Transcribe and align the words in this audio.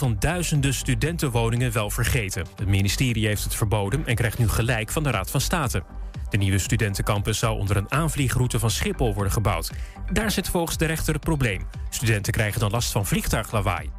van 0.00 0.16
duizenden 0.18 0.74
studentenwoningen 0.74 1.72
wel 1.72 1.90
vergeten. 1.90 2.46
Het 2.56 2.68
ministerie 2.68 3.26
heeft 3.26 3.44
het 3.44 3.54
verboden 3.54 4.06
en 4.06 4.14
krijgt 4.14 4.38
nu 4.38 4.48
gelijk 4.48 4.90
van 4.90 5.02
de 5.02 5.10
Raad 5.10 5.30
van 5.30 5.40
State. 5.40 5.82
De 6.28 6.36
nieuwe 6.36 6.58
studentencampus 6.58 7.38
zou 7.38 7.58
onder 7.58 7.76
een 7.76 7.92
aanvliegroute 7.92 8.58
van 8.58 8.70
Schiphol 8.70 9.14
worden 9.14 9.32
gebouwd. 9.32 9.70
Daar 10.12 10.30
zit 10.30 10.48
volgens 10.48 10.76
de 10.76 10.84
rechter 10.84 11.14
het 11.14 11.22
probleem. 11.22 11.66
Studenten 11.90 12.32
krijgen 12.32 12.60
dan 12.60 12.70
last 12.70 12.92
van 12.92 13.06
vliegtuiglawaai. 13.06 13.90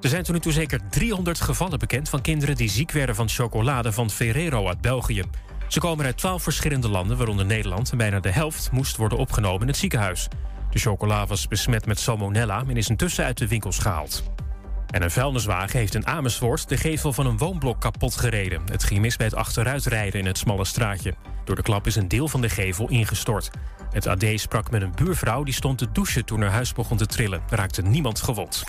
Er 0.00 0.08
zijn 0.08 0.22
tot 0.22 0.34
nu 0.34 0.40
toe 0.40 0.52
zeker 0.52 0.80
300 0.90 1.40
gevallen 1.40 1.78
bekend 1.78 2.08
van 2.08 2.20
kinderen 2.20 2.56
die 2.56 2.70
ziek 2.70 2.90
werden 2.90 3.14
van 3.14 3.28
chocolade 3.28 3.92
van 3.92 4.10
Ferrero 4.10 4.66
uit 4.68 4.80
België. 4.80 5.22
Ze 5.68 5.80
komen 5.80 6.04
uit 6.04 6.18
12 6.18 6.42
verschillende 6.42 6.88
landen, 6.88 7.16
waaronder 7.16 7.46
Nederland, 7.46 7.90
en 7.90 7.98
bijna 7.98 8.20
de 8.20 8.30
helft 8.30 8.70
moest 8.70 8.96
worden 8.96 9.18
opgenomen 9.18 9.60
in 9.60 9.68
het 9.68 9.76
ziekenhuis. 9.76 10.28
De 10.70 10.78
chocola 10.78 11.26
was 11.26 11.48
besmet 11.48 11.86
met 11.86 12.00
salmonella 12.00 12.64
en 12.68 12.76
is 12.76 12.88
intussen 12.88 13.24
uit 13.24 13.38
de 13.38 13.48
winkels 13.48 13.78
gehaald. 13.78 14.22
En 14.90 15.02
een 15.02 15.10
vuilniswagen 15.10 15.78
heeft 15.78 15.94
in 15.94 16.06
Amersfoort 16.06 16.68
de 16.68 16.76
gevel 16.76 17.12
van 17.12 17.26
een 17.26 17.38
woonblok 17.38 17.80
kapot 17.80 18.16
gereden. 18.16 18.62
Het 18.70 18.84
ging 18.84 19.00
mis 19.00 19.16
bij 19.16 19.26
het 19.26 19.34
achteruitrijden 19.34 20.20
in 20.20 20.26
het 20.26 20.38
smalle 20.38 20.64
straatje. 20.64 21.14
Door 21.44 21.56
de 21.56 21.62
klap 21.62 21.86
is 21.86 21.96
een 21.96 22.08
deel 22.08 22.28
van 22.28 22.40
de 22.40 22.48
gevel 22.48 22.88
ingestort. 22.88 23.50
Het 23.90 24.06
AD 24.06 24.24
sprak 24.34 24.70
met 24.70 24.82
een 24.82 24.94
buurvrouw 24.94 25.42
die 25.42 25.54
stond 25.54 25.78
te 25.78 25.92
douchen 25.92 26.24
toen 26.24 26.40
haar 26.40 26.50
huis 26.50 26.72
begon 26.72 26.96
te 26.96 27.06
trillen. 27.06 27.42
Raakte 27.48 27.82
niemand 27.82 28.22
gewond. 28.22 28.64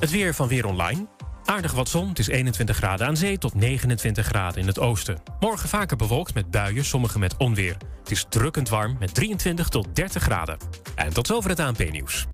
Het 0.00 0.10
weer 0.10 0.34
van 0.34 0.48
Weer 0.48 0.66
Online. 0.66 1.06
Aardig 1.44 1.72
wat 1.72 1.88
zon, 1.88 2.08
het 2.08 2.18
is 2.18 2.26
21 2.26 2.76
graden 2.76 3.06
aan 3.06 3.16
zee 3.16 3.38
tot 3.38 3.54
29 3.54 4.26
graden 4.26 4.60
in 4.60 4.66
het 4.66 4.78
oosten. 4.78 5.22
Morgen 5.40 5.68
vaker 5.68 5.96
bewolkt 5.96 6.34
met 6.34 6.50
buien, 6.50 6.84
sommige 6.84 7.18
met 7.18 7.36
onweer. 7.36 7.76
Het 8.00 8.10
is 8.10 8.26
drukkend 8.28 8.68
warm 8.68 8.96
met 8.98 9.14
23 9.14 9.68
tot 9.68 9.86
30 9.92 10.22
graden. 10.22 10.56
En 10.94 11.12
tot 11.12 11.26
zover 11.26 11.50
het 11.50 11.60
ANP-nieuws. 11.60 12.26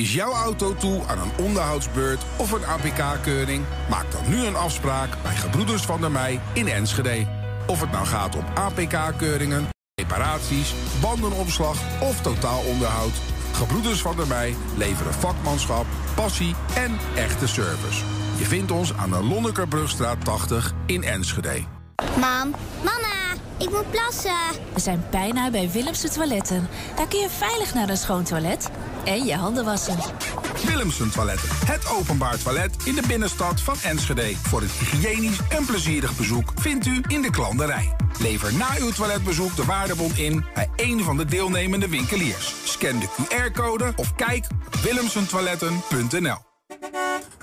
Is 0.00 0.14
jouw 0.14 0.32
auto 0.32 0.74
toe 0.74 1.02
aan 1.06 1.18
een 1.18 1.44
onderhoudsbeurt 1.44 2.22
of 2.36 2.52
een 2.52 2.64
APK-keuring? 2.66 3.64
Maak 3.90 4.12
dan 4.12 4.28
nu 4.28 4.44
een 4.44 4.56
afspraak 4.56 5.22
bij 5.22 5.34
Gebroeders 5.34 5.82
van 5.82 6.00
der 6.00 6.10
Mei 6.10 6.40
in 6.52 6.68
Enschede. 6.68 7.26
Of 7.66 7.80
het 7.80 7.90
nou 7.90 8.06
gaat 8.06 8.36
om 8.36 8.44
APK-keuringen, 8.54 9.68
reparaties, 9.94 10.74
bandenopslag 11.00 11.76
of 12.00 12.20
totaalonderhoud... 12.20 13.12
Gebroeders 13.52 14.00
van 14.00 14.16
der 14.16 14.26
Mei 14.26 14.56
leveren 14.76 15.14
vakmanschap, 15.14 15.86
passie 16.14 16.54
en 16.74 16.98
echte 17.16 17.48
service. 17.48 18.04
Je 18.38 18.44
vindt 18.44 18.70
ons 18.70 18.94
aan 18.96 19.10
de 19.10 19.22
Lonnekerbrugstraat 19.22 20.24
80 20.24 20.72
in 20.86 21.02
Enschede. 21.02 21.64
Mam, 22.20 22.54
mama, 22.84 23.29
ik 23.60 23.70
moet 23.70 23.90
plassen. 23.90 24.36
We 24.74 24.80
zijn 24.80 25.04
bijna 25.10 25.50
bij 25.50 25.70
Willemse 25.70 26.08
Toiletten. 26.08 26.68
Daar 26.96 27.08
kun 27.08 27.18
je 27.18 27.30
veilig 27.30 27.74
naar 27.74 27.88
een 27.88 27.96
schoon 27.96 28.24
toilet 28.24 28.70
en 29.04 29.24
je 29.24 29.34
handen 29.34 29.64
wassen. 29.64 29.96
Willemsen 30.66 31.10
Toiletten, 31.10 31.48
het 31.66 31.88
openbaar 31.88 32.38
toilet 32.42 32.76
in 32.84 32.94
de 32.94 33.02
binnenstad 33.06 33.60
van 33.60 33.76
Enschede. 33.82 34.36
Voor 34.36 34.60
het 34.60 34.70
hygiënisch 34.70 35.38
en 35.48 35.66
plezierig 35.66 36.16
bezoek 36.16 36.52
vindt 36.54 36.86
u 36.86 37.00
in 37.06 37.22
de 37.22 37.30
klanderij. 37.30 37.96
Lever 38.18 38.54
na 38.54 38.68
uw 38.78 38.90
toiletbezoek 38.90 39.56
de 39.56 39.64
waardebon 39.64 40.16
in 40.16 40.44
bij 40.54 40.68
een 40.76 41.02
van 41.02 41.16
de 41.16 41.24
deelnemende 41.24 41.88
winkeliers. 41.88 42.54
Scan 42.64 42.98
de 42.98 43.08
QR-code 43.08 43.92
of 43.96 44.14
kijk 44.14 44.46
op 44.66 44.74
willemsentoiletten.nl. 44.74 46.38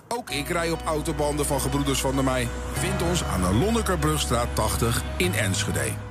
Ook 0.08 0.30
ik 0.30 0.50
rij 0.50 0.72
op 0.72 0.82
autobanden 0.86 1.46
van 1.46 1.62
Gebroeders 1.62 2.00
van 2.00 2.16
der 2.16 2.24
Mei. 2.24 2.48
Vind 2.74 3.02
ons 3.02 3.24
aan 3.24 3.42
de 3.42 3.54
Lonnekerbrugstraat 3.54 4.48
80 4.56 5.04
in 5.18 5.34
Enschede. 5.34 6.07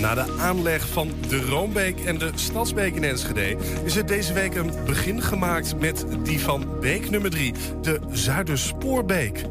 Na 0.00 0.14
de 0.14 0.32
aanleg 0.38 0.88
van 0.88 1.12
de 1.28 1.40
Roombeek 1.40 2.00
en 2.00 2.18
de 2.18 2.30
Stadsbeek 2.34 2.94
in 2.94 3.04
Enschede... 3.04 3.56
is 3.84 3.96
er 3.96 4.06
deze 4.06 4.32
week 4.32 4.54
een 4.54 4.70
begin 4.86 5.22
gemaakt 5.22 5.80
met 5.80 6.06
die 6.22 6.40
van 6.40 6.80
beek 6.80 7.10
nummer 7.10 7.30
3, 7.30 7.54
de 7.82 8.00
Zuiderspoorbeek. 8.10 9.44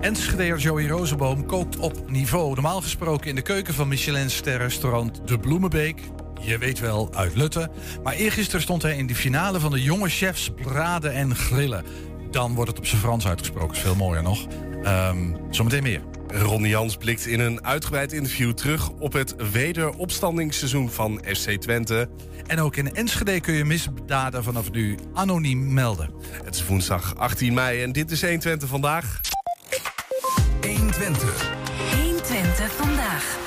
Enschedeer 0.00 0.58
Joey 0.58 0.86
Rozenboom 0.86 1.46
kookt 1.46 1.76
op 1.76 2.10
niveau. 2.10 2.54
Normaal 2.54 2.80
gesproken 2.80 3.28
in 3.28 3.34
de 3.34 3.42
keuken 3.42 3.74
van 3.74 3.88
Michelin-ster-restaurant 3.88 5.28
De 5.28 5.38
Bloemenbeek. 5.38 6.00
Je 6.40 6.58
weet 6.58 6.80
wel, 6.80 7.10
uit 7.14 7.36
Lutte. 7.36 7.70
Maar 8.02 8.14
eergisteren 8.14 8.62
stond 8.62 8.82
hij 8.82 8.96
in 8.96 9.06
de 9.06 9.14
finale 9.14 9.60
van 9.60 9.70
de 9.70 9.82
jonge 9.82 10.08
chefs 10.08 10.50
braden 10.62 11.12
en 11.12 11.36
grillen. 11.36 11.84
Dan 12.30 12.54
wordt 12.54 12.70
het 12.70 12.78
op 12.78 12.86
zijn 12.86 13.00
Frans 13.00 13.26
uitgesproken, 13.26 13.76
is 13.76 13.82
veel 13.82 13.94
mooier 13.94 14.22
nog. 14.22 14.46
Ehm, 14.82 15.34
zometeen 15.50 15.82
meer. 15.82 16.02
Ronnie 16.32 16.70
Jans 16.70 16.96
blikt 16.96 17.26
in 17.26 17.40
een 17.40 17.64
uitgebreid 17.64 18.12
interview 18.12 18.52
terug 18.52 18.90
op 18.90 19.12
het 19.12 19.34
wederopstandingsseizoen 19.50 20.90
van 20.90 21.24
SC 21.30 21.50
Twente. 21.50 22.08
En 22.46 22.60
ook 22.60 22.76
in 22.76 22.94
Enschede 22.94 23.40
kun 23.40 23.54
je 23.54 23.64
misdaden 23.64 24.44
vanaf 24.44 24.70
nu 24.70 24.98
anoniem 25.14 25.72
melden. 25.72 26.10
Het 26.44 26.54
is 26.54 26.66
woensdag 26.66 27.16
18 27.16 27.54
mei 27.54 27.82
en 27.82 27.92
dit 27.92 28.10
is 28.10 28.20
120 28.20 28.68
vandaag. 28.68 29.20
120. 30.66 31.50
120 32.02 32.72
vandaag. 32.72 33.38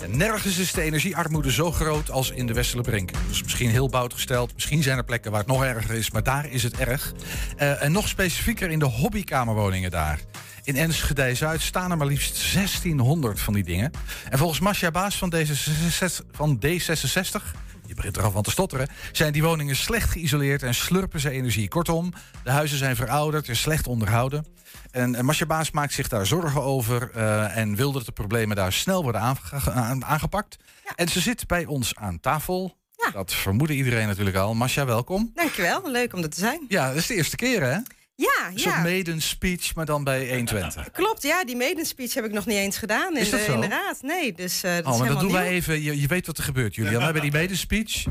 Ja, 0.00 0.06
nergens 0.06 0.58
is 0.58 0.72
de 0.72 0.82
energiearmoede 0.82 1.52
zo 1.52 1.72
groot 1.72 2.10
als 2.10 2.30
in 2.30 2.46
de 2.46 2.52
Westerlebrink. 2.52 3.10
Dus 3.28 3.42
misschien 3.42 3.70
heel 3.70 3.88
bout 3.88 4.12
gesteld. 4.12 4.54
Misschien 4.54 4.82
zijn 4.82 4.98
er 4.98 5.04
plekken 5.04 5.30
waar 5.30 5.40
het 5.40 5.48
nog 5.48 5.64
erger 5.64 5.94
is, 5.94 6.10
maar 6.10 6.22
daar 6.22 6.50
is 6.50 6.62
het 6.62 6.76
erg. 6.76 7.12
Eh, 7.56 7.82
en 7.82 7.92
nog 7.92 8.08
specifieker 8.08 8.70
in 8.70 8.78
de 8.78 8.84
hobbykamerwoningen 8.84 9.90
daar. 9.90 10.20
In 10.70 10.76
Enschede 10.76 11.34
Zuid 11.34 11.60
staan 11.60 11.90
er 11.90 11.96
maar 11.96 12.06
liefst 12.06 12.52
1600 12.52 13.40
van 13.40 13.54
die 13.54 13.64
dingen. 13.64 13.90
En 14.28 14.38
volgens 14.38 14.60
Masja 14.60 14.90
Baas 14.90 15.18
van 15.18 15.34
D66, 15.34 16.26
van 16.32 16.60
D66 16.66 17.58
je 17.86 17.94
begint 17.94 18.16
er 18.16 18.22
al 18.22 18.30
van 18.30 18.42
te 18.42 18.50
stotteren, 18.50 18.88
zijn 19.12 19.32
die 19.32 19.42
woningen 19.42 19.76
slecht 19.76 20.10
geïsoleerd 20.10 20.62
en 20.62 20.74
slurpen 20.74 21.20
ze 21.20 21.30
energie. 21.30 21.68
Kortom, 21.68 22.12
de 22.44 22.50
huizen 22.50 22.78
zijn 22.78 22.96
verouderd 22.96 23.48
en 23.48 23.56
slecht 23.56 23.86
onderhouden. 23.86 24.46
En, 24.90 25.24
Masja 25.24 25.46
Baas 25.46 25.70
maakt 25.70 25.92
zich 25.92 26.08
daar 26.08 26.26
zorgen 26.26 26.62
over 26.62 27.10
eh, 27.14 27.56
en 27.56 27.76
wil 27.76 27.92
dat 27.92 28.06
de 28.06 28.12
problemen 28.12 28.56
daar 28.56 28.72
snel 28.72 29.02
worden 29.02 29.20
aange- 29.20 29.70
aan- 29.70 30.04
aangepakt. 30.04 30.56
En 30.94 31.08
ze 31.08 31.20
zit 31.20 31.46
bij 31.46 31.66
ons 31.66 31.96
aan 31.96 32.20
tafel. 32.20 32.76
Ja. 32.96 33.10
Dat 33.10 33.34
vermoedde 33.34 33.74
iedereen 33.74 34.06
natuurlijk 34.06 34.36
al. 34.36 34.54
Masja, 34.54 34.86
welkom. 34.86 35.30
Dankjewel, 35.34 35.90
leuk 35.90 36.14
om 36.14 36.22
er 36.22 36.30
te 36.30 36.40
zijn. 36.40 36.64
Ja, 36.68 36.88
dat 36.88 36.96
is 36.96 37.06
de 37.06 37.14
eerste 37.14 37.36
keer 37.36 37.62
hè? 37.62 37.78
Ja, 38.20 38.46
Een 38.52 38.58
soort 38.58 38.74
ja. 38.74 38.82
maiden 38.82 39.20
speech, 39.22 39.74
maar 39.74 39.84
dan 39.86 40.04
bij 40.04 40.28
120. 40.28 40.90
Klopt, 40.92 41.22
ja, 41.22 41.44
die 41.44 41.56
maiden 41.56 41.86
speech 41.86 42.14
heb 42.14 42.24
ik 42.24 42.32
nog 42.32 42.46
niet 42.46 42.56
eens 42.56 42.78
gedaan 42.78 43.14
in, 43.16 43.20
Is 43.20 43.30
dat 43.30 43.38
de, 43.40 43.46
zo? 43.46 43.52
in 43.54 43.60
de 43.60 43.68
raad. 43.68 44.02
Nee, 44.02 44.32
dus 44.32 44.62
eh 44.62 44.74
dat 44.74 44.84
Oh, 44.86 44.98
maar 44.98 45.08
dat 45.08 45.20
doen 45.20 45.32
wij 45.32 45.48
even. 45.48 45.82
Je, 45.82 46.00
je 46.00 46.06
weet 46.06 46.26
wat 46.26 46.38
er 46.38 46.44
gebeurt, 46.44 46.74
Julian. 46.74 47.02
hè, 47.02 47.12
Bij 47.12 47.20
die 47.20 47.32
maiden 47.32 47.56
speech. 47.56 48.04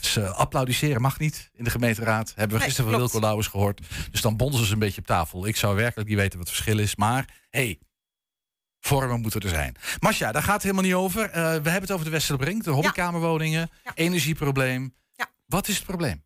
Dus, 0.00 0.18
applaudisseren 0.18 1.00
mag 1.00 1.18
niet 1.18 1.50
in 1.54 1.64
de 1.64 1.70
gemeenteraad. 1.70 2.28
Hebben 2.28 2.46
we 2.48 2.56
Nee, 2.56 2.64
gisteren 2.64 2.90
van. 2.90 3.00
Wilco 3.00 3.20
Lauwers 3.20 3.46
gehoord. 3.46 3.80
Dus 4.10 4.20
dan 4.20 4.36
bonzen 4.36 4.66
ze 4.66 4.72
een 4.72 4.78
beetje 4.78 5.00
op 5.00 5.06
tafel. 5.06 5.46
Ik 5.46 5.56
zou 5.56 5.76
werkelijk 5.76 6.08
niet 6.08 6.18
weten 6.18 6.38
wat 6.38 6.46
het 6.46 6.56
verschil 6.56 6.78
is. 6.78 6.96
Maar, 6.96 7.28
hey, 7.50 7.78
vormen 8.80 9.20
moeten 9.20 9.40
er 9.40 9.48
zijn. 9.48 9.76
Masja, 9.98 10.32
daar 10.32 10.42
gaat 10.42 10.52
het 10.52 10.62
helemaal 10.62 10.84
niet 10.84 10.94
over. 10.94 11.22
Eh, 11.30 11.32
we 11.42 11.50
hebben 11.50 11.80
het 11.80 11.90
over 11.90 12.04
de 12.04 12.10
Westerbrink, 12.10 12.64
de 12.64 12.70
hobbykamerwoningen. 12.70 13.70
Energieprobleem. 13.94 14.94
Ja. 15.14 15.30
Wat 15.46 15.68
is 15.68 15.76
het 15.76 15.84
probleem? 15.86 16.23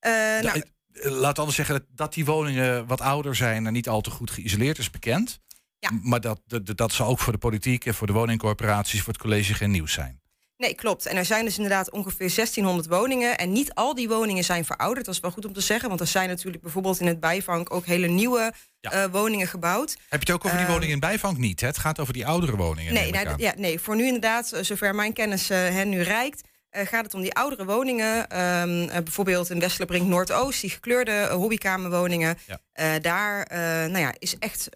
Eh, 0.00 0.12
nou, 0.12 0.46
eh, 0.58 0.62
Laat 1.10 1.38
anders 1.38 1.56
zeggen 1.56 1.74
dat- 1.74 1.86
dat 1.94 2.14
die 2.14 2.24
woningen 2.24 2.86
wat 2.86 3.00
ouder 3.00 3.36
zijn 3.36 3.66
en 3.66 3.72
niet 3.72 3.88
al 3.88 4.00
te 4.00 4.10
goed 4.10 4.30
geïsoleerd 4.30 4.78
is 4.78 4.90
bekend. 4.90 5.40
Ja. 5.78 5.90
Maar 6.02 6.20
dat, 6.20 6.40
dat, 6.46 6.76
dat 6.76 6.92
zal 6.92 7.06
ook 7.06 7.18
voor 7.18 7.32
de 7.32 7.38
politiek 7.38 7.84
en 7.86 7.94
voor 7.94 8.06
de 8.06 8.12
woningcorporaties, 8.12 9.02
voor 9.02 9.12
het 9.12 9.22
college 9.22 9.54
geen 9.54 9.70
nieuws 9.70 9.92
zijn. 9.92 10.18
Nee, 10.56 10.74
klopt. 10.74 11.06
En 11.06 11.16
er 11.16 11.24
zijn 11.24 11.44
dus 11.44 11.56
inderdaad 11.56 11.90
ongeveer 11.90 12.30
1600 12.34 12.88
woningen. 12.88 13.38
En 13.38 13.52
niet 13.52 13.74
al 13.74 13.94
die 13.94 14.08
woningen 14.08 14.44
zijn 14.44 14.64
verouderd. 14.64 15.06
Dat 15.06 15.14
is 15.14 15.20
wel 15.20 15.30
goed 15.30 15.44
om 15.44 15.52
te 15.52 15.60
zeggen. 15.60 15.88
Want 15.88 16.00
er 16.00 16.06
zijn 16.06 16.28
natuurlijk 16.28 16.62
bijvoorbeeld 16.62 17.00
in 17.00 17.06
het 17.06 17.20
bijvang 17.20 17.68
ook 17.70 17.86
hele 17.86 18.06
nieuwe 18.06 18.52
Ja. 18.80 18.90
eh, 18.90 19.04
woningen 19.10 19.46
gebouwd. 19.46 19.90
Heb 19.90 20.00
je 20.08 20.18
het 20.18 20.30
ook 20.30 20.44
over 20.44 20.50
die 20.56 20.60
Ehm, 20.66 20.72
woningen 20.72 20.94
in 20.94 21.00
bijvang 21.00 21.38
niet? 21.38 21.60
Hè? 21.60 21.66
Het 21.66 21.78
gaat 21.78 21.98
over 21.98 22.12
die 22.12 22.26
oudere 22.26 22.56
woningen. 22.56 22.94
Nee, 22.94 23.12
nou, 23.12 23.28
ja, 23.36 23.52
nee, 23.56 23.80
voor 23.80 23.96
nu 23.96 24.04
inderdaad, 24.06 24.52
zover 24.60 24.94
mijn 24.94 25.12
kennis 25.12 25.48
hen 25.48 25.88
nu 25.88 26.00
reikt, 26.02 26.48
eh, 26.70 26.86
gaat 26.86 27.04
het 27.04 27.14
om 27.14 27.20
die 27.20 27.34
oudere 27.34 27.64
woningen. 27.64 28.28
Ehm, 28.28 28.88
eh, 28.88 29.02
bijvoorbeeld 29.02 29.50
in 29.50 29.60
Westerbrink 29.60 30.06
Noordoost, 30.06 30.60
die 30.60 30.70
gekleurde 30.70 31.10
eh, 31.10 31.34
hobbykamerwoningen. 31.34 32.38
Ja. 32.46 32.58
Daar 32.98 33.46
nou 33.90 33.98
ja, 33.98 34.14
is 34.18 34.38
echt 34.38 34.68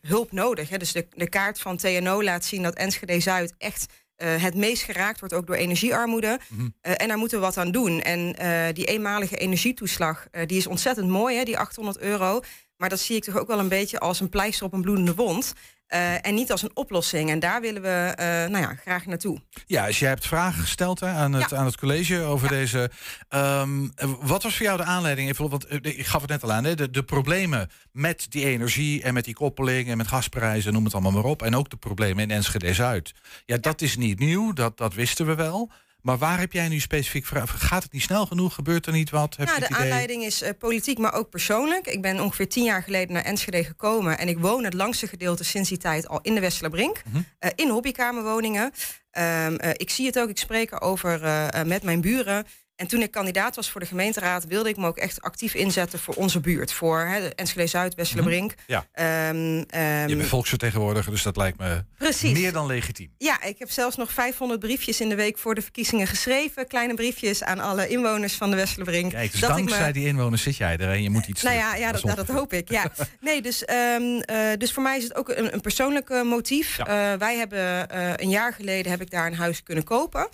hulp 0.00 0.32
nodig. 0.32 0.68
Hè. 0.68 0.76
Dus 0.76 0.92
de, 0.92 1.06
de 1.10 1.28
kaart 1.28 1.60
van 1.60 1.76
TNO 1.76 2.22
laat 2.22 2.44
zien 2.44 2.62
dat 2.62 2.74
Enschede 2.74 3.20
Zuid 3.20 3.54
echt 3.58 3.86
het 4.16 4.54
meest 4.54 4.82
geraakt 4.82 5.20
wordt, 5.20 5.34
ook 5.34 5.46
door 5.46 5.56
energiearmoede. 5.56 6.38
Mhm. 6.48 6.68
En 6.80 7.08
daar 7.08 7.18
moeten 7.18 7.38
we 7.38 7.44
wat 7.44 7.56
aan 7.56 7.70
doen. 7.70 8.00
En 8.00 8.34
die 8.74 8.84
eenmalige 8.84 9.36
energietoeslag, 9.36 10.26
die 10.46 10.58
is 10.58 10.66
ontzettend 10.66 11.08
mooi, 11.08 11.36
hè, 11.36 11.44
die 11.44 11.58
800 11.58 11.98
euro. 11.98 12.40
Maar 12.76 12.88
dat 12.88 13.00
zie 13.00 13.16
ik 13.16 13.24
toch 13.24 13.38
ook 13.38 13.48
wel 13.48 13.58
een 13.58 13.68
beetje 13.68 13.98
als 13.98 14.20
een 14.20 14.28
pleister 14.28 14.66
op 14.66 14.72
een 14.72 14.82
bloedende 14.82 15.14
wond. 15.14 15.52
Eh, 15.90 16.26
en 16.26 16.34
niet 16.34 16.50
als 16.50 16.62
een 16.62 16.70
oplossing. 16.74 17.30
En 17.30 17.38
daar 17.38 17.60
willen 17.60 17.82
we 17.82 18.12
eh, 18.16 18.26
nou 18.26 18.58
ja, 18.58 18.74
graag 18.74 19.06
naartoe. 19.06 19.40
Ja, 19.66 19.86
dus 19.86 19.98
jij 19.98 20.08
hebt 20.08 20.26
vragen 20.26 20.60
gesteld 20.62 21.00
hè, 21.00 21.08
aan, 21.08 21.32
het, 21.32 21.54
aan 21.54 21.64
het 21.64 21.76
college 21.76 22.22
over 22.22 22.48
deze. 22.48 22.90
Ehm, 23.28 23.88
wat 24.20 24.42
was 24.42 24.56
voor 24.56 24.66
jou 24.66 24.76
de 24.76 24.84
aanleiding? 24.84 25.28
Even, 25.28 25.48
want 25.48 25.66
eh, 25.66 25.78
ik 25.82 26.06
gaf 26.06 26.20
het 26.20 26.30
net 26.30 26.42
al 26.42 26.52
aan, 26.52 26.64
hè, 26.64 26.74
de, 26.74 26.90
de 26.90 27.02
problemen 27.02 27.70
met 27.92 28.26
die 28.28 28.44
energie 28.44 29.02
en 29.02 29.14
met 29.14 29.24
die 29.24 29.34
koppeling 29.34 29.88
en 29.88 29.96
met 29.96 30.08
gasprijzen, 30.08 30.72
noem 30.72 30.84
het 30.84 30.92
allemaal 30.92 31.12
maar 31.12 31.24
op. 31.24 31.42
En 31.42 31.56
ook 31.56 31.70
de 31.70 31.76
problemen 31.76 32.22
in 32.22 32.30
Enschede 32.30 32.74
Zuid. 32.74 33.12
Ja, 33.46 33.56
dat 33.56 33.80
is 33.80 33.96
niet 33.96 34.18
nieuw, 34.18 34.52
dat, 34.52 34.78
dat 34.78 34.94
wisten 34.94 35.26
we 35.26 35.34
wel. 35.34 35.70
Maar 36.02 36.18
waar 36.18 36.38
heb 36.38 36.52
jij 36.52 36.68
nu 36.68 36.80
specifiek 36.80 37.26
vraag? 37.26 37.66
Gaat 37.66 37.82
het 37.82 37.92
niet 37.92 38.02
snel 38.02 38.26
genoeg? 38.26 38.54
Gebeurt 38.54 38.86
er 38.86 38.92
niet 38.92 39.10
wat? 39.10 39.36
Heb 39.36 39.48
ja, 39.48 39.58
de 39.58 39.68
aanleiding 39.68 40.22
is 40.22 40.42
uh, 40.42 40.48
politiek, 40.58 40.98
maar 40.98 41.14
ook 41.14 41.30
persoonlijk. 41.30 41.86
Ik 41.86 42.02
ben 42.02 42.20
ongeveer 42.20 42.48
tien 42.48 42.64
jaar 42.64 42.82
geleden 42.82 43.14
naar 43.14 43.24
Enschede 43.24 43.64
gekomen. 43.64 44.18
En 44.18 44.28
ik 44.28 44.38
woon 44.38 44.64
het 44.64 44.74
langste 44.74 45.06
gedeelte 45.06 45.44
sinds 45.44 45.68
die 45.68 45.78
tijd 45.78 46.08
al 46.08 46.18
in 46.22 46.34
de 46.34 46.40
Westerlerbrink. 46.40 47.02
Mm 47.12 47.28
in 47.54 47.68
hobbykamerwoningen. 47.68 48.72
Um, 49.18 49.56
ik 49.72 49.90
zie 49.90 50.06
het 50.06 50.18
ook, 50.18 50.28
ik 50.28 50.38
spreek 50.38 50.72
erover 50.72 51.20
met 51.66 51.82
mijn 51.82 52.00
buren. 52.00 52.46
En 52.80 52.86
toen 52.86 53.02
ik 53.02 53.10
kandidaat 53.10 53.56
was 53.56 53.70
voor 53.70 53.80
de 53.80 53.86
gemeenteraad, 53.86 54.46
wilde 54.46 54.68
ik 54.68 54.76
me 54.76 54.86
ook 54.86 54.96
echt 54.96 55.22
actief 55.22 55.54
inzetten 55.54 55.98
voor 55.98 56.14
onze 56.14 56.40
buurt. 56.40 56.72
Voor 56.72 57.00
hè, 57.00 57.28
Enschede 57.28 57.66
Zuid, 57.66 57.94
Westerlebrink. 57.94 58.50
Mm 58.50 58.58
ja. 58.66 59.28
Um, 59.28 59.36
um, 59.36 60.08
je 60.08 60.16
bent 60.16 60.28
volksvertegenwoordiger, 60.28 61.12
dus 61.12 61.22
dat 61.22 61.36
lijkt 61.36 61.58
me 61.58 61.84
Precies. 61.98 62.32
meer 62.32 62.52
dan 62.52 62.66
legitiem. 62.66 63.10
Ja, 63.18 63.42
ik 63.42 63.58
heb 63.58 63.70
zelfs 63.70 63.96
nog 63.96 64.12
500 64.12 64.60
briefjes 64.60 65.00
in 65.00 65.08
de 65.08 65.14
week 65.14 65.38
voor 65.38 65.54
de 65.54 65.62
verkiezingen 65.62 66.06
geschreven. 66.06 66.66
Kleine 66.66 66.94
briefjes 66.94 67.42
aan 67.42 67.60
alle 67.60 67.88
inwoners 67.88 68.34
van 68.34 68.50
de 68.50 68.56
Westerlebrink. 68.56 69.12
Kijk, 69.12 69.30
dus 69.32 69.40
dankzij 69.40 69.92
die 69.92 70.06
inwoners 70.06 70.42
zit 70.42 70.56
jij 70.56 70.76
er 70.76 70.90
en 70.90 71.02
je 71.02 71.10
moet 71.10 71.26
iets 71.26 71.42
Nou 71.42 71.56
ja, 71.56 71.74
ja 71.74 71.92
dat, 71.92 72.16
dat, 72.16 72.28
hoop 72.28 72.52
ik. 72.52 72.70
Ja. 72.70 72.92
nee, 73.20 73.42
dus, 73.42 73.64
um, 73.96 74.02
uh, 74.30 74.36
dus 74.58 74.72
voor 74.72 74.82
mij 74.82 74.96
is 74.96 75.04
het 75.04 75.14
ook 75.14 75.28
een, 75.28 75.54
een 75.54 75.60
persoonlijk 75.60 76.10
uh, 76.10 76.22
motief. 76.22 76.76
Ja. 76.76 77.12
Uh, 77.12 77.18
wij 77.18 77.36
hebben 77.36 77.86
een 78.22 78.30
jaar 78.30 78.52
geleden 78.52 78.90
heb 78.90 79.00
ik 79.00 79.10
daar 79.10 79.26
een 79.26 79.34
huis 79.34 79.62
kunnen 79.62 79.84
kopen. 79.84 80.28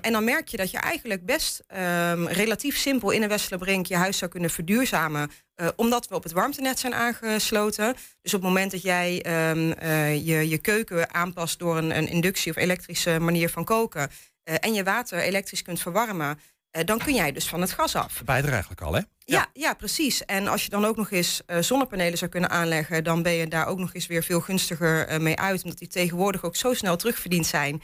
en 0.00 0.12
dan 0.12 0.24
merk 0.24 0.48
je 0.48 0.56
dat 0.56 0.70
je 0.70 0.78
eigenlijk 0.78 1.26
best 1.26 1.49
um, 1.58 2.28
relatief 2.28 2.76
simpel 2.76 3.10
in 3.10 3.22
een 3.22 3.28
Westerbrink 3.28 3.86
je 3.86 3.96
huis 3.96 4.18
zou 4.18 4.30
kunnen 4.30 4.50
verduurzamen. 4.50 5.30
Uh, 5.60 5.68
omdat 5.76 6.08
we 6.08 6.14
op 6.14 6.22
het 6.22 6.32
warmtenet 6.32 6.78
zijn 6.78 6.94
aangesloten. 6.94 7.94
Dus 8.22 8.34
op 8.34 8.40
het 8.40 8.48
moment 8.48 8.70
dat 8.70 8.82
jij 8.82 9.24
um, 9.50 9.74
uh, 9.82 10.26
je, 10.26 10.48
je 10.48 10.58
keuken 10.58 11.14
aanpast 11.14 11.58
door 11.58 11.76
een, 11.76 11.96
een 11.96 12.08
inductie 12.08 12.50
of 12.52 12.56
elektrische 12.56 13.18
manier 13.18 13.50
van 13.50 13.64
koken. 13.64 14.10
Uh, 14.44 14.54
en 14.60 14.74
je 14.74 14.84
water 14.84 15.18
elektrisch 15.18 15.62
kunt 15.62 15.80
verwarmen. 15.80 16.38
dan 16.84 16.98
kun 16.98 17.14
jij 17.14 17.32
dus 17.32 17.48
van 17.48 17.60
het 17.60 17.72
gas 17.72 17.96
af. 17.96 18.22
Beide 18.24 18.50
eigenlijk 18.50 18.80
al, 18.80 18.94
hè? 18.94 19.00
Ja, 19.18 19.46
ja, 19.52 19.74
precies. 19.74 20.24
En 20.24 20.48
als 20.48 20.64
je 20.64 20.70
dan 20.70 20.84
ook 20.84 20.96
nog 20.96 21.10
eens 21.10 21.40
zonnepanelen 21.60 22.18
zou 22.18 22.30
kunnen 22.30 22.50
aanleggen, 22.50 23.04
dan 23.04 23.22
ben 23.22 23.32
je 23.32 23.48
daar 23.48 23.66
ook 23.66 23.78
nog 23.78 23.94
eens 23.94 24.06
weer 24.06 24.22
veel 24.22 24.40
gunstiger 24.40 25.20
mee 25.20 25.36
uit. 25.36 25.62
Omdat 25.62 25.78
die 25.78 25.88
tegenwoordig 25.88 26.44
ook 26.44 26.56
zo 26.56 26.74
snel 26.74 26.96
terugverdiend 26.96 27.46
zijn. 27.46 27.82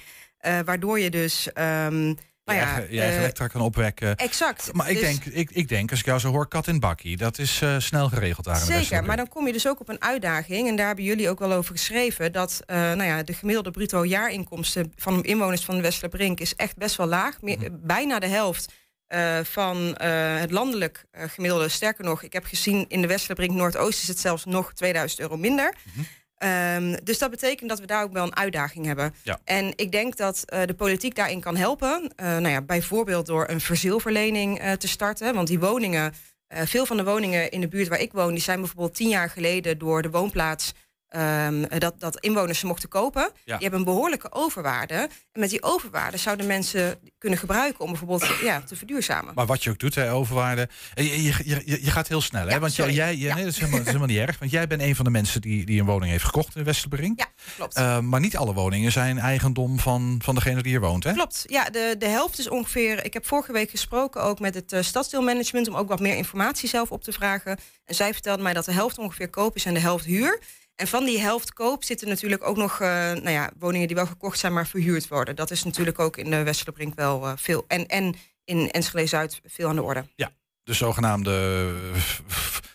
waardoor 0.64 1.00
je 1.00 1.10
dus. 1.10 1.48
Um, 1.54 2.16
nou 2.46 2.58
ja, 2.58 2.86
je 2.90 3.00
eigen, 3.00 3.18
elektra 3.18 3.46
kan 3.46 3.60
opwekken. 3.60 4.16
Exact. 4.16 4.72
Maar 4.72 4.90
ik, 4.90 4.98
dus- 4.98 5.08
denk, 5.08 5.24
ik, 5.24 5.50
ik 5.50 5.68
denk, 5.68 5.90
als 5.90 6.00
ik 6.00 6.06
jou 6.06 6.18
zo 6.18 6.30
hoor, 6.30 6.48
kat 6.48 6.66
in 6.66 6.80
bakkie. 6.80 7.16
Dat 7.16 7.38
is 7.38 7.60
uh, 7.62 7.78
snel 7.78 8.08
geregeld 8.08 8.44
daar. 8.44 8.56
Zeker, 8.56 9.04
maar 9.04 9.16
dan 9.16 9.28
kom 9.28 9.46
je 9.46 9.52
dus 9.52 9.68
ook 9.68 9.80
op 9.80 9.88
een 9.88 10.02
uitdaging. 10.02 10.68
En 10.68 10.76
daar 10.76 10.86
hebben 10.86 11.04
jullie 11.04 11.30
ook 11.30 11.38
wel 11.38 11.52
over 11.52 11.72
geschreven. 11.72 12.32
Dat 12.32 12.62
uh, 12.66 12.76
nou 12.76 13.02
ja, 13.02 13.22
de 13.22 13.32
gemiddelde 13.32 13.70
bruto 13.70 14.04
jaarinkomsten 14.04 14.92
van 14.96 15.24
inwoners 15.24 15.64
van 15.64 15.82
Westerbrink 15.82 16.40
is 16.40 16.54
echt 16.54 16.76
best 16.76 16.96
wel 16.96 17.06
laag. 17.06 17.42
Meer, 17.42 17.58
mm. 17.58 17.80
Bijna 17.82 18.18
de 18.18 18.26
helft 18.26 18.72
uh, 19.08 19.38
van 19.42 19.76
het 20.00 20.50
landelijk 20.50 21.04
gemiddelde. 21.12 21.68
Sterker 21.68 22.04
nog, 22.04 22.22
ik 22.22 22.32
heb 22.32 22.44
gezien 22.44 22.84
in 22.88 23.00
de 23.00 23.06
Westerbrink 23.06 23.52
Noordoost 23.52 24.02
is 24.02 24.08
het 24.08 24.18
zelfs 24.18 24.44
nog 24.44 24.72
2000 24.72 25.20
euro 25.20 25.36
minder. 25.36 25.74
-hmm. 25.94 26.06
Um, 26.44 27.04
dus 27.04 27.18
dat 27.18 27.30
betekent 27.30 27.68
dat 27.68 27.80
we 27.80 27.86
daar 27.86 28.02
ook 28.02 28.12
wel 28.12 28.24
een 28.24 28.36
uitdaging 28.36 28.86
hebben. 28.86 29.14
Ja. 29.22 29.38
En 29.44 29.72
ik 29.76 29.92
denk 29.92 30.16
dat 30.16 30.44
uh, 30.46 30.62
de 30.64 30.74
politiek 30.74 31.14
daarin 31.14 31.40
kan 31.40 31.56
helpen. 31.56 32.02
Uh, 32.02 32.26
nou 32.26 32.48
ja, 32.48 32.62
bijvoorbeeld 32.62 33.26
door 33.26 33.48
een 33.48 33.60
verzilverlening 33.60 34.62
uh, 34.62 34.72
te 34.72 34.88
starten. 34.88 35.34
Want 35.34 35.48
die 35.48 35.58
woningen, 35.58 36.14
veel 36.48 36.86
van 36.86 36.96
de 36.96 37.04
woningen 37.04 37.50
in 37.50 37.60
de 37.60 37.68
buurt 37.68 37.88
waar 37.88 38.00
ik 38.00 38.12
woon, 38.12 38.32
die 38.32 38.42
zijn 38.42 38.60
bijvoorbeeld 38.60 38.94
tien 38.94 39.08
jaar 39.08 39.30
geleden 39.30 39.78
door 39.78 40.02
de 40.02 40.10
woonplaats 40.10 40.72
Um, 41.16 41.66
dat, 41.78 42.00
dat 42.00 42.20
inwoners 42.20 42.58
ze 42.58 42.66
mochten 42.66 42.88
kopen. 42.88 43.22
Ja. 43.22 43.30
Die 43.44 43.54
hebben 43.62 43.78
een 43.78 43.84
behoorlijke 43.84 44.32
overwaarde. 44.32 44.94
En 45.32 45.40
met 45.40 45.50
die 45.50 45.62
overwaarde 45.62 46.16
zouden 46.16 46.46
mensen 46.46 46.98
kunnen 47.18 47.38
gebruiken 47.38 47.84
om 47.84 47.90
bijvoorbeeld 47.90 48.26
ja, 48.42 48.60
te 48.60 48.76
verduurzamen. 48.76 49.34
Maar 49.34 49.46
wat 49.46 49.64
je 49.64 49.70
ook 49.70 49.78
doet, 49.78 49.94
hè, 49.94 50.12
overwaarde. 50.12 50.68
Je, 50.94 51.22
je, 51.22 51.34
je, 51.44 51.84
je 51.84 51.90
gaat 51.90 52.08
heel 52.08 52.20
snel, 52.20 52.46
hè? 52.46 52.52
Ja, 52.52 52.58
want 52.58 52.72
sorry. 52.72 52.94
jij, 52.94 53.14
jij 53.14 53.34
nee, 53.34 53.44
dat 53.44 53.52
is, 53.52 53.58
helemaal, 53.58 53.78
dat 53.78 53.86
is 53.86 53.92
helemaal 53.92 54.16
niet 54.16 54.28
erg. 54.28 54.38
Want 54.38 54.50
jij 54.50 54.66
bent 54.66 54.82
een 54.82 54.96
van 54.96 55.04
de 55.04 55.10
mensen 55.10 55.40
die, 55.40 55.66
die 55.66 55.80
een 55.80 55.86
woning 55.86 56.10
heeft 56.10 56.24
gekocht 56.24 56.56
in 56.56 56.64
Westerbrink. 56.64 57.18
Ja, 57.18 57.26
klopt. 57.56 57.78
Uh, 57.78 58.00
maar 58.00 58.20
niet 58.20 58.36
alle 58.36 58.52
woningen 58.52 58.92
zijn 58.92 59.18
eigendom 59.18 59.78
van, 59.78 60.20
van 60.24 60.34
degene 60.34 60.62
die 60.62 60.70
hier 60.70 60.80
woont, 60.80 61.04
hè? 61.04 61.12
Klopt. 61.12 61.44
Ja, 61.46 61.64
de, 61.64 61.94
de 61.98 62.08
helft 62.08 62.38
is 62.38 62.48
ongeveer. 62.48 63.04
Ik 63.04 63.12
heb 63.12 63.26
vorige 63.26 63.52
week 63.52 63.70
gesproken 63.70 64.22
ook 64.22 64.40
met 64.40 64.54
het 64.54 64.72
uh, 64.72 64.82
stadsdeelmanagement 64.82 65.68
om 65.68 65.76
ook 65.76 65.88
wat 65.88 66.00
meer 66.00 66.16
informatie 66.16 66.68
zelf 66.68 66.90
op 66.90 67.02
te 67.02 67.12
vragen. 67.12 67.58
En 67.84 67.94
zij 67.94 68.12
vertelde 68.12 68.42
mij 68.42 68.52
dat 68.52 68.64
de 68.64 68.72
helft 68.72 68.98
ongeveer 68.98 69.28
koop 69.30 69.56
is 69.56 69.64
en 69.64 69.74
de 69.74 69.80
helft 69.80 70.04
huur. 70.04 70.40
En 70.76 70.86
van 70.86 71.04
die 71.04 71.20
helft 71.20 71.52
koop 71.52 71.84
zitten 71.84 72.08
natuurlijk 72.08 72.46
ook 72.46 72.56
nog 72.56 72.80
uh, 72.80 72.88
nou 72.88 73.30
ja, 73.30 73.50
woningen 73.58 73.86
die 73.86 73.96
wel 73.96 74.06
gekocht 74.06 74.38
zijn, 74.38 74.52
maar 74.52 74.66
verhuurd 74.66 75.08
worden. 75.08 75.36
Dat 75.36 75.50
is 75.50 75.64
natuurlijk 75.64 75.98
ook 75.98 76.16
in 76.16 76.30
de 76.30 76.42
Westerbrink 76.42 76.94
wel 76.94 77.26
uh, 77.26 77.32
veel. 77.36 77.64
En, 77.68 77.86
en 77.86 78.14
in 78.44 78.70
Enschede 78.70 79.06
Zuid 79.06 79.40
veel 79.44 79.68
aan 79.68 79.76
de 79.76 79.82
orde. 79.82 80.04
Ja, 80.14 80.30
de 80.62 80.72
zogenaamde, 80.72 81.74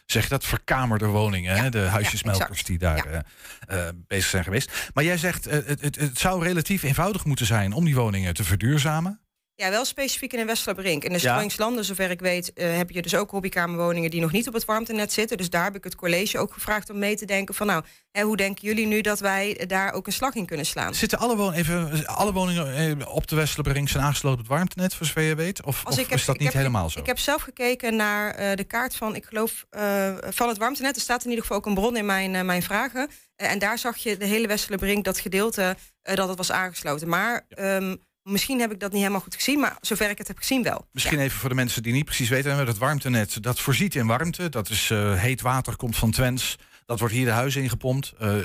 zeg 0.06 0.24
je 0.24 0.30
dat, 0.30 0.45
verkamerde 0.45 1.06
woningen. 1.06 1.56
Ja, 1.56 1.63
hè? 1.63 1.69
De 1.69 1.80
huisjesmelkers 1.80 2.59
ja, 2.59 2.65
die 2.65 2.77
daar 2.77 3.25
uh, 3.69 3.88
bezig 4.07 4.30
zijn 4.30 4.44
geweest. 4.44 4.89
Maar 4.94 5.04
jij 5.04 5.18
zegt, 5.18 5.45
het, 5.45 5.81
het, 5.81 5.95
het 5.95 6.19
zou 6.19 6.44
relatief 6.44 6.83
eenvoudig 6.83 7.25
moeten 7.25 7.45
zijn 7.45 7.74
om 7.74 7.86
die 7.86 7.95
woningen 7.95 8.33
te 8.33 8.44
verduurzamen. 8.44 9.19
Ja, 9.62 9.69
wel 9.69 9.86
specifiek 9.86 10.34
in 10.34 10.40
de 10.40 10.46
Westlabrink. 10.46 11.04
In 11.04 11.13
de 11.13 11.19
Sproingslanden, 11.19 11.86
zover 11.86 12.10
ik 12.10 12.19
weet, 12.19 12.52
uh, 12.56 12.78
heb 12.78 12.90
je 12.90 13.02
dus 13.02 13.16
ook 13.16 13.31
hobbykamerwoningen 13.31 14.10
die 14.12 14.22
nog 14.22 14.31
niet 14.31 14.48
op 14.48 14.54
het 14.54 14.66
warmtenet 14.66 15.13
zitten. 15.13 15.38
Dus 15.38 15.50
daar 15.50 15.63
heb 15.63 15.75
ik 15.75 15.84
het 15.84 15.96
college 15.96 16.40
ook 16.40 16.54
gevraagd 16.54 16.90
om 16.90 17.00
mee 17.00 17.16
te 17.16 17.25
denken 17.25 17.56
van 17.56 17.68
nou, 17.68 17.84
hè, 18.12 18.22
hoe 18.22 18.38
denken 18.38 18.68
jullie 18.68 18.88
nu 18.88 19.02
dat 19.02 19.19
wij 19.19 19.63
daar 19.68 19.94
ook 19.94 20.08
een 20.08 20.13
slag 20.13 20.34
in 20.34 20.46
kunnen 20.46 20.66
slaan? 20.66 20.96
Zitten 20.96 21.18
alle, 21.18 21.36
woningen, 21.36 21.60
even, 21.60 22.06
alle 22.06 22.34
woningen 22.34 22.75
eh, 22.75 23.13
op 23.13 23.28
de 23.28 23.36
Westlabrink 23.36 23.90
zijn 23.90 24.04
aangesloten 24.04 24.40
op 24.40 24.46
het 24.46 24.56
warmtenet, 24.56 24.96
voor 24.96 25.06
zover 25.06 25.22
je 25.22 25.36
weet? 25.36 25.64
Of, 25.64 25.86
of 25.86 25.96
heb, 25.96 26.12
is 26.12 26.25
dat 26.25 26.40
niet 26.40 26.54
helemaal 26.54 26.90
zo? 26.90 27.00
Ik 27.00 27.06
heb 27.06 27.19
zelf 27.19 27.42
gekeken 27.42 27.96
naar 27.96 28.40
uh, 28.40 28.56
de 28.56 28.64
kaart 28.64 28.96
van, 28.96 29.16
ik 29.16 29.25
geloof, 29.25 29.66
uh, 29.72 30.16
van 30.30 30.48
het 30.48 30.57
warmtenet. 30.57 30.96
Er 30.96 31.02
staat 31.02 31.24
in 31.24 31.30
ieder 31.30 31.44
geval 31.44 31.57
ook 31.57 31.66
een 31.66 31.74
bron 31.74 31.98
in 31.98 32.06
mijn, 32.06 32.46
mijn 32.46 32.64
vragen. 32.64 33.10
en 33.36 33.60
daar 33.60 33.78
zag 33.78 33.98
je 33.98 34.18
de 34.18 34.25
hele 34.25 34.48
Westlabrink, 34.48 35.04
dat 35.04 35.19
gedeelte, 35.19 35.75
dat 36.02 36.28
het 36.28 36.38
was 36.38 36.52
aangesloten. 36.52 37.07
Maar... 37.10 37.46
Ja. 37.50 37.75
Um, 37.75 38.10
Misschien 38.23 38.59
heb 38.59 38.71
ik 38.71 38.79
dat 38.79 38.91
niet 38.91 39.00
helemaal 39.00 39.21
goed 39.21 39.35
gezien, 39.35 39.59
maar 39.59 39.77
zover 39.81 40.09
ik 40.09 40.18
het 40.18 40.27
heb 40.27 40.38
gezien 40.38 40.63
wel. 40.63 40.88
Misschien 40.91 41.19
even 41.19 41.39
voor 41.39 41.50
de 41.50 41.56
mensen 41.56 41.83
die 41.83 41.94
niet 41.94 42.06
precies 42.06 42.29
weten, 42.29 42.68
het 42.68 42.77
warmtenet, 42.77 43.44
dat 43.44 43.59
voorziet 43.59 43.95
in 43.95 44.07
warmte. 44.07 44.50
Dat 44.50 44.69
is 44.69 44.89
uh, 44.89 45.13
heet 45.19 45.41
water, 45.41 45.75
komt 45.75 45.95
van 45.95 46.12
Twens. 46.12 46.57
Dat 46.85 46.99
wordt 46.99 47.13
hier 47.13 47.25
de 47.25 47.31
huizen 47.31 47.61
ingepompt. 47.61 48.13
Uh, 48.21 48.35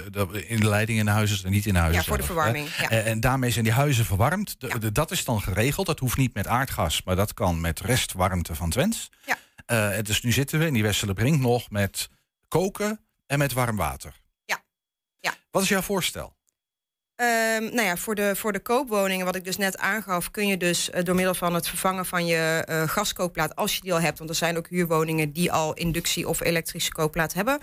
in 0.47 0.61
de 0.61 0.69
leiding 0.69 0.99
in 0.99 1.05
de 1.05 1.11
huizen, 1.11 1.45
en 1.45 1.51
niet 1.51 1.67
in 1.67 1.73
de 1.73 1.79
huizen. 1.79 2.03
Ja, 2.03 2.09
voor 2.09 2.17
de 2.17 2.23
verwarming. 2.23 2.69
Ja. 2.69 2.89
En 2.89 3.21
daarmee 3.21 3.51
zijn 3.51 3.65
die 3.65 3.73
huizen 3.73 4.05
verwarmd. 4.05 4.61
De, 4.61 4.67
ja. 4.67 4.79
de, 4.79 4.93
dat 4.93 5.11
is 5.11 5.25
dan 5.25 5.41
geregeld. 5.41 5.87
Dat 5.87 5.99
hoeft 5.99 6.17
niet 6.17 6.35
met 6.35 6.47
aardgas, 6.47 7.03
maar 7.03 7.17
dat 7.17 7.35
kan 7.35 7.61
met 7.61 7.81
restwarmte 7.81 8.55
van 8.55 8.71
Twens. 8.71 9.11
Ja. 9.67 10.03
dus 10.03 10.23
nu 10.23 10.33
zitten 10.33 10.59
we 10.59 10.67
in 10.67 10.73
die 10.73 10.83
Westelijke 10.83 11.23
Brink 11.23 11.41
nog 11.41 11.71
met 11.71 12.09
koken 12.49 13.01
en 13.27 13.39
met 13.39 13.53
warm 13.53 13.77
water. 13.77 14.21
Ja. 14.45 14.63
ja. 15.21 15.35
Wat 15.51 15.63
is 15.63 15.69
jouw 15.69 15.83
voorstel? 15.83 16.36
Um, 17.21 17.75
nou 17.75 17.83
ja, 17.83 17.97
voor 17.97 18.15
de, 18.15 18.37
voor 18.37 18.53
de 18.53 18.61
koopwoningen, 18.61 19.27
wat 19.27 19.37
ik 19.37 19.45
dus 19.45 19.57
net 19.57 19.79
aangaf, 19.79 20.31
kun 20.31 20.47
je 20.47 20.57
dus 20.57 20.91
uh, 20.91 21.03
door 21.03 21.15
middel 21.15 21.35
van 21.35 21.55
het 21.55 21.69
vervangen 21.69 22.07
van 22.07 22.27
je 22.27 22.67
uh, 22.71 22.89
gaskookplaat, 22.89 23.57
als 23.57 23.75
je 23.75 23.81
die 23.81 23.93
al 23.93 24.01
hebt, 24.01 24.19
want 24.19 24.31
er 24.31 24.37
zijn 24.37 24.57
ook 24.57 24.69
huurwoningen 24.69 25.33
die 25.33 25.53
al 25.53 25.75
inductie 25.75 26.29
of 26.29 26.41
elektrische 26.41 26.93
kookplaat 26.93 27.33
hebben, 27.33 27.59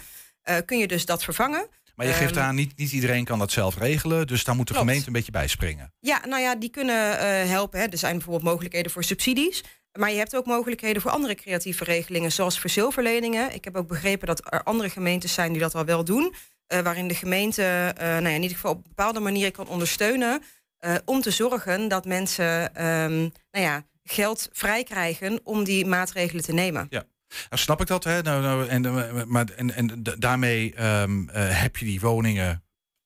uh, 0.49 0.55
kun 0.65 0.77
je 0.77 0.87
dus 0.87 1.05
dat 1.05 1.23
vervangen. 1.23 1.67
Maar 1.95 2.07
je 2.07 2.13
geeft 2.13 2.35
um, 2.35 2.41
aan, 2.41 2.55
niet, 2.55 2.77
niet 2.77 2.91
iedereen 2.91 3.25
kan 3.25 3.39
dat 3.39 3.51
zelf 3.51 3.77
regelen, 3.77 4.27
dus 4.27 4.43
daar 4.43 4.55
moet 4.55 4.67
de 4.67 4.73
klopt. 4.73 4.87
gemeente 4.87 5.07
een 5.07 5.13
beetje 5.13 5.31
bij 5.31 5.47
springen. 5.47 5.93
Ja, 5.99 6.21
nou 6.27 6.41
ja, 6.41 6.55
die 6.55 6.69
kunnen 6.69 7.47
helpen. 7.47 7.79
Hè. 7.79 7.85
Er 7.85 7.97
zijn 7.97 8.13
bijvoorbeeld 8.13 8.45
mogelijkheden 8.45 8.91
voor 8.91 9.03
subsidies. 9.03 9.63
Maar 9.99 10.11
je 10.11 10.17
hebt 10.17 10.35
ook 10.35 10.45
mogelijkheden 10.45 11.01
voor 11.01 11.11
andere 11.11 11.35
creatieve 11.35 11.83
regelingen, 11.83 12.31
zoals 12.31 12.59
verzilverleningen. 12.59 13.53
Ik 13.53 13.63
heb 13.63 13.75
ook 13.75 13.87
begrepen 13.87 14.27
dat 14.27 14.41
er 14.49 14.63
andere 14.63 14.89
gemeentes 14.89 15.33
zijn 15.33 15.51
die 15.51 15.61
dat 15.61 15.75
al 15.75 15.85
wel 15.85 16.03
doen. 16.03 16.33
Uh, 16.73 16.79
waarin 16.79 17.07
de 17.07 17.15
gemeente 17.15 17.93
uh, 17.97 18.03
nou 18.03 18.23
ja, 18.23 18.29
in 18.29 18.41
ieder 18.41 18.57
geval 18.57 18.71
op 18.71 18.83
bepaalde 18.83 19.19
manier 19.19 19.51
kan 19.51 19.67
ondersteunen. 19.67 20.43
Uh, 20.85 20.95
om 21.05 21.21
te 21.21 21.31
zorgen 21.31 21.87
dat 21.87 22.05
mensen 22.05 22.85
um, 22.85 23.31
nou 23.51 23.65
ja, 23.65 23.83
geld 24.03 24.49
vrij 24.51 24.83
krijgen 24.83 25.39
om 25.43 25.63
die 25.63 25.85
maatregelen 25.85 26.43
te 26.43 26.53
nemen. 26.53 26.87
Ja. 26.89 27.03
Nou, 27.49 27.61
snap 27.61 27.81
ik 27.81 27.87
dat, 27.87 28.03
hè? 28.03 28.21
Nou, 28.21 28.41
nou, 28.41 28.67
en, 28.67 28.81
maar, 29.31 29.45
en, 29.55 29.73
en 29.73 30.03
daarmee 30.19 30.83
um, 30.83 31.29
heb 31.33 31.77
je 31.77 31.85
die 31.85 31.99
woningen 31.99 32.63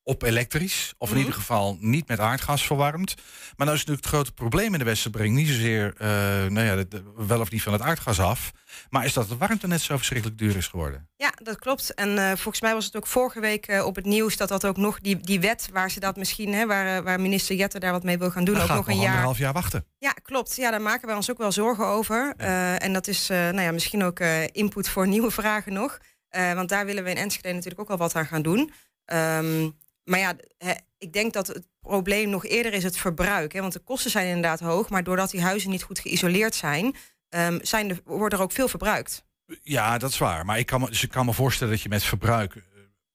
op 0.08 0.24
elektrisch. 0.24 0.94
Of 0.98 1.08
in 1.08 1.14
Mhm. 1.16 1.24
ieder 1.24 1.40
geval 1.40 1.78
niet 1.80 2.08
met 2.08 2.20
aardgas 2.20 2.66
verwarmd. 2.66 3.16
Maar 3.56 3.66
nou 3.68 3.72
is 3.72 3.78
natuurlijk 3.86 4.06
het 4.06 4.14
grote 4.14 4.32
probleem 4.32 4.74
in 4.74 4.80
de 4.80 4.86
Westerbrink 4.86 5.36
niet 5.36 5.48
zozeer 5.48 5.94
eh, 5.98 6.08
nou 6.46 6.60
ja, 6.62 6.76
de- 6.76 6.88
de- 6.88 7.04
wel 7.28 7.40
of 7.40 7.52
niet 7.52 7.62
van 7.62 7.74
het 7.74 7.82
aardgas 7.82 8.20
af. 8.20 8.52
Maar 8.90 9.06
is 9.06 9.14
dat 9.14 9.30
het 9.30 9.38
warmtenet 9.38 9.82
zo 9.82 9.98
verschrikkelijk 9.98 10.38
duur 10.40 10.56
is 10.56 10.68
geworden. 10.68 11.10
Ja, 11.18 11.32
dat 11.44 11.60
klopt. 11.60 11.94
En 11.94 12.18
eh, 12.18 12.26
volgens 12.28 12.62
mij 12.62 12.74
was 12.74 12.86
het 12.86 12.96
ook 12.96 13.08
vorige 13.08 13.40
week 13.40 13.68
eh, 13.68 13.86
op 13.86 13.96
het 13.96 14.06
nieuws 14.06 14.38
dat 14.38 14.50
dat 14.50 14.66
ook 14.66 14.78
nog 14.78 15.00
die, 15.00 15.18
die 15.20 15.40
wet 15.40 15.70
waar 15.72 15.92
ze 15.92 16.00
dat 16.00 16.16
misschien, 16.16 16.54
hè, 16.54 16.66
waar, 16.66 17.04
waar 17.04 17.22
minister 17.22 17.56
Jette 17.56 17.80
daar 17.80 17.92
wat 17.92 18.04
mee 18.04 18.18
wil 18.18 18.32
gaan 18.32 18.44
doen, 18.46 18.54
Dan 18.54 18.64
ook 18.64 18.70
gaat 18.70 18.78
nog 18.78 18.88
een 18.88 18.96
jaar. 18.96 19.06
anderhalf 19.08 19.38
jaar 19.38 19.54
wachten. 19.54 19.86
Ja, 19.98 20.12
klopt. 20.12 20.56
Ja, 20.56 20.72
daar 20.72 20.82
maken 20.82 21.08
wij 21.08 21.16
ons 21.16 21.32
ook 21.32 21.38
wel 21.38 21.52
zorgen 21.52 21.86
over. 21.86 22.34
En 22.78 22.94
dat 22.94 23.08
is 23.08 23.28
nou 23.28 23.62
ja, 23.62 23.72
misschien 23.72 24.04
ook 24.04 24.20
input 24.52 24.90
voor 24.90 25.08
nieuwe 25.18 25.32
vragen 25.32 25.74
nog. 25.74 25.98
Want 26.30 26.70
daar 26.70 26.86
willen 26.86 27.04
we 27.04 27.10
in 27.10 27.18
Enschede 27.18 27.54
natuurlijk 27.54 27.80
ook 27.82 27.88
wel 27.88 27.98
wat 27.98 28.16
aan 28.16 28.26
gaan 28.26 28.42
doen. 28.42 28.72
Ehm, 29.06 29.70
maar 30.08 30.20
ja, 30.20 30.36
ik 30.98 31.14
denk 31.14 31.34
dat 31.34 31.48
het 31.48 31.68
probleem 31.80 32.30
nog 32.30 32.46
eerder 32.46 32.74
is 32.74 32.84
het 32.84 32.98
verbruik. 32.98 33.54
Hè, 33.54 33.62
want 33.62 33.74
de 33.74 33.80
kosten 33.80 34.12
zijn 34.12 34.28
inderdaad 34.28 34.60
hoog. 34.60 34.90
Maar 34.90 35.04
doordat 35.04 35.32
die 35.32 35.42
huizen 35.42 35.70
niet 35.70 35.84
goed 35.84 36.00
geïsoleerd 36.00 36.56
zijn, 36.56 36.96
ehm, 37.30 37.58
zijn 37.62 37.90
er, 37.90 38.00
wordt 38.06 38.34
er 38.34 38.42
ook 38.42 38.52
veel 38.52 38.68
verbruikt. 38.68 39.26
Ja, 39.64 39.98
dat 39.98 40.10
is 40.10 40.18
waar. 40.18 40.46
Maar 40.46 40.60
ik 40.60 40.66
kan 40.66 40.80
me, 40.82 40.88
dus 40.88 41.04
ik 41.04 41.10
kan 41.10 41.26
me 41.26 41.34
voorstellen 41.34 41.74
dat 41.74 41.82
je 41.82 41.90
met 41.90 42.04
verbruik, 42.04 42.56
eh, 42.56 42.62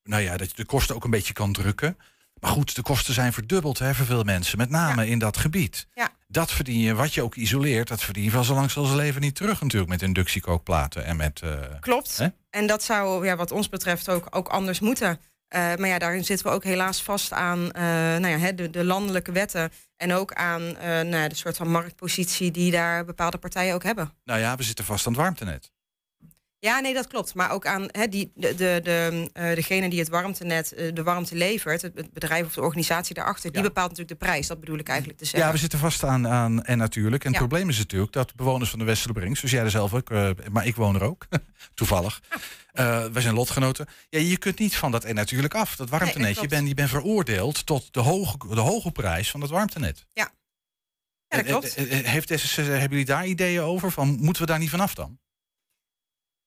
nou 0.02 0.22
ja, 0.22 0.36
dat 0.36 0.48
je 0.50 0.56
de 0.56 0.64
kosten 0.64 0.94
ook 0.94 1.04
een 1.04 1.10
beetje 1.10 1.32
kan 1.32 1.52
drukken. 1.52 1.98
Maar 2.40 2.50
goed, 2.50 2.74
de 2.74 2.82
kosten 2.82 3.14
zijn 3.14 3.32
verdubbeld 3.32 3.78
hè, 3.78 3.94
voor 3.94 4.06
veel 4.06 4.22
mensen, 4.22 4.58
met 4.58 4.70
name 4.70 5.08
in 5.08 5.18
dat 5.18 5.36
gebied. 5.36 5.86
Ja. 5.94 6.10
Dat 6.28 6.52
verdien 6.52 6.78
je, 6.78 6.94
wat 6.94 7.14
je 7.14 7.22
ook 7.22 7.34
isoleert, 7.34 7.88
dat 7.88 8.02
verdien 8.02 8.24
je 8.24 8.30
wel 8.30 8.44
zo 8.44 8.54
lang 8.54 8.70
zijn 8.70 8.96
leven 8.96 9.20
niet 9.20 9.34
terug 9.34 9.60
natuurlijk 9.60 9.90
met 9.90 10.02
inductiekookplaten 10.02 11.04
en 11.04 11.16
met... 11.16 11.40
eh, 11.40 11.50
Klopt. 11.80 12.16
Hè? 12.16 12.26
En 12.50 12.66
dat 12.66 12.82
zou 12.82 13.26
ja, 13.26 13.36
wat 13.36 13.50
ons 13.50 13.68
betreft 13.68 14.08
ook, 14.08 14.26
ook 14.30 14.48
anders 14.48 14.80
moeten. 14.80 15.20
Eh, 15.52 15.74
maar 15.74 15.88
ja, 15.88 15.98
daarin 15.98 16.24
zitten 16.24 16.46
we 16.46 16.52
ook 16.52 16.64
helaas 16.64 17.02
vast 17.02 17.32
aan 17.32 17.70
eh, 17.72 17.82
nou 18.16 18.26
ja, 18.26 18.52
de, 18.52 18.70
de 18.70 18.84
landelijke 18.84 19.32
wetten. 19.32 19.72
En 19.96 20.12
ook 20.12 20.32
aan 20.32 20.76
eh, 20.76 21.00
nou 21.00 21.28
de 21.28 21.34
soort 21.34 21.56
van 21.56 21.70
marktpositie 21.70 22.50
die 22.50 22.70
daar 22.70 23.04
bepaalde 23.04 23.38
partijen 23.38 23.74
ook 23.74 23.82
hebben. 23.82 24.12
nou 24.24 24.40
ja, 24.40 24.56
we 24.56 24.62
zitten 24.62 24.84
vast 24.84 25.06
aan 25.06 25.12
het 25.12 25.20
warmtenet. 25.20 25.72
Ja, 26.64 26.80
nee, 26.80 26.94
dat 26.94 27.06
klopt. 27.06 27.34
Maar 27.34 27.50
ook 27.50 27.66
aan 27.66 27.88
hè, 27.90 28.08
die, 28.08 28.32
de, 28.34 28.54
de, 28.54 28.80
de, 28.82 29.30
eh, 29.32 29.54
degene 29.54 29.90
die 29.90 29.98
het 29.98 30.08
warmtenet, 30.08 30.72
eh, 30.72 30.94
de 30.94 31.02
warmte 31.02 31.34
levert, 31.34 31.82
het, 31.82 32.12
bedrijf 32.12 32.46
of 32.46 32.54
de 32.54 32.60
organisatie 32.60 33.14
daarachter, 33.14 33.50
die 33.52 33.60
Ja. 33.62 33.66
bepaalt 33.66 33.90
natuurlijk 33.90 34.20
de 34.20 34.26
prijs. 34.26 34.46
Dat 34.46 34.60
bedoel 34.60 34.78
ik 34.78 34.88
eigenlijk 34.88 35.18
te 35.18 35.24
zeggen. 35.24 35.46
Ja, 35.48 35.54
we 35.54 35.58
zitten 35.60 35.78
vast 35.78 36.04
aan, 36.04 36.28
aan 36.28 36.64
en 36.64 36.78
natuurlijk. 36.78 37.24
En 37.24 37.30
het 37.32 37.40
Ja. 37.40 37.46
probleem 37.46 37.68
is 37.68 37.78
natuurlijk 37.78 38.12
dat 38.12 38.34
bewoners 38.34 38.70
van 38.70 38.78
de 38.78 38.84
Westerbrink, 38.84 39.36
zoals 39.36 39.50
jij 39.54 39.62
er 39.62 39.70
zelf 39.70 39.94
ook, 39.94 40.10
eh, 40.10 40.30
maar 40.50 40.66
ik 40.66 40.76
woon 40.76 40.94
er 40.94 41.02
ook, 41.02 41.26
toevallig. 41.74 42.20
Eh 42.72 43.06
wij 43.06 43.22
zijn 43.22 43.34
lotgenoten. 43.34 43.86
Ja, 44.08 44.18
je 44.18 44.36
kunt 44.36 44.58
niet 44.58 44.76
van 44.76 44.90
dat 44.90 45.04
en 45.04 45.14
natuurlijk 45.14 45.54
af. 45.54 45.76
Dat 45.76 45.88
warmtenet, 45.88 46.40
je 46.40 46.48
bent 46.48 46.68
je 46.68 46.74
bent 46.74 46.90
veroordeeld 46.90 47.66
tot 47.66 47.94
de 47.94 48.00
hoge, 48.00 48.36
de 48.54 48.60
hoge 48.60 48.90
prijs 48.90 49.30
van 49.30 49.40
het 49.40 49.50
warmtenet. 49.50 50.06
Ja, 50.12 50.30
dat 51.28 51.40
En- 51.40 51.46
klopt. 51.46 51.74
Heeft 51.74 52.28
hebben 52.56 52.88
jullie 52.90 53.04
daar 53.04 53.26
ideeën 53.26 53.60
over? 53.60 53.90
Van, 53.90 54.08
moeten 54.20 54.42
we 54.42 54.48
daar 54.48 54.58
niet 54.58 54.70
vanaf 54.70 54.94
dan? 54.94 55.20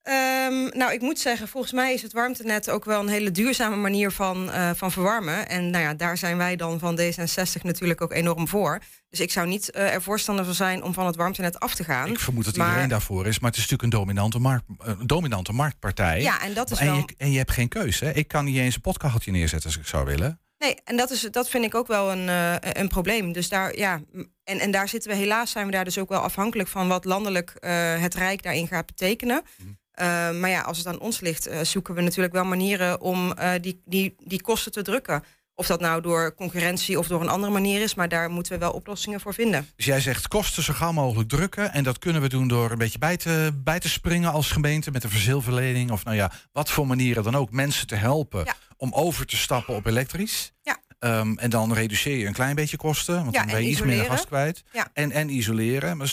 Ehm, 0.05 0.77
nou, 0.77 0.93
ik 0.93 1.01
moet 1.01 1.19
zeggen, 1.19 1.47
volgens 1.47 1.73
mij 1.73 1.93
is 1.93 2.01
het 2.01 2.13
warmtenet 2.13 2.69
ook 2.69 2.85
wel 2.85 2.99
een 2.99 3.07
hele 3.07 3.31
duurzame 3.31 3.75
manier 3.75 4.11
van, 4.11 4.51
eh, 4.51 4.69
van 4.75 4.91
verwarmen. 4.91 5.49
En 5.49 5.69
nou 5.69 5.83
ja, 5.83 5.93
daar 5.93 6.17
zijn 6.17 6.37
wij 6.37 6.55
dan 6.55 6.79
van 6.79 6.99
D66 6.99 7.61
natuurlijk 7.61 8.01
ook 8.01 8.13
enorm 8.13 8.47
voor. 8.47 8.79
Dus 9.09 9.19
ik 9.19 9.31
zou 9.31 9.47
niet 9.47 9.71
eh, 9.71 9.93
er 9.93 10.01
voorstander 10.01 10.45
van 10.45 10.53
zijn 10.53 10.83
om 10.83 10.93
van 10.93 11.05
het 11.05 11.15
warmtenet 11.15 11.59
af 11.59 11.75
te 11.75 11.83
gaan. 11.83 12.09
Ik 12.09 12.19
vermoed 12.19 12.45
dat 12.45 12.55
maar- 12.55 12.67
iedereen 12.67 12.89
daarvoor 12.89 13.27
is, 13.27 13.39
maar 13.39 13.49
het 13.51 13.59
is 13.59 13.69
natuurlijk 13.69 13.93
een 13.93 13.99
dominante, 13.99 14.39
markt, 14.39 14.63
een 14.77 15.07
dominante 15.07 15.53
marktpartij. 15.53 16.21
Ja, 16.21 16.41
en 16.41 16.53
dat 16.53 16.71
is 16.71 16.77
en, 16.79 16.85
wel. 16.85 16.95
je, 16.95 17.13
en 17.17 17.31
je 17.31 17.37
hebt 17.37 17.51
geen 17.51 17.67
keus. 17.67 17.99
Hè? 17.99 18.11
Ik 18.11 18.27
kan 18.27 18.45
niet 18.45 18.57
eens 18.57 18.75
een 18.75 18.81
potkacheltje 18.81 19.31
neerzetten 19.31 19.69
als 19.69 19.79
ik 19.79 19.87
zou 19.87 20.05
willen. 20.05 20.39
Nee, 20.57 20.75
en 20.83 20.97
dat, 20.97 21.11
is, 21.11 21.21
dat 21.21 21.49
vind 21.49 21.65
ik 21.65 21.75
ook 21.75 21.87
wel 21.87 22.11
een, 22.11 22.29
eh, 22.29 22.55
een 22.81 22.87
probleem. 22.87 23.31
Dus 23.31 23.49
daar, 23.49 23.77
ja, 23.77 24.01
en, 24.43 24.59
en 24.59 24.71
daar 24.71 24.87
zitten 24.89 25.11
we 25.11 25.17
helaas, 25.17 25.51
zijn 25.51 25.65
we 25.65 25.71
daar 25.71 25.83
dus 25.83 25.97
ook 25.97 26.09
wel 26.09 26.19
afhankelijk 26.19 26.69
van 26.69 26.87
wat 26.87 27.05
landelijk 27.05 27.49
eh, 27.49 28.01
het 28.01 28.13
Rijk 28.13 28.43
daarin 28.43 28.67
gaat 28.67 28.85
betekenen. 28.85 29.43
Mhm. 29.57 29.69
Eh, 29.95 30.31
maar 30.31 30.49
ja, 30.49 30.61
als 30.61 30.77
het 30.77 30.87
aan 30.87 30.99
ons 30.99 31.19
ligt, 31.19 31.47
eh, 31.47 31.59
zoeken 31.61 31.95
we 31.95 32.01
natuurlijk 32.01 32.33
wel 32.33 32.43
manieren 32.45 33.01
om 33.01 33.31
eh, 33.33 33.51
die, 33.61 33.81
die, 33.85 34.15
die 34.23 34.41
kosten 34.41 34.71
te 34.71 34.81
drukken. 34.81 35.23
Of 35.57 35.67
dat 35.67 35.79
nou 35.79 36.01
door 36.01 36.35
concurrentie 36.35 36.99
of 36.99 37.07
door 37.07 37.21
een 37.21 37.29
andere 37.29 37.51
manier 37.53 37.81
is, 37.81 37.95
maar 37.95 38.09
daar 38.09 38.29
moeten 38.29 38.51
we 38.53 38.57
wel 38.59 38.71
oplossingen 38.71 39.19
voor 39.19 39.33
vinden. 39.33 39.69
Dus 39.75 39.85
jij 39.85 39.99
zegt 39.99 40.27
kosten 40.27 40.63
zo 40.63 40.73
gauw 40.73 40.91
mogelijk 40.91 41.29
drukken. 41.29 41.73
En 41.73 41.83
dat 41.83 41.99
kunnen 41.99 42.21
we 42.21 42.29
doen 42.29 42.47
door 42.47 42.71
een 42.71 42.77
beetje 42.77 42.99
bij 42.99 43.17
te, 43.17 43.51
bij 43.63 43.79
te 43.79 43.89
springen 43.89 44.31
als 44.31 44.51
gemeente 44.51 44.91
met 44.91 45.03
een 45.03 45.09
verzilverlening. 45.09 45.91
Of 45.91 46.03
nou 46.03 46.15
ja, 46.17 46.31
wat 46.51 46.69
voor 46.69 46.87
manieren 46.87 47.23
dan 47.23 47.35
ook. 47.35 47.51
Mensen 47.51 47.87
te 47.87 47.95
helpen 47.95 48.45
Ja. 48.45 48.55
om 48.77 48.93
over 48.93 49.25
te 49.25 49.37
stappen 49.37 49.75
op 49.75 49.85
elektrisch. 49.85 50.51
Ja. 50.61 50.77
Ehm, 51.05 51.37
en 51.37 51.49
dan 51.49 51.73
reduceer 51.73 52.17
je 52.17 52.25
een 52.25 52.33
klein 52.33 52.55
beetje 52.55 52.77
kosten. 52.77 53.15
Want 53.15 53.33
Ja, 53.33 53.37
dan 53.39 53.47
ben 53.47 53.55
en 53.55 53.63
je 53.63 53.69
iets 53.69 53.81
minder 53.81 54.05
gas 54.05 54.25
kwijt. 54.25 54.63
Ja. 54.71 54.87
En, 54.93 55.11
en 55.11 55.29
isoleren. 55.29 55.97
Maar, 55.97 56.07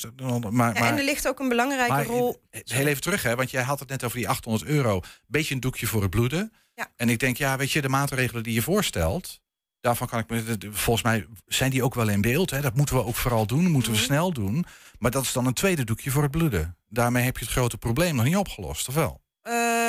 maar, 0.50 0.74
Ja, 0.76 0.88
en 0.88 0.98
er 0.98 1.04
ligt 1.04 1.28
ook 1.28 1.40
een 1.40 1.48
belangrijke 1.48 1.92
maar 1.92 2.04
rol. 2.06 2.42
heel 2.50 2.86
even 2.86 3.02
terug, 3.02 3.22
hè, 3.22 3.36
want 3.36 3.50
jij 3.50 3.62
had 3.62 3.78
het 3.80 3.88
net 3.88 4.04
over 4.04 4.16
die 4.16 4.28
800 4.28 4.70
euro. 4.70 5.00
Beetje 5.26 5.54
een 5.54 5.60
doekje 5.60 5.86
voor 5.86 6.00
het 6.02 6.10
bloeden. 6.10 6.52
En 6.96 7.08
ik 7.08 7.18
denk, 7.18 7.36
ja, 7.36 7.56
weet 7.56 7.72
je, 7.72 7.80
de 7.82 7.88
maatregelen 7.88 8.42
die 8.42 8.54
je 8.54 8.62
voorstelt. 8.62 9.40
Daarvan 9.80 10.06
kan 10.06 10.18
ik 10.18 10.28
me. 10.30 10.56
Volgens 10.70 11.04
mij 11.04 11.26
zijn 11.46 11.70
die 11.70 11.82
ook 11.84 11.94
wel 11.94 12.08
in 12.08 12.20
beeld. 12.20 12.50
Hè? 12.50 12.60
Dat 12.60 12.76
moeten 12.76 12.94
we 12.94 13.04
ook 13.04 13.14
vooral 13.16 13.46
doen. 13.46 13.70
Moeten 13.70 13.90
we 13.92 13.96
Mhm. 13.96 14.06
snel 14.06 14.32
doen. 14.32 14.64
Maar 14.98 15.10
dat 15.10 15.22
is 15.22 15.32
dan 15.32 15.46
een 15.46 15.52
tweede 15.54 15.84
doekje 15.84 16.10
voor 16.10 16.22
het 16.22 16.30
bloeden. 16.30 16.76
Daarmee 16.88 17.24
heb 17.24 17.38
je 17.38 17.44
het 17.44 17.52
grote 17.54 17.78
probleem 17.78 18.14
nog 18.14 18.24
niet 18.24 18.36
opgelost, 18.36 18.88
of 18.88 18.94
wel? 18.94 19.20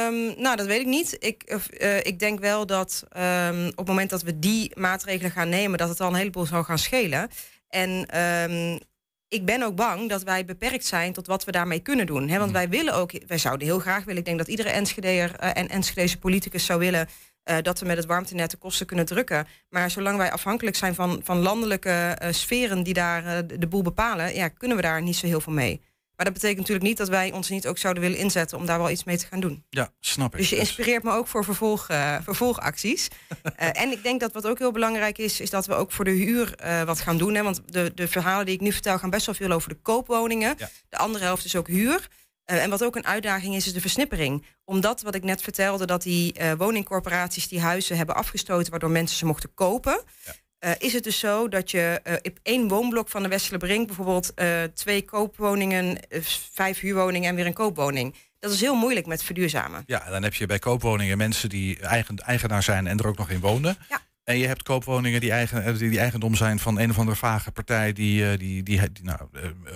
Ehm, 0.08 0.42
nou, 0.42 0.56
dat 0.56 0.66
weet 0.66 0.80
ik 0.80 0.86
niet. 0.88 1.16
Ik, 1.20 1.44
eh, 1.44 1.98
ik 1.98 2.20
denk 2.20 2.40
wel 2.40 2.66
dat 2.66 3.04
ehm, 3.10 3.68
op 3.68 3.78
het 3.78 3.88
moment 3.88 4.10
dat 4.10 4.22
we 4.22 4.40
die 4.40 4.72
maatregelen 4.80 5.32
gaan 5.32 5.50
nemen, 5.50 5.78
dat 5.78 5.90
het 5.90 6.02
al 6.02 6.08
een 6.08 6.16
heleboel 6.16 6.46
zou 6.46 6.64
gaan 6.64 6.78
schelen. 6.78 7.30
En 7.70 8.06
ehm, 8.06 8.80
ik 9.28 9.46
ben 9.46 9.64
ook 9.64 9.76
bang 9.76 10.10
dat 10.10 10.24
wij 10.24 10.46
beperkt 10.46 10.86
zijn 10.86 11.14
tot 11.14 11.28
wat 11.28 11.44
we 11.46 11.52
daarmee 11.52 11.80
kunnen 11.80 12.06
doen. 12.06 12.28
Hè? 12.30 12.40
Want 12.40 12.52
wij 12.52 12.70
willen 12.70 12.94
ook, 12.94 13.12
wij 13.28 13.38
zouden 13.38 13.68
heel 13.68 13.80
graag 13.80 14.04
willen. 14.04 14.20
Ik 14.20 14.26
denk 14.26 14.38
dat 14.38 14.48
iedere 14.48 14.70
Enschedeer 14.70 15.36
eh, 15.36 15.50
en 15.54 15.70
Enschedese 15.70 16.20
politicus 16.20 16.66
zou 16.66 16.80
willen. 16.80 17.08
eh, 17.44 17.58
dat 17.62 17.80
we 17.80 17.86
met 17.86 17.98
het 17.98 18.06
warmtenet 18.06 18.52
de 18.52 18.58
kosten 18.58 18.86
kunnen 18.86 19.06
drukken. 19.06 19.48
Maar 19.70 19.92
zolang 19.92 20.18
wij 20.18 20.32
afhankelijk 20.32 20.76
zijn 20.76 20.96
van, 20.96 21.22
van 21.24 21.38
landelijke 21.40 22.18
sferen 22.32 22.84
die 22.84 22.94
daar 22.94 23.48
de, 23.48 23.58
de 23.58 23.68
boel 23.68 23.82
bepalen, 23.82 24.36
ja, 24.36 24.48
kunnen 24.48 24.78
we 24.78 24.84
daar 24.84 25.02
niet 25.02 25.16
zo 25.16 25.28
heel 25.28 25.42
veel 25.42 25.54
mee. 25.54 25.82
Maar 26.16 26.26
dat 26.26 26.34
betekent 26.34 26.60
natuurlijk 26.60 26.88
niet 26.88 26.98
dat 26.98 27.10
wij 27.10 27.32
ons 27.32 27.50
niet 27.50 27.68
ook 27.68 27.78
zouden 27.78 28.04
willen 28.04 28.18
inzetten 28.18 28.58
om 28.58 28.66
daar 28.66 28.78
wel 28.78 28.90
iets 28.90 29.04
mee 29.04 29.18
te 29.18 29.26
gaan 29.26 29.40
doen. 29.40 29.64
Ja, 29.70 29.94
snap 30.00 30.34
ik. 30.34 30.40
Dus 30.40 30.50
je 30.50 30.58
inspireert 30.58 31.04
me 31.04 31.12
ook 31.12 31.28
voor 31.28 31.44
vervolg, 31.44 31.90
eh, 31.90 32.16
vervolgacties. 32.22 33.08
Eh, 33.56 33.82
en 33.82 33.92
ik 33.92 34.04
denk 34.04 34.20
dat 34.20 34.34
wat 34.34 34.48
ook 34.48 34.60
heel 34.60 34.72
belangrijk 34.72 35.18
is, 35.18 35.40
is 35.40 35.50
dat 35.50 35.66
we 35.66 35.74
ook 35.74 35.92
voor 35.92 36.06
de 36.06 36.12
huur 36.12 36.56
eh, 36.56 36.82
wat 36.82 37.00
gaan 37.00 37.18
doen. 37.18 37.34
Hè? 37.34 37.44
Want 37.44 37.62
de, 37.66 37.92
de 37.96 38.08
verhalen 38.08 38.46
die 38.46 38.56
ik 38.56 38.62
nu 38.62 38.72
vertel 38.72 39.00
gaan 39.00 39.10
best 39.10 39.26
wel 39.26 39.36
veel 39.36 39.52
over 39.52 39.70
de 39.70 39.80
koopwoningen. 39.82 40.56
Ja. 40.58 40.70
De 40.90 40.98
andere 40.98 41.24
helft 41.24 41.46
is 41.46 41.56
ook 41.56 41.68
huur. 41.68 42.08
En 42.46 42.70
wat 42.70 42.84
ook 42.84 42.96
een 42.96 43.06
uitdaging 43.06 43.56
is, 43.56 43.66
is 43.66 43.74
de 43.74 43.82
versnippering. 43.82 44.46
Omdat, 44.66 45.02
wat 45.02 45.16
ik 45.16 45.24
net 45.24 45.42
vertelde, 45.42 45.86
dat 45.86 46.02
die 46.02 46.36
woningcorporaties 46.58 47.48
die 47.48 47.62
huizen 47.62 47.98
hebben 47.98 48.16
afgestoten, 48.16 48.72
waardoor 48.72 48.92
mensen 48.92 49.18
ze 49.18 49.26
mochten 49.26 49.54
kopen. 49.54 50.04
Ja. 50.26 50.34
Eh, 50.64 50.72
is 50.78 50.94
het 50.94 51.04
dus 51.04 51.20
zo 51.20 51.48
dat 51.48 51.72
je 51.72 52.00
eh, 52.04 52.14
op 52.14 52.40
één 52.44 52.68
woonblok 52.68 53.10
van 53.10 53.24
de 53.24 53.30
Westerlebrink 53.30 53.88
bijvoorbeeld 53.88 54.34
eh, 54.34 54.64
twee 54.64 55.06
koopwoningen, 55.06 55.98
vijf 56.52 56.80
huurwoningen 56.80 57.30
en 57.30 57.36
weer 57.36 57.46
een 57.46 57.54
koopwoning. 57.54 58.16
Dat 58.40 58.52
is 58.52 58.62
heel 58.62 58.76
moeilijk 58.76 59.06
met 59.06 59.24
verduurzamen. 59.24 59.84
Ja, 59.86 60.10
dan 60.10 60.24
heb 60.24 60.34
je 60.34 60.46
bij 60.46 60.60
koopwoningen 60.60 61.18
mensen 61.18 61.50
die 61.50 61.80
eigen, 61.80 62.18
eigenaar 62.18 62.64
zijn 62.64 62.88
en 62.88 63.00
er 63.00 63.08
ook 63.08 63.18
nog 63.18 63.30
in 63.30 63.40
wonen. 63.40 63.78
Ja. 63.90 64.02
En 64.24 64.38
je 64.38 64.48
hebt 64.48 64.64
koopwoningen 64.64 65.22
die, 65.22 65.32
eigen, 65.32 65.78
die, 65.78 65.90
die 65.90 66.00
eigendom 66.00 66.36
zijn 66.36 66.60
van 66.60 66.80
een 66.80 66.90
of 66.90 66.98
andere 66.98 67.18
vage 67.18 67.52
partij 67.52 67.94
die, 67.94 68.38
die, 68.38 68.64
die, 68.64 68.92
die 68.92 69.04
nou, 69.04 69.20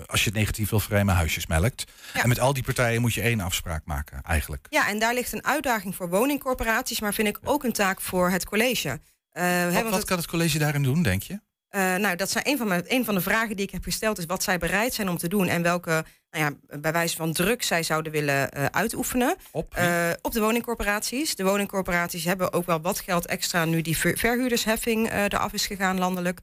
als 0.05 0.23
je 0.23 0.29
het 0.29 0.39
negatief 0.39 0.69
wil 0.69 0.79
framen, 0.79 1.15
huisjes 1.15 1.47
melkt. 1.47 1.91
Ja. 2.13 2.21
En 2.21 2.29
met 2.29 2.39
al 2.39 2.53
die 2.53 2.63
partijen 2.63 3.01
moet 3.01 3.13
je 3.13 3.21
één 3.21 3.39
afspraak 3.39 3.85
maken, 3.85 4.21
eigenlijk. 4.21 4.67
Ja, 4.69 4.87
en 4.87 4.99
daar 4.99 5.13
ligt 5.13 5.33
een 5.33 5.45
uitdaging 5.45 5.95
voor 5.95 6.09
woningcorporaties, 6.09 6.99
maar 6.99 7.13
vind 7.13 7.27
ik 7.27 7.39
ook 7.43 7.63
een 7.63 7.73
taak 7.73 8.01
voor 8.01 8.29
het 8.29 8.45
college. 8.45 8.99
Eh, 9.37 9.43
hè, 9.45 9.71
Wat, 9.73 9.83
wat 9.83 9.93
het- 9.93 10.05
kan 10.05 10.17
het 10.17 10.27
college 10.27 10.57
daarin 10.59 10.83
doen, 10.83 11.03
denk 11.03 11.23
je? 11.23 11.39
eh, 11.67 11.95
nou, 11.95 12.15
dat 12.15 12.29
zijn 12.31 12.47
een 12.47 12.57
van, 12.57 12.67
mijn, 12.67 12.83
een 12.87 13.05
van 13.05 13.15
de 13.15 13.21
vragen 13.21 13.55
die 13.55 13.65
ik 13.65 13.71
heb 13.71 13.83
gesteld, 13.83 14.17
is 14.17 14.25
wat 14.25 14.43
zij 14.43 14.57
bereid 14.57 14.93
zijn 14.93 15.09
om 15.09 15.17
te 15.17 15.27
doen 15.27 15.47
en 15.47 15.61
welke, 15.61 16.05
nou 16.31 16.43
ja, 16.45 16.77
bij 16.79 16.91
wijze 16.91 17.15
van 17.15 17.33
druk 17.33 17.63
zij 17.63 17.83
zouden 17.83 18.11
willen 18.11 18.51
eh, 18.51 18.65
uitoefenen. 18.65 19.35
Op? 19.51 19.75
Op 20.21 20.31
de 20.31 20.39
woningcorporaties. 20.39 21.35
De 21.35 21.43
woningcorporaties 21.43 22.23
hebben 22.23 22.53
ook 22.53 22.65
wel 22.65 22.81
wat 22.81 22.99
geld 22.99 23.25
extra 23.25 23.65
nu 23.65 23.81
die 23.81 23.97
ver- 23.97 24.17
verhuurdersheffing 24.17 25.11
eraf 25.11 25.53
is 25.53 25.65
gegaan 25.67 25.97
landelijk. 25.99 26.39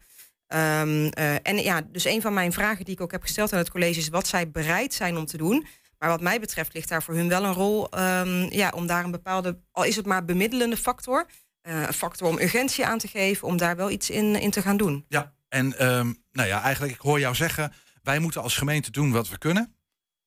Ehm, 0.47 1.07
eh, 1.07 1.35
en 1.43 1.57
ja, 1.63 1.81
dus 1.93 2.05
een 2.05 2.21
van 2.23 2.35
mijn 2.35 2.53
vragen 2.53 2.85
die 2.85 2.95
ik 2.95 3.01
ook 3.01 3.13
heb 3.13 3.23
gesteld 3.23 3.53
aan 3.53 3.59
het 3.59 3.71
college 3.71 3.99
is 3.99 4.09
wat 4.09 4.27
zij 4.27 4.51
bereid 4.51 4.95
zijn 4.95 5.17
om 5.17 5.27
te 5.27 5.37
doen. 5.37 5.67
Maar 5.99 6.09
wat 6.09 6.21
mij 6.21 6.41
betreft 6.41 6.75
ligt 6.75 6.89
daar 6.89 7.03
voor 7.03 7.15
hun 7.15 7.29
wel 7.29 7.45
een 7.45 7.53
rol 7.53 7.89
ehm, 7.91 8.47
ja, 8.51 8.73
om 8.75 8.87
daar 8.87 9.05
een 9.05 9.11
bepaalde, 9.11 9.59
al 9.73 9.85
is 9.85 9.97
het 9.97 10.07
maar 10.07 10.25
bemiddelende 10.25 10.77
factor, 10.77 11.27
een 11.65 11.93
factor 11.93 12.29
om 12.29 12.39
urgentie 12.39 12.87
aan 12.87 12.99
te 12.99 13.09
geven, 13.09 13.49
om 13.49 13.57
daar 13.57 13.77
wel 13.77 13.91
iets 13.91 14.11
in, 14.11 14.41
in 14.41 14.51
te 14.51 14.63
gaan 14.63 14.77
doen. 14.77 15.05
Ja, 15.09 15.33
en 15.49 15.79
ehm, 15.79 16.13
nou 16.33 16.49
ja, 16.49 16.63
eigenlijk, 16.63 16.95
ik 16.95 17.01
hoor 17.01 17.21
jou 17.21 17.35
zeggen, 17.35 17.73
wij 18.03 18.19
moeten 18.19 18.43
als 18.43 18.57
gemeente 18.57 18.91
doen 18.91 19.13
wat 19.13 19.29
we 19.29 19.39
kunnen. 19.39 19.75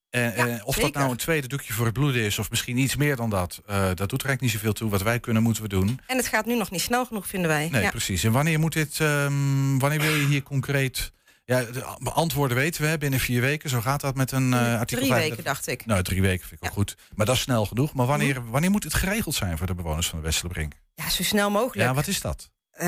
En, 0.10 0.48
Ja, 0.48 0.62
of 0.64 0.76
dat 0.76 0.94
nou 0.94 1.12
een 1.12 1.18
tweede 1.18 1.48
doekje 1.48 1.74
voor 1.74 1.86
het 1.86 1.94
bloeden 1.94 2.22
is, 2.22 2.40
of 2.40 2.50
misschien 2.50 2.78
iets 2.78 2.96
meer 2.96 3.16
dan 3.16 3.30
dat, 3.30 3.62
eh, 3.66 3.76
dat 3.76 4.10
doet 4.10 4.22
er 4.22 4.28
eigenlijk 4.28 4.42
niet 4.42 4.52
zoveel 4.52 4.74
toe. 4.74 4.90
Wat 4.90 5.02
wij 5.02 5.20
kunnen, 5.20 5.44
moeten 5.44 5.64
we 5.64 5.70
doen. 5.70 6.00
En 6.08 6.18
het 6.18 6.28
gaat 6.28 6.46
nu 6.46 6.56
nog 6.56 6.72
niet 6.72 6.82
snel 6.82 7.06
genoeg, 7.06 7.28
vinden 7.28 7.50
wij. 7.50 7.70
Nee, 7.72 7.82
ja. 7.82 7.90
precies. 7.90 8.24
En 8.24 8.32
wanneer 8.32 8.60
moet 8.60 8.74
dit, 8.74 9.00
ehm, 9.00 9.78
wanneer 9.78 10.00
wil 10.02 10.14
je 10.16 10.26
hier 10.26 10.44
concreet. 10.44 11.12
Ja, 11.48 11.62
de 11.64 12.12
antwoorden 12.12 12.58
weten 12.58 12.92
we 12.92 12.98
binnen 12.98 13.20
vier 13.20 13.42
weken. 13.42 13.70
Zo 13.70 13.82
gaat 13.82 14.02
dat 14.02 14.16
met 14.16 14.32
een 14.32 14.54
eh, 14.54 14.60
artikel. 14.60 14.86
Drie 14.86 14.98
35. 14.98 15.30
weken, 15.30 15.44
dacht 15.44 15.68
ik. 15.68 15.86
Nou, 15.86 16.04
drie 16.04 16.22
weken 16.22 16.40
vind 16.48 16.52
ik 16.52 16.60
wel 16.60 16.70
Ja. 16.70 16.76
goed. 16.76 16.96
Maar 17.16 17.26
dat 17.26 17.36
is 17.36 17.42
snel 17.42 17.66
genoeg. 17.66 17.94
Maar 17.94 18.06
wanneer, 18.06 18.50
wanneer 18.50 18.72
moet 18.72 18.84
het 18.84 18.94
geregeld 18.94 19.36
zijn 19.36 19.58
voor 19.58 19.68
de 19.68 19.76
bewoners 19.76 20.08
van 20.08 20.20
de 20.20 20.26
Westerbrink? 20.26 20.74
Ja, 20.96 21.10
zo 21.10 21.24
snel 21.24 21.50
mogelijk. 21.52 21.88
Ja, 21.90 21.94
wat 21.94 22.08
is 22.08 22.22
dat? 22.22 22.50
Eh, 22.72 22.88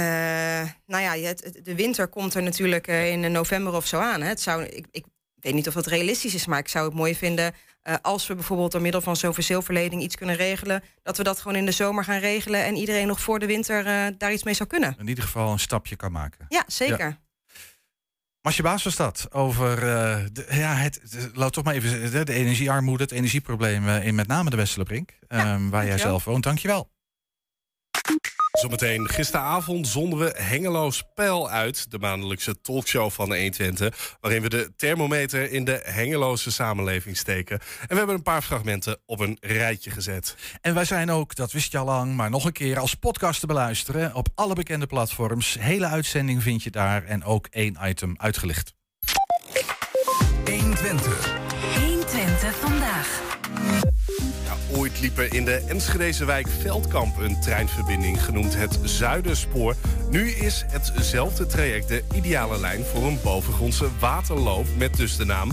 nou 0.86 1.04
ja, 1.04 1.16
het- 1.28 1.60
de 1.64 1.76
winter 1.76 2.08
komt 2.08 2.34
er 2.34 2.44
natuurlijk 2.44 2.88
eh, 2.88 3.12
in 3.12 3.32
november 3.32 3.74
of 3.74 3.86
zo 3.88 4.00
aan. 4.00 4.22
Hè. 4.22 4.28
Het 4.28 4.42
zou, 4.42 4.64
ik, 4.64 4.86
ik 4.92 5.06
weet 5.36 5.54
niet 5.54 5.68
of 5.68 5.74
dat 5.74 5.86
realistisch 5.88 6.34
is, 6.34 6.46
maar 6.46 6.60
ik 6.60 6.68
zou 6.68 6.86
het 6.86 6.94
mooi 6.96 7.16
vinden 7.16 7.54
als 8.02 8.28
we 8.28 8.36
bijvoorbeeld 8.36 8.72
door 8.72 8.82
middel 8.82 9.02
van 9.02 9.16
zo'n 9.16 9.34
verzilverleding 9.34 10.02
iets 10.02 10.16
kunnen 10.16 10.36
regelen, 10.36 10.84
dat 11.04 11.18
we 11.18 11.24
dat 11.24 11.40
gewoon 11.40 11.58
in 11.58 11.66
de 11.66 11.72
zomer 11.72 12.04
gaan 12.04 12.20
regelen 12.20 12.64
en 12.64 12.76
iedereen 12.76 13.08
nog 13.08 13.22
voor 13.22 13.40
de 13.40 13.46
winter 13.46 13.84
daar 14.18 14.34
iets 14.34 14.44
mee 14.44 14.54
zou 14.54 14.70
kunnen. 14.70 14.96
In 15.00 15.08
ieder 15.08 15.24
geval 15.24 15.52
een 15.52 15.60
stapje 15.60 15.96
kan 15.96 16.12
maken. 16.12 16.46
Ja, 16.50 16.64
zeker. 16.68 17.18
Masje 18.42 18.62
Baas 18.62 18.84
was 18.84 18.96
dat. 18.96 19.28
Over 19.32 19.72
eh, 19.78 20.26
de, 20.32 20.46
ja, 20.50 20.74
het, 20.76 21.02
de- 21.12 21.30
laat 21.34 21.54
toch 21.54 21.64
maar 21.64 21.74
even 21.74 22.12
de, 22.12 22.26
de 22.26 22.34
energiearmoede, 22.34 23.04
het 23.04 23.12
energieprobleem 23.12 23.88
eh, 23.88 24.06
in 24.06 24.16
met 24.16 24.28
name 24.28 24.50
de 24.50 24.56
Westerbrink. 24.56 25.12
ehm, 25.28 25.70
waar 25.70 25.86
jij 25.86 25.98
zelf 25.98 26.24
woont. 26.24 26.44
Dankjewel. 26.44 26.90
Zometeen 28.60 29.10
gisteravond 29.10 29.88
zonden 29.88 30.20
we 30.20 30.34
Hengelo 30.38 30.92
Spel 30.92 31.50
uit, 31.50 31.92
de 31.92 32.00
maandelijkse 32.00 32.62
talkshow 32.62 33.12
van 33.12 33.30
de 33.30 33.36
120, 33.36 34.18
waarin 34.22 34.42
we 34.42 34.50
de 34.50 34.74
thermometer 34.76 35.52
in 35.52 35.64
de 35.64 35.82
Hengeloze 35.84 36.52
samenleving 36.52 37.18
steken. 37.18 37.60
En 37.60 37.88
we 37.88 37.96
hebben 37.96 38.16
een 38.16 38.22
paar 38.22 38.42
fragmenten 38.42 38.98
op 39.06 39.20
een 39.20 39.38
rijtje 39.42 39.92
gezet. 39.92 40.36
En 40.62 40.74
wij 40.74 40.86
zijn 40.86 41.12
ook, 41.12 41.36
dat 41.36 41.52
wist 41.52 41.72
je 41.72 41.78
al 41.78 41.86
lang, 41.86 42.16
maar 42.16 42.30
nog 42.30 42.46
een 42.46 42.52
keer 42.52 42.80
als 42.80 42.94
podcast 42.94 43.40
te 43.40 43.48
beluisteren 43.48 44.16
op 44.16 44.28
alle 44.36 44.54
bekende 44.54 44.88
platforms. 44.88 45.58
Hele 45.60 45.86
uitzending 45.86 46.44
vind 46.44 46.64
je 46.64 46.72
daar 46.72 47.04
en 47.06 47.24
ook 47.24 47.48
één 47.50 47.78
item 47.84 48.14
uitgelicht. 48.18 48.74
120. 50.46 50.46
120 50.46 51.49
ooit 54.80 55.34
in 55.34 55.46
de 55.46 55.64
Enschedeze 55.68 56.26
wijk 56.26 56.48
Veldkamp 56.62 57.18
een 57.18 57.42
treinverbinding 57.42 58.24
genoemd 58.24 58.56
het 58.56 58.80
Zuiderspoor. 58.84 59.76
Nu 60.10 60.30
is 60.30 60.66
hetzelfde 60.68 61.46
traject 61.46 61.88
de 61.88 62.04
ideale 62.16 62.60
lijn 62.60 62.84
voor 62.84 63.04
een 63.04 63.20
bovengrondse 63.24 63.88
waterloop 64.00 64.66
met 64.78 64.98
dus 64.98 65.18
de 65.18 65.26
naam 65.26 65.52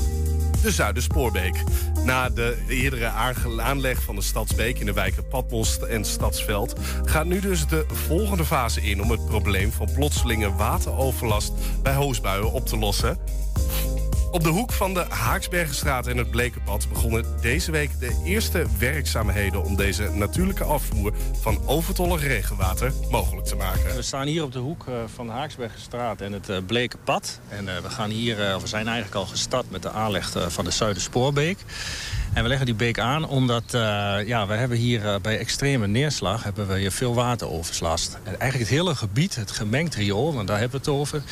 de 0.62 0.70
Zuiderspoorbeek. 0.70 1.62
Na 2.04 2.28
de 2.28 2.64
eerdere 2.68 3.08
aanleg 3.60 4.02
van 4.02 4.14
de 4.14 4.22
Stadsbeek 4.22 4.78
in 4.78 4.86
de 4.86 4.92
wijken 4.92 5.28
Patmos 5.28 5.78
en 5.78 6.04
Stadsveld... 6.04 6.80
gaat 7.04 7.26
nu 7.26 7.40
dus 7.40 7.66
de 7.66 7.84
volgende 7.92 8.44
fase 8.44 8.80
in 8.80 9.02
om 9.02 9.10
het 9.10 9.26
probleem 9.26 9.72
van 9.72 9.88
plotselinge 9.94 10.52
wateroverlast 10.52 11.52
bij 11.82 11.94
hoosbuien 11.94 12.52
op 12.52 12.66
te 12.66 12.78
lossen. 12.78 13.18
Op 14.36 14.44
de 14.44 14.48
hoek 14.48 14.72
van 14.72 14.94
de 14.94 15.04
Haaksbergenstraat 15.08 16.06
en 16.06 16.16
het 16.16 16.30
Blekenpad 16.30 16.88
begonnen 16.88 17.24
deze 17.40 17.70
week 17.70 17.90
de 18.00 18.22
eerste 18.24 18.66
werkzaamheden 18.78 19.64
om 19.64 19.76
deze 19.76 20.10
natuurlijke 20.12 20.64
afvoer 20.64 21.12
van 21.40 21.58
overtollig 21.66 22.22
regenwater 22.22 22.92
mogelijk 23.10 23.46
te 23.46 23.56
maken. 23.56 23.96
We 23.96 24.02
staan 24.02 24.26
hier 24.26 24.42
op 24.42 24.52
de 24.52 24.58
hoek 24.58 24.86
eh, 24.88 24.94
van 25.14 25.26
de 25.26 25.32
Haaksbergenstraat 25.32 26.20
en 26.20 26.32
het 26.32 26.48
eh, 26.48 26.56
Bleke 26.66 26.96
Pad. 27.04 27.40
En 27.48 27.76
eh, 27.76 27.82
we, 27.82 27.90
gaan 27.90 28.10
hier, 28.10 28.36
we 28.36 28.66
zijn 28.66 28.86
eigenlijk 28.86 29.16
al 29.16 29.26
gestart 29.26 29.70
met 29.70 29.82
de 29.82 29.90
aanleg 29.90 30.32
van 30.48 30.64
de 30.64 30.70
Zuiderspoorbeek. 30.70 31.58
En 32.32 32.42
we 32.42 32.48
leggen 32.48 32.66
die 32.66 32.74
beek 32.74 32.98
aan 32.98 33.28
omdat 33.28 33.64
ja, 34.26 34.46
we 34.46 34.54
hebben 34.54 34.78
hier 34.78 35.20
bij 35.20 35.38
extreme 35.38 35.86
neerslag 35.86 36.42
hebben 36.42 36.66
we 36.66 36.78
hier 36.78 36.92
veel 36.92 37.14
wateroverlast. 37.14 38.14
En 38.14 38.38
eigenlijk 38.38 38.70
het 38.70 38.78
hele 38.78 38.94
gebied, 38.94 39.34
het 39.34 39.50
gemengd 39.50 39.94
riool, 39.94 40.34
want 40.34 40.48
daar 40.48 40.58
hebben 40.58 40.80
we 40.80 40.90
het 40.90 40.98
over. 40.98 41.22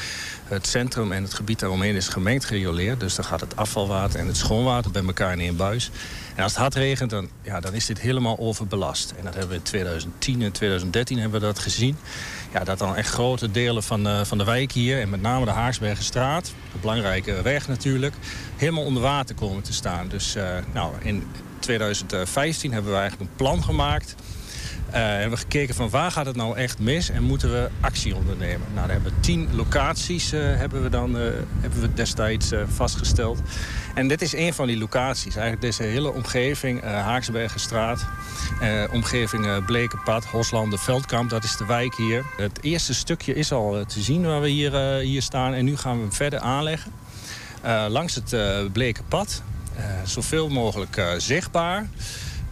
Het 0.45 0.67
centrum 0.67 1.13
en 1.13 1.23
het 1.23 1.35
gebied 1.35 1.59
daaromheen 1.59 1.95
is 1.95 2.09
gemengd 2.09 2.45
gerioleerd. 2.45 3.01
Dus 3.01 3.15
dan 3.15 3.25
gaat 3.25 3.41
het 3.41 3.57
afvalwater 3.57 4.21
en 4.21 4.27
het 4.27 4.37
schoonwater 4.37 4.91
bij 4.91 5.05
elkaar 5.05 5.33
in 5.33 5.41
één 5.41 5.57
buis. 5.57 5.91
En 6.35 6.43
als 6.43 6.53
het 6.53 6.61
hard 6.61 6.75
regent, 6.75 7.11
dan, 7.11 7.29
ja, 7.43 7.61
dan 7.61 7.75
is 7.75 7.87
dit 7.87 8.01
helemaal 8.01 8.39
overbelast. 8.39 9.15
En 9.19 9.25
dat 9.25 9.33
hebben 9.33 9.51
we 9.51 9.57
in 9.57 9.63
2010 9.63 10.43
en 10.43 10.53
2013 10.53 11.19
hebben 11.19 11.41
we 11.41 11.47
dat 11.47 11.59
gezien. 11.59 11.97
Ja, 12.53 12.65
dat 12.65 12.79
dan 12.79 12.97
echt 12.97 13.11
grote 13.11 13.51
delen 13.51 13.83
van, 13.83 14.07
eh, 14.07 14.25
van 14.25 14.39
de 14.39 14.45
wijk 14.45 14.73
hier... 14.73 15.01
en 15.01 15.11
met 15.11 15.21
name 15.21 15.45
de 15.45 15.51
Haaksbergenstraat, 15.51 16.53
een 16.75 16.81
belangrijke 16.81 17.43
weg 17.43 17.69
natuurlijk... 17.69 18.15
helemaal 18.57 18.85
onder 18.85 19.03
water 19.03 19.35
komen 19.35 19.63
te 19.63 19.73
staan. 19.73 20.09
Dus 20.09 20.35
eh, 20.35 20.57
nou, 20.73 20.93
in 21.03 21.27
2015 21.59 22.73
hebben 22.73 22.93
we 22.93 22.99
eigenlijk 22.99 23.31
een 23.31 23.37
plan 23.37 23.65
gemaakt... 23.65 24.15
Eh, 24.95 25.03
hebben 25.03 25.31
we 25.31 25.37
gekeken 25.37 25.75
van 25.75 25.91
waar 25.91 26.11
gaat 26.11 26.27
het 26.27 26.37
nou 26.37 26.57
echt 26.57 26.79
mis 26.79 27.11
en 27.11 27.23
moeten 27.23 27.53
we 27.53 27.69
actie 27.81 28.15
ondernemen. 28.15 28.67
Nou, 28.75 28.87
daar 28.87 28.95
hebben 28.95 29.13
we 29.13 29.21
tien 29.21 29.49
locaties 29.55 30.33
eh, 30.33 30.41
hebben 30.41 30.83
we 30.83 30.89
dan, 30.89 31.19
eh, 31.19 31.23
hebben 31.61 31.81
we 31.81 31.93
destijds 31.93 32.53
vastgesteld. 32.75 33.41
En 33.95 34.09
dit 34.09 34.23
is 34.23 34.33
een 34.33 34.55
van 34.55 34.67
die 34.67 34.79
locaties. 34.79 35.37
Eigenlijk 35.37 35.61
deze 35.61 35.83
hele 35.83 36.13
omgeving, 36.13 36.83
Haaksbergenstraat, 36.83 38.07
omgeving 38.93 39.65
Blekenpad, 39.65 40.25
Hoslanden, 40.25 40.79
Veldkamp, 40.79 41.31
dat 41.31 41.45
is 41.45 41.57
de 41.57 41.67
wijk 41.67 41.95
hier. 41.97 42.25
Het 42.37 42.59
eerste 42.63 42.95
stukje 42.95 43.35
is 43.35 43.53
al 43.53 43.85
te 43.87 44.01
zien 44.01 44.27
waar 44.27 44.41
we 44.41 44.49
hier, 44.49 44.99
hier 44.99 45.23
staan 45.23 45.55
en 45.55 45.65
nu 45.65 45.77
gaan 45.77 45.97
we 45.97 46.01
hem 46.01 46.13
verder 46.13 46.39
aanleggen. 46.39 46.93
Langs 47.89 48.15
het 48.15 48.33
eh 48.33 48.65
Blekenpad, 48.73 49.43
zoveel 50.05 50.49
mogelijk 50.49 51.15
zichtbaar. 51.19 51.89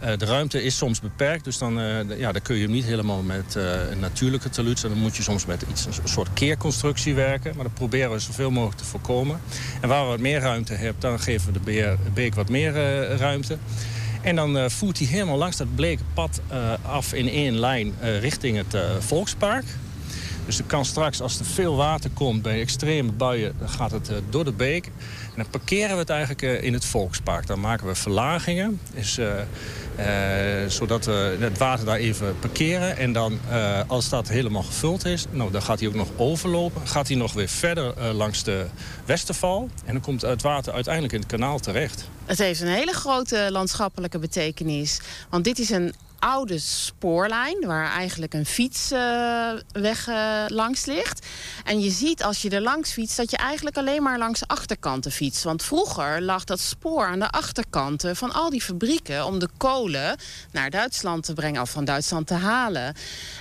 Eh, 0.03 0.17
de 0.17 0.25
ruimte 0.25 0.63
is 0.63 0.77
soms 0.77 1.01
beperkt, 1.01 1.43
dus 1.43 1.57
dan, 1.57 1.79
eh, 1.79 2.17
ja, 2.17 2.31
dan 2.31 2.41
kun 2.41 2.55
je 2.55 2.61
hem 2.61 2.71
niet 2.71 2.85
helemaal 2.85 3.21
met 3.21 3.55
eh, 3.55 3.89
een 3.91 3.99
natuurlijke 3.99 4.49
taluut. 4.49 4.81
Dan 4.81 4.97
moet 4.97 5.15
je 5.15 5.23
soms 5.23 5.45
met 5.45 5.65
iets, 5.69 5.85
een 5.85 5.93
soort 6.03 6.33
keerconstructie 6.33 7.13
werken. 7.13 7.55
Maar 7.55 7.63
dat 7.63 7.73
proberen 7.73 8.11
we 8.11 8.19
zoveel 8.19 8.51
mogelijk 8.51 8.77
te 8.77 8.85
voorkomen. 8.85 9.39
En 9.81 9.89
waar 9.89 10.03
we 10.03 10.09
wat 10.09 10.19
meer 10.19 10.39
ruimte 10.39 10.73
hebben, 10.73 11.01
dan 11.01 11.19
geven 11.19 11.53
we 11.53 11.59
de 11.59 11.95
beek 12.13 12.35
wat 12.35 12.49
meer 12.49 12.73
ruimte. 13.17 13.57
En 14.21 14.35
dan 14.35 14.71
voert 14.71 14.97
hij 14.97 15.07
helemaal 15.07 15.37
langs 15.37 15.57
dat 15.57 15.75
bleke 15.75 16.03
pad 16.13 16.41
af 16.81 17.13
in 17.13 17.29
één 17.29 17.59
lijn 17.59 17.93
richting 18.19 18.57
het 18.57 18.77
Volkspark. 18.99 19.65
Dus 20.45 20.57
er 20.57 20.63
kan 20.65 20.85
straks, 20.85 21.21
als 21.21 21.39
er 21.39 21.45
veel 21.45 21.75
water 21.75 22.09
komt 22.09 22.41
bij 22.41 22.59
extreme 22.59 23.11
buien, 23.11 23.55
dan 23.59 23.69
gaat 23.69 23.91
het 23.91 24.11
door 24.29 24.43
de 24.43 24.51
beek. 24.51 24.91
En 25.35 25.41
dan 25.41 25.49
parkeren 25.49 25.91
we 25.93 25.99
het 25.99 26.09
eigenlijk 26.09 26.41
eh, 26.41 26.63
in 26.63 26.73
het 26.73 26.85
Volkspark. 26.85 27.47
Dan 27.47 27.59
maken 27.59 27.87
we 27.87 27.95
verlagingen, 27.95 28.79
dus, 28.95 29.19
zodat 30.67 31.05
we 31.05 31.37
het 31.39 31.57
water 31.57 31.85
daar 31.85 31.97
even 31.97 32.39
parkeren. 32.39 32.97
En 32.97 33.13
dan, 33.13 33.39
als 33.87 34.09
dat 34.09 34.27
helemaal 34.27 34.63
gevuld 34.63 35.05
is, 35.05 35.25
nou, 35.31 35.51
dan 35.51 35.61
gaat 35.61 35.79
hij 35.79 35.87
ook 35.87 35.93
nog 35.93 36.07
overlopen. 36.15 36.87
Gaat 36.87 37.07
hij 37.07 37.17
nog 37.17 37.33
weer 37.33 37.47
verder 37.47 38.13
langs 38.13 38.43
de 38.43 38.65
Westerval. 39.05 39.69
En 39.85 39.93
dan 39.93 40.01
komt 40.01 40.21
het 40.21 40.41
water 40.41 40.73
uiteindelijk 40.73 41.13
in 41.13 41.19
het 41.19 41.29
kanaal 41.29 41.59
terecht. 41.59 42.09
Het 42.25 42.37
heeft 42.37 42.61
een 42.61 42.67
hele 42.67 42.93
grote 42.93 43.47
landschappelijke 43.51 44.19
betekenis. 44.19 44.99
Want 45.29 45.43
dit 45.43 45.59
is 45.59 45.69
een 45.69 45.93
oude 46.23 46.59
spoorlijn 46.59 47.65
waar 47.65 47.91
eigenlijk 47.91 48.33
een 48.33 48.45
fietsweg 48.45 50.07
eh, 50.07 50.43
langs 50.47 50.85
ligt. 50.85 51.25
En 51.63 51.79
je 51.79 51.89
ziet 51.89 52.23
als 52.23 52.41
je 52.41 52.49
er 52.49 52.61
langs 52.61 52.91
fietst 52.91 53.17
dat 53.17 53.31
je 53.31 53.37
eigenlijk 53.37 53.77
alleen 53.77 54.03
maar 54.03 54.17
langs 54.17 54.47
achterkanten 54.47 55.11
fietst. 55.11 55.43
Want 55.43 55.63
vroeger 55.63 56.21
lag 56.21 56.43
dat 56.43 56.59
spoor 56.59 57.05
aan 57.05 57.19
de 57.19 57.29
achterkanten 57.29 58.15
van 58.15 58.33
al 58.33 58.49
die 58.49 58.61
fabrieken 58.61 59.25
om 59.25 59.39
de 59.39 59.49
kolen 59.57 60.17
naar 60.51 60.69
Duitsland 60.69 61.23
te 61.23 61.33
brengen 61.33 61.61
of 61.61 61.69
van 61.69 61.85
Duitsland 61.85 62.27
te 62.27 62.33
halen. 62.33 62.95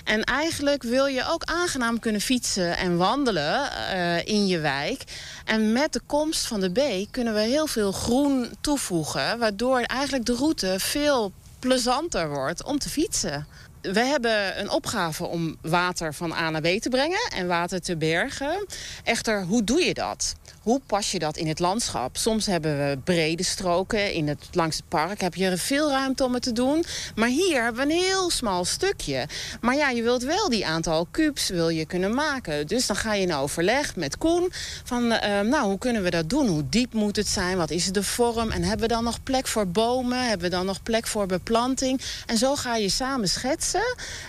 En 0.05 0.25
eigenlijk 0.25 0.83
wil 0.83 1.07
je 1.07 1.29
ook 1.29 1.45
aangenaam 1.45 1.99
kunnen 1.99 2.21
fietsen 2.21 2.77
en 2.77 2.97
wandelen 2.97 3.71
eh, 3.71 4.27
in 4.27 4.47
je 4.47 4.59
wijk. 4.59 5.05
En 5.45 5.73
met 5.73 5.93
de 5.93 6.01
komst 6.07 6.47
van 6.47 6.61
de 6.61 6.71
beek 6.71 7.09
kunnen 7.11 7.35
we 7.35 7.41
heel 7.41 7.67
veel 7.67 7.93
groen 7.93 8.51
toevoegen, 8.61 9.39
waardoor 9.39 9.81
eigenlijk 9.81 10.27
de 10.27 10.35
route 10.35 10.75
veel 10.79 11.33
plezanter 11.63 12.29
wordt 12.29 12.65
om 12.65 12.79
te 12.79 12.89
fietsen. 12.89 13.47
We 13.83 14.01
hebben 14.01 14.61
een 14.61 14.71
opgave 14.71 15.27
om 15.27 15.57
water 15.61 16.15
van 16.15 16.33
A 16.33 16.51
naar 16.51 16.61
B 16.61 16.67
te 16.81 16.89
brengen 16.89 17.31
en 17.35 17.47
water 17.47 17.81
te 17.81 17.97
bergen. 17.97 18.67
Echter, 19.05 19.45
hoe 19.45 19.65
doe 19.65 19.85
je 19.85 19.95
dat? 19.95 20.35
Hoe 20.63 20.81
pas 20.87 21.11
je 21.11 21.19
dat 21.19 21.37
in 21.37 21.49
het 21.49 21.59
landschap? 21.59 22.17
Soms 22.17 22.47
hebben 22.47 22.79
we 22.79 22.99
brede 23.05 23.43
stroken 23.43 24.13
in 24.13 24.29
het, 24.29 24.49
langs 24.53 24.77
het 24.77 24.89
park. 24.89 25.21
Heb 25.21 25.35
je 25.35 25.57
veel 25.57 25.91
ruimte 25.91 26.25
om 26.25 26.35
het 26.35 26.43
te 26.43 26.53
doen. 26.53 26.85
Maar 27.15 27.29
hier 27.29 27.63
hebben 27.63 27.87
we 27.87 27.93
een 27.93 28.01
heel 28.01 28.31
smal 28.31 28.65
stukje. 28.65 29.27
Maar 29.61 29.77
ja, 29.77 29.91
je 29.91 30.03
wilt 30.03 30.23
wel 30.23 30.49
die 30.49 30.67
aantal 30.67 31.07
kubus 31.11 31.49
wil 31.49 31.69
je 31.69 31.87
kunnen 31.87 32.15
maken. 32.15 32.67
Dus 32.67 32.87
dan 32.87 32.97
ga 32.97 33.15
je 33.15 33.23
in 33.23 33.35
overleg 33.35 33.97
met 33.97 34.19
Koen. 34.19 34.53
Van, 34.85 35.13
eh, 35.13 35.41
nou, 35.41 35.65
hoe 35.69 35.79
kunnen 35.79 36.03
we 36.03 36.11
dat 36.11 36.29
doen? 36.29 36.47
Hoe 36.47 36.69
diep 36.69 36.93
moet 36.93 37.17
het 37.17 37.29
zijn? 37.29 37.57
Wat 37.57 37.71
is 37.71 37.87
de 37.87 38.03
vorm? 38.03 38.51
En 38.51 38.63
hebben 38.63 38.89
we 38.89 38.95
dan 38.95 39.05
nog 39.05 39.23
plek 39.23 39.47
voor 39.47 39.69
bomen? 39.69 40.29
Hebben 40.29 40.51
we 40.51 40.57
dan 40.57 40.67
nog 40.67 40.83
plek 40.83 41.07
voor 41.07 41.27
beplanting? 41.27 42.01
En 42.27 42.39
zo 42.39 42.57
ga 42.57 42.77
je 42.77 42.89
samen 42.89 43.29
schetsen. 43.29 43.72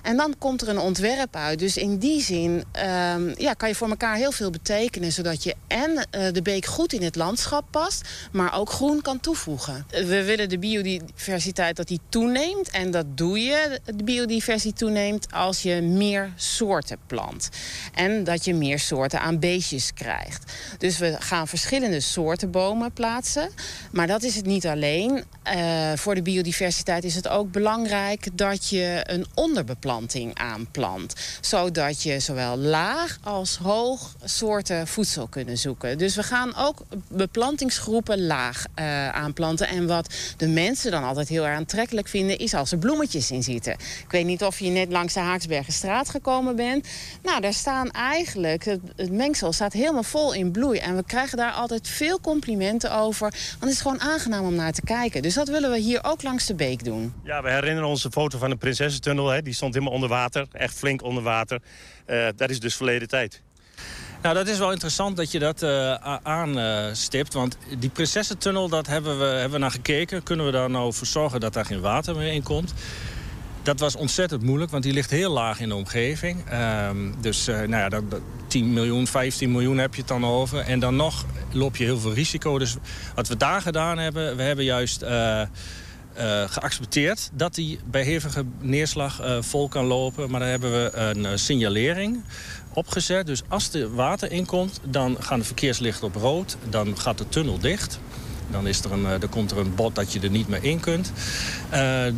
En 0.02 0.18
dan 0.18 0.36
komt 0.38 0.62
er 0.62 0.70
een 0.70 0.80
ontwerp 0.80 1.36
uit. 1.36 1.60
Dus 1.60 1.78
in 1.78 1.98
die 1.98 2.22
zin 2.22 2.64
ehm, 2.72 3.32
ja, 3.38 3.54
kan 3.54 3.70
je 3.70 3.76
voor 3.76 3.90
elkaar 3.90 4.16
heel 4.16 4.32
veel 4.32 4.50
betekenen. 4.50 5.12
Zodat 5.12 5.44
je 5.44 5.56
en 5.68 6.08
eh, 6.10 6.34
de 6.34 6.42
beek 6.42 6.66
goed 6.66 6.94
in 6.94 7.04
het 7.04 7.16
landschap 7.16 7.66
past, 7.72 8.02
maar 8.32 8.58
ook 8.60 8.70
groen 8.70 9.02
kan 9.02 9.20
toevoegen. 9.20 9.86
We 9.90 10.24
willen 10.24 10.50
de 10.50 10.60
biodiversiteit 10.60 11.76
dat 11.76 11.88
die 11.88 12.00
toeneemt. 12.10 12.70
En 12.70 12.92
dat 12.92 13.18
doe 13.18 13.40
je, 13.40 13.80
de 13.86 14.04
biodiversiteit 14.04 14.78
toeneemt, 14.78 15.28
als 15.32 15.62
je 15.62 15.82
meer 15.82 16.34
soorten 16.36 16.98
plant. 17.08 17.50
En 17.94 18.24
dat 18.24 18.46
je 18.46 18.54
meer 18.54 18.80
soorten 18.80 19.20
aan 19.20 19.40
beestjes 19.40 19.94
krijgt. 19.94 20.54
Dus 20.78 20.98
we 20.98 21.16
gaan 21.20 21.48
verschillende 21.48 22.00
soorten 22.00 22.52
bomen 22.52 22.92
plaatsen. 22.92 23.50
Maar 23.92 24.08
dat 24.08 24.24
is 24.24 24.36
het 24.36 24.46
niet 24.46 24.68
alleen. 24.68 25.24
Uh, 25.56 25.92
voor 25.96 26.16
de 26.16 26.22
biodiversiteit 26.22 27.04
is 27.04 27.16
het 27.16 27.28
ook 27.28 27.52
belangrijk 27.52 28.28
dat 28.34 28.70
je 28.70 29.04
een 29.04 29.26
onderbeplanting 29.34 30.38
aanplant. 30.40 31.14
Zodat 31.42 32.04
je 32.04 32.20
zowel 32.20 32.58
laag 32.58 33.18
als 33.24 33.58
hoog 33.58 34.16
soorten 34.24 34.88
voedsel 34.88 35.28
kunnen 35.28 35.58
zoeken. 35.58 35.98
Dus 35.98 36.16
we 36.16 36.24
gaan 36.24 36.56
ook 36.56 36.82
beplantingsgroepen 37.08 38.26
laag 38.26 38.66
uh, 38.80 39.10
aanplanten. 39.10 39.68
En 39.68 39.88
wat 39.88 40.14
de 40.38 40.48
mensen 40.48 40.92
dan 40.92 41.04
altijd 41.04 41.28
heel 41.28 41.46
erg 41.46 41.58
aantrekkelijk 41.58 42.08
vinden... 42.08 42.38
is 42.38 42.54
als 42.54 42.72
er 42.72 42.78
bloemetjes 42.78 43.32
in 43.32 43.44
zitten. 43.44 43.74
Ik 43.74 44.12
weet 44.12 44.26
niet 44.26 44.44
of 44.44 44.60
je 44.60 44.70
net 44.70 44.92
langs 44.92 45.14
de 45.14 45.20
Haaksbergenstraat 45.20 46.10
gekomen 46.10 46.56
bent. 46.56 46.88
Nou, 47.24 47.42
daar 47.42 47.54
staan 47.54 47.92
eigenlijk... 47.92 48.66
Het, 48.66 48.80
het 48.96 49.12
mengsel 49.12 49.54
staat 49.54 49.74
helemaal 49.74 50.04
vol 50.04 50.34
in 50.34 50.52
bloei. 50.52 50.80
En 50.80 50.96
we 50.96 51.04
krijgen 51.04 51.38
daar 51.38 51.52
altijd 51.52 51.88
veel 51.88 52.20
complimenten 52.22 52.96
over. 52.96 53.30
Want 53.30 53.60
het 53.60 53.72
is 53.72 53.82
gewoon 53.82 54.02
aangenaam 54.02 54.46
om 54.46 54.56
naar 54.56 54.74
te 54.74 54.82
kijken. 54.82 55.22
Dus 55.22 55.34
dat 55.34 55.48
willen 55.48 55.72
we 55.72 55.78
hier 55.78 56.04
ook 56.04 56.24
langs 56.24 56.46
de 56.46 56.56
beek 56.56 56.84
doen. 56.84 57.14
Ja, 57.24 57.42
we 57.42 57.50
herinneren 57.50 57.90
ons 57.90 58.02
de 58.02 58.12
foto 58.12 58.38
van 58.38 58.50
de 58.50 58.56
Prinsessentunnel. 58.56 59.23
Hè. 59.32 59.42
Die 59.42 59.54
stond 59.54 59.74
helemaal 59.74 59.94
onder 59.94 60.10
water, 60.10 60.48
echt 60.52 60.76
flink 60.76 61.04
onder 61.04 61.24
water. 61.24 61.62
Uh, 62.08 62.28
dat 62.36 62.50
is 62.50 62.60
dus 62.60 62.76
verleden 62.76 63.08
tijd. 63.08 63.42
Nou, 64.22 64.36
dat 64.36 64.48
is 64.48 64.58
wel 64.58 64.72
interessant 64.72 65.18
dat 65.18 65.32
je 65.32 65.40
dat 65.40 65.64
uh, 65.64 65.94
aanstipt. 66.24 67.34
want 67.34 67.58
die 67.80 67.90
Prinsessentunnel, 67.90 68.70
dat 68.70 68.88
hebben 68.88 69.20
we, 69.20 69.26
hebben 69.26 69.60
naar 69.60 69.72
gekeken. 69.72 70.24
Kunnen 70.24 70.46
we 70.46 70.52
daar 70.52 70.70
nou 70.70 70.94
voor 70.94 71.08
zorgen 71.08 71.40
dat 71.40 71.54
daar 71.54 71.66
geen 71.66 71.82
water 71.82 72.16
meer 72.16 72.34
in 72.34 72.44
komt? 72.44 72.74
Dat 73.64 73.80
was 73.80 73.96
ontzettend 73.96 74.42
moeilijk, 74.42 74.72
want 74.72 74.84
die 74.84 74.94
ligt 74.94 75.10
heel 75.10 75.32
laag 75.32 75.60
in 75.60 75.70
de 75.70 75.76
omgeving. 75.76 76.44
Um, 76.54 77.16
dus 77.22 77.48
uh, 77.48 77.56
nou 77.56 77.70
ja, 77.70 77.90
dat, 77.90 78.04
10 78.48 78.74
miljoen, 78.74 79.08
15 79.08 79.52
miljoen 79.52 79.78
heb 79.78 79.94
je 79.94 80.00
het 80.00 80.10
dan 80.10 80.26
over. 80.26 80.60
En 80.60 80.80
dan 80.80 80.96
nog 80.96 81.26
loop 81.52 81.76
je 81.76 81.84
heel 81.84 82.00
veel 82.00 82.14
risico. 82.14 82.58
Dus 82.60 82.76
wat 83.16 83.28
we 83.28 83.38
daar 83.38 83.62
gedaan 83.62 83.98
hebben, 83.98 84.36
we 84.36 84.44
hebben 84.44 84.66
juist... 84.66 85.04
Uh, 86.18 86.44
geaccepteerd 86.48 87.30
dat 87.34 87.56
hij 87.56 87.80
bij 87.86 88.04
hevige 88.04 88.46
neerslag 88.60 89.22
uh, 89.22 89.42
vol 89.42 89.68
kan 89.68 89.86
lopen. 89.86 90.30
Maar 90.30 90.40
dan 90.40 90.50
hebben 90.50 90.72
we 90.72 90.92
een 90.96 91.20
uh, 91.20 91.30
signalering 91.36 92.24
opgezet. 92.74 93.26
Dus 93.26 93.42
als 93.48 93.74
er 93.74 93.96
water 93.96 94.32
inkomt, 94.32 94.80
dan 94.84 95.18
gaan 95.20 95.40
de 95.40 95.46
verkeerslichten 95.46 96.08
op 96.08 96.16
rood. 96.16 96.58
Dan 96.70 97.00
gaat 97.00 97.18
de 97.18 97.30
tunnel 97.30 97.60
dicht. 97.60 98.00
Dan, 98.52 98.68
is 98.68 98.84
er 98.84 98.92
een, 98.92 99.20
dan 99.20 99.30
komt 99.30 99.52
er 99.52 99.58
een 99.58 99.76
bot 99.76 99.96
dat 99.96 100.14
je 100.14 100.20
er 100.20 100.30
niet 100.30 100.48
meer 100.48 100.64
in 100.64 100.80
kunt. 100.80 101.12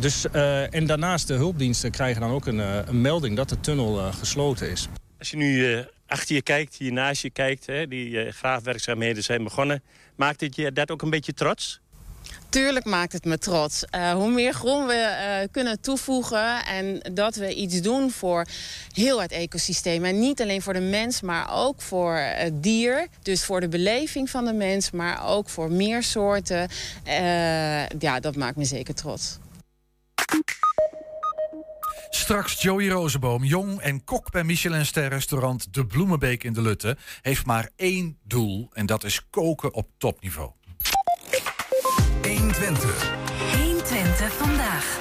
dus, 0.00 0.30
en 0.70 0.86
daarnaast 0.86 1.28
de 1.28 1.34
hulpdiensten 1.34 1.90
krijgen 1.90 2.20
dan 2.20 2.30
ook 2.30 2.46
een, 2.46 2.58
een 2.88 3.00
melding 3.00 3.36
dat 3.36 3.48
de 3.48 3.60
tunnel 3.60 4.12
gesloten 4.12 4.70
is. 4.70 4.88
Als 5.18 5.30
je 5.30 5.36
nu 5.36 5.84
achter 6.06 6.34
je 6.34 6.42
kijkt, 6.42 6.76
hier 6.76 6.92
naast 6.92 7.22
je 7.22 7.30
kijkt, 7.30 7.66
hè, 7.66 7.88
die 7.88 8.32
graafwerkzaamheden 8.32 9.22
zijn 9.22 9.44
begonnen. 9.44 9.82
Maakt 10.16 10.40
het 10.40 10.56
je 10.56 10.72
dat 10.72 10.90
ook 10.90 11.02
een 11.02 11.10
beetje 11.10 11.34
trots? 11.34 11.80
Tuurlijk 12.48 12.84
maakt 12.84 13.12
het 13.12 13.24
me 13.24 13.38
trots. 13.38 13.84
Uh, 13.94 14.12
hoe 14.12 14.30
meer 14.30 14.52
groen 14.52 14.86
we 14.86 14.94
uh, 14.94 15.48
kunnen 15.50 15.80
toevoegen 15.80 16.64
en 16.64 17.00
dat 17.12 17.36
we 17.36 17.54
iets 17.54 17.80
doen 17.80 18.10
voor 18.10 18.46
heel 18.92 19.20
het 19.20 19.32
ecosysteem. 19.32 20.04
En 20.04 20.18
niet 20.18 20.40
alleen 20.40 20.62
voor 20.62 20.72
de 20.72 20.80
mens, 20.80 21.20
maar 21.20 21.54
ook 21.54 21.80
voor 21.80 22.14
het 22.16 22.62
dier. 22.62 23.06
Dus 23.22 23.44
voor 23.44 23.60
de 23.60 23.68
beleving 23.68 24.30
van 24.30 24.44
de 24.44 24.52
mens, 24.52 24.90
maar 24.90 25.26
ook 25.26 25.48
voor 25.48 25.70
meer 25.70 26.02
soorten. 26.02 26.68
Uh, 27.06 27.88
ja, 27.88 28.20
dat 28.20 28.36
maakt 28.36 28.56
me 28.56 28.64
zeker 28.64 28.94
trots. 28.94 29.38
Straks 32.10 32.62
Joey 32.62 32.88
Rozenboom, 32.88 33.44
jong 33.44 33.80
en 33.80 34.04
kok 34.04 34.30
bij 34.30 34.44
Michelinster 34.44 35.08
restaurant 35.08 35.74
De 35.74 35.86
Bloemenbeek 35.86 36.44
in 36.44 36.52
de 36.52 36.62
Lutte, 36.62 36.96
heeft 37.22 37.46
maar 37.46 37.70
één 37.76 38.18
doel 38.24 38.68
en 38.72 38.86
dat 38.86 39.04
is 39.04 39.26
koken 39.30 39.74
op 39.74 39.88
topniveau. 39.98 40.50
120. 42.56 43.14
120 43.56 44.32
vandaag. 44.32 44.98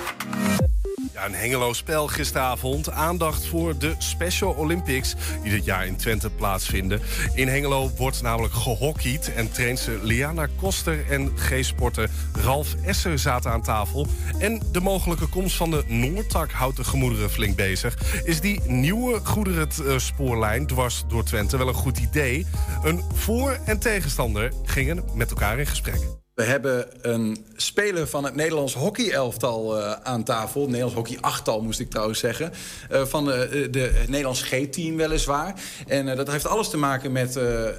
Ja, 1.14 1.26
een 1.26 1.34
Hengelo 1.34 1.74
spel 1.74 2.08
gisteravond. 2.08 2.90
Aandacht 2.92 3.46
voor 3.46 3.78
de 3.78 3.96
Special 3.98 4.54
Olympics 4.54 5.16
die 5.42 5.52
dit 5.52 5.66
jaar 5.66 5.86
in 5.86 5.96
Twente 5.96 6.30
plaatsvinden. 6.30 7.02
In 7.34 7.48
Hengelo 7.48 7.92
wordt 7.98 8.22
namelijk 8.22 8.54
gehockeyd 8.54 9.34
en 9.34 9.52
trainster 9.52 10.00
Liana 10.02 10.48
Koster 10.56 11.12
en 11.12 11.32
G-sporter 11.38 12.10
Ralf 12.34 12.76
Esser 12.84 13.20
zaten 13.20 13.52
aan 13.52 13.62
tafel. 13.62 14.08
En 14.40 14.62
de 14.72 14.80
mogelijke 14.80 15.28
komst 15.28 15.56
van 15.56 15.72
de 15.72 15.84
Noordtak 15.88 16.52
houdt 16.52 16.78
de 16.78 16.84
gemoederen 16.84 17.30
flink 17.30 17.56
bezig. 17.56 18.22
Is 18.24 18.42
die 18.42 18.62
nieuwe 18.66 19.20
goederenspoorlijn 19.24 20.68
dwars 20.68 21.04
door 21.08 21.24
Twente 21.24 21.58
wel 21.58 21.68
een 21.68 21.74
goed 21.74 21.98
idee? 21.98 22.46
Een 22.84 23.04
voor- 23.14 23.60
en 23.66 23.80
tegenstander 23.80 24.52
gingen 24.64 25.04
met 25.14 25.30
elkaar 25.30 25.60
in 25.60 25.68
gesprek. 25.68 26.25
We 26.36 26.44
hebben 26.44 26.88
een 27.02 27.46
speler 27.56 28.08
van 28.08 28.24
het 28.24 28.36
Nederlands 28.36 28.74
hockeyelftal 28.74 29.78
uh, 29.78 29.92
aan 29.92 30.24
tafel. 30.24 30.66
Nederlands 30.66 30.96
hockey-achttal, 30.96 31.62
moest 31.62 31.80
ik 31.80 31.90
trouwens 31.90 32.20
zeggen. 32.20 32.52
Uh, 32.92 33.06
van 33.06 33.26
de, 33.26 33.68
de, 33.72 33.80
het 33.80 34.08
Nederlands 34.08 34.42
G-team 34.42 34.96
weliswaar. 34.96 35.62
En 35.88 36.16
dat 36.16 36.32
heeft 36.32 36.48
alles 36.48 36.70
te 36.70 36.78
maken 36.78 37.12
met 37.12 37.34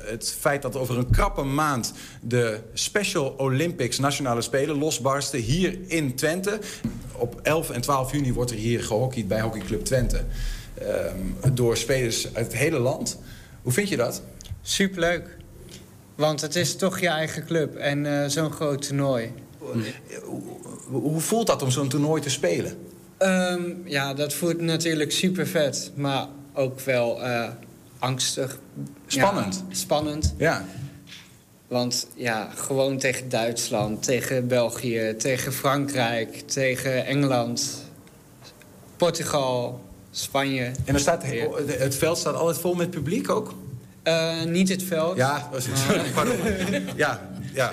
het 0.05 0.37
feit 0.39 0.63
dat 0.63 0.77
over 0.77 0.99
een 0.99 1.11
krappe 1.11 1.43
maand... 1.43 1.93
de 2.21 2.61
Special 2.73 3.35
Olympics 3.37 3.99
Nationale 3.99 4.43
Spelen 4.43 4.79
losbarsten 4.79 5.41
hier 5.41 5.79
in 5.87 6.15
Twente. 6.15 6.59
Op 7.13 7.41
11 7.43 7.71
en 7.71 7.81
12 7.81 8.13
juni 8.13 8.33
wordt 8.33 8.51
er 8.51 8.57
hier 8.57 8.85
gehockeyd 8.85 9.29
bij 9.29 9.41
Hockeyclub 9.41 9.85
Twente. 9.85 10.25
Ehm, 10.75 11.55
door 11.55 11.77
spelers 11.77 12.35
uit 12.35 12.47
het 12.47 12.57
hele 12.57 12.79
land. 12.79 13.19
Hoe 13.63 13.73
vind 13.73 13.89
je 13.89 13.97
dat? 13.97 14.23
Superleuk. 14.63 15.37
Want 16.17 16.41
het 16.41 16.57
is 16.57 16.77
toch 16.77 17.01
je 17.01 17.09
eigen 17.09 17.45
club 17.45 17.77
en 17.77 18.05
uh, 18.05 18.25
zo'n 18.27 18.53
groot 18.53 18.83
toernooi. 18.83 19.33
Hoe 20.91 21.21
voelt 21.21 21.47
dat 21.47 21.63
om 21.63 21.71
zo'n 21.71 21.89
toernooi 21.89 22.23
te 22.23 22.31
spelen? 22.31 22.79
Um, 23.19 23.83
ja, 23.85 24.15
dat 24.15 24.33
voelt 24.33 24.61
natuurlijk 24.61 25.13
super 25.13 25.47
vet. 25.47 25.91
Maar 25.95 26.27
ook 26.55 26.81
wel 26.81 27.21
uh, 27.23 27.49
angstig. 27.99 28.59
Spannend? 29.07 29.65
Ja, 29.69 29.75
spannend. 29.75 30.35
Ja. 30.37 30.65
Want 31.69 32.07
ja, 32.15 32.51
gewoon 32.55 32.99
tegen 32.99 33.29
Duitsland, 33.29 34.03
tegen 34.03 34.49
België, 34.49 35.15
tegen 35.19 35.53
Frankrijk, 35.53 36.41
tegen 36.41 37.07
Engeland, 37.07 37.83
Portugal, 38.97 39.81
Spanje. 40.11 40.71
En 40.85 40.95
er 40.95 41.01
staat, 41.01 41.23
het 41.67 41.95
veld 41.95 42.19
staat 42.19 42.35
altijd 42.35 42.59
vol 42.59 42.75
met 42.75 42.91
publiek 42.91 43.31
ook? 43.31 43.55
Uh, 44.09 44.43
niet 44.43 44.69
het 44.69 44.83
veld. 44.83 45.17
Ja, 45.17 45.51
pardon. 46.15 46.37
ja, 46.97 47.31
ja, 47.53 47.73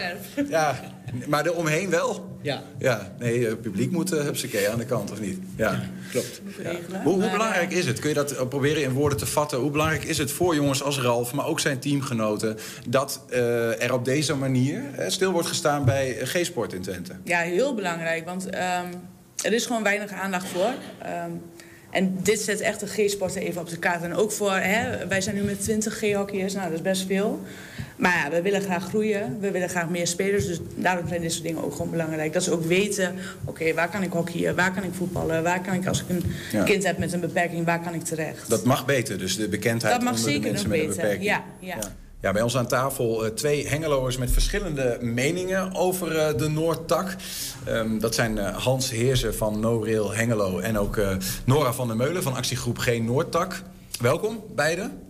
ja, 0.49 0.79
maar 1.27 1.45
eromheen 1.45 1.89
wel. 1.89 2.31
Ja. 2.41 2.63
ja 2.77 3.13
nee, 3.19 3.45
het 3.45 3.61
publiek 3.61 3.91
moet 3.91 4.13
uh, 4.13 4.21
hupsakee 4.21 4.69
aan 4.69 4.77
de 4.77 4.85
kant, 4.85 5.11
of 5.11 5.19
niet? 5.19 5.39
Ja, 5.55 5.81
klopt. 6.11 6.41
Ja. 6.63 6.99
Hoe, 7.03 7.21
hoe, 7.21 7.31
belangrijk 7.31 7.71
is 7.71 7.85
het? 7.85 7.99
Kun 7.99 8.09
je 8.09 8.15
dat 8.15 8.49
proberen 8.49 8.83
in 8.83 8.91
woorden 8.91 9.17
te 9.17 9.25
vatten? 9.25 9.59
Hoe 9.59 9.71
belangrijk 9.71 10.03
is 10.03 10.17
het 10.17 10.31
voor 10.31 10.55
jongens 10.55 10.83
als 10.83 10.99
Ralf, 10.99 11.33
maar 11.33 11.45
ook 11.45 11.59
zijn 11.59 11.79
teamgenoten... 11.79 12.57
dat 12.87 13.21
uh, 13.29 13.83
er 13.83 13.93
op 13.93 14.05
deze 14.05 14.35
manier 14.35 14.83
stil 15.07 15.31
wordt 15.31 15.47
gestaan 15.47 15.85
bij 15.85 16.17
G-sport 16.23 16.73
in 16.73 16.81
Twente? 16.81 17.13
Ja, 17.23 17.39
heel 17.39 17.75
belangrijk, 17.75 18.25
want 18.25 18.45
um, 18.45 18.51
er 19.41 19.53
is 19.53 19.65
gewoon 19.65 19.83
weinig 19.83 20.11
aandacht 20.11 20.47
voor... 20.47 20.73
Um, 21.27 21.41
en 21.93 22.17
dit 22.23 22.39
zet 22.39 22.61
echt 22.61 22.79
de 22.79 22.87
G-sporten 22.87 23.41
even 23.41 23.61
op 23.61 23.69
de 23.69 23.77
kaart. 23.77 24.03
En 24.03 24.15
ook 24.15 24.31
voor, 24.31 24.51
hè, 24.51 25.07
wij 25.07 25.21
zijn 25.21 25.35
nu 25.35 25.41
met 25.41 25.61
20 25.61 25.97
G-hockeyers, 25.97 26.53
nou 26.53 26.65
dat 26.65 26.73
is 26.73 26.81
best 26.81 27.05
veel. 27.05 27.41
Maar 27.95 28.15
ja, 28.23 28.29
we 28.29 28.41
willen 28.41 28.61
graag 28.61 28.87
groeien, 28.87 29.37
we 29.39 29.51
willen 29.51 29.69
graag 29.69 29.89
meer 29.89 30.07
spelers. 30.07 30.47
Dus 30.47 30.59
daarom 30.75 31.07
zijn 31.07 31.21
dit 31.21 31.31
soort 31.31 31.43
dingen 31.43 31.63
ook 31.63 31.71
gewoon 31.71 31.91
belangrijk. 31.91 32.33
Dat 32.33 32.43
ze 32.43 32.51
ook 32.51 32.65
weten, 32.65 33.15
oké, 33.41 33.49
okay, 33.49 33.73
waar 33.73 33.89
kan 33.89 34.03
ik 34.03 34.11
hockeyen, 34.11 34.55
waar 34.55 34.73
kan 34.73 34.83
ik 34.83 34.93
voetballen... 34.93 35.43
waar 35.43 35.61
kan 35.61 35.73
ik, 35.73 35.87
als 35.87 36.01
ik 36.01 36.09
een 36.09 36.23
ja. 36.51 36.63
kind 36.63 36.83
heb 36.83 36.97
met 36.97 37.13
een 37.13 37.19
beperking, 37.19 37.65
waar 37.65 37.81
kan 37.81 37.93
ik 37.93 38.03
terecht? 38.03 38.49
Dat 38.49 38.63
mag 38.63 38.85
beter, 38.85 39.17
dus 39.17 39.35
de 39.35 39.47
bekendheid 39.47 39.93
dat 39.93 40.03
mag 40.03 40.13
onder 40.13 40.31
zeker 40.31 40.41
de 40.41 40.49
mensen 40.49 40.69
nog 40.69 40.77
met 40.77 40.87
een 40.87 40.87
beter. 40.87 41.03
beperking. 41.03 41.29
Ja, 41.29 41.43
ja. 41.59 41.75
ja. 41.75 42.02
Ja, 42.23 42.31
bij 42.31 42.41
ons 42.41 42.57
aan 42.57 42.67
tafel 42.67 43.25
uh, 43.25 43.31
twee 43.31 43.67
Hengeloers 43.67 44.17
met 44.17 44.31
verschillende 44.31 44.97
meningen 45.01 45.75
over 45.75 46.15
uh, 46.15 46.37
de 46.37 46.49
Noordtak. 46.49 47.15
Um, 47.67 47.99
dat 47.99 48.15
zijn 48.15 48.37
uh, 48.37 48.57
Hans 48.57 48.89
Heersen 48.89 49.35
van 49.35 49.59
No 49.59 49.83
Rail 49.83 50.13
Hengelo 50.13 50.59
en 50.59 50.77
ook 50.77 50.99
Nora 51.45 51.73
van 51.73 51.87
der 51.87 51.95
Meulen 51.95 52.23
van 52.23 52.35
actiegroep 52.35 52.77
Geen 52.77 53.05
Noordtak. 53.05 53.61
Welkom, 54.01 54.43
beiden. 54.55 55.01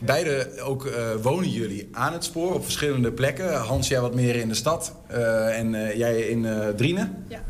beide 0.00 0.60
ook 0.62 0.86
eh, 0.86 1.02
wonen 1.22 1.50
jullie 1.50 1.88
aan 1.92 2.12
het 2.12 2.24
spoor 2.24 2.54
op 2.54 2.62
verschillende 2.62 3.12
plekken. 3.12 3.54
Hans, 3.54 3.88
jij 3.88 4.00
wat 4.00 4.14
meer 4.14 4.36
in 4.36 4.48
de 4.48 4.54
stad 4.54 4.92
eh, 5.06 5.58
en 5.58 5.74
eh, 5.74 5.96
jij 5.96 6.20
in 6.20 6.46
eh 6.46 6.68
Drienen. 6.68 7.24
Ja. 7.28 7.42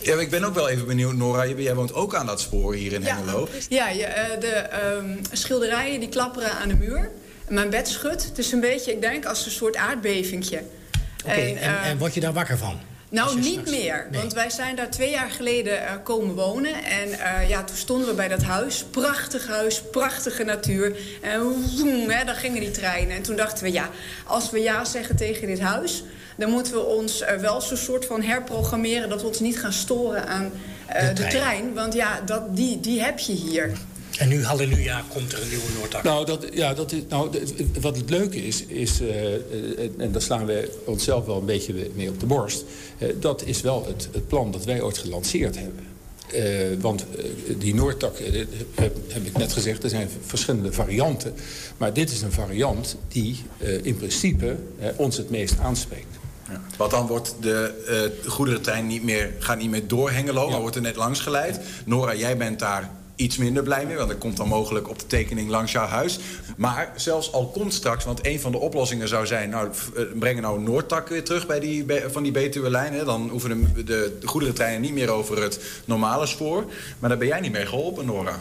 Ja, 0.00 0.14
ik 0.14 0.30
ben 0.30 0.44
ook 0.44 0.54
wel 0.54 0.68
even 0.68 0.86
benieuwd, 0.86 1.14
Nora. 1.14 1.46
Jij, 1.46 1.74
woont 1.74 1.94
ook 1.94 2.14
aan 2.14 2.26
dat 2.26 2.40
spoor 2.40 2.74
hier 2.74 2.92
in 2.92 3.02
Hengelo. 3.02 3.48
Ja, 3.68 3.88
eh, 3.90 4.40
de 4.40 4.46
ehm, 4.46 5.16
schilderijen 5.32 6.00
die 6.00 6.08
klapperen 6.08 6.52
aan 6.52 6.68
de 6.68 6.74
muur. 6.74 7.10
Mijn 7.52 7.70
bed 7.70 7.88
schudt. 7.88 8.24
Het 8.24 8.38
is 8.38 8.52
een 8.52 8.60
beetje, 8.60 8.92
ik 8.92 9.00
denk, 9.00 9.24
als 9.24 9.44
een 9.44 9.50
soort 9.50 9.76
aardbevingje. 9.76 10.62
Oké, 11.24 11.32
en, 11.32 11.56
eh, 11.56 11.88
en 11.88 11.98
word 11.98 12.14
je 12.14 12.20
daar 12.20 12.32
wakker 12.32 12.58
van? 12.58 12.80
nou, 13.12 13.40
niet 13.40 13.70
meer. 13.70 14.06
Want 14.12 14.32
wij 14.32 14.50
zijn 14.50 14.76
daar 14.76 14.90
twee 14.90 15.10
jaar 15.10 15.30
geleden 15.30 15.86
eh, 15.86 15.92
komen 16.02 16.34
wonen. 16.34 16.84
En 16.84 17.18
eh, 17.18 17.48
ja, 17.48 17.64
toen 17.64 17.76
stonden 17.76 18.08
we 18.08 18.14
bij 18.14 18.28
dat 18.28 18.42
huis. 18.42 18.84
Prachtig 18.90 19.48
huis, 19.48 19.82
prachtige 19.82 20.44
natuur. 20.44 20.96
En 21.22 21.40
woem, 21.42 22.10
hè, 22.10 22.24
dan 22.24 22.34
gingen 22.34 22.60
die 22.60 22.70
treinen. 22.70 23.16
En 23.16 23.22
toen 23.22 23.36
dachten 23.36 23.64
we, 23.64 23.72
ja, 23.72 23.88
als 24.26 24.50
we 24.50 24.60
ja 24.60 24.84
zeggen 24.84 25.16
tegen 25.16 25.46
dit 25.46 25.60
huis... 25.60 26.04
dan 26.36 26.50
moeten 26.50 26.72
we 26.72 26.84
ons 26.84 27.20
eh, 27.20 27.36
wel 27.36 27.60
zo'n 27.60 27.76
soort 27.76 28.04
van 28.04 28.22
herprogrammeren... 28.22 29.08
dat 29.08 29.20
we 29.20 29.26
ons 29.26 29.40
niet 29.40 29.58
gaan 29.58 29.72
storen 29.72 30.26
aan 30.26 30.52
eh, 30.86 31.06
de, 31.06 31.12
trein. 31.12 31.30
trein. 31.30 31.74
Want 31.74 31.94
ja, 31.94 32.20
dat, 32.20 32.56
die, 32.56 32.80
die 32.80 33.02
heb 33.02 33.18
je 33.18 33.32
hier. 33.32 33.72
En 34.18 34.28
nu, 34.28 34.44
halleluja, 34.44 35.04
komt 35.08 35.32
er 35.32 35.42
een 35.42 35.48
nieuwe 35.48 35.64
Noordtak. 35.78 36.02
Nou, 36.02 36.26
dat, 36.26 36.46
ja, 36.52 36.74
dat 36.74 36.92
is, 36.92 37.00
nou 37.08 37.30
wat 37.80 37.96
het 37.96 38.10
leuke 38.10 38.46
is, 38.46 38.64
is 38.66 39.00
eh, 39.00 39.34
eh, 39.34 39.40
en 39.98 40.12
daar 40.12 40.22
slaan 40.22 40.46
we 40.46 40.70
onszelf 40.84 41.26
wel 41.26 41.38
een 41.38 41.44
beetje 41.44 41.90
mee 41.94 42.08
op 42.08 42.20
de 42.20 42.26
borst... 42.26 42.64
eh, 42.98 43.08
dat 43.20 43.42
is 43.44 43.60
wel 43.60 43.86
het, 43.86 44.08
het 44.12 44.28
plan 44.28 44.50
dat 44.50 44.64
wij 44.64 44.82
ooit 44.82 44.98
gelanceerd 44.98 45.58
hebben. 45.58 45.90
Eh, 46.32 46.80
want 46.80 47.04
die 47.58 47.74
Noordtak, 47.74 48.18
heb, 48.74 48.94
heb 49.08 49.24
ik 49.24 49.36
net 49.38 49.52
gezegd, 49.52 49.84
er 49.84 49.90
zijn 49.90 50.08
verschillende 50.26 50.72
varianten. 50.72 51.34
Maar 51.76 51.92
dit 51.92 52.10
is 52.10 52.22
een 52.22 52.32
variant 52.32 52.96
die 53.08 53.42
eh, 53.58 53.84
in 53.84 53.96
principe 53.96 54.56
ons 54.96 55.16
het 55.16 55.30
meest 55.30 55.58
aanspreekt. 55.58 56.20
Want 56.76 56.90
dan 56.90 57.06
wordt 57.06 57.34
de 57.40 57.82
eh, 58.24 58.30
goederentrein 58.30 58.86
niet 58.86 59.02
meer, 59.02 59.32
gaat 59.38 59.58
niet 59.58 59.70
meer 59.70 59.86
door 59.86 60.10
Hengelo, 60.10 60.50
maar 60.50 60.60
wordt 60.60 60.76
er 60.76 60.82
net 60.82 60.96
langs 60.96 61.20
geleid. 61.20 61.60
Nora, 61.84 62.14
jij 62.14 62.36
bent 62.36 62.58
daar 62.58 62.90
iets 63.16 63.36
minder 63.36 63.62
blij 63.62 63.86
mee, 63.86 63.96
want 63.96 64.08
dat 64.08 64.18
komt 64.18 64.36
dan 64.36 64.48
mogelijk 64.48 64.88
op 64.88 64.98
de 64.98 65.06
tekening 65.06 65.48
langs 65.50 65.72
jouw 65.72 65.86
huis. 65.86 66.18
Maar 66.56 66.92
zelfs 66.96 67.32
al 67.32 67.46
komt 67.48 67.74
straks, 67.74 68.04
want 68.04 68.26
een 68.26 68.40
van 68.40 68.52
de 68.52 68.58
oplossingen 68.58 69.08
zou 69.08 69.26
zijn... 69.26 69.50
nou, 69.50 69.68
eh, 69.96 70.02
brengen 70.18 70.42
nou 70.42 70.60
Noordtak 70.62 71.08
weer 71.08 71.24
terug 71.24 71.46
bij 71.46 71.60
die, 71.60 71.84
van 72.10 72.22
die 72.22 72.32
Betuwe-lijn. 72.32 72.92
hè. 72.92 73.04
Dan 73.04 73.28
hoeven 73.28 73.72
de, 73.74 73.84
de, 73.84 74.16
de 74.20 74.26
goederentreinen 74.26 74.80
niet 74.80 74.92
meer 74.92 75.10
over 75.10 75.42
het 75.42 75.60
normale 75.84 76.26
spoor. 76.26 76.64
Maar 76.98 77.08
daar 77.08 77.18
ben 77.18 77.28
jij 77.28 77.40
niet 77.40 77.52
mee 77.52 77.66
geholpen, 77.66 78.06
Nora. 78.06 78.38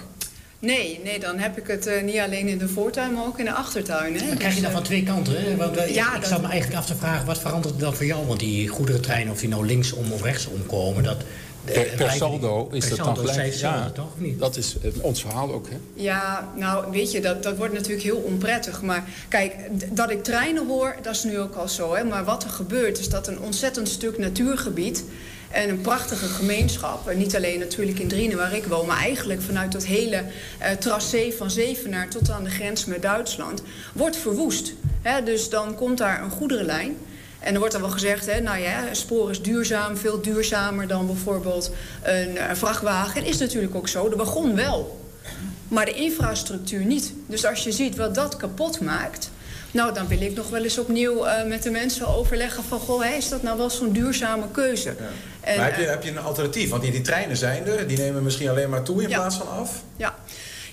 Nee, 0.59 0.99
nee, 1.03 1.19
dan 1.19 1.37
heb 1.37 1.57
ik 1.57 1.67
het 1.67 1.87
eh, 1.87 2.03
niet 2.03 2.17
alleen 2.19 2.47
in 2.47 2.57
de 2.57 2.67
voortuin, 2.67 3.13
maar 3.13 3.25
ook 3.25 3.39
in 3.39 3.45
de 3.45 3.53
achtertuin. 3.53 4.13
Hè? 4.17 4.27
Dan 4.27 4.37
krijg 4.37 4.53
je 4.55 4.59
Dus, 4.59 4.61
dat 4.69 4.71
van 4.71 4.83
twee 4.83 5.03
kanten. 5.03 5.33
Hè? 5.43 5.55
Want, 5.55 5.77
eh, 5.77 5.93
Ja, 5.93 6.15
ik 6.15 6.21
dat- 6.21 6.29
zat 6.29 6.41
me 6.41 6.47
eigenlijk 6.47 6.79
af 6.79 6.85
te 6.85 6.95
vragen, 6.95 7.25
wat 7.25 7.39
verandert 7.39 7.73
er 7.73 7.79
dan 7.79 7.95
voor 7.95 8.05
jou? 8.05 8.25
Want 8.27 8.39
die 8.39 8.67
goederentreinen, 8.67 9.33
of 9.33 9.39
die 9.39 9.49
nou 9.49 9.65
linksom 9.65 10.11
of 10.11 10.21
rechtsom 10.23 10.65
komen... 10.65 11.03
Dat, 11.03 11.17
eh, 11.17 11.25
Per, 11.65 12.11
saldo 12.11 12.69
is 12.71 12.87
per 12.87 12.97
dat 12.97 13.05
dan 13.05 13.15
saldo 13.15 13.31
gelijk. 13.31 13.53
Ja, 13.53 13.89
toch? 13.89 14.05
Of 14.05 14.19
niet? 14.19 14.39
dat 14.39 14.57
is 14.57 14.75
eh, 14.83 14.91
ons 15.01 15.21
verhaal 15.21 15.53
ook, 15.53 15.69
hè? 15.69 15.77
Ja, 15.93 16.51
nou 16.55 16.91
weet 16.91 17.11
je, 17.11 17.21
dat, 17.21 17.43
dat 17.43 17.57
wordt 17.57 17.73
natuurlijk 17.73 18.03
heel 18.03 18.17
onprettig. 18.17 18.81
Maar 18.81 19.03
kijk, 19.27 19.55
dat 19.89 20.09
ik 20.11 20.23
treinen 20.23 20.67
hoor, 20.67 20.95
dat 21.01 21.15
is 21.15 21.23
nu 21.23 21.39
ook 21.39 21.55
al 21.55 21.67
zo. 21.67 21.93
Hè? 21.93 22.03
Maar 22.03 22.23
wat 22.23 22.43
er 22.43 22.49
gebeurt, 22.49 22.99
is 22.99 23.09
dat 23.09 23.27
een 23.27 23.39
ontzettend 23.39 23.89
stuk 23.89 24.17
natuurgebied... 24.17 25.03
en 25.49 25.69
een 25.69 25.81
prachtige 25.81 26.25
gemeenschap, 26.25 27.07
en 27.07 27.17
niet 27.17 27.35
alleen 27.35 27.59
natuurlijk 27.59 27.99
in 27.99 28.07
Drienen 28.07 28.37
waar 28.37 28.55
ik 28.55 28.65
woon... 28.65 28.85
maar 28.85 29.01
eigenlijk 29.01 29.41
vanuit 29.41 29.71
dat 29.71 29.85
hele 29.85 30.23
eh 30.57 30.71
tracé 30.71 31.31
van 31.37 31.51
Zevenaar 31.51 32.09
tot 32.09 32.29
aan 32.29 32.43
de 32.43 32.49
grens 32.49 32.85
met 32.85 33.01
Duitsland... 33.01 33.61
wordt 33.93 34.17
verwoest. 34.17 34.73
Hè? 35.01 35.23
Dus 35.23 35.49
dan 35.49 35.75
komt 35.75 35.97
daar 35.97 36.23
een 36.23 36.31
goederenlijn... 36.31 36.97
En 37.41 37.53
er 37.53 37.59
wordt 37.59 37.73
dan 37.73 37.81
wel 37.81 37.91
gezegd, 37.91 38.25
hè, 38.25 38.39
nou 38.39 38.59
ja, 38.59 38.87
een 38.89 38.95
spoor 38.95 39.29
is 39.29 39.41
duurzaam, 39.41 39.97
veel 39.97 40.21
duurzamer 40.21 40.87
dan 40.87 41.05
bijvoorbeeld 41.07 41.71
een, 42.03 42.37
eh, 42.37 42.55
vrachtwagen. 42.55 43.25
Is 43.25 43.37
natuurlijk 43.37 43.75
ook 43.75 43.87
zo, 43.87 44.09
de 44.09 44.15
wagon 44.15 44.55
wel. 44.55 44.99
Maar 45.67 45.85
de 45.85 45.93
infrastructuur 45.93 46.85
niet. 46.85 47.13
Dus 47.27 47.45
als 47.45 47.63
je 47.63 47.71
ziet 47.71 47.95
wat 47.95 48.15
dat 48.15 48.37
kapot 48.37 48.81
maakt... 48.81 49.29
nou, 49.71 49.93
dan 49.93 50.07
wil 50.07 50.21
ik 50.21 50.35
nog 50.35 50.49
wel 50.49 50.63
eens 50.63 50.77
opnieuw 50.77 51.25
eh, 51.25 51.47
met 51.47 51.63
de 51.63 51.69
mensen 51.71 52.07
overleggen 52.07 52.63
van... 52.63 52.79
goh, 52.79 53.05
is 53.05 53.29
dat 53.29 53.43
nou 53.43 53.57
wel 53.57 53.69
zo'n 53.69 53.91
duurzame 53.91 54.45
keuze? 54.51 54.93
En, 55.41 55.57
maar 55.57 55.65
heb 55.65 55.75
je, 55.75 55.83
eh, 55.83 55.89
heb 55.89 56.03
je 56.03 56.09
een 56.09 56.19
alternatief? 56.19 56.69
Want 56.69 56.81
die, 56.81 56.91
die 56.91 57.01
treinen 57.01 57.37
zijn 57.37 57.67
er, 57.67 57.87
die 57.87 57.97
nemen 57.97 58.23
misschien 58.23 58.49
alleen 58.49 58.69
maar 58.69 58.83
toe 58.83 59.03
in 59.03 59.09
Ja. 59.09 59.17
plaats 59.17 59.35
van 59.37 59.49
af. 59.49 59.83
Ja. 59.97 60.15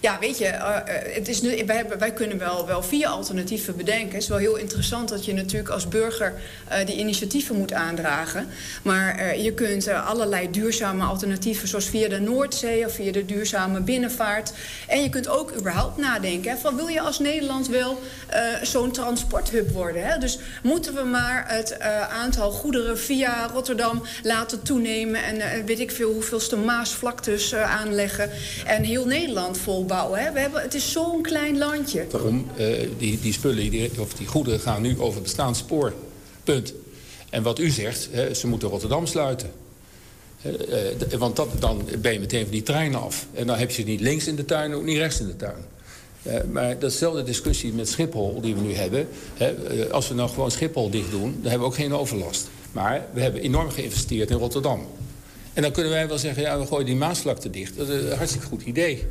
Ja, 0.00 0.18
weet 0.20 0.38
je, 0.38 0.46
eh, 0.46 0.76
eh, 0.76 1.14
het 1.14 1.28
is 1.28 1.40
nu, 1.40 1.64
wij, 1.66 1.76
hebben, 1.76 1.98
wij 1.98 2.12
kunnen 2.12 2.38
wel, 2.38 2.66
wel 2.66 2.82
vier 2.82 3.06
alternatieven 3.06 3.76
bedenken. 3.76 4.12
Het 4.12 4.22
is 4.22 4.28
wel 4.28 4.38
heel 4.38 4.56
interessant 4.56 5.08
dat 5.08 5.24
je 5.24 5.34
natuurlijk 5.34 5.70
als 5.70 5.88
burger 5.88 6.34
eh, 6.68 6.86
die 6.86 6.96
initiatieven 6.96 7.56
moet 7.56 7.72
aandragen. 7.72 8.46
Maar 8.82 9.36
je 9.36 9.52
kunt 9.52 9.88
allerlei 9.88 10.50
duurzame 10.50 11.04
alternatieven, 11.04 11.68
zoals 11.68 11.84
via 11.84 12.08
de 12.08 12.20
Noordzee 12.20 12.86
of 12.86 12.92
via 12.94 13.12
de 13.12 13.24
duurzame 13.24 13.80
binnenvaart. 13.80 14.52
En 14.86 15.02
je 15.02 15.08
kunt 15.08 15.28
ook 15.28 15.52
überhaupt 15.56 15.96
nadenken: 15.96 16.50
hè, 16.50 16.56
van 16.56 16.76
wil 16.76 16.88
je 16.88 17.00
als 17.00 17.18
Nederland 17.18 17.68
wel 17.68 18.00
zo'n 18.62 18.92
transporthub 18.92 19.70
worden? 19.70 20.06
Hè? 20.06 20.18
Dus 20.18 20.38
moeten 20.62 20.94
we 20.94 21.02
maar 21.02 21.44
het 21.48 21.80
aantal 22.10 22.50
goederen 22.50 22.98
via 22.98 23.46
Rotterdam 23.52 24.02
laten 24.22 24.62
toenemen 24.62 25.22
en 25.22 25.64
weet 25.66 25.80
ik 25.80 25.90
veel 25.90 26.12
hoeveelste 26.12 26.56
Maasvlaktes 26.56 27.54
aanleggen 27.54 28.30
en 28.66 28.82
heel 28.82 29.06
Nederland 29.06 29.58
We 29.88 30.40
hebben, 30.40 30.62
het 30.62 30.74
is 30.74 30.92
zo'n 30.92 31.22
klein 31.22 31.58
landje. 31.58 32.06
Daarom, 32.10 32.46
eh, 32.56 32.66
die, 32.98 33.20
die 33.20 33.32
spullen 33.32 33.70
die, 33.70 33.90
of 34.00 34.14
die 34.14 34.26
goederen 34.26 34.60
gaan 34.60 34.82
nu 34.82 35.00
over 35.00 35.22
bestaand 35.22 35.56
spoor. 35.56 35.92
Punt. 36.44 36.72
En 37.30 37.42
wat 37.42 37.58
u 37.58 37.70
zegt, 37.70 38.08
hè, 38.10 38.34
ze 38.34 38.46
moeten 38.46 38.68
Rotterdam 38.68 39.06
sluiten. 39.06 39.50
Eh, 40.42 41.18
want 41.18 41.36
dat, 41.36 41.48
dan 41.58 41.88
ben 41.98 42.12
je 42.12 42.20
meteen 42.20 42.42
van 42.42 42.50
die 42.50 42.62
trein 42.62 42.94
af. 42.94 43.26
En 43.34 43.46
dan 43.46 43.58
heb 43.58 43.70
je 43.70 43.84
niet 43.84 44.00
links 44.00 44.26
in 44.26 44.36
de 44.36 44.44
tuin, 44.44 44.74
ook 44.74 44.84
niet 44.84 44.96
rechts 44.96 45.20
in 45.20 45.26
de 45.26 45.36
tuin. 45.36 45.64
Eh, 46.22 46.34
maar 46.50 46.78
datzelfde 46.78 47.22
discussie 47.22 47.72
met 47.72 47.88
Schiphol 47.88 48.40
die 48.40 48.54
we 48.54 48.60
nu 48.60 48.74
hebben. 48.74 49.08
Hè, 49.34 49.54
als 49.90 50.08
we 50.08 50.14
nou 50.14 50.28
gewoon 50.28 50.50
Schiphol 50.50 50.90
dicht 50.90 51.10
doen, 51.10 51.32
dan 51.40 51.50
hebben 51.50 51.60
we 51.60 51.74
ook 51.74 51.74
geen 51.74 51.94
overlast. 51.94 52.48
Maar 52.72 53.06
we 53.12 53.20
hebben 53.20 53.40
enorm 53.40 53.70
geïnvesteerd 53.70 54.30
in 54.30 54.36
Rotterdam. 54.36 54.86
En 55.52 55.62
dan 55.62 55.72
kunnen 55.72 55.92
wij 55.92 56.08
wel 56.08 56.18
zeggen, 56.18 56.42
ja, 56.42 56.58
we 56.58 56.66
gooien 56.66 56.86
die 56.86 56.96
Maasvlakte 56.96 57.50
dicht. 57.50 57.76
Dat 57.76 57.88
is 57.88 58.02
een 58.02 58.16
hartstikke 58.16 58.46
goed 58.46 58.62
idee. 58.62 59.06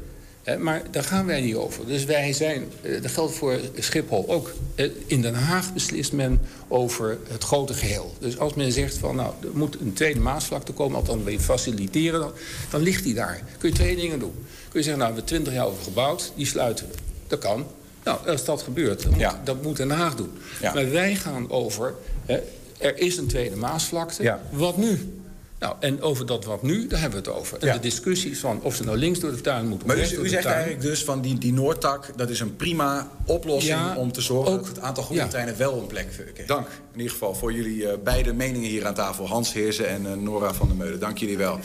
Maar 0.56 0.82
daar 0.92 1.04
gaan 1.04 1.26
wij 1.26 1.42
niet 1.42 1.56
over. 1.56 1.88
Dus 1.88 2.06
wij 2.06 2.34
zijn, 2.34 2.64
eh, 2.82 3.02
dat 3.02 3.12
geldt 3.12 3.36
voor 3.36 3.60
Schiphol 3.80 4.26
ook. 4.28 4.54
Eh, 4.76 4.90
In 5.06 5.22
Den 5.22 5.34
Haag 5.36 5.74
beslist 5.74 6.12
men 6.14 6.40
over 6.68 7.18
het 7.28 7.44
grote 7.44 7.74
geheel. 7.74 8.14
Dus 8.20 8.40
als 8.40 8.54
men 8.54 8.72
zegt 8.72 8.98
van, 8.98 9.16
nou, 9.16 9.34
er 9.42 9.50
moet 9.54 9.78
een 9.80 9.94
tweede 9.94 10.20
Maasvlakte 10.20 10.72
komen... 10.72 10.98
althans 10.98 11.22
je 11.26 11.40
faciliteren, 11.40 12.20
dan, 12.20 12.32
dan 12.70 12.82
ligt 12.82 13.04
die 13.04 13.14
daar. 13.14 13.42
Kun 13.58 13.70
je 13.70 13.76
twee 13.76 13.96
dingen 13.96 14.20
doen. 14.20 14.34
Kun 14.70 14.80
je 14.80 14.84
zeggen, 14.84 14.98
nou, 14.98 14.98
we 14.98 15.06
hebben 15.06 15.24
twintig 15.26 15.54
jaar 15.54 15.66
over 15.66 15.84
gebouwd, 15.84 16.32
die 16.36 16.46
sluiten 16.46 16.88
we. 16.88 16.94
Dat 17.28 17.40
kan. 17.40 17.66
Nou, 18.04 18.28
als 18.28 18.46
dat 18.46 18.62
gebeurt, 18.62 19.04
dan 19.04 19.12
moet, 19.12 19.36
dat 19.44 19.64
moet 19.64 19.78
Den 19.78 19.90
Haag 19.90 20.16
doen. 20.16 20.32
Maar 20.74 20.92
wij 20.92 21.16
gaan 21.16 21.52
over, 21.52 21.96
hè, 22.26 22.40
er 22.78 22.98
is 22.98 23.18
een 23.18 23.28
tweede 23.28 23.56
Maasvlakte, 23.56 24.38
wat 24.52 24.78
nu? 24.78 25.14
Nou, 25.60 25.76
en 25.80 26.02
over 26.02 26.26
dat 26.26 26.46
wat 26.46 26.64
nu, 26.64 26.88
daar 26.88 27.00
hebben 27.00 27.24
we 27.24 27.30
het 27.30 27.40
over. 27.40 27.58
En 27.58 27.74
de 27.74 27.80
discussies 27.80 28.40
van 28.40 28.62
of 28.62 28.76
ze 28.76 28.84
nou 28.84 28.98
links 28.98 29.20
door 29.20 29.32
de 29.32 29.42
tuin 29.42 29.68
moeten... 29.68 29.88
Maar 29.88 29.98
u, 29.98 30.06
zegt 30.06 30.44
tuin. 30.44 30.56
eigenlijk 30.56 30.82
dus 30.82 31.04
van 31.04 31.22
die, 31.22 31.38
die 31.38 31.54
Noordtak, 31.54 32.10
dat 32.16 32.30
is 32.30 32.40
een 32.40 32.56
prima 32.56 33.12
oplossing 33.26 33.78
Ja, 33.80 33.96
om 33.96 34.12
te 34.12 34.22
zorgen 34.22 34.52
ook- 34.54 34.58
dat 34.66 34.68
het 34.68 34.80
aantal 34.80 35.04
goederentreinen 35.04 35.58
wel 35.58 35.80
een 35.82 35.88
plek 35.88 36.10
krijgt. 36.34 36.48
Dank 36.48 36.68
in 36.68 36.98
ieder 36.98 37.12
geval 37.12 37.36
voor 37.36 37.54
jullie 37.54 37.88
eh, 37.90 37.98
beide 38.04 38.34
meningen 38.34 38.70
hier 38.70 38.86
aan 38.88 38.94
tafel. 38.94 39.28
Hans 39.28 39.54
Heersen 39.54 39.88
en 39.90 40.06
eh, 40.06 40.14
Nora 40.14 40.54
van 40.54 40.68
der 40.68 40.78
Meulen. 40.78 41.00
Dank 41.00 41.18
jullie 41.18 41.38
wel. 41.38 41.60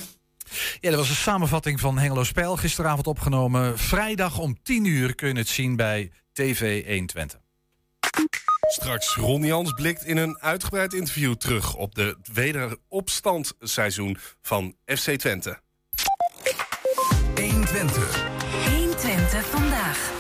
Ja, 0.80 0.90
dat 0.90 0.98
was 0.98 1.08
een 1.08 1.14
samenvatting 1.14 1.80
van 1.80 1.98
Hengelo 1.98 2.24
Spijl. 2.24 2.56
Gisteravond 2.56 3.06
opgenomen. 3.06 3.78
Vrijdag 3.78 4.38
om 4.38 4.56
10 4.62 4.84
uur 4.84 5.14
kun 5.14 5.28
je 5.28 5.34
het 5.38 5.48
zien 5.48 5.76
bij 5.76 6.10
TV 6.32 6.86
120. 6.86 7.40
Straks 8.72 9.16
Ron 9.16 9.44
Jans 9.44 9.72
blikt 9.72 10.04
in 10.04 10.16
een 10.16 10.38
uitgebreid 10.40 10.92
interview 10.92 11.34
terug 11.34 11.74
op 11.74 11.94
de 11.94 12.16
wederopstandseizoen 12.32 14.18
van 14.42 14.74
FC 14.84 15.10
Twente. 15.10 15.58
120. 17.34 18.24
120 18.70 19.46
vandaag. 19.46 20.10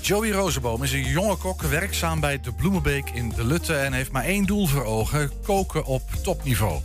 Joey 0.00 0.30
Rozenboom 0.30 0.82
is 0.82 0.92
een 0.92 1.04
jonge 1.04 1.36
kok, 1.36 1.62
werkzaam 1.62 2.20
bij 2.20 2.40
de 2.40 2.52
Bloemenbeek 2.52 3.10
in 3.10 3.28
de 3.28 3.44
Lutte... 3.44 3.74
en 3.74 3.92
heeft 3.92 4.12
maar 4.12 4.24
één 4.24 4.44
doel 4.44 4.66
voor 4.66 4.84
ogen, 4.84 5.30
koken 5.42 5.84
op 5.84 6.02
topniveau. 6.22 6.80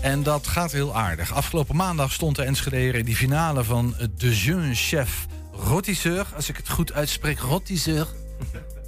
En 0.00 0.22
dat 0.22 0.46
gaat 0.46 0.72
heel 0.72 0.96
aardig. 0.96 1.34
Afgelopen 1.34 1.76
maandag 1.76 2.12
stond 2.12 2.36
de 2.36 2.42
Enschedeer 2.42 2.94
in 2.94 3.04
die 3.04 3.16
finale 3.16 3.64
van 3.64 3.94
de 4.16 4.36
Jeune 4.36 4.74
Chef 4.74 5.26
Rotisseur. 5.52 6.26
Als 6.34 6.48
ik 6.48 6.56
het 6.56 6.68
goed 6.68 6.92
uitspreek, 6.92 7.38
Rotisseur. 7.38 8.06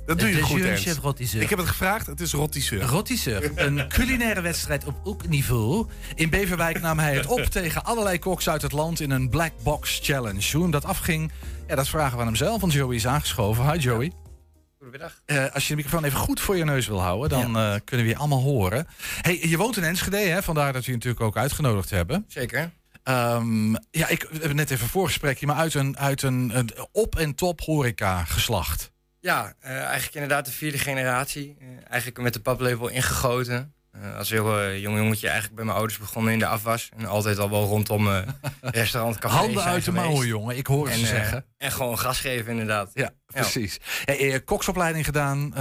Dat 0.09 0.19
doe 0.19 0.29
je 0.29 0.43
goed, 0.43 0.61
Ernst. 0.61 1.35
Ik 1.35 1.49
heb 1.49 1.59
het 1.59 1.69
gevraagd, 1.69 2.07
het 2.07 2.21
is 2.21 2.35
rôtisseur. 2.35 2.81
Rôtisseur. 2.81 3.51
Een 3.55 3.89
culinaire 3.99 4.41
wedstrijd 4.41 4.85
op 4.85 5.01
elk 5.05 5.29
niveau. 5.29 5.87
In 6.15 6.31
Beverwijk 6.31 6.81
nam 6.81 6.99
hij 6.99 7.15
het 7.15 7.27
op 7.27 7.41
tegen 7.59 7.85
allerlei 7.85 8.19
koks 8.19 8.49
uit 8.49 8.63
het 8.63 8.73
land 8.73 9.01
in 9.01 9.11
een 9.11 9.29
Black 9.29 9.53
Box 9.63 10.01
Challenge. 10.03 10.53
Hoe 10.53 10.63
hem 10.63 10.71
dat 10.71 10.85
afging, 10.85 11.33
ja, 11.67 11.75
dat 11.75 11.89
vragen 11.89 12.15
we 12.15 12.21
aan 12.21 12.27
hem 12.27 12.37
zelf, 12.37 12.61
want 12.61 12.73
Joey 12.73 12.95
is 12.95 13.07
aangeschoven. 13.07 13.73
Hi 13.73 13.79
Joey. 13.79 14.13
Goedemiddag. 14.77 15.23
Eh, 15.25 15.55
als 15.55 15.63
je 15.63 15.69
de 15.69 15.77
microfoon 15.77 16.05
even 16.05 16.19
goed 16.19 16.41
voor 16.41 16.57
je 16.57 16.65
neus 16.65 16.87
wil 16.87 17.01
houden, 17.01 17.29
dan 17.29 17.57
eh, 17.57 17.75
kunnen 17.85 18.07
we 18.07 18.13
je 18.13 18.19
allemaal 18.19 18.43
horen. 18.43 18.87
Hey, 19.21 19.49
je 19.49 19.57
woont 19.57 19.77
in 19.77 19.85
Enschede, 19.85 20.17
hè? 20.17 20.43
vandaar 20.43 20.73
dat 20.73 20.85
we 20.85 20.91
je 20.91 20.97
natuurlijk 20.97 21.23
ook 21.25 21.37
uitgenodigd 21.37 21.91
hebben. 21.91 22.25
Zeker. 22.29 22.71
Ehm, 23.03 23.73
ja, 23.73 24.09
ik 24.09 24.23
we 24.31 24.39
hebben 24.39 24.57
net 24.57 24.71
even 24.71 24.85
een 24.85 24.91
voorgesprekje, 24.91 25.47
maar 25.47 25.57
uit 25.57 25.75
een, 25.75 25.99
uit 25.99 26.23
een, 26.23 26.51
een 26.55 26.71
op- 26.93 27.17
en 27.17 27.35
top 27.35 27.61
horeca 27.61 28.25
geslacht. 28.25 28.91
Ja, 29.21 29.55
eh, 29.61 29.71
eigenlijk 29.71 30.15
inderdaad 30.15 30.45
de 30.45 30.53
vierde 30.53 30.79
generatie. 30.79 31.57
Eh, 31.61 31.67
eigenlijk 31.89 32.21
met 32.21 32.33
de 32.33 32.41
paplepel 32.41 32.89
ingegoten. 32.89 33.75
Eh, 33.91 34.17
als 34.17 34.31
heel 34.31 34.73
jong 34.75 34.97
jongetje 34.97 35.27
eigenlijk 35.27 35.57
bij 35.57 35.65
mijn 35.65 35.77
ouders 35.77 35.99
begonnen 35.99 36.33
in 36.33 36.39
de 36.39 36.47
afwas. 36.47 36.89
En 36.97 37.07
altijd 37.07 37.39
al 37.39 37.51
wel 37.51 37.65
rondom 37.65 38.09
restaurant, 38.61 39.19
café 39.19 39.35
Handen 39.35 39.63
uit 39.63 39.85
de 39.85 39.93
mouwen, 39.93 40.27
jongen. 40.27 40.57
Ik 40.57 40.67
hoor 40.67 40.85
het 40.85 40.95
en, 40.95 41.01
ze 41.01 41.07
zeggen. 41.07 41.45
En 41.57 41.73
gewoon 41.73 41.99
gas 41.99 42.21
geven, 42.21 42.51
inderdaad. 42.51 42.91
Ja, 42.95 43.11
precies. 43.27 43.79
Hey, 44.05 44.33
eh, 44.33 44.41
koksopleiding 44.45 45.05
gedaan 45.05 45.55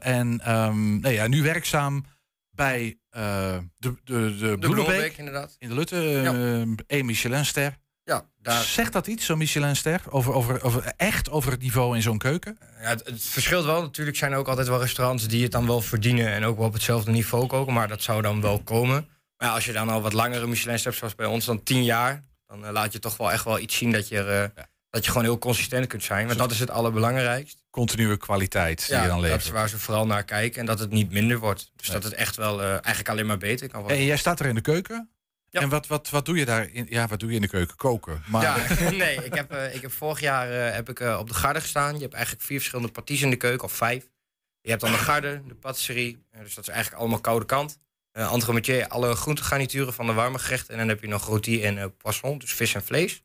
en 0.00 0.40
ehm, 0.40 1.00
nee, 1.00 1.14
ja, 1.14 1.26
nu 1.26 1.42
werkzaam 1.42 2.04
bij 2.50 2.98
eh, 3.10 3.58
de, 3.76 3.94
de, 4.04 4.36
de, 4.36 4.58
De 4.58 5.12
inderdaad. 5.16 5.56
in 5.58 5.68
de 5.68 5.74
Lutte. 5.74 6.20
eh, 6.20 6.96
één 6.96 7.06
Michelinster. 7.06 7.76
Ja, 8.04 8.24
daar... 8.42 8.62
Zegt 8.62 8.92
dat 8.92 9.06
iets, 9.06 9.24
zo'n 9.24 9.38
Michelinster? 9.38 10.00
Over, 10.08 10.32
over, 10.32 10.62
over, 10.62 10.92
echt 10.96 11.30
over 11.30 11.50
het 11.50 11.62
niveau 11.62 11.96
in 11.96 12.02
zo'n 12.02 12.18
keuken? 12.18 12.58
Ja, 12.80 12.88
het, 12.88 13.06
het 13.06 13.22
verschilt 13.22 13.64
wel. 13.64 13.80
Natuurlijk 13.80 14.16
zijn 14.16 14.32
er 14.32 14.38
ook 14.38 14.48
altijd 14.48 14.68
wel 14.68 14.80
restaurants 14.80 15.28
die 15.28 15.42
het 15.42 15.52
dan 15.52 15.66
wel 15.66 15.80
verdienen 15.80 16.26
en 16.32 16.44
ook 16.44 16.56
wel 16.56 16.66
op 16.66 16.72
hetzelfde 16.72 17.10
niveau 17.10 17.46
koken. 17.46 17.72
Maar 17.72 17.88
dat 17.88 18.02
zou 18.02 18.22
dan 18.22 18.40
wel 18.40 18.62
komen. 18.62 19.08
Maar 19.36 19.48
ja, 19.48 19.54
als 19.54 19.64
je 19.64 19.72
dan 19.72 19.88
al 19.88 20.02
wat 20.02 20.12
langere 20.12 20.46
Michelin's 20.46 20.84
hebt, 20.84 20.96
zoals 20.96 21.14
bij 21.14 21.26
ons, 21.26 21.44
dan 21.44 21.62
tien 21.62 21.84
jaar, 21.84 22.24
dan 22.46 22.64
eh, 22.64 22.72
laat 22.72 22.92
je 22.92 22.98
toch 22.98 23.16
wel 23.16 23.32
echt 23.32 23.44
wel 23.44 23.58
iets 23.58 23.76
zien 23.76 23.92
dat 23.92 24.08
je, 24.08 24.50
eh, 24.54 24.62
dat 24.90 25.04
je 25.04 25.10
gewoon 25.10 25.26
heel 25.26 25.38
consistent 25.38 25.86
kunt 25.86 26.02
zijn. 26.02 26.26
Want 26.26 26.38
dat 26.38 26.50
is 26.50 26.60
het 26.60 26.70
allerbelangrijkst. 26.70 27.64
Continue 27.70 28.16
kwaliteit 28.16 28.86
die 28.88 28.96
je 28.96 29.06
dan 29.06 29.10
dat 29.10 29.20
levert. 29.20 29.44
is 29.44 29.50
waar 29.50 29.68
ze 29.68 29.78
vooral 29.78 30.06
naar 30.06 30.24
kijken 30.24 30.60
en 30.60 30.66
dat 30.66 30.78
het 30.78 30.90
niet 30.90 31.10
minder 31.10 31.38
wordt. 31.38 31.70
Dus 31.76 31.88
dat 31.88 32.02
het 32.02 32.14
echt 32.14 32.36
wel 32.36 32.62
eh, 32.62 32.68
eigenlijk 32.70 33.08
alleen 33.08 33.26
maar 33.26 33.38
beter 33.38 33.68
kan 33.68 33.80
worden. 33.80 33.98
En 33.98 34.04
jij 34.04 34.16
staat 34.16 34.40
er 34.40 34.46
in 34.46 34.54
de 34.54 34.60
keuken. 34.60 35.08
En 35.62 35.68
wat, 35.68 35.86
wat, 35.86 36.10
wat 36.10 36.26
doe 36.26 36.36
je 36.36 36.44
daar? 36.44 36.70
In, 36.70 36.86
ja, 36.88 37.06
wat 37.06 37.20
doe 37.20 37.28
je 37.28 37.34
in 37.34 37.40
de 37.40 37.48
keuken? 37.48 37.76
Koken. 37.76 38.22
Maar 38.26 38.42
Ja, 38.42 38.56
nee, 39.04 39.24
ik 39.24 39.34
heb, 39.34 39.52
eh, 39.52 39.74
ik 39.74 39.82
heb 39.82 39.92
vorig 39.92 40.20
jaar 40.20 40.50
eh, 40.50 40.74
heb 40.74 40.88
ik, 40.88 41.00
eh, 41.00 41.18
op 41.20 41.28
de 41.28 41.34
garde 41.34 41.60
gestaan. 41.60 41.94
Je 41.94 42.00
hebt 42.00 42.14
eigenlijk 42.14 42.44
vier 42.44 42.58
verschillende 42.58 42.92
parties 42.92 43.22
in 43.22 43.30
de 43.30 43.36
keuken, 43.36 43.64
of 43.64 43.72
vijf. 43.72 44.08
Je 44.60 44.70
hebt 44.70 44.82
dan 44.82 44.92
de 44.92 44.98
garde, 44.98 45.42
de 45.46 45.54
patisserie, 45.54 46.24
dus 46.42 46.54
dat 46.54 46.64
is 46.64 46.70
eigenlijk 46.72 47.00
allemaal 47.00 47.20
koude 47.20 47.46
kant. 47.46 47.78
Uh, 48.18 48.32
entremetier, 48.32 48.88
alle 48.88 49.14
groentegarnituren 49.14 49.92
van 49.92 50.06
de 50.06 50.12
warme 50.12 50.38
gerechten. 50.38 50.72
En 50.72 50.78
dan 50.78 50.88
heb 50.88 51.00
je 51.00 51.08
nog 51.08 51.28
rôti 51.28 51.62
en 51.62 51.96
poisson, 51.96 52.38
dus 52.38 52.52
vis 52.52 52.74
en 52.74 52.84
vlees. 52.84 53.22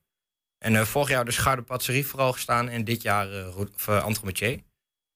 En 0.59 0.87
vorig 0.87 1.09
jaar 1.09 1.25
dus 1.25 1.37
garde 1.37 1.61
patisserie 1.61 2.07
vooral 2.07 2.33
gestaan 2.33 2.69
en 2.69 2.83
dit 2.83 3.01
jaar 3.01 3.55
of, 3.55 3.87
eh, 3.87 4.05
entremetier. 4.05 4.59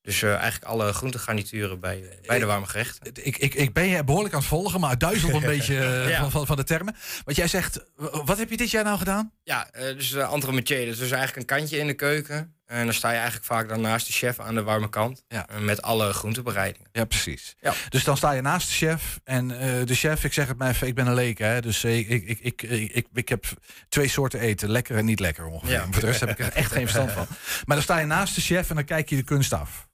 Dus 0.03 0.21
eh, 0.21 0.29
eigenlijk 0.33 0.63
alle 0.63 0.93
groentegarnituren 0.93 1.79
bij, 1.79 2.01
eh, 2.03 2.27
bij 2.27 2.39
de 2.39 2.45
warme 2.45 2.65
gerechten. 2.65 3.11
ik, 3.23 3.37
ik, 3.37 3.53
ik 3.53 3.73
ben 3.73 3.87
je 3.87 4.03
behoorlijk 4.03 4.33
aan 4.33 4.39
het 4.39 4.49
volgen, 4.49 4.79
maar 4.79 4.89
het 4.89 4.99
duizelt 4.99 5.33
een 5.33 5.41
beetje 5.55 5.77
eh, 5.79 6.09
Ja. 6.09 6.19
van, 6.19 6.31
van, 6.31 6.45
van 6.45 6.55
de 6.55 6.63
termen. 6.63 6.95
Want 7.23 7.37
jij 7.37 7.47
zegt, 7.47 7.79
wat 8.25 8.37
heb 8.37 8.49
je 8.49 8.57
dit 8.57 8.71
jaar 8.71 8.83
nou 8.83 8.97
gedaan? 8.97 9.31
Ja, 9.43 9.69
eh, 9.71 9.95
dus 9.95 10.11
uh, 10.11 10.33
entremetier. 10.33 10.87
Is 10.87 10.97
dus 10.97 11.11
eigenlijk 11.11 11.35
een 11.51 11.57
kantje 11.57 11.77
in 11.77 11.87
de 11.87 11.93
keuken. 11.93 12.55
En 12.65 12.85
dan 12.85 12.93
sta 12.93 13.09
je 13.09 13.15
eigenlijk 13.15 13.45
vaak 13.45 13.69
dan 13.69 13.81
naast 13.81 14.07
de 14.07 14.13
chef 14.13 14.39
aan 14.39 14.55
de 14.55 14.63
warme 14.63 14.89
kant. 14.89 15.23
Ja. 15.27 15.47
met 15.59 15.81
alle 15.81 16.13
groentebereidingen. 16.13 16.87
Ja, 16.91 17.05
precies. 17.05 17.55
Ja. 17.59 17.73
Dus 17.89 18.03
dan 18.03 18.17
sta 18.17 18.31
je 18.31 18.41
naast 18.41 18.67
de 18.67 18.73
chef. 18.73 19.19
En 19.23 19.47
de 19.85 19.95
chef, 19.95 20.23
ik 20.23 20.33
zeg 20.33 20.47
het 20.47 20.57
maar 20.57 20.69
even, 20.69 20.87
ik 20.87 20.95
ben 20.95 21.07
een 21.07 21.13
leek. 21.13 21.37
Hè, 21.37 21.61
dus 21.61 21.83
ik, 21.83 22.09
ik, 22.09 22.27
ik, 22.27 22.39
ik, 22.41 22.61
ik, 22.61 22.91
ik, 22.91 23.07
ik 23.13 23.29
heb 23.29 23.45
twee 23.89 24.07
soorten 24.07 24.39
eten. 24.39 24.69
Lekker 24.69 24.97
en 24.97 25.05
niet 25.05 25.19
lekker 25.19 25.45
ongeveer. 25.45 25.73
Ja. 25.75 25.87
Voor 25.91 25.99
de 26.01 26.05
rest 26.07 26.19
heb 26.19 26.29
ik 26.29 26.39
er 26.39 26.51
echt 26.53 26.71
geen 26.71 26.81
verstand 26.87 27.11
van. 27.11 27.27
Maar 27.65 27.75
dan 27.75 27.81
sta 27.81 27.97
je 27.99 28.05
naast 28.05 28.35
de 28.35 28.41
chef 28.41 28.69
en 28.69 28.75
dan 28.75 28.85
kijk 28.85 29.09
je 29.09 29.15
de 29.15 29.23
kunst 29.23 29.53
af. 29.53 29.87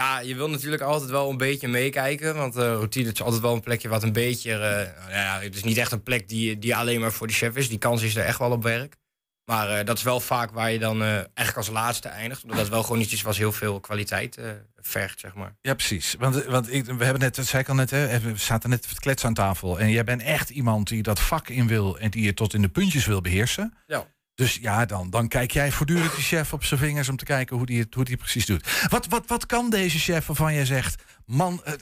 Ja, 0.00 0.18
je 0.20 0.34
wil 0.34 0.50
natuurlijk 0.50 0.82
altijd 0.82 1.10
wel 1.10 1.30
een 1.30 1.36
beetje 1.36 1.68
meekijken. 1.68 2.34
Want 2.34 2.56
eh 2.56 2.62
routine 2.62 3.12
is 3.12 3.22
altijd 3.22 3.42
wel 3.42 3.54
een 3.54 3.60
plekje 3.60 3.88
wat 3.88 4.02
een 4.02 4.12
beetje... 4.12 4.52
eh, 4.52 4.58
nou 5.00 5.12
ja, 5.12 5.40
het 5.40 5.54
is 5.54 5.62
niet 5.62 5.76
echt 5.76 5.92
een 5.92 6.02
plek 6.02 6.28
die, 6.28 6.58
die 6.58 6.76
alleen 6.76 7.00
maar 7.00 7.12
voor 7.12 7.26
de 7.26 7.32
chef 7.32 7.56
is. 7.56 7.68
Die 7.68 7.78
kans 7.78 8.02
is 8.02 8.16
er 8.16 8.24
echt 8.24 8.38
wel 8.38 8.50
op 8.50 8.62
werk. 8.62 8.96
Maar 9.44 9.68
eh, 9.68 9.84
dat 9.84 9.96
is 9.96 10.02
wel 10.02 10.20
vaak 10.20 10.50
waar 10.50 10.70
je 10.70 10.78
dan 10.78 11.02
eigenlijk 11.02 11.56
als 11.56 11.68
laatste 11.68 12.08
eindigt. 12.08 12.42
Omdat 12.42 12.58
dat 12.58 12.68
wel 12.68 12.82
gewoon 12.82 13.00
iets 13.00 13.12
is 13.12 13.22
wat 13.22 13.36
heel 13.36 13.52
veel 13.52 13.80
kwaliteit 13.80 14.38
vergt, 14.76 15.20
zeg 15.20 15.34
maar. 15.34 15.56
Ja, 15.60 15.74
precies. 15.74 16.14
Want, 16.18 16.44
want 16.44 16.72
ik, 16.72 16.84
we 16.84 17.04
hebben 17.04 17.22
net, 17.22 17.34
dat 17.34 17.46
zei 17.46 17.62
ik 17.62 17.68
al 17.68 17.74
net, 17.74 17.90
hè, 17.90 18.20
we 18.20 18.36
zaten 18.36 18.70
net 18.70 18.82
te 18.82 19.00
kletsen 19.00 19.28
aan 19.28 19.34
tafel. 19.34 19.80
En 19.80 19.90
jij 19.90 20.04
bent 20.04 20.22
echt 20.22 20.50
iemand 20.50 20.88
die 20.88 21.02
dat 21.02 21.20
vak 21.20 21.48
in 21.48 21.66
wil 21.66 21.98
en 21.98 22.10
die 22.10 22.24
je 22.24 22.34
tot 22.34 22.54
in 22.54 22.62
de 22.62 22.68
puntjes 22.68 23.06
wil 23.06 23.20
beheersen. 23.20 23.74
Ja. 23.86 24.06
Dus 24.40 24.58
ja, 24.60 24.84
dan, 24.86 25.10
dan 25.10 25.28
kijk 25.28 25.50
jij 25.50 25.72
voortdurend 25.72 26.14
die 26.14 26.24
chef 26.24 26.52
op 26.52 26.64
zijn 26.64 26.80
vingers 26.80 27.08
om 27.08 27.16
te 27.16 27.24
kijken 27.24 27.56
hoe 27.56 27.66
die 27.66 27.80
het, 27.80 27.94
hoe 27.94 28.04
die 28.04 28.16
precies 28.16 28.46
doet. 28.46 28.86
Wat, 28.88 29.06
wat, 29.06 29.26
wat 29.26 29.46
kan 29.46 29.70
deze 29.70 29.98
chef 29.98 30.26
waarvan 30.26 30.54
jij 30.54 30.64
zegt, 30.64 31.02
man, 31.26 31.60
eh, 31.64 31.72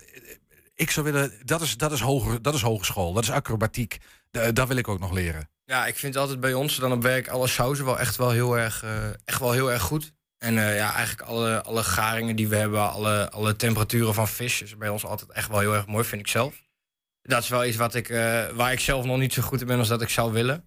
ik 0.74 0.90
zou 0.90 1.06
willen, 1.06 1.32
dat 1.44 1.60
is, 1.60 1.76
dat 1.76 1.92
is, 1.92 2.00
hoger, 2.00 2.42
dat 2.42 2.54
is 2.54 2.62
hogeschool, 2.62 3.12
dat 3.12 3.22
is 3.22 3.30
acrobatiek, 3.30 3.98
Da- 4.30 4.52
dat 4.52 4.68
wil 4.68 4.76
ik 4.76 4.88
ook 4.88 4.98
nog 4.98 5.12
leren. 5.12 5.48
Ja, 5.64 5.86
ik 5.86 5.96
vind 5.96 6.16
altijd 6.16 6.40
bij 6.40 6.54
ons 6.54 6.76
dan 6.76 6.92
op 6.92 7.02
werk 7.02 7.28
alle 7.28 7.46
sauzen 7.46 7.84
wel 7.84 7.98
echt 7.98 8.16
wel 8.16 8.30
heel 8.30 8.58
erg, 8.58 8.82
eh, 8.82 9.06
echt 9.24 9.40
wel 9.40 9.52
heel 9.52 9.72
erg 9.72 9.82
goed. 9.82 10.12
En 10.38 10.58
eh, 10.58 10.76
ja, 10.76 10.94
eigenlijk 10.94 11.28
alle, 11.28 11.62
alle 11.62 11.82
garingen 11.82 12.36
die 12.36 12.48
we 12.48 12.56
hebben, 12.56 12.90
alle, 12.90 13.30
alle 13.30 13.56
temperaturen 13.56 14.14
van 14.14 14.28
vis 14.28 14.62
is 14.62 14.76
bij 14.76 14.88
ons 14.88 15.04
altijd 15.04 15.30
echt 15.30 15.48
wel 15.48 15.58
heel 15.60 15.74
erg 15.74 15.86
mooi, 15.86 16.04
vind 16.04 16.20
ik 16.20 16.28
zelf. 16.28 16.54
Dat 17.22 17.42
is 17.42 17.48
wel 17.48 17.64
iets 17.64 17.76
wat 17.76 17.94
ik, 17.94 18.08
eh, 18.08 18.48
waar 18.48 18.72
ik 18.72 18.80
zelf 18.80 19.04
nog 19.04 19.18
niet 19.18 19.32
zo 19.32 19.42
goed 19.42 19.60
in 19.60 19.66
ben 19.66 19.78
als 19.78 19.88
dat 19.88 20.02
ik 20.02 20.08
zou 20.08 20.32
willen. 20.32 20.64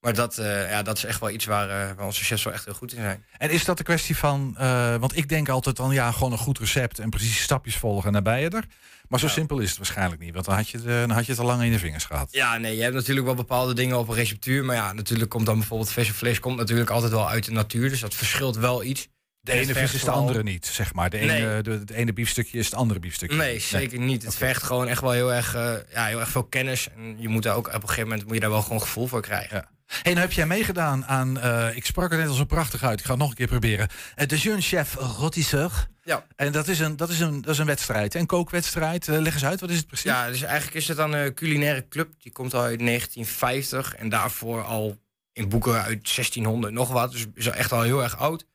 Maar 0.00 0.14
dat, 0.14 0.38
eh, 0.38 0.70
ja, 0.70 0.82
dat 0.82 0.96
is 0.96 1.04
echt 1.04 1.20
wel 1.20 1.30
iets 1.30 1.44
waar, 1.44 1.68
eh, 1.70 1.96
waar 1.96 2.06
onze 2.06 2.24
chefs 2.24 2.42
wel 2.42 2.52
echt 2.52 2.64
heel 2.64 2.74
goed 2.74 2.92
in 2.92 3.02
zijn. 3.02 3.24
En 3.38 3.50
is 3.50 3.64
dat 3.64 3.76
de 3.76 3.84
kwestie 3.84 4.16
van, 4.16 4.54
eh, 4.58 4.96
want 4.96 5.16
ik 5.16 5.28
denk 5.28 5.48
altijd 5.48 5.76
dan 5.76 5.92
ja, 5.92 6.12
gewoon 6.12 6.32
een 6.32 6.38
goed 6.38 6.58
recept 6.58 6.98
en 6.98 7.10
precies 7.10 7.42
stapjes 7.42 7.76
volgen 7.76 8.14
en 8.14 8.22
ben 8.22 8.40
je 8.40 8.48
er. 8.48 8.64
Maar 9.08 9.20
zo 9.20 9.28
simpel 9.28 9.58
is 9.58 9.68
het 9.68 9.78
waarschijnlijk 9.78 10.20
niet, 10.20 10.32
want 10.34 10.44
dan 10.44 10.54
had 10.54 10.68
je 10.68 10.76
het, 10.76 10.86
dan 10.86 11.10
had 11.10 11.24
je 11.24 11.30
het 11.30 11.40
al 11.40 11.46
lang 11.46 11.62
in 11.62 11.72
de 11.72 11.78
vingers 11.78 12.04
gehad. 12.04 12.28
Ja, 12.30 12.56
nee, 12.56 12.76
je 12.76 12.82
hebt 12.82 12.94
natuurlijk 12.94 13.26
wel 13.26 13.34
bepaalde 13.34 13.74
dingen 13.74 13.98
op 13.98 14.08
een 14.08 14.14
receptuur. 14.14 14.64
Maar 14.64 14.76
ja, 14.76 14.92
natuurlijk 14.92 15.30
komt 15.30 15.46
dan 15.46 15.58
bijvoorbeeld 15.58 15.96
en 15.96 16.04
vlees 16.04 16.40
komt 16.40 16.56
natuurlijk 16.56 16.90
altijd 16.90 17.12
wel 17.12 17.28
uit 17.28 17.44
de 17.44 17.52
natuur. 17.52 17.88
Dus 17.88 18.00
dat 18.00 18.14
verschilt 18.14 18.56
wel 18.56 18.84
iets. 18.84 19.08
De 19.40 19.52
En 19.52 19.58
ene 19.58 19.74
vis 19.74 19.94
is 19.94 20.04
de 20.04 20.10
andere 20.10 20.42
niet, 20.42 20.66
zeg 20.66 20.94
maar. 20.94 21.10
De 21.10 21.16
Nee. 21.16 21.40
ene, 21.40 21.62
de, 21.62 21.70
het 21.70 21.90
ene 21.90 22.12
biefstukje 22.12 22.58
is 22.58 22.64
het 22.64 22.74
andere 22.74 23.00
biefstukje. 23.00 23.36
Nee, 23.36 23.58
zeker 23.58 23.98
niet. 23.98 24.22
Het 24.22 24.36
vergt 24.36 24.62
gewoon 24.62 24.88
echt 24.88 25.00
wel 25.00 25.10
heel 25.10 25.32
erg, 25.32 25.52
ja, 25.92 26.04
heel 26.06 26.20
erg 26.20 26.28
veel 26.28 26.44
kennis. 26.44 26.88
En 26.96 27.20
je 27.20 27.28
moet 27.28 27.42
daar 27.42 27.54
ook 27.56 27.66
op 27.66 27.74
een 27.74 27.80
gegeven 27.80 28.08
moment 28.08 28.24
moet 28.24 28.34
je 28.34 28.40
daar 28.40 28.50
wel 28.50 28.62
gewoon 28.62 28.80
gevoel 28.80 29.06
voor 29.06 29.22
krijgen. 29.22 29.68
Hey, 29.88 30.12
nou 30.12 30.26
heb 30.26 30.32
jij 30.32 30.46
meegedaan 30.46 31.04
aan, 31.06 31.40
eh, 31.40 31.76
ik 31.76 31.86
sprak 31.86 32.12
er 32.12 32.18
net 32.18 32.28
als 32.28 32.38
een 32.38 32.46
prachtig 32.46 32.82
uit, 32.82 32.98
ik 32.98 33.04
ga 33.04 33.10
het 33.10 33.20
nog 33.20 33.30
een 33.30 33.36
keer 33.36 33.46
proberen. 33.46 33.88
Eh, 34.14 34.26
de 34.26 34.36
Jeune 34.36 34.60
Chef 34.60 34.94
Rôtisseur. 34.94 35.96
Ja. 36.02 36.26
En 36.36 36.52
dat 36.52 36.68
is 36.68 36.78
een, 36.78 36.96
dat 36.96 37.08
is 37.08 37.20
een, 37.20 37.40
dat 37.40 37.52
is 37.52 37.58
een 37.58 37.66
wedstrijd, 37.66 38.14
een 38.14 38.26
kookwedstrijd. 38.26 39.08
Eh, 39.08 39.18
leg 39.18 39.34
eens 39.34 39.44
uit, 39.44 39.60
wat 39.60 39.70
is 39.70 39.76
het 39.76 39.86
precies? 39.86 40.10
Ja, 40.10 40.28
dus 40.28 40.42
eigenlijk 40.42 40.76
is 40.76 40.88
het 40.88 40.96
dan 40.96 41.12
een 41.12 41.34
culinaire 41.34 41.88
club. 41.88 42.12
Die 42.18 42.32
komt 42.32 42.54
al 42.54 42.62
uit 42.62 42.78
1950 42.78 43.94
en 43.94 44.08
daarvoor 44.08 44.62
al 44.62 44.98
in 45.32 45.48
boeken 45.48 45.82
uit 45.82 46.14
1600 46.14 46.72
nog 46.72 46.88
wat. 46.88 47.12
Dus 47.12 47.26
is 47.34 47.46
al 47.46 47.54
echt 47.54 47.72
al 47.72 47.82
heel 47.82 48.02
erg 48.02 48.18
oud. 48.18 48.46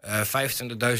Eh 0.00 0.20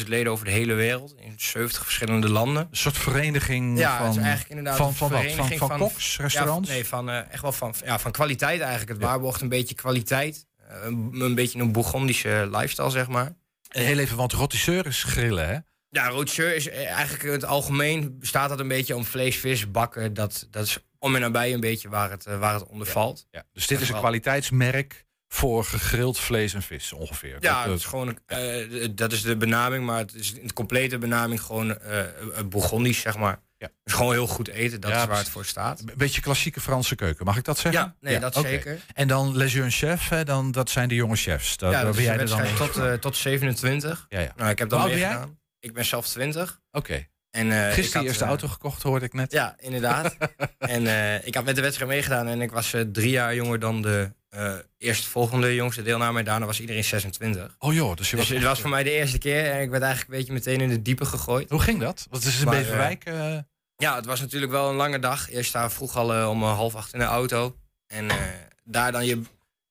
25.000 0.00 0.08
leden 0.08 0.32
over 0.32 0.44
de 0.44 0.50
hele 0.50 0.74
wereld 0.74 1.14
in 1.16 1.34
70 1.36 1.82
verschillende 1.84 2.28
landen. 2.28 2.62
Een 2.70 2.76
soort 2.76 2.98
vereniging 2.98 3.78
Ja, 3.78 3.96
van, 3.96 4.06
het 4.06 4.16
is 4.16 4.20
eigenlijk 4.20 4.50
inderdaad 4.50 4.76
van, 4.76 4.94
van 4.94 5.10
wat? 5.10 5.32
Van, 5.32 5.48
van, 5.48 5.68
van- 5.68 5.78
koks, 5.78 6.18
restaurants? 6.18 6.68
Ja, 6.68 6.74
nee, 6.74 6.86
van, 6.86 7.10
eh, 7.10 7.32
echt 7.32 7.42
wel 7.42 7.52
van, 7.52 7.74
ja, 7.84 7.98
van 7.98 8.12
kwaliteit 8.12 8.60
eigenlijk. 8.60 8.90
Het 8.90 9.00
waarborgt 9.00 9.40
een 9.40 9.48
beetje 9.48 9.74
kwaliteit. 9.74 10.46
Eh, 10.68 10.76
een, 10.84 11.20
een 11.20 11.34
beetje 11.34 11.58
een 11.60 11.72
Bourgondische 11.72 12.48
lifestyle, 12.52 12.90
zeg 12.90 13.08
maar. 13.08 13.32
Heel 13.68 13.98
even, 13.98 14.16
want 14.16 14.34
rôtisseur 14.34 14.86
is 14.86 15.02
grillen, 15.02 15.48
hè? 15.48 15.56
Ja, 15.90 16.08
roodsheur 16.08 16.54
is 16.54 16.68
eh, 16.68 16.90
eigenlijk 16.90 17.22
in 17.22 17.30
het 17.32 17.44
algemeen 17.44 18.18
bestaat 18.18 18.48
dat 18.48 18.60
een 18.60 18.68
beetje 18.68 18.96
om 18.96 19.04
vlees, 19.04 19.36
vis, 19.36 19.70
bakken. 19.70 20.14
Dat, 20.14 20.46
dat 20.50 20.66
is 20.66 20.78
om 20.98 21.14
en 21.14 21.20
nabij 21.20 21.52
een 21.54 21.60
beetje 21.60 21.88
waar 21.88 22.10
het, 22.10 22.26
eh, 22.26 22.38
waar 22.38 22.54
het 22.54 22.66
onder 22.66 22.86
valt. 22.86 23.26
Ja, 23.30 23.44
dus 23.52 23.66
dit 23.66 23.80
is 23.80 23.88
een 23.88 23.98
kwaliteitsmerk 23.98 25.04
voor 25.32 25.64
gegrild 25.64 26.18
vlees 26.18 26.54
en 26.54 26.62
vis 26.62 26.92
ongeveer. 26.92 27.36
Ja, 27.40 27.58
Dat, 27.58 27.66
dat 27.66 27.78
is 27.78 27.84
gewoon 27.84 28.18
eh, 28.26 28.88
dat 28.90 29.12
is 29.12 29.22
de 29.22 29.36
benaming, 29.36 29.84
maar 29.84 29.98
het 29.98 30.14
is 30.14 30.32
in 30.32 30.46
de 30.46 30.52
complete 30.52 30.98
benaming 30.98 31.40
gewoon 31.42 31.78
eh 31.78 32.00
eh, 32.00 32.46
Bourgondisch, 32.46 33.00
zeg 33.00 33.16
maar. 33.16 33.40
Ja. 33.56 33.68
Is 33.84 33.92
gewoon 33.92 34.12
heel 34.12 34.26
goed 34.26 34.48
eten, 34.48 34.80
dat 34.80 34.90
Ja, 34.90 35.00
is 35.00 35.06
waar 35.06 35.18
het 35.18 35.28
voor 35.28 35.44
staat. 35.44 35.80
Een 35.80 35.92
beetje 35.96 36.20
klassieke 36.20 36.60
Franse 36.60 36.94
keuken, 36.94 37.24
mag 37.24 37.36
ik 37.36 37.44
dat 37.44 37.58
zeggen? 37.58 37.80
Ja, 37.82 37.94
nee, 38.00 38.18
dat 38.18 38.34
zeker. 38.34 38.80
En 38.94 39.08
dan 39.08 39.36
Les 39.36 39.52
Jeunes 39.52 39.78
Chefs, 39.78 40.08
hè, 40.08 40.24
dan, 40.24 40.52
dat 40.52 40.70
zijn 40.70 40.88
de 40.88 40.94
jonge 40.94 41.16
chefs. 41.16 41.56
Dat, 41.56 41.72
ja, 41.72 41.82
dat 41.82 41.90
ben 41.90 42.00
is 42.00 42.06
jij 42.06 42.18
er 42.18 42.28
dan 42.28 42.54
tot, 42.56 42.76
eh, 42.76 42.92
tot 42.92 43.16
27. 43.16 44.06
Ja, 44.08 44.20
ja. 44.20 44.32
Nou, 44.36 44.50
ik 44.50 44.58
heb 44.58 44.70
jij? 44.70 44.84
meegedaan. 44.86 45.38
Ik 45.60 45.72
ben 45.74 45.84
zelf 45.84 46.06
20. 46.08 46.60
Oké. 46.70 47.06
En, 47.30 47.66
eh, 47.66 47.72
Gisteren 47.72 48.06
eerste 48.06 48.22
eh, 48.22 48.28
auto 48.28 48.48
gekocht, 48.48 48.82
hoorde 48.82 49.04
ik 49.04 49.12
net. 49.12 49.32
Ja, 49.32 49.54
inderdaad. 49.58 50.16
en 50.58 50.86
eh, 50.86 51.26
ik 51.26 51.34
had 51.34 51.44
met 51.44 51.54
de 51.54 51.62
wedstrijd 51.62 51.90
meegedaan 51.90 52.26
en 52.26 52.40
ik 52.40 52.50
was 52.50 52.72
eh, 52.72 52.80
drie 52.80 53.10
jaar 53.10 53.34
jonger 53.34 53.58
dan 53.58 53.82
de 53.82 54.12
eh 54.30 54.54
eerst 54.78 55.04
volgende 55.04 55.54
jongste 55.54 55.82
deelnamer, 55.82 56.24
daarna 56.24 56.46
was 56.46 56.60
iedereen 56.60 56.84
26. 56.84 57.54
Oh 57.58 57.74
joh, 57.74 57.96
dus 57.96 58.10
je 58.10 58.16
was 58.16 58.28
het 58.28 58.42
was 58.42 58.60
voor 58.60 58.70
mij 58.70 58.82
de 58.82 58.90
eerste 58.90 59.18
keer 59.18 59.50
en 59.50 59.60
ik 59.60 59.70
werd 59.70 59.82
eigenlijk 59.82 60.12
een 60.12 60.18
beetje 60.18 60.32
meteen 60.32 60.60
in 60.60 60.68
de 60.68 60.82
diepe 60.82 61.04
gegooid. 61.04 61.50
Hoe 61.50 61.60
ging 61.60 61.80
dat? 61.80 62.06
Het 62.10 62.24
is 62.24 62.38
in 62.38 62.44
Maar, 62.44 62.56
Beverwijk. 62.58 63.04
eh, 63.04 63.36
Ja, 63.76 63.94
het 63.96 64.06
was 64.06 64.20
natuurlijk 64.20 64.52
wel 64.52 64.68
een 64.70 64.76
lange 64.76 64.98
dag. 64.98 65.30
Eerst 65.30 65.52
daar 65.52 65.72
vroeg 65.72 65.96
al 65.96 66.14
eh, 66.14 66.28
om 66.28 66.42
eh, 66.42 66.54
half 66.54 66.74
acht 66.74 66.92
in 66.92 66.98
de 66.98 67.04
auto. 67.04 67.56
En 67.86 68.10
eh, 68.10 68.16
daar 68.64 68.92
dan 68.92 69.06
je, 69.06 69.20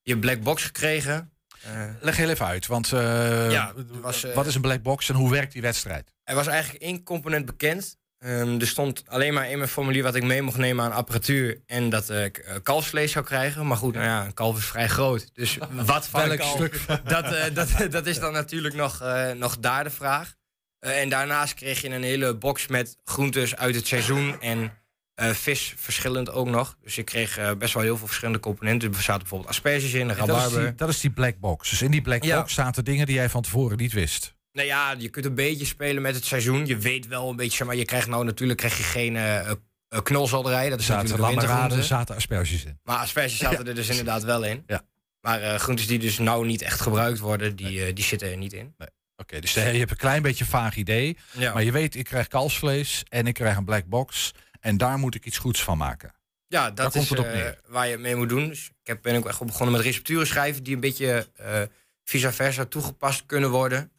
je 0.01 0.17
black 0.17 0.41
box 0.41 0.63
gekregen. 0.63 1.31
Eh, 1.63 1.83
Leg 2.01 2.17
heel 2.17 2.29
even 2.29 2.45
uit, 2.45 2.67
want 2.67 2.93
eh, 2.93 3.51
Ja, 3.51 3.73
het 3.75 3.99
was, 4.01 4.23
eh, 4.23 4.33
wat 4.35 4.45
is 4.45 4.55
een 4.55 4.61
black 4.61 4.81
box 4.81 5.09
en 5.09 5.15
hoe 5.15 5.31
werkt 5.31 5.53
die 5.53 5.61
wedstrijd? 5.61 6.11
er 6.23 6.35
was 6.35 6.47
eigenlijk 6.47 6.83
één 6.83 7.03
component 7.03 7.45
bekend. 7.45 7.97
Ehm, 8.19 8.60
er 8.60 8.67
stond 8.67 9.03
alleen 9.08 9.34
maar 9.34 9.50
in 9.50 9.58
mijn 9.58 9.69
formulier 9.69 10.04
wat 10.04 10.15
ik 10.15 10.23
mee 10.23 10.41
mocht 10.41 10.58
nemen 10.58 10.85
aan 10.85 10.91
apparatuur. 10.91 11.62
En 11.65 11.89
dat 11.89 12.10
ik 12.10 12.37
eh, 12.37 12.56
kalfsvlees 12.63 13.12
zou 13.12 13.25
krijgen. 13.25 13.67
Maar 13.67 13.77
goed, 13.77 13.93
nou 13.93 14.06
ja, 14.06 14.25
een 14.25 14.33
kalf 14.33 14.58
is 14.58 14.65
vrij 14.65 14.87
groot. 14.87 15.29
Dus 15.33 15.58
wat 15.71 16.08
van 16.08 16.27
Welk 16.27 16.41
stuk 16.41 16.79
Dat, 17.04 17.33
eh, 17.33 17.54
dat, 17.60 17.91
dat 17.91 18.06
is 18.06 18.19
dan 18.19 18.33
natuurlijk 18.33 18.75
nog, 18.75 19.02
eh, 19.02 19.31
nog 19.31 19.60
daar 19.60 19.83
de 19.83 19.89
vraag. 19.89 20.35
En 20.79 21.10
daarnaast 21.10 21.54
kreeg 21.54 21.81
je 21.81 21.89
een 21.89 22.04
hele 22.04 22.35
box 22.35 22.67
met 22.67 22.98
groentes 23.04 23.56
uit 23.56 23.75
het 23.75 23.87
seizoen. 23.87 24.41
En 24.41 24.73
vis 25.15 25.73
verschillend 25.77 26.31
ook 26.31 26.48
nog. 26.48 26.77
Dus 26.83 26.98
ik 26.98 27.06
kreeg 27.06 27.58
best 27.58 27.73
wel 27.73 27.83
heel 27.83 27.98
veel 27.98 28.08
verschillende 28.08 28.39
componenten. 28.39 28.89
Er 28.93 29.02
zaten 29.02 29.19
bijvoorbeeld 29.19 29.50
asperges 29.50 29.93
in, 29.93 30.02
En 30.02 30.08
dat, 30.08 30.17
is 30.17 30.25
rabarber. 30.25 30.62
die, 30.62 30.75
dat 30.75 30.89
is 30.89 31.00
die 31.00 31.12
black 31.12 31.39
box. 31.39 31.69
Dus 31.69 31.81
in 31.81 31.91
die 31.91 32.02
black 32.02 32.23
Ja. 32.23 32.37
box 32.39 32.54
zaten 32.54 32.83
dingen 32.85 33.06
die 33.06 33.15
jij 33.15 33.29
van 33.29 33.41
tevoren 33.41 33.77
niet 33.77 33.93
wist. 33.93 34.33
Nou 34.60 34.71
ja, 34.71 34.95
je 34.97 35.10
kunt 35.10 35.25
een 35.25 35.35
beetje 35.35 35.65
spelen 35.65 36.01
met 36.01 36.15
het 36.15 36.25
seizoen. 36.25 36.65
Je 36.65 36.77
weet 36.77 37.07
wel 37.07 37.29
een 37.29 37.35
beetje, 37.35 37.65
maar 37.65 37.75
je 37.75 37.85
krijgt 37.85 38.07
nou 38.07 38.25
natuurlijk 38.25 38.60
krijg 38.60 38.77
je 38.77 38.83
geen 38.83 39.17
knolselderij. 40.03 40.63
Dat 40.63 40.73
Er 40.73 40.79
is 40.79 40.85
zaten 40.85 41.03
natuurlijk 41.03 41.29
lammerraden, 41.29 41.60
wintergroente. 41.77 41.87
zaten 41.95 42.15
asperges 42.15 42.65
in. 42.65 42.79
Maar 42.83 42.97
asperges 42.97 43.37
zaten 43.37 43.60
Ja. 43.63 43.69
er 43.69 43.75
dus 43.75 43.89
inderdaad 43.89 44.23
wel 44.23 44.43
in. 44.43 44.63
Ja. 44.67 44.81
Maar 45.21 45.41
eh, 45.41 45.55
groentes 45.55 45.87
die 45.87 45.99
dus 45.99 46.17
nou 46.17 46.45
niet 46.45 46.62
echt 46.62 46.81
gebruikt 46.81 47.19
worden, 47.19 47.55
die, 47.55 47.93
die 47.93 48.03
zitten 48.03 48.31
er 48.31 48.37
niet 48.37 48.53
in. 48.53 48.75
Oké, 49.17 49.39
dus 49.39 49.53
je 49.53 49.60
hebt 49.60 49.91
een 49.91 49.97
klein 49.97 50.21
beetje 50.21 50.45
vaag 50.45 50.75
idee. 50.75 51.17
Ja. 51.31 51.53
Maar 51.53 51.63
je 51.63 51.71
weet, 51.71 51.95
ik 51.95 52.05
krijg 52.05 52.27
kalfsvlees 52.27 53.03
en 53.10 53.27
ik 53.27 53.33
krijg 53.33 53.57
een 53.57 53.65
black 53.65 53.85
box. 53.85 54.31
En 54.60 54.77
daar 54.77 54.97
moet 54.97 55.15
ik 55.15 55.25
iets 55.25 55.37
goeds 55.37 55.63
van 55.63 55.77
maken. 55.77 56.13
Ja, 56.47 56.62
Daar 56.62 56.73
dat 56.75 56.91
komt 56.91 57.03
is 57.03 57.10
het 57.10 57.57
waar 57.67 57.87
je 57.87 57.97
mee 57.97 58.15
moet 58.15 58.29
doen. 58.29 58.47
Dus 58.47 58.65
ik 58.65 58.87
heb, 58.87 59.01
ben 59.01 59.15
ook 59.15 59.27
echt 59.27 59.45
begonnen 59.45 59.75
met 59.75 59.85
recepturen 59.85 60.27
schrijven 60.27 60.63
die 60.63 60.73
een 60.73 60.79
beetje 60.79 61.27
vice 62.03 62.31
versa 62.31 62.65
toegepast 62.65 63.25
kunnen 63.25 63.49
worden. 63.49 63.91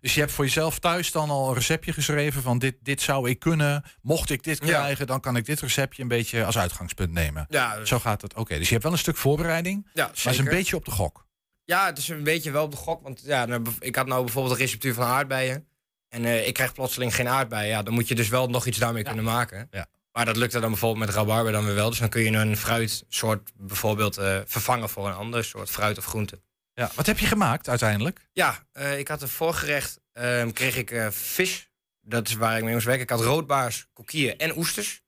Dus 0.00 0.14
je 0.14 0.20
hebt 0.20 0.32
voor 0.32 0.44
jezelf 0.44 0.78
thuis 0.78 1.12
dan 1.12 1.30
al 1.30 1.48
een 1.48 1.54
receptje 1.54 1.92
geschreven 1.92 2.42
van 2.42 2.58
dit, 2.58 2.74
dit 2.82 3.00
zou 3.02 3.30
ik 3.30 3.38
kunnen. 3.38 3.82
Mocht 4.02 4.30
ik 4.30 4.42
dit 4.42 4.58
Ja. 4.60 4.66
krijgen, 4.66 5.06
dan 5.06 5.20
kan 5.20 5.36
ik 5.36 5.44
dit 5.46 5.60
receptje 5.60 6.02
een 6.02 6.08
beetje 6.08 6.44
als 6.44 6.58
uitgangspunt 6.58 7.12
nemen. 7.12 7.46
Ja, 7.48 7.76
dus- 7.76 7.88
Zo 7.88 7.98
gaat 7.98 8.22
het. 8.22 8.34
Oké, 8.34 8.56
dus 8.58 8.66
je 8.66 8.72
hebt 8.72 8.82
wel 8.82 8.92
een 8.92 8.98
stuk 8.98 9.16
voorbereiding. 9.16 9.84
Ja, 9.84 9.90
Maar 9.94 10.06
het 10.08 10.16
is 10.18 10.24
een 10.24 10.34
zeker. 10.34 10.50
beetje 10.50 10.76
op 10.76 10.84
de 10.84 10.90
gok. 10.90 11.26
Ja, 11.64 11.86
het 11.86 11.98
is 11.98 12.08
een 12.08 12.22
beetje 12.24 12.50
wel 12.50 12.64
op 12.64 12.70
de 12.70 12.76
gok. 12.76 13.02
Want 13.02 13.22
ja, 13.24 13.44
nou, 13.46 13.62
ik 13.80 13.96
had 13.96 14.06
nou 14.06 14.24
bijvoorbeeld 14.24 14.54
een 14.54 14.60
receptuur 14.60 14.94
van 14.94 15.04
aardbeien. 15.04 15.66
En 16.08 16.24
eh, 16.24 16.46
ik 16.46 16.54
krijg 16.54 16.72
plotseling 16.72 17.14
geen 17.14 17.28
aardbeien. 17.28 17.68
Ja, 17.68 17.82
dan 17.82 17.94
moet 17.94 18.08
je 18.08 18.14
dus 18.14 18.28
wel 18.28 18.48
nog 18.48 18.66
iets 18.66 18.78
daarmee 18.78 19.02
kunnen 19.02 19.24
maken. 19.24 19.68
Ja. 19.70 19.86
Maar 20.12 20.24
dat 20.24 20.36
lukte 20.36 20.60
dan 20.60 20.70
bijvoorbeeld 20.70 21.06
met 21.06 21.14
rabarber 21.14 21.52
dan 21.52 21.64
weer 21.64 21.74
wel. 21.74 21.88
Dus 21.90 21.98
dan 21.98 22.08
kun 22.08 22.22
je 22.22 22.30
een 22.30 22.56
fruitsoort 22.56 23.50
bijvoorbeeld 23.56 24.16
eh, 24.16 24.38
vervangen 24.46 24.88
voor 24.88 25.06
een 25.08 25.14
ander 25.14 25.44
soort 25.44 25.70
fruit 25.70 25.98
of 25.98 26.04
groente. 26.04 26.40
Ja, 26.78 26.90
wat 26.94 27.06
heb 27.06 27.18
je 27.18 27.26
gemaakt 27.26 27.68
uiteindelijk? 27.68 28.20
Ja, 28.32 28.66
eh, 28.72 28.98
ik 28.98 29.08
had 29.08 29.22
een 29.22 29.28
voorgerecht, 29.28 30.00
ehm, 30.12 30.50
kreeg 30.50 30.76
ik 30.76 30.90
eh, 30.90 31.10
vis. 31.10 31.70
Dat 32.00 32.28
is 32.28 32.34
waar 32.34 32.56
ik 32.56 32.64
mee 32.64 32.72
moest 32.72 32.86
werken. 32.86 33.02
Ik 33.02 33.10
had 33.10 33.20
roodbaars, 33.20 33.86
kokieën 33.92 34.38
en 34.38 34.56
oesters. 34.56 35.02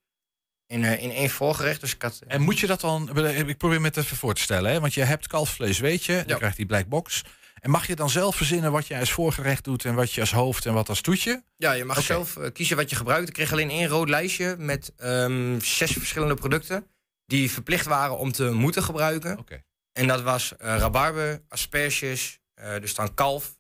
In, 0.67 0.85
eh, 0.85 1.03
in 1.03 1.11
één 1.11 1.31
voorgerecht. 1.31 1.81
Dus 1.81 1.95
ik 1.95 2.03
had, 2.03 2.21
En 2.27 2.43
moet 2.43 2.59
je 2.59 2.67
dat 2.67 2.81
dan, 2.81 3.19
ik 3.27 3.59
probeer 3.59 3.81
me 3.81 3.87
het 3.87 3.97
even 3.97 4.17
voor 4.17 4.35
te 4.35 4.41
stellen, 4.41 4.71
hè? 4.73 4.81
want 4.81 4.95
je 4.95 5.03
hebt 5.03 5.27
kalfsvlees, 5.27 5.79
weet 5.79 6.05
je, 6.05 6.23
dan 6.27 6.39
krijgt 6.39 6.57
die 6.57 6.67
black 6.67 6.89
box. 6.89 7.23
En 7.55 7.71
mag 7.71 7.87
je 7.87 7.97
dan 7.97 8.11
zelf 8.11 8.37
verzinnen 8.37 8.73
wat 8.73 8.87
je 8.87 8.99
als 8.99 9.13
voorgerecht 9.13 9.65
doet 9.65 9.85
en 9.85 9.95
wat 9.95 10.13
je 10.13 10.21
als 10.21 10.33
hoofd 10.33 10.67
en 10.67 10.73
wat 10.75 10.89
als 10.89 11.01
toetje? 11.01 11.43
Ja, 11.57 11.73
je 11.73 11.85
mag 11.85 12.03
zelf 12.03 12.39
kiezen 12.53 12.77
wat 12.77 12.91
je 12.91 12.97
gebruikt. 12.97 13.29
Ik 13.29 13.35
kreeg 13.35 13.53
alleen 13.53 13.71
één 13.71 13.89
rood 13.89 14.09
lijstje 14.09 14.57
met 14.59 14.93
ehm, 14.97 15.61
zes 15.61 15.93
verschillende 15.93 16.35
producten. 16.35 16.87
Die 17.27 17.51
verplicht 17.51 17.87
waren 17.87 18.19
om 18.19 18.33
te 18.33 18.51
moeten 18.51 18.83
gebruiken. 18.83 19.39
Oké. 19.39 19.63
En 20.01 20.07
dat 20.07 20.23
was 20.23 20.57
eh, 20.57 20.77
rabarber, 20.77 21.43
asperges, 21.49 22.39
eh, 22.55 22.81
dus 22.81 22.95
dan 22.95 23.15
kalf, 23.15 23.59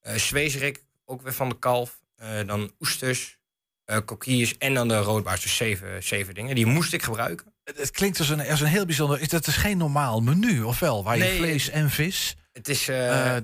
eh 0.00 0.14
zwezerik, 0.14 0.84
ook 1.04 1.22
weer 1.22 1.32
van 1.32 1.48
de 1.48 1.58
kalf. 1.58 2.02
dan 2.46 2.72
oesters, 2.80 3.38
eh 3.84 3.98
kokkies 4.04 4.58
en 4.58 4.74
dan 4.74 4.88
de 4.88 4.98
roodbaars. 4.98 5.42
Dus 5.42 5.56
zeven, 5.56 6.02
zeven 6.02 6.34
dingen. 6.34 6.54
Die 6.54 6.66
moest 6.66 6.92
ik 6.92 7.02
gebruiken. 7.02 7.54
Het, 7.64 7.90
klinkt 7.90 8.18
als 8.18 8.28
een, 8.28 8.40
als 8.48 8.60
een 8.60 8.66
heel 8.66 8.86
bijzonder, 8.86 9.20
is- 9.20 9.28
dat 9.28 9.46
is 9.46 9.56
geen 9.56 9.76
normaal 9.78 10.20
menu, 10.20 10.62
of 10.62 10.78
wel? 10.78 11.04
Waar 11.04 11.16
je 11.16 11.22
Nee, 11.22 11.36
vlees 11.38 11.68
en 11.70 11.90
vis. 11.90 12.36
Het 12.52 12.68
is 12.68 12.84
ja, 12.84 13.42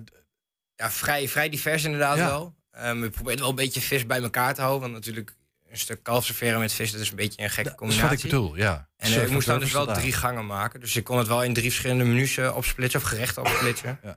vrij, 0.76 1.28
vrij 1.28 1.48
divers 1.48 1.84
inderdaad 1.84 2.16
Ja. 2.16 2.26
wel. 2.26 2.54
Ehm 2.70 3.00
we 3.00 3.10
proberen 3.10 3.38
wel 3.40 3.48
een 3.48 3.54
beetje 3.54 3.80
vis 3.80 4.06
bij 4.06 4.22
elkaar 4.22 4.54
te 4.54 4.60
houden. 4.60 4.80
Want 4.80 4.92
natuurlijk 4.92 5.36
een 5.70 5.78
stuk 5.78 6.02
kalf 6.02 6.24
serveren 6.24 6.58
met 6.60 6.72
vis, 6.72 6.92
dat 6.92 7.00
is 7.00 7.10
een 7.10 7.16
beetje 7.16 7.42
een 7.42 7.50
gekke 7.50 7.62
dat 7.62 7.72
is 7.72 7.78
combinatie. 7.78 8.08
wat 8.08 8.24
ik 8.24 8.30
bedoel, 8.30 8.56
ja. 8.56 8.88
En 8.96 9.12
eh, 9.12 9.22
ik 9.22 9.30
moest 9.30 9.46
dan 9.46 9.60
dus 9.60 9.72
wel 9.72 9.86
drie 9.86 10.12
gangen 10.12 10.46
maken. 10.46 10.80
Dus 10.80 10.96
ik 10.96 11.04
kon 11.04 11.18
het 11.18 11.26
wel 11.26 11.42
in 11.44 11.54
drie 11.54 11.70
verschillende 11.70 12.04
menus 12.04 12.36
eh, 12.36 12.56
opsplitsen 12.56 13.00
of 13.00 13.06
gerechten 13.06 13.42
opsplitsen. 13.42 13.98
Ja. 14.02 14.16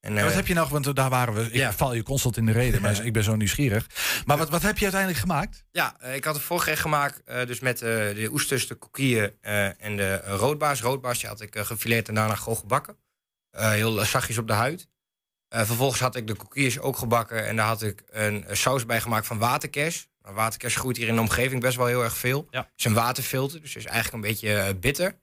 En, 0.00 0.16
En 0.16 0.22
wat 0.22 0.30
eh, 0.30 0.36
heb 0.36 0.46
je 0.46 0.54
nog, 0.54 0.68
want 0.68 0.96
daar 0.96 1.10
waren 1.10 1.34
we, 1.34 1.42
ik 1.42 1.52
Ja. 1.54 1.72
val 1.72 1.94
je 1.94 2.02
constant 2.02 2.36
in 2.36 2.46
de 2.46 2.52
reden, 2.52 2.82
maar 2.82 3.04
ik 3.06 3.12
ben 3.12 3.22
zo 3.24 3.36
nieuwsgierig. 3.36 3.86
Maar 4.26 4.36
wat, 4.38 4.50
wat 4.50 4.62
heb 4.62 4.76
je 4.76 4.82
uiteindelijk 4.82 5.20
gemaakt? 5.20 5.64
Ja, 5.70 6.02
ik 6.04 6.24
had 6.24 6.34
een 6.34 6.40
voorgerecht 6.40 6.80
gemaakt 6.80 7.22
dus 7.46 7.60
met 7.60 7.78
de 7.78 8.28
oesters, 8.30 8.66
de 8.66 8.74
kokieën 8.74 9.32
eh, 9.40 9.84
en 9.84 9.96
de 9.96 10.16
roodbaars. 10.16 10.80
Roodbaars 10.80 11.18
die 11.18 11.28
had 11.28 11.40
ik 11.40 11.58
gefileerd 11.58 12.08
en 12.08 12.14
daarna 12.14 12.34
gewoon 12.34 12.58
gebakken. 12.58 12.96
Heel 13.50 14.04
zachtjes 14.04 14.38
op 14.38 14.46
de 14.46 14.52
huid. 14.52 14.88
Vervolgens 15.48 16.00
had 16.00 16.16
ik 16.16 16.26
de 16.26 16.34
koekjes 16.34 16.78
ook 16.78 16.96
gebakken 16.96 17.46
en 17.46 17.56
daar 17.56 17.66
had 17.66 17.82
ik 17.82 18.02
een, 18.10 18.44
saus 18.50 18.86
bij 18.86 19.00
gemaakt 19.00 19.26
van 19.26 19.38
waterkers. 19.38 20.08
Nou, 20.24 20.36
waterkers 20.36 20.76
groeit 20.76 20.96
hier 20.96 21.08
in 21.08 21.14
de 21.14 21.20
omgeving 21.20 21.60
best 21.60 21.76
wel 21.76 21.86
heel 21.86 22.02
erg 22.02 22.16
veel. 22.16 22.46
Ja. 22.50 22.60
Het 22.60 22.72
is 22.76 22.84
een 22.84 22.94
waterfilter, 22.94 23.60
dus 23.60 23.76
is 23.76 23.84
eigenlijk 23.84 24.14
een 24.14 24.30
beetje 24.30 24.54
eh, 24.54 24.74
bitter. 24.80 25.20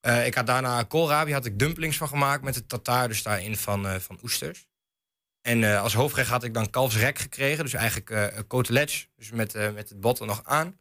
Eh, 0.00 0.26
ik 0.26 0.34
had 0.34 0.46
daarna 0.46 0.82
koolrabi, 0.82 1.32
had 1.32 1.44
ik 1.44 1.58
dumplings 1.58 1.96
van 1.96 2.08
gemaakt 2.08 2.42
met 2.42 2.54
de 2.54 2.66
tartaar 2.66 3.08
dus 3.08 3.22
daarin 3.22 3.56
van, 3.56 3.86
eh, 3.86 3.94
van 3.98 4.18
oesters. 4.22 4.66
En 5.40 5.78
als 5.80 5.94
hoofdgerecht 5.94 6.30
had 6.30 6.44
ik 6.44 6.54
dan 6.54 6.70
kalfsrek 6.70 7.18
gekregen, 7.18 7.64
dus 7.64 7.72
eigenlijk 7.72 8.44
cotelets, 8.48 9.08
dus 9.16 9.30
met, 9.30 9.52
met 9.52 9.88
het 9.88 10.00
bot 10.00 10.20
er 10.20 10.26
nog 10.26 10.44
aan. 10.44 10.78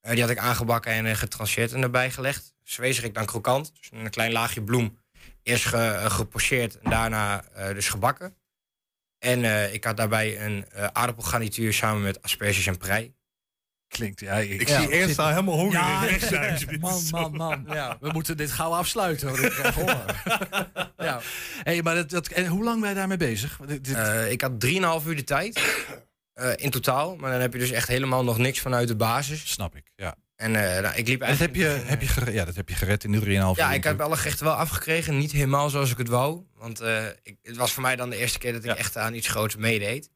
Die 0.00 0.20
had 0.20 0.30
ik 0.30 0.38
aangebakken 0.38 0.92
en 0.92 1.06
uh, 1.06 1.14
getrancheerd 1.14 1.72
en 1.72 1.82
erbij 1.82 2.10
gelegd. 2.10 2.54
Zwezerik 2.62 3.14
dan 3.14 3.26
krokant, 3.26 3.72
dus 3.80 3.90
een 3.92 4.10
klein 4.10 4.32
laagje 4.32 4.62
bloem. 4.62 4.98
Eerst 5.42 5.64
ge, 5.64 5.76
uh, 5.76 6.10
gepocheerd 6.10 6.78
en 6.78 6.90
daarna 6.90 7.44
uh, 7.56 7.68
dus 7.68 7.88
gebakken. 7.88 8.36
En 9.18 9.38
uh, 9.42 9.74
ik 9.74 9.84
had 9.84 9.96
daarbij 9.96 10.44
een 10.44 10.64
uh, 10.76 10.84
aardappelgarnituur 10.84 11.72
samen 11.72 12.02
met 12.02 12.22
asperges 12.22 12.66
en 12.66 12.76
prei. 12.78 13.16
Klinkt, 13.88 14.20
ja. 14.20 14.34
Ik, 14.36 14.60
Ik 14.60 14.68
ja, 14.68 14.80
zie 14.80 15.06
zit- 15.06 15.16
daar 15.16 15.30
helemaal 15.30 15.54
honger 15.54 15.72
Ja, 15.72 16.06
in 16.06 16.14
is 16.54 16.66
Man, 16.80 17.02
man, 17.10 17.32
man. 17.32 17.64
Ja. 17.68 17.96
We 18.00 18.10
moeten 18.12 18.36
dit 18.36 18.52
gauw 18.52 18.72
afsluiten, 18.72 19.26
want 19.28 19.42
ik 19.42 19.50
krijg 19.50 19.74
honger. 19.74 20.22
Ja. 20.96 21.20
hey, 21.62 21.82
maar 21.82 21.94
dat, 21.94 22.10
dat, 22.10 22.26
en 22.28 22.46
hoe 22.46 22.64
lang 22.64 22.80
ben 22.80 22.88
je 22.88 22.94
daarmee 22.94 23.16
bezig? 23.16 23.58
Uh, 23.88 24.30
ik 24.30 24.40
had 24.40 24.52
3,5 24.66 25.06
uur 25.06 25.16
de 25.16 25.24
tijd 25.24 25.60
uh, 26.40 26.52
in 26.56 26.70
totaal. 26.70 27.16
Maar 27.16 27.30
dan 27.30 27.40
heb 27.40 27.52
je 27.52 27.58
dus 27.58 27.70
echt 27.70 27.88
helemaal 27.88 28.24
nog 28.24 28.38
niks 28.38 28.60
vanuit 28.60 28.88
de 28.88 28.96
basis. 28.96 29.50
Snap 29.52 29.76
ik, 29.76 29.90
ja. 29.96 30.14
En 30.38 30.54
uh, 30.54 30.60
nou, 30.60 30.94
ik 30.96 31.08
liep 31.08 31.22
En 31.22 31.28
dat 31.28 31.38
heb 31.38 31.54
eigenlijk... 31.54 31.82
je, 31.84 31.88
heb 31.90 32.00
je 32.00 32.06
gered, 32.08 32.34
ja, 32.34 32.44
dat 32.44 32.56
heb 32.56 32.68
je 32.68 32.74
gered 32.74 33.04
in 33.04 33.12
de 33.12 33.18
3,5 33.20 33.24
uur. 33.26 33.52
Ja, 33.56 33.72
ik 33.72 33.84
heb 33.84 34.00
alle 34.00 34.16
gerechten 34.16 34.44
wel 34.44 34.54
afgekregen. 34.54 35.18
Niet 35.18 35.32
helemaal 35.32 35.70
zoals 35.70 35.90
ik 35.90 35.98
het 35.98 36.08
wou. 36.08 36.42
Want 36.54 36.82
uh, 36.82 37.06
ik, 37.22 37.36
het 37.42 37.56
was 37.56 37.72
voor 37.72 37.82
mij 37.82 37.96
dan 37.96 38.10
de 38.10 38.16
eerste 38.16 38.38
keer 38.38 38.52
dat 38.52 38.64
ik 38.64 38.70
Ja. 38.70 38.76
echt 38.76 38.96
aan 38.96 39.14
iets 39.14 39.28
groots 39.28 39.56
meedeed. 39.56 40.10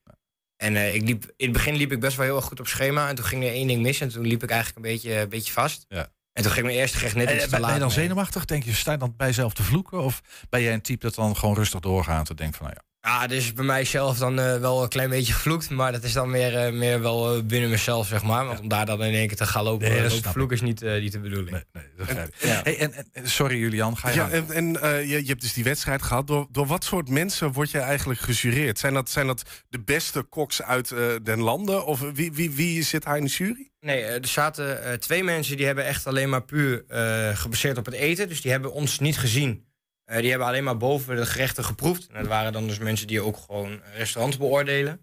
En 0.57 0.75
uh, 0.75 0.95
ik 0.95 1.03
liep, 1.03 1.25
in 1.37 1.45
het 1.45 1.53
begin 1.53 1.75
liep 1.77 1.93
ik 1.93 2.01
best 2.01 2.17
wel 2.17 2.27
heel 2.27 2.37
erg 2.37 2.45
goed 2.45 2.61
op 2.61 2.67
schema. 2.67 3.09
En 3.09 3.15
toen 3.15 3.25
ging 3.25 3.45
er 3.45 3.51
één 3.51 3.67
ding 3.67 3.83
mis. 3.83 4.01
En 4.01 4.09
toen 4.09 4.27
liep 4.27 4.43
ik 4.43 4.51
eigenlijk 4.51 4.87
een 4.87 4.93
beetje, 4.93 5.19
een 5.21 5.29
beetje 5.29 5.53
vast. 5.53 5.85
Ja. 5.89 6.09
En 6.33 6.43
toen 6.43 6.53
ging 6.53 6.67
mijn 6.67 6.79
eerste 6.79 6.97
gerecht 6.97 7.15
net 7.15 7.29
En, 7.29 7.35
iets 7.35 7.45
te 7.45 7.51
ben, 7.51 7.61
laat. 7.61 7.71
ben 7.71 7.79
je 7.81 7.85
dan 7.87 7.95
mee. 7.97 8.05
zenuwachtig? 8.07 8.45
Denk 8.45 8.63
je, 8.65 8.73
sta 8.73 8.93
je 8.93 8.99
dan 8.99 9.15
bij 9.17 9.27
jezelf 9.27 9.53
te 9.55 9.63
vloeken? 9.63 10.03
Of 10.03 10.21
ben 10.51 10.63
jij 10.63 10.73
een 10.73 10.81
type 10.83 11.05
dat 11.07 11.15
dan 11.15 11.37
gewoon 11.37 11.55
rustig 11.55 11.81
doorgaat 11.81 12.31
en 12.31 12.37
denkt 12.37 12.57
van, 12.57 12.67
nou 12.67 12.79
ja, 12.83 12.91
Ja, 13.05 13.27
dus 13.27 13.53
bij 13.53 13.65
mijzelf 13.65 14.19
dan 14.19 14.39
uh, 14.39 14.57
wel 14.57 14.83
een 14.83 14.89
klein 14.89 15.11
beetje 15.11 15.33
gevloekt. 15.33 15.71
Maar 15.71 15.93
dat 15.93 16.03
is 16.03 16.13
dan 16.13 16.31
meer, 16.31 16.67
uh, 16.67 16.79
meer 16.79 17.01
wel 17.01 17.37
uh, 17.37 17.43
binnen 17.43 17.71
mezelf, 17.71 18.07
zeg 18.07 18.23
maar. 18.23 18.47
Want 18.47 18.61
om 18.61 18.69
daar 18.69 18.87
dan 18.87 19.05
in 19.05 19.15
één 19.15 19.27
keer 19.27 19.37
te 19.37 19.47
gaan 19.47 19.65
lopen, 19.65 19.89
Nee, 19.89 20.09
lopen 20.09 20.31
vloeken 20.33 20.57
is 20.57 20.63
niet, 20.63 20.83
uh, 20.83 21.01
niet 21.01 21.13
de 21.13 21.19
bedoeling. 21.21 21.51
nee, 21.51 21.63
nee, 21.73 21.85
dat 21.97 22.07
begrijp 22.07 22.29
ik. 22.29 22.35
Ja. 22.39 22.61
Hey, 22.63 22.79
en, 22.79 22.93
en, 23.13 23.31
sorry 23.31 23.59
Julian, 23.59 23.97
ga 23.97 24.09
je 24.09 24.15
Ja, 24.15 24.31
en, 24.31 24.51
en 24.51 24.83
eh, 24.83 25.01
je, 25.01 25.21
je 25.21 25.29
hebt 25.29 25.41
dus 25.41 25.53
die 25.53 25.65
wedstrijd 25.65 26.03
gehad. 26.03 26.27
Door, 26.27 26.47
door 26.51 26.67
wat 26.67 26.85
soort 26.85 27.09
mensen 27.09 27.53
word 27.53 27.71
je 27.71 27.79
eigenlijk 27.79 28.21
gejureerd? 28.21 28.79
Zijn 28.79 28.95
dat, 28.95 29.11
zijn 29.11 29.27
dat 29.27 29.43
de 29.69 29.81
beste 29.81 30.23
koks 30.23 30.63
uit 30.63 30.91
eh, 30.91 30.99
den 31.23 31.41
landen? 31.41 31.87
Of 31.87 32.01
wie, 32.15 32.33
wie, 32.33 32.51
wie 32.51 32.83
zit 32.83 33.03
daar 33.03 33.17
in 33.17 33.25
de 33.25 33.31
jury? 33.31 33.71
Nee, 33.81 34.03
eh, 34.03 34.15
er 34.15 34.27
zaten 34.27 34.85
eh, 34.85 34.93
twee 34.93 35.25
mensen 35.25 35.57
die 35.57 35.67
hebben 35.67 35.85
echt 35.85 36.07
alleen 36.07 36.29
maar 36.29 36.43
puur 36.45 36.85
eh, 36.89 37.37
gebaseerd 37.37 37.79
op 37.79 37.85
het 37.85 37.95
eten. 37.95 38.29
Dus 38.29 38.41
die 38.41 38.51
hebben 38.51 38.73
ons 38.73 38.99
niet 38.99 39.19
gezien. 39.19 39.65
Eh, 40.13 40.21
die 40.21 40.31
hebben 40.31 40.49
alleen 40.49 40.65
maar 40.65 40.77
boven 40.77 41.17
de 41.17 41.27
gerechten 41.27 41.65
geproefd. 41.65 42.07
En 42.07 42.19
dat 42.19 42.27
waren 42.27 42.53
dan 42.53 42.67
dus 42.67 42.79
mensen 42.79 43.07
die 43.07 43.21
ook 43.21 43.37
gewoon 43.37 43.81
restaurants 43.95 44.37
beoordelen. 44.37 45.01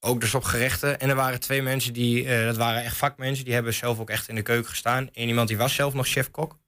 Ook 0.00 0.20
dus 0.20 0.34
op 0.34 0.44
gerechten. 0.44 1.00
En 1.00 1.08
er 1.08 1.14
waren 1.14 1.40
twee 1.40 1.62
mensen 1.62 1.92
die, 1.92 2.28
eh, 2.28 2.44
dat 2.44 2.56
waren 2.56 2.82
echt 2.82 2.96
vakmensen, 2.96 3.44
die 3.44 3.54
hebben 3.54 3.74
zelf 3.74 3.98
ook 3.98 4.10
echt 4.10 4.28
in 4.28 4.34
de 4.34 4.42
keuken 4.42 4.70
gestaan. 4.70 5.08
Eén 5.12 5.28
iemand 5.28 5.48
die 5.48 5.56
was 5.56 5.74
zelf 5.74 5.94
nog 5.94 6.06
chef-kok. 6.06 6.58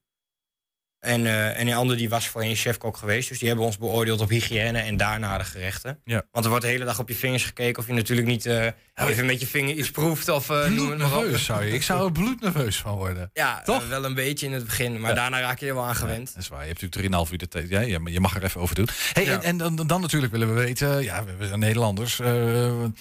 En, 1.05 1.25
eh, 1.25 1.59
en 1.59 1.67
een 1.67 1.73
ander 1.73 1.97
die 1.97 2.09
was 2.09 2.27
voorheen 2.27 2.55
chefkok 2.55 2.97
geweest. 2.97 3.29
Dus 3.29 3.39
die 3.39 3.47
hebben 3.47 3.65
ons 3.65 3.77
beoordeeld 3.77 4.21
op 4.21 4.29
hygiëne 4.29 4.79
en 4.79 4.97
daarna 4.97 5.37
de 5.37 5.43
gerechten. 5.43 5.99
Ja. 6.05 6.23
Want 6.31 6.43
er 6.45 6.51
wordt 6.51 6.65
de 6.65 6.71
hele 6.71 6.85
dag 6.85 6.99
op 6.99 7.09
je 7.09 7.15
vingers 7.15 7.43
gekeken 7.45 7.81
of 7.81 7.87
je 7.87 7.93
natuurlijk 7.93 8.27
niet 8.27 8.45
eh, 8.45 8.65
even 8.95 9.25
met 9.25 9.39
je 9.39 9.47
vinger 9.47 9.75
iets 9.75 9.91
proeft. 9.91 10.29
Of 10.29 10.49
uh. 10.49 10.65
Bloednerveus 10.65 11.43
zou 11.45 11.63
je. 11.65 11.71
Ik 11.73 11.83
zou 11.83 12.05
er 12.05 12.11
bloednerveus 12.11 12.77
van 12.77 12.95
worden. 12.95 13.29
Ja, 13.33 13.61
Toch? 13.61 13.87
wel 13.87 14.05
een 14.05 14.13
beetje 14.13 14.45
in 14.45 14.53
het 14.53 14.65
begin. 14.65 14.99
Maar 14.99 15.09
Ja. 15.09 15.15
daarna 15.15 15.39
raak 15.39 15.59
je 15.59 15.67
er 15.67 15.73
wel 15.75 15.85
aan 15.85 15.95
gewend. 15.95 16.33
Dat 16.33 16.43
is 16.43 16.47
waar. 16.49 16.61
Je 16.61 16.67
hebt 16.67 16.81
natuurlijk 16.81 17.13
3,5 17.27 17.31
uur 17.31 17.37
de 17.37 17.47
tijd. 17.47 17.69
Ja, 17.69 17.79
je 18.05 18.19
mag 18.19 18.35
er 18.35 18.43
even 18.43 18.61
over 18.61 18.75
doen. 18.75 18.87
Hey, 19.13 19.27
en, 19.27 19.41
en 19.43 19.57
dan, 19.57 19.75
dan 19.87 20.01
natuurlijk 20.01 20.31
willen 20.31 20.47
we 20.55 20.61
weten, 20.61 21.03
ja, 21.03 21.23
we- 21.37 21.47
zijn 21.47 21.59
Nederlanders 21.59 22.19
en 22.19 22.95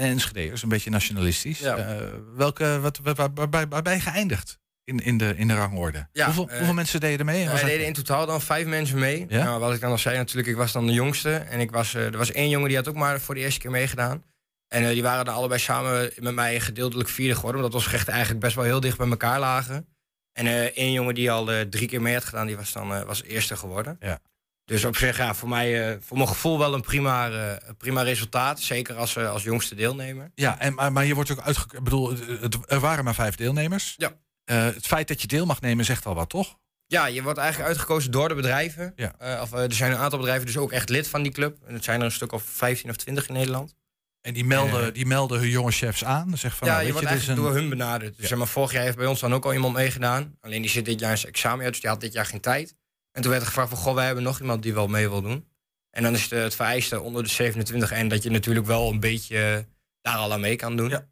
Enschede'ers, 0.00 0.62
een 0.62 0.68
beetje 0.68 0.90
nationalistisch. 0.90 1.58
Ja. 1.58 1.98
Welke, 2.36 2.80
wat, 2.80 3.00
waar, 3.02 3.14
waar, 3.14 3.48
waar, 3.50 3.68
waar 3.68 3.82
ben 3.82 3.94
je 3.94 4.00
geëindigd 4.00 4.58
in, 4.90 4.98
in, 4.98 5.18
de, 5.18 5.34
in 5.36 5.48
de 5.48 5.54
rangorde? 5.54 6.08
Ja, 6.12 6.24
hoeveel, 6.24 6.48
eh, 6.48 6.56
hoeveel 6.56 6.74
mensen 6.74 7.00
deden 7.00 7.18
er 7.18 7.24
mee? 7.24 7.42
Wij 7.42 7.50
was 7.50 7.60
dat- 7.60 7.70
deden 7.70 7.86
in 7.86 7.92
totaal 7.92 8.26
dan 8.26 8.40
vijf 8.40 8.66
mensen 8.66 8.98
mee. 8.98 9.26
Ja? 9.28 9.44
Nou, 9.44 9.60
wat 9.60 9.74
ik 9.74 9.80
dan 9.80 9.90
al 9.90 9.98
zei, 9.98 10.16
natuurlijk, 10.16 10.48
ik 10.48 10.56
was 10.56 10.72
dan 10.72 10.86
de 10.86 10.92
jongste. 10.92 11.34
En 11.34 11.60
ik 11.60 11.70
was, 11.70 11.94
eh, 11.94 12.04
er 12.04 12.16
was 12.16 12.32
één 12.32 12.48
jongen 12.48 12.68
die 12.68 12.76
had 12.76 12.88
ook 12.88 12.94
maar 12.94 13.20
voor 13.20 13.34
de 13.34 13.40
eerste 13.40 13.60
keer 13.60 13.70
meegedaan. 13.70 14.24
En 14.68 14.82
eh, 14.84 14.88
die 14.90 15.02
waren 15.02 15.24
dan 15.24 15.34
allebei 15.34 15.60
samen 15.60 16.10
met 16.16 16.34
mij 16.34 16.60
gedeeltelijk 16.60 17.08
vierde 17.08 17.34
geworden. 17.34 17.60
Omdat 17.60 17.74
onze 17.74 17.88
gerechten 17.88 18.12
eigenlijk 18.12 18.42
best 18.44 18.54
wel 18.54 18.64
heel 18.64 18.80
dicht 18.80 18.98
bij 18.98 19.08
elkaar 19.08 19.40
lagen. 19.40 19.86
En 20.32 20.74
één 20.74 20.92
jongen 20.92 21.14
die 21.14 21.30
al 21.30 21.44
drie 21.70 21.88
keer 21.88 22.02
mee 22.02 22.14
had 22.14 22.24
gedaan, 22.24 22.46
die 22.46 22.56
was 22.56 22.72
dan 22.72 23.04
was 23.06 23.22
eerste 23.22 23.56
geworden. 23.56 23.96
Ja. 24.00 24.18
Dus 24.64 24.84
op 24.84 24.96
zich, 24.96 25.16
ja, 25.16 25.34
voor 25.34 25.48
mij, 25.48 25.98
voor 26.00 26.16
mijn 26.16 26.28
gevoel 26.28 26.58
wel 26.58 26.74
een 26.74 26.80
prima, 26.80 27.30
prima 27.78 28.02
resultaat. 28.02 28.60
Zeker 28.60 28.94
als, 28.96 29.16
als 29.18 29.42
jongste 29.42 29.74
deelnemer. 29.74 30.30
Ja, 30.34 30.58
en, 30.60 30.74
maar, 30.74 30.92
maar 30.92 31.04
je 31.04 31.14
wordt 31.14 31.30
ook 31.30 31.40
uitge... 31.40 31.64
Ik 31.76 31.82
bedoel, 31.82 32.10
het, 32.40 32.58
er 32.66 32.80
waren 32.80 33.04
maar 33.04 33.14
vijf 33.14 33.34
deelnemers. 33.34 33.94
Ja. 33.96 34.12
Eh, 34.50 34.64
het 34.64 34.86
feit 34.86 35.08
dat 35.08 35.20
je 35.20 35.26
deel 35.26 35.46
mag 35.46 35.60
nemen 35.60 35.84
zegt 35.84 36.06
al 36.06 36.14
wat, 36.14 36.28
toch? 36.28 36.58
Ja, 36.86 37.06
je 37.06 37.22
wordt 37.22 37.38
eigenlijk 37.38 37.68
uitgekozen 37.68 38.10
door 38.10 38.28
de 38.28 38.34
bedrijven. 38.34 38.92
Ja. 38.96 39.14
Eh, 39.18 39.40
of, 39.42 39.52
eh, 39.52 39.62
er 39.62 39.72
zijn 39.72 39.92
een 39.92 39.98
aantal 39.98 40.18
bedrijven 40.18 40.46
dus 40.46 40.56
ook 40.56 40.72
echt 40.72 40.88
lid 40.88 41.08
van 41.08 41.22
die 41.22 41.32
club. 41.32 41.58
En 41.66 41.74
het 41.74 41.84
zijn 41.84 41.98
er 42.00 42.04
een 42.06 42.12
stuk 42.12 42.32
of 42.32 42.42
15 42.42 42.90
of 42.90 42.96
20 42.96 43.28
in 43.28 43.34
Nederland. 43.34 43.74
En 44.20 44.32
die 44.34 44.44
melden, 44.44 44.94
die 44.94 45.06
melden 45.06 45.38
hun 45.38 45.48
jonge 45.48 45.70
chefs 45.70 46.04
aan. 46.04 46.38
Zeg 46.38 46.56
van, 46.56 46.68
ja, 46.68 46.74
nou, 46.74 46.86
je 46.86 46.92
wordt 46.92 47.06
eigenlijk 47.06 47.38
een- 47.38 47.44
door 47.44 47.54
hun 47.54 47.68
benaderd. 47.68 48.16
Dus 48.16 48.28
zeg 48.28 48.38
maar, 48.38 48.46
vorig 48.46 48.72
jaar 48.72 48.82
heeft 48.82 48.96
bij 48.96 49.06
ons 49.06 49.20
dan 49.20 49.34
ook 49.34 49.44
al 49.44 49.52
iemand 49.52 49.74
meegedaan. 49.74 50.36
Alleen 50.40 50.60
die 50.62 50.70
zit 50.70 50.84
dit 50.84 51.00
jaar 51.00 51.10
in 51.10 51.18
zijn 51.18 51.32
examen 51.32 51.60
uit, 51.64 51.72
dus 51.72 51.80
die 51.80 51.90
had 51.90 52.00
dit 52.00 52.12
jaar 52.12 52.26
geen 52.26 52.40
tijd. 52.40 52.74
En 53.12 53.22
toen 53.22 53.30
werd 53.30 53.42
er 53.42 53.48
gevraagd 53.48 53.68
van, 53.68 53.78
goh, 53.78 53.94
wij 53.94 54.06
hebben 54.06 54.24
nog 54.24 54.40
iemand 54.40 54.62
die 54.62 54.74
wel 54.74 54.86
mee 54.86 55.08
wil 55.08 55.22
doen. 55.22 55.48
En 55.90 56.02
dan 56.02 56.14
is 56.14 56.22
het, 56.22 56.30
het 56.30 56.54
vereiste 56.54 57.00
onder 57.00 57.22
de 57.22 57.28
27 57.28 57.92
en 57.92 58.08
dat 58.08 58.22
je 58.22 58.30
natuurlijk 58.30 58.66
wel 58.66 58.90
een 58.90 59.00
beetje 59.00 59.66
daar 60.02 60.16
al 60.16 60.32
aan 60.32 60.40
mee 60.40 60.56
kan 60.56 60.76
doen. 60.76 60.88
Ja. 60.88 61.06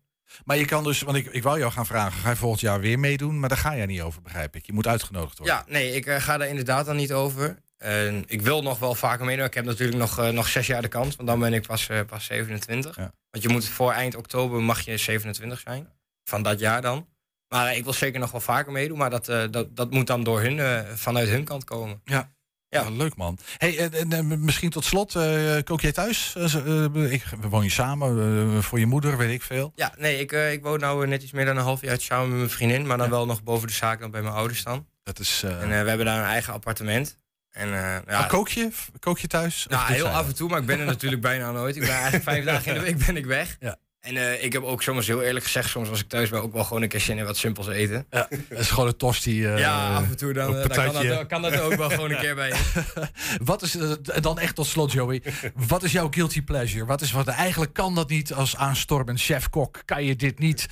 Maar 0.45 0.57
je 0.57 0.65
kan 0.65 0.85
dus, 0.85 1.03
want 1.03 1.17
ik, 1.17 1.27
ik 1.27 1.43
wou 1.43 1.59
jou 1.59 1.73
gaan 1.73 1.87
vragen, 1.87 2.21
ga 2.21 2.31
je 2.31 2.37
volgend 2.37 2.61
jaar 2.61 2.81
weer 2.81 2.99
meedoen? 2.99 3.41
Maar 3.41 3.49
daar 3.49 3.59
ga 3.59 3.77
jij 3.77 3.87
niet 3.87 4.01
over, 4.01 4.23
begrijp 4.23 4.57
ik. 4.57 4.67
Je 4.67 4.73
moet 4.73 4.87
uitgenodigd 4.87 5.39
worden. 5.39 5.57
Ja, 5.57 5.65
nee, 5.69 5.95
ik 5.95 6.07
eh, 6.07 6.21
ga 6.21 6.37
daar 6.37 6.49
inderdaad 6.49 6.87
dan 6.87 6.97
niet 6.97 7.13
over. 7.13 7.59
Ik 8.27 8.43
wil 8.43 8.63
nog 8.63 8.79
wel 8.79 8.95
vaker 8.95 9.25
meedoen. 9.25 9.45
Ik 9.45 9.55
heb 9.55 9.65
natuurlijk 9.65 9.99
nog, 9.99 10.19
eh, 10.19 10.29
nog 10.29 10.49
zes 10.49 10.67
jaar 10.67 10.83
de 10.83 10.89
kans, 10.89 11.17
want 11.17 11.29
dan 11.29 11.41
ben 11.41 11.53
ik 11.53 11.67
pas, 11.67 11.89
eh, 11.89 12.01
pas 12.07 12.25
27. 12.25 12.97
Want 13.31 13.45
je 13.45 13.49
moet 13.49 13.69
voor 13.69 13.93
eind 13.93 14.17
oktober 14.17 14.63
mag 14.63 14.81
je 14.81 14.97
27 14.97 15.61
zijn. 15.61 15.89
Van 16.25 16.43
dat 16.43 16.59
jaar 16.59 16.83
dan. 16.83 17.07
Maar 17.49 17.77
ik 17.77 17.85
wil 17.85 17.93
zeker 17.93 18.21
nog 18.21 18.31
wel 18.31 18.41
vaker 18.41 18.73
meedoen. 18.73 18.99
Maar 18.99 19.11
dat, 19.11 19.25
dat, 19.25 19.77
dat 19.77 19.91
moet 19.91 20.07
dan 20.07 20.25
door 20.25 20.41
hun, 20.41 20.87
vanuit 20.97 21.29
hun 21.29 21.45
kant 21.45 21.65
komen. 21.65 22.01
Ja. 22.05 22.33
Ja, 22.71 22.91
leuk 22.91 23.17
man. 23.17 23.39
Hey, 23.57 23.79
en, 23.79 23.93
en, 23.93 24.13
en 24.13 24.45
misschien 24.45 24.71
tot 24.71 24.85
slot, 24.85 25.15
eh, 25.15 25.57
kook 25.65 25.81
jij 25.81 25.93
thuis? 25.93 26.35
Eh, 26.37 26.55
eh, 26.55 27.13
ik, 27.13 27.25
we 27.41 27.49
woon 27.49 27.65
je 27.65 27.71
samen, 27.71 28.19
eh, 28.57 28.63
voor 28.63 28.79
je 28.79 28.87
moeder, 28.87 29.17
weet 29.17 29.33
ik 29.33 29.43
veel. 29.43 29.73
Ja, 29.75 29.95
nee, 29.99 30.19
ik, 30.19 30.33
eh, 30.33 30.53
ik 30.53 30.63
woon 30.63 30.99
nu 31.01 31.07
net 31.07 31.23
iets 31.23 31.33
meer 31.33 31.45
dan 31.45 31.57
een 31.57 31.63
half 31.63 31.81
jaar 31.81 32.01
samen 32.01 32.29
met 32.29 32.37
mijn 32.39 32.51
vriendin. 32.51 32.87
Maar 32.87 32.99
dan 32.99 33.11
wel 33.11 33.27
nog 33.27 33.43
boven 33.43 33.67
de 33.69 33.75
zaak 33.75 34.01
dan 34.01 34.11
bij 34.11 34.23
mijn 34.23 34.35
ouders 34.35 34.63
dan. 34.63 34.87
Dat 35.03 35.19
is... 35.19 35.43
eh, 35.45 35.51
En 35.63 35.73
eh, 35.73 35.83
we 35.83 35.89
hebben 35.89 36.07
daar 36.07 36.19
een 36.19 36.29
eigen 36.31 36.53
appartement. 36.53 37.17
En, 37.51 37.67
eh, 37.75 37.81
ja, 37.83 38.03
Maar 38.07 38.27
kook 38.29 38.49
je? 38.49 38.71
Kook 38.99 39.19
je 39.19 39.27
thuis? 39.27 39.67
Nou, 39.69 39.93
heel 39.93 40.09
af 40.09 40.27
en 40.27 40.35
toe, 40.35 40.49
maar 40.49 40.61
ik 40.61 40.67
ben 40.67 40.79
er 40.81 40.87
natuurlijk 40.87 41.23
bijna 41.31 41.51
nooit. 41.51 41.77
Ik 41.77 41.83
ben 41.83 41.91
eigenlijk 41.91 42.25
vijf 42.25 42.45
dagen 42.45 42.67
in 42.75 42.75
de 42.75 42.85
week 42.85 43.07
ben 43.07 43.17
ik 43.17 43.27
weg. 43.27 43.57
Ja. 43.61 43.77
En 44.09 44.17
eh, 44.17 44.45
ik 44.45 44.53
heb 44.53 44.63
ook 44.63 44.83
soms 44.83 45.07
heel 45.07 45.23
eerlijk 45.23 45.45
gezegd, 45.45 45.69
soms 45.71 45.89
als 45.89 46.01
ik 46.01 46.09
thuis 46.09 46.31
ben, 46.31 46.43
ook 46.43 46.53
wel 46.53 46.65
gewoon 46.65 46.83
een 46.83 46.89
keer 46.89 47.01
zin 47.01 47.19
in 47.19 47.25
wat 47.25 47.37
simpels 47.37 47.69
eten. 47.69 48.07
Ja, 48.11 48.29
dat 48.49 48.59
is 48.59 48.71
gewoon 48.71 48.87
een 48.89 48.97
tosti. 48.97 49.47
eh, 49.47 49.59
ja, 49.59 49.95
af 49.95 50.09
en 50.09 50.17
toe 50.17 50.33
dan, 50.33 50.57
eh, 50.57 50.69
dan 50.69 50.93
kan, 50.93 51.07
dat, 51.07 51.27
kan 51.27 51.43
dat 51.43 51.61
ook 51.61 51.75
wel 51.75 51.91
gewoon 51.91 52.11
een 52.11 52.19
keer 52.27 52.35
bij 52.35 52.49
je. 52.49 52.85
Wat 53.45 53.63
is, 53.63 53.77
dan 54.21 54.39
echt 54.39 54.55
tot 54.55 54.67
slot, 54.67 54.93
Joey. 54.93 55.23
Wat 55.55 55.83
is 55.83 55.93
jouw 55.93 56.09
guilty 56.11 56.43
pleasure? 56.43 56.85
Wat 56.85 57.01
is 57.01 57.13
wat 57.13 57.29
eigenlijk 57.29 57.73
kan 57.73 57.95
dat 57.95 58.09
niet 58.09 58.33
als 58.33 58.57
aanstormend 58.57 59.21
chef-kok? 59.21 59.83
Kan 59.85 60.05
je 60.05 60.17
dit 60.17 60.39
niet 60.39 60.67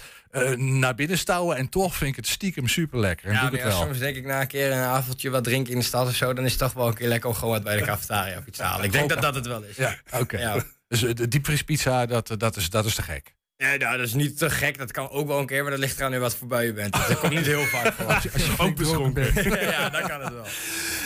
naar 0.56 0.94
binnen 0.94 1.18
stouwen? 1.18 1.56
En 1.56 1.68
toch 1.68 1.96
vind 1.96 2.10
ik 2.10 2.16
het 2.16 2.26
stiekem 2.26 2.68
super 2.68 2.98
lekker. 2.98 3.32
Ja, 3.32 3.50
het 3.50 3.54
ja, 3.54 3.70
soms 3.70 3.98
denk 3.98 4.16
ik 4.16 4.24
na 4.24 4.40
een 4.40 4.46
keer 4.46 4.72
een 4.72 4.78
avondje 4.78 5.30
wat 5.30 5.44
drinken 5.44 5.72
in 5.72 5.78
de 5.78 5.84
stad 5.84 6.06
of 6.06 6.14
zo, 6.14 6.32
dan 6.32 6.44
is 6.44 6.50
het 6.50 6.60
toch 6.60 6.72
wel 6.72 6.86
een 6.86 6.94
keer 6.94 7.08
lekker 7.08 7.28
om 7.28 7.34
gewoon 7.34 7.54
wat 7.54 7.64
bij 7.64 7.76
de 7.76 7.82
cafetaria 7.84 8.38
of 8.38 8.46
iets 8.46 8.58
te 8.58 8.64
halen. 8.64 8.84
Ik 8.84 8.92
denk 8.92 9.08
dat 9.08 9.22
dat 9.22 9.34
het 9.34 9.46
wel 9.46 9.62
is. 9.62 9.76
Ja, 9.76 9.96
oké. 10.12 10.38
Ja. 10.38 10.64
Dus 10.88 11.00
de 11.00 11.28
diepvriespizza, 11.28 12.06
dat, 12.06 12.34
dat, 12.36 12.56
is, 12.56 12.70
dat 12.70 12.84
is 12.84 12.94
te 12.94 13.02
gek. 13.02 13.34
Ja, 13.56 13.76
nou, 13.76 13.96
dat 13.96 14.06
is 14.06 14.14
niet 14.14 14.38
te 14.38 14.50
gek. 14.50 14.78
Dat 14.78 14.92
kan 14.92 15.10
ook 15.10 15.26
wel 15.26 15.38
een 15.38 15.46
keer, 15.46 15.62
maar 15.62 15.70
dat 15.70 15.80
ligt 15.80 15.98
eraan 15.98 16.14
in 16.14 16.20
wat 16.20 16.36
voor 16.36 16.48
bui 16.48 16.66
je 16.66 16.72
bent. 16.72 16.92
Dus 16.92 17.06
dat 17.06 17.18
komt 17.18 17.32
niet 17.32 17.46
heel 17.46 17.64
vaak 17.64 17.92
voor. 17.92 18.06
Als 18.06 18.22
je, 18.22 18.32
als 18.32 18.46
je 18.46 18.54
ook 18.58 18.76
beschonken 18.76 19.32
bent. 19.34 19.54
ja, 19.60 19.88
dan 19.88 20.08
kan 20.08 20.20
het 20.20 20.32
wel. 20.32 20.46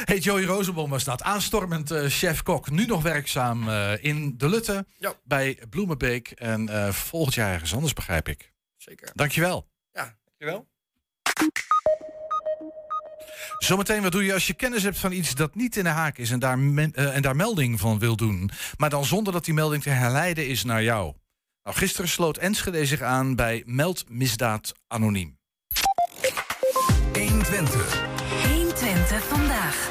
Hey, 0.05 0.18
Joey 0.18 0.45
Rozenboom 0.45 0.91
was 0.91 1.05
dat. 1.05 1.22
Aanstormend 1.22 1.91
eh, 1.91 2.05
chef-kok. 2.07 2.70
Nu 2.70 2.87
nog 2.87 3.03
werkzaam 3.03 3.68
eh, 3.68 4.05
in 4.05 4.35
De 4.37 4.49
Lutte. 4.49 4.87
Bij 5.24 5.59
Bloemenbeek. 5.70 6.31
En 6.31 6.68
eh, 6.68 6.93
volgend 6.93 7.35
jaar 7.35 7.53
ergens 7.53 7.74
anders, 7.74 7.93
begrijp 7.93 8.28
ik. 8.28 8.53
Zeker. 8.76 9.11
Dankjewel. 9.14 9.68
Ja, 9.93 10.18
dankjewel. 10.24 10.68
Zometeen, 13.65 14.03
wat 14.03 14.13
doe 14.13 14.25
je 14.25 14.33
als 14.33 14.47
je 14.47 14.55
kennis 14.55 14.83
hebt 14.83 14.99
van 14.99 15.13
iets 15.13 15.35
dat 15.35 15.55
niet 15.55 15.77
in 15.77 15.85
de 15.85 15.91
haak 15.91 16.19
is 16.19 16.31
en 16.31 16.39
daar, 16.39 16.59
men- 16.59 16.93
eh, 16.95 17.17
en 17.17 17.23
daar 17.23 17.37
melding 17.37 17.81
van 17.81 17.99
wil 17.99 18.17
doen, 18.17 18.51
maar 18.77 18.91
dan 18.91 19.05
zonder 19.05 19.33
dat 19.33 19.45
die 19.45 19.55
melding 19.55 19.83
te 19.83 19.91
herleiden 19.91 20.47
is 20.49 20.65
naar 20.65 20.83
jou? 20.83 21.15
Nou, 21.63 21.77
gisteren 21.77 22.09
sloot 22.11 22.37
Enschede 22.37 22.87
zich 22.87 23.01
aan 23.01 23.35
bij 23.35 23.63
Meld 23.67 24.05
Misdaad 24.09 24.73
Anoniem. 24.87 25.39
120. 27.13 28.03
120 28.49 29.25
vandaag. 29.25 29.89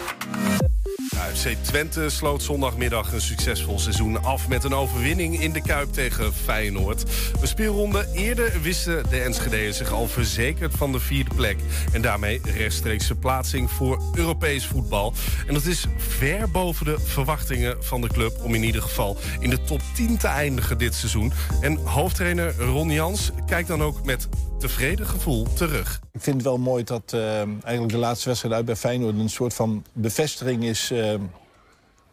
Nou, 1.16 1.36
FC 1.36 1.56
Twente 1.62 2.10
sloot 2.10 2.44
zondagmiddag 2.44 3.14
een 3.14 3.22
succesvol 3.22 3.80
seizoen 3.80 4.24
af... 4.24 4.48
met 4.48 4.64
een 4.64 4.74
overwinning 4.74 5.42
in 5.42 5.52
de 5.52 5.62
Kuip 5.62 5.94
tegen 5.94 6.34
Feyenoord. 6.34 7.04
Een 7.42 7.48
speelronde 7.48 8.08
eerder 8.14 8.62
wisten 8.62 9.10
de 9.10 9.22
Enschede'ers 9.22 9.78
zich 9.78 9.92
al 9.92 10.08
verzekerd 10.08 10.74
van 10.76 10.92
de 10.92 11.00
vierde 11.00 11.36
plek. 11.36 11.58
En 11.94 12.02
daarmee 12.02 12.42
rechtstreeks 12.44 13.06
verplaatsing 13.06 13.72
voor 13.72 14.02
Europees 14.14 14.66
voetbal. 14.66 15.14
En 15.48 15.54
dat 15.54 15.66
is 15.66 15.86
ver 15.98 16.52
boven 16.52 16.86
de 16.86 17.00
verwachtingen 17.00 17.84
van 17.84 18.02
de 18.02 18.08
club... 18.08 18.44
om 18.44 18.56
in 18.56 18.64
ieder 18.64 18.82
geval 18.82 19.18
in 19.40 19.50
de 19.50 19.62
top 19.62 19.82
10 19.94 20.18
te 20.18 20.28
eindigen 20.28 20.78
dit 20.78 20.96
seizoen. 20.96 21.32
En 21.62 21.76
hoofdtrainer 21.76 22.56
Ron 22.58 22.92
Jans 22.92 23.32
kijkt 23.46 23.68
dan 23.68 23.84
ook 23.84 24.06
met 24.06 24.28
tevreden 24.60 25.06
gevoel 25.06 25.48
terug. 25.54 26.00
Ik 26.12 26.22
vind 26.22 26.36
het 26.36 26.46
wel 26.46 26.58
mooi 26.58 26.84
dat 26.84 27.14
eh, 27.14 27.38
eigenlijk 27.42 27.90
de 27.90 27.98
laatste 27.98 28.28
wedstrijd 28.28 28.56
uit 28.56 28.66
bij 28.66 28.76
Feyenoord... 28.76 29.20
een 29.20 29.30
soort 29.30 29.54
van 29.54 29.86
bevestiging 29.94 30.64
is 30.64 30.92
eh, 30.92 30.99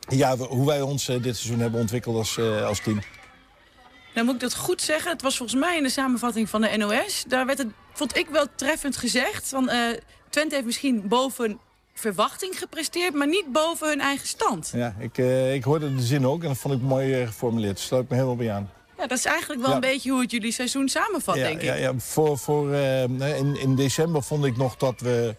ja, 0.09 0.37
hoe 0.37 0.67
wij 0.67 0.81
ons 0.81 1.09
eh, 1.09 1.23
dit 1.23 1.37
seizoen 1.37 1.61
hebben 1.61 1.81
ontwikkeld 1.81 2.17
als, 2.17 2.39
eh, 2.39 2.67
als 2.67 2.81
team. 2.81 3.01
Nou 4.15 4.27
moet 4.27 4.35
ik 4.35 4.41
dat 4.41 4.55
goed 4.55 4.83
zeggen. 4.83 5.11
Het 5.11 5.23
was 5.23 5.37
volgens 5.37 5.61
mij 5.61 5.77
in 5.77 5.83
de 5.83 5.89
samenvatting 5.89 6.49
van 6.51 6.61
de 6.61 6.77
NOS. 6.77 7.25
Daar 7.29 7.47
werd 7.47 7.59
het, 7.59 7.69
vond 7.93 8.17
ik 8.17 8.29
wel 8.29 8.47
treffend 8.55 8.97
gezegd. 8.97 9.49
Van, 9.49 9.69
eh, 9.69 9.79
Twente 10.29 10.55
heeft 10.55 10.67
misschien 10.67 11.09
boven 11.09 11.59
verwachting 11.95 12.59
gepresteerd... 12.59 13.15
maar 13.15 13.29
niet 13.29 13.53
boven 13.53 13.89
hun 13.89 14.01
eigen 14.01 14.27
stand. 14.29 14.71
Ja, 14.75 14.95
ik, 14.99 15.19
ik 15.55 15.65
hoorde 15.65 15.95
de 15.95 16.03
zin 16.03 16.27
ook 16.27 16.43
en 16.43 16.49
dat 16.49 16.59
vond 16.59 16.75
ik 16.75 16.81
mooi 16.81 17.27
geformuleerd. 17.27 17.79
Sluit 17.79 18.03
ik 18.05 18.09
me 18.09 18.15
helemaal 18.15 18.37
bij 18.37 18.53
aan. 18.53 18.71
Ja, 18.99 19.07
dat 19.07 19.19
is 19.19 19.25
eigenlijk 19.25 19.61
wel 19.61 19.69
Ja. 19.69 19.75
een 19.75 19.81
beetje 19.81 20.11
hoe 20.11 20.21
het 20.21 20.31
jullie 20.31 20.53
seizoen 20.53 20.89
samenvat, 20.89 21.37
ja, 21.37 21.43
denk 21.43 21.59
ik. 21.61 21.65
ja, 21.65 21.75
ja, 21.75 21.93
voor, 21.99 22.39
voor, 22.39 22.75
in, 22.75 23.57
in 23.61 23.75
december 23.77 24.23
vond 24.23 24.45
ik 24.45 24.57
nog 24.57 24.77
dat 24.77 25.01
we 25.01 25.35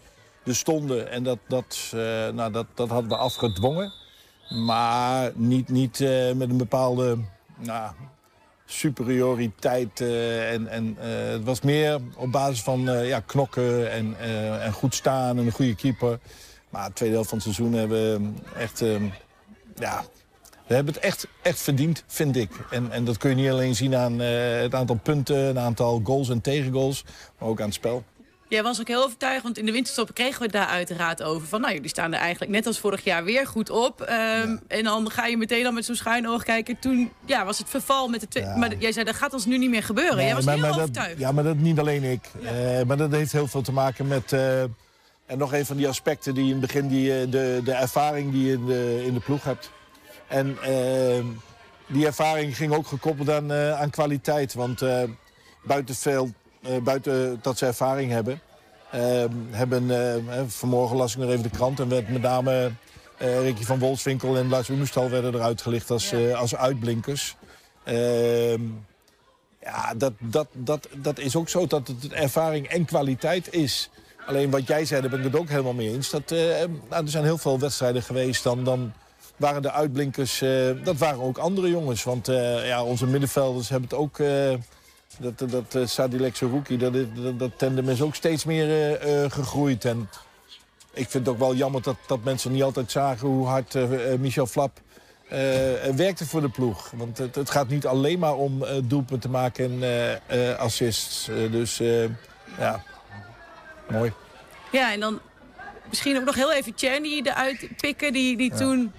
er 0.48 0.56
stonden 0.56 1.10
en 1.10 1.22
dat, 1.22 1.38
dat, 1.48 1.92
eh, 1.94 2.28
nou, 2.28 2.52
dat, 2.52 2.66
dat 2.74 2.88
hadden 2.88 3.08
we 3.08 3.16
afgedwongen. 3.16 3.92
Maar 4.48 5.32
niet, 5.34 5.68
niet 5.68 6.00
eh, 6.00 6.32
met 6.32 6.50
een 6.50 6.56
bepaalde 6.56 7.18
nou, 7.56 7.92
superioriteit. 8.66 10.00
eh, 10.00 10.52
en, 10.52 10.68
en, 10.68 10.96
het 11.32 11.44
was 11.44 11.60
meer 11.60 12.00
op 12.16 12.32
basis 12.32 12.62
van 12.62 12.88
eh, 12.88 13.08
ja, 13.08 13.20
knokken 13.20 13.90
en, 13.90 14.16
en 14.60 14.72
goed 14.72 14.94
staan 14.94 15.38
en 15.38 15.46
een 15.46 15.52
goede 15.52 15.74
keeper. 15.74 16.18
Maar 16.68 16.86
de 16.86 16.92
tweede 16.92 17.14
helft 17.14 17.30
van 17.30 17.38
het 17.38 17.46
seizoen 17.46 17.72
hebben 17.72 18.22
we 18.22 18.58
echt... 18.58 18.78
ja, 19.74 20.04
we 20.66 20.74
hebben 20.74 20.94
het 20.94 21.02
echt, 21.02 21.26
echt 21.42 21.60
verdiend, 21.60 22.04
vind 22.06 22.36
ik. 22.36 22.50
En, 22.70 22.90
en 22.92 23.04
dat 23.04 23.16
kun 23.16 23.30
je 23.30 23.36
niet 23.36 23.50
alleen 23.50 23.74
zien 23.74 23.94
aan 23.96 24.18
het 24.18 24.74
aantal 24.74 24.98
punten, 25.02 25.36
het 25.36 25.56
aantal 25.56 26.00
goals 26.04 26.28
en 26.28 26.40
tegengoals, 26.40 27.04
maar 27.38 27.48
ook 27.48 27.60
aan 27.60 27.66
het 27.66 27.74
spel. 27.74 28.04
Jij 28.48 28.62
was 28.62 28.80
ook 28.80 28.88
heel 28.88 29.02
overtuigd, 29.04 29.42
want 29.42 29.58
in 29.58 29.66
de 29.66 29.72
winterstop 29.72 30.14
kregen 30.14 30.38
we 30.38 30.44
het 30.44 30.52
daar 30.52 30.66
uiteraard 30.66 31.22
over. 31.22 31.48
Van 31.48 31.60
nou, 31.60 31.72
jullie 31.74 31.88
staan 31.88 32.12
er 32.12 32.20
eigenlijk 32.20 32.52
net 32.52 32.66
als 32.66 32.78
vorig 32.78 33.04
jaar 33.04 33.24
weer 33.24 33.46
goed 33.46 33.70
op. 33.70 34.00
Ehm, 34.00 34.56
En 34.66 34.84
dan 34.84 35.10
ga 35.10 35.26
je 35.26 35.36
meteen 35.36 35.66
al 35.66 35.72
met 35.72 35.84
zo'n 35.84 35.94
schuin 35.94 36.28
oog 36.28 36.42
kijken. 36.42 36.78
Toen 36.78 37.12
ja, 37.24 37.44
was 37.44 37.58
het 37.58 37.68
verval 37.70 38.08
met 38.08 38.20
de 38.20 38.28
twee. 38.28 38.44
Maar 38.44 38.76
jij 38.76 38.92
zei, 38.92 39.04
dat 39.04 39.14
gaat 39.14 39.32
ons 39.32 39.44
nu 39.46 39.58
niet 39.58 39.70
meer 39.70 39.82
gebeuren. 39.82 40.24
Jij 40.24 40.34
was 40.34 40.44
maar, 40.44 40.54
heel 40.54 40.62
maar 40.62 40.72
dat, 40.72 40.80
overtuigd. 40.80 41.18
ja, 41.18 41.32
maar 41.32 41.44
dat 41.44 41.56
niet 41.56 41.78
alleen 41.78 42.02
ik. 42.04 42.24
Eh, 42.44 42.82
maar 42.86 42.96
dat 42.96 43.12
heeft 43.12 43.32
heel 43.32 43.46
veel 43.46 43.62
te 43.62 43.72
maken 43.72 44.06
met, 44.06 44.32
eh, 44.32 44.62
En 44.62 45.38
nog 45.38 45.52
een 45.52 45.66
van 45.66 45.76
die 45.76 45.88
aspecten 45.88 46.34
die 46.34 46.44
in 46.44 46.50
het 46.50 46.60
begin, 46.60 46.88
die, 46.88 47.20
eh, 47.20 47.30
de, 47.30 47.60
de 47.64 47.72
ervaring 47.72 48.32
die 48.32 48.46
je 48.46 48.52
in 48.52 48.66
de, 48.66 49.02
in 49.06 49.14
de 49.14 49.20
ploeg 49.20 49.44
hebt. 49.44 49.70
En 50.26 50.56
eh, 50.62 51.24
die 51.86 52.06
ervaring 52.06 52.56
ging 52.56 52.72
ook 52.74 52.86
gekoppeld 52.86 53.30
aan, 53.30 53.52
aan 53.52 53.90
kwaliteit. 53.90 54.54
Want 54.54 54.82
buiten, 55.64 55.94
veel, 55.94 56.32
buiten 56.82 57.38
dat 57.42 57.58
ze 57.58 57.66
ervaring 57.66 58.10
hebben... 58.10 58.40
eh, 58.90 59.24
hebben 59.50 59.90
eh, 59.90 60.42
vanmorgen 60.46 60.96
las 60.96 61.12
ik 61.12 61.18
nog 61.18 61.30
even 61.30 61.42
de 61.42 61.50
krant 61.50 61.80
en 61.80 61.88
werd 61.88 62.08
met 62.08 62.22
name... 62.22 62.70
eh 63.18 63.40
Ricky 63.40 63.64
van 63.64 63.78
Wolfswinkel 63.78 64.36
en 64.36 64.48
Lars 64.48 64.68
Oenestal 64.68 65.10
werden 65.10 65.34
eruit 65.34 65.62
gelicht 65.62 65.90
als, 65.90 66.12
eh, 66.12 66.34
als 66.40 66.56
uitblinkers. 66.56 67.36
Ehm, 67.84 68.62
ja, 69.62 69.94
dat, 69.96 70.12
dat, 70.18 70.46
dat, 70.52 70.88
dat 70.96 71.18
is 71.18 71.36
ook 71.36 71.48
zo 71.48 71.66
dat 71.66 71.88
het 71.88 72.12
ervaring 72.12 72.66
en 72.68 72.84
kwaliteit 72.84 73.52
is. 73.52 73.90
Alleen 74.26 74.50
wat 74.50 74.66
jij 74.66 74.84
zei, 74.84 75.00
daar 75.00 75.10
ben 75.10 75.18
ik 75.18 75.24
het 75.24 75.36
ook 75.36 75.48
helemaal 75.48 75.72
mee 75.72 75.92
eens. 75.92 76.10
Dat, 76.10 76.30
eh, 76.30 76.38
nou, 76.88 77.04
er 77.04 77.08
zijn 77.10 77.24
heel 77.24 77.38
veel 77.38 77.58
wedstrijden 77.58 78.02
geweest. 78.02 78.42
Dan, 78.42 78.64
dan 78.64 78.92
waren 79.36 79.62
de 79.62 79.72
uitblinkers, 79.72 80.40
eh, 80.42 80.50
dat 80.84 80.96
waren 80.96 81.20
ook 81.20 81.38
andere 81.38 81.68
jongens. 81.70 82.02
Want 82.04 82.28
eh, 82.28 82.66
ja, 82.66 82.84
onze 82.84 83.06
middenvelders 83.06 83.68
hebben 83.68 83.88
het 83.88 83.98
ook... 83.98 84.18
eh, 85.20 85.24
dat 85.36 85.50
dat 85.50 85.74
uh, 85.74 85.86
Sadilek 85.86 86.36
Saruki, 86.36 86.76
dat, 86.76 86.92
dat, 86.92 87.38
dat 87.38 87.50
tandem 87.58 87.88
is 87.88 88.02
ook 88.02 88.14
steeds 88.14 88.44
meer 88.44 88.68
eh, 88.68 89.24
eh, 89.24 89.30
gegroeid. 89.30 89.84
En 89.84 90.08
ik 90.92 91.08
vind 91.10 91.26
het 91.26 91.28
ook 91.34 91.40
wel 91.40 91.54
jammer 91.54 91.82
dat, 91.82 91.96
dat 92.06 92.24
mensen 92.24 92.52
niet 92.52 92.62
altijd 92.62 92.90
zagen 92.90 93.28
hoe 93.28 93.46
hard 93.46 93.74
eh, 93.74 94.12
eh, 94.12 94.18
Michel 94.20 94.46
Flap 94.46 94.80
eh, 95.28 95.38
werkte 95.96 96.26
voor 96.26 96.40
de 96.40 96.48
ploeg. 96.48 96.90
Want 96.96 97.18
het, 97.18 97.34
het 97.34 97.50
gaat 97.50 97.68
niet 97.68 97.86
alleen 97.86 98.18
maar 98.18 98.34
om 98.34 98.64
eh 98.64 98.76
doelpunten 98.84 99.20
te 99.20 99.28
maken 99.28 99.64
en 99.64 99.82
eh, 99.82 100.50
eh, 100.50 100.58
assists. 100.58 101.28
Eh, 101.28 101.50
dus 101.50 101.80
eh, 101.80 102.04
ja, 102.58 102.82
mooi. 103.90 104.12
Ja, 104.72 104.92
en 104.92 105.00
dan 105.00 105.20
misschien 105.88 106.16
ook 106.16 106.24
nog 106.24 106.34
heel 106.34 106.52
even 106.52 106.74
Tjerny 106.74 107.20
eruit 107.24 107.68
pikken. 107.76 108.12
Die, 108.12 108.36
die 108.36 108.54
toen, 108.54 108.92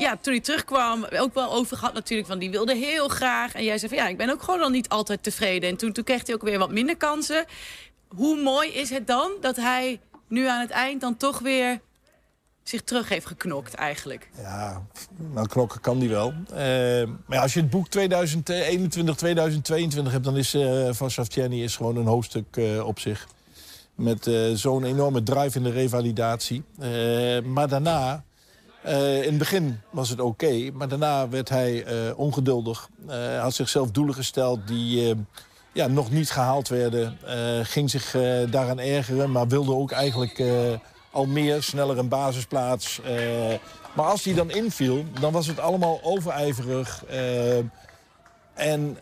ja, 0.00 0.16
toen 0.20 0.32
hij 0.32 0.42
terugkwam 0.42 1.04
ook 1.04 1.34
wel 1.34 1.52
over 1.52 1.76
gehad 1.76 1.94
natuurlijk. 1.94 2.28
Van 2.28 2.38
die 2.38 2.50
wilde 2.50 2.74
heel 2.74 3.08
graag. 3.08 3.54
En 3.54 3.64
jij 3.64 3.78
zei 3.78 3.94
van 3.94 4.04
ja, 4.04 4.08
ik 4.08 4.16
ben 4.16 4.30
ook 4.30 4.42
gewoon 4.42 4.60
dan 4.60 4.72
niet 4.72 4.88
altijd 4.88 5.22
tevreden. 5.22 5.70
En 5.70 5.76
toen, 5.76 5.92
toen 5.92 6.04
kreeg 6.04 6.26
hij 6.26 6.34
ook 6.34 6.42
weer 6.42 6.58
wat 6.58 6.70
minder 6.70 6.96
kansen. 6.96 7.44
Hoe 8.08 8.42
mooi 8.42 8.70
is 8.70 8.90
het 8.90 9.06
dan 9.06 9.30
dat 9.40 9.56
hij 9.56 10.00
nu 10.28 10.46
aan 10.46 10.60
het 10.60 10.70
eind 10.70 11.00
dan 11.00 11.16
toch 11.16 11.38
weer 11.38 11.80
zich 12.62 12.82
terug 12.82 13.08
heeft 13.08 13.26
geknokt 13.26 13.74
eigenlijk? 13.74 14.30
Ja, 14.36 14.86
nou, 15.16 15.46
knokken 15.46 15.80
kan 15.80 15.98
die 15.98 16.08
wel. 16.08 16.32
Eh, 16.52 17.08
maar 17.26 17.38
als 17.38 17.54
je 17.54 17.60
het 17.60 17.70
boek 17.70 17.88
2021, 17.88 19.16
2022 19.16 20.12
hebt... 20.12 20.24
dan 20.24 20.36
is 20.36 20.54
eh 20.54 20.88
van 20.90 21.10
Saftieni 21.10 21.62
is 21.62 21.76
gewoon 21.76 21.96
een 21.96 22.06
hoofdstuk 22.06 22.56
eh, 22.56 22.86
op 22.86 22.98
zich. 22.98 23.26
Met 23.94 24.30
zo'n 24.54 24.84
enorme 24.84 25.22
drive 25.22 25.58
in 25.58 25.64
de 25.64 25.70
revalidatie. 25.70 26.62
Maar 27.44 27.68
daarna... 27.68 28.24
eh, 28.82 29.16
in 29.16 29.28
het 29.28 29.38
begin 29.38 29.80
was 29.90 30.08
het 30.08 30.20
oké, 30.20 30.70
maar 30.72 30.88
daarna 30.88 31.28
werd 31.28 31.48
hij 31.48 31.84
eh, 31.84 32.18
ongeduldig. 32.18 32.88
Eh, 33.06 33.14
Hij 33.14 33.36
had 33.36 33.54
zichzelf 33.54 33.90
doelen 33.90 34.14
gesteld 34.14 34.66
die 34.66 35.14
ja, 35.72 35.86
nog 35.86 36.10
niet 36.10 36.30
gehaald 36.30 36.68
werden. 36.68 37.18
Ging 37.62 37.90
zich 37.90 38.10
daaraan 38.50 38.78
ergeren, 38.78 39.30
maar 39.30 39.48
wilde 39.48 39.74
ook 39.74 39.90
eigenlijk 39.90 40.42
al 41.10 41.26
meer, 41.26 41.62
sneller 41.62 41.98
een 41.98 42.08
basisplaats. 42.08 43.00
Maar 43.94 44.06
als 44.06 44.24
hij 44.24 44.34
dan 44.34 44.50
inviel, 44.50 45.04
dan 45.20 45.32
was 45.32 45.46
het 45.46 45.58
allemaal 45.58 46.00
overijverig. 46.02 47.04
En 48.54 48.98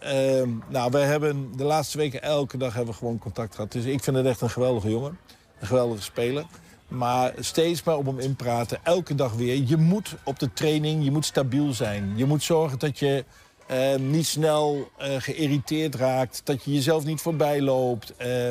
nou, 0.68 0.90
we 0.90 0.98
hebben 0.98 1.56
de 1.56 1.64
laatste 1.64 1.98
weken 1.98 2.22
elke 2.22 2.56
dag 2.56 2.74
hebben 2.74 2.92
we 2.92 2.98
gewoon 2.98 3.18
contact 3.18 3.54
gehad. 3.54 3.72
Dus 3.72 3.84
ik 3.84 4.02
vind 4.02 4.16
het 4.16 4.26
echt 4.26 4.40
een 4.40 4.50
geweldige 4.50 4.90
jongen. 4.90 5.18
Een 5.60 5.66
geweldige 5.66 6.02
speler. 6.02 6.44
Maar 6.88 7.32
steeds 7.38 7.82
maar 7.82 7.96
op 7.96 8.06
hem 8.06 8.18
inpraten. 8.18 8.78
Elke 8.82 9.14
dag 9.14 9.32
weer. 9.32 9.62
Je 9.66 9.76
moet 9.76 10.14
op 10.24 10.38
de 10.38 10.52
training, 10.52 11.04
je 11.04 11.10
moet 11.10 11.24
stabiel 11.24 11.72
zijn. 11.72 12.12
Je 12.16 12.24
moet 12.24 12.42
zorgen 12.42 12.78
dat 12.78 12.98
je 12.98 13.24
eh, 13.66 13.94
niet 13.96 14.26
snel 14.26 14.90
eh, 14.98 15.14
geïrriteerd 15.18 15.94
raakt. 15.94 16.40
Dat 16.44 16.64
je 16.64 16.72
jezelf 16.72 17.04
niet 17.04 17.20
voorbij 17.20 17.60
loopt. 17.60 18.16
Eh, 18.16 18.48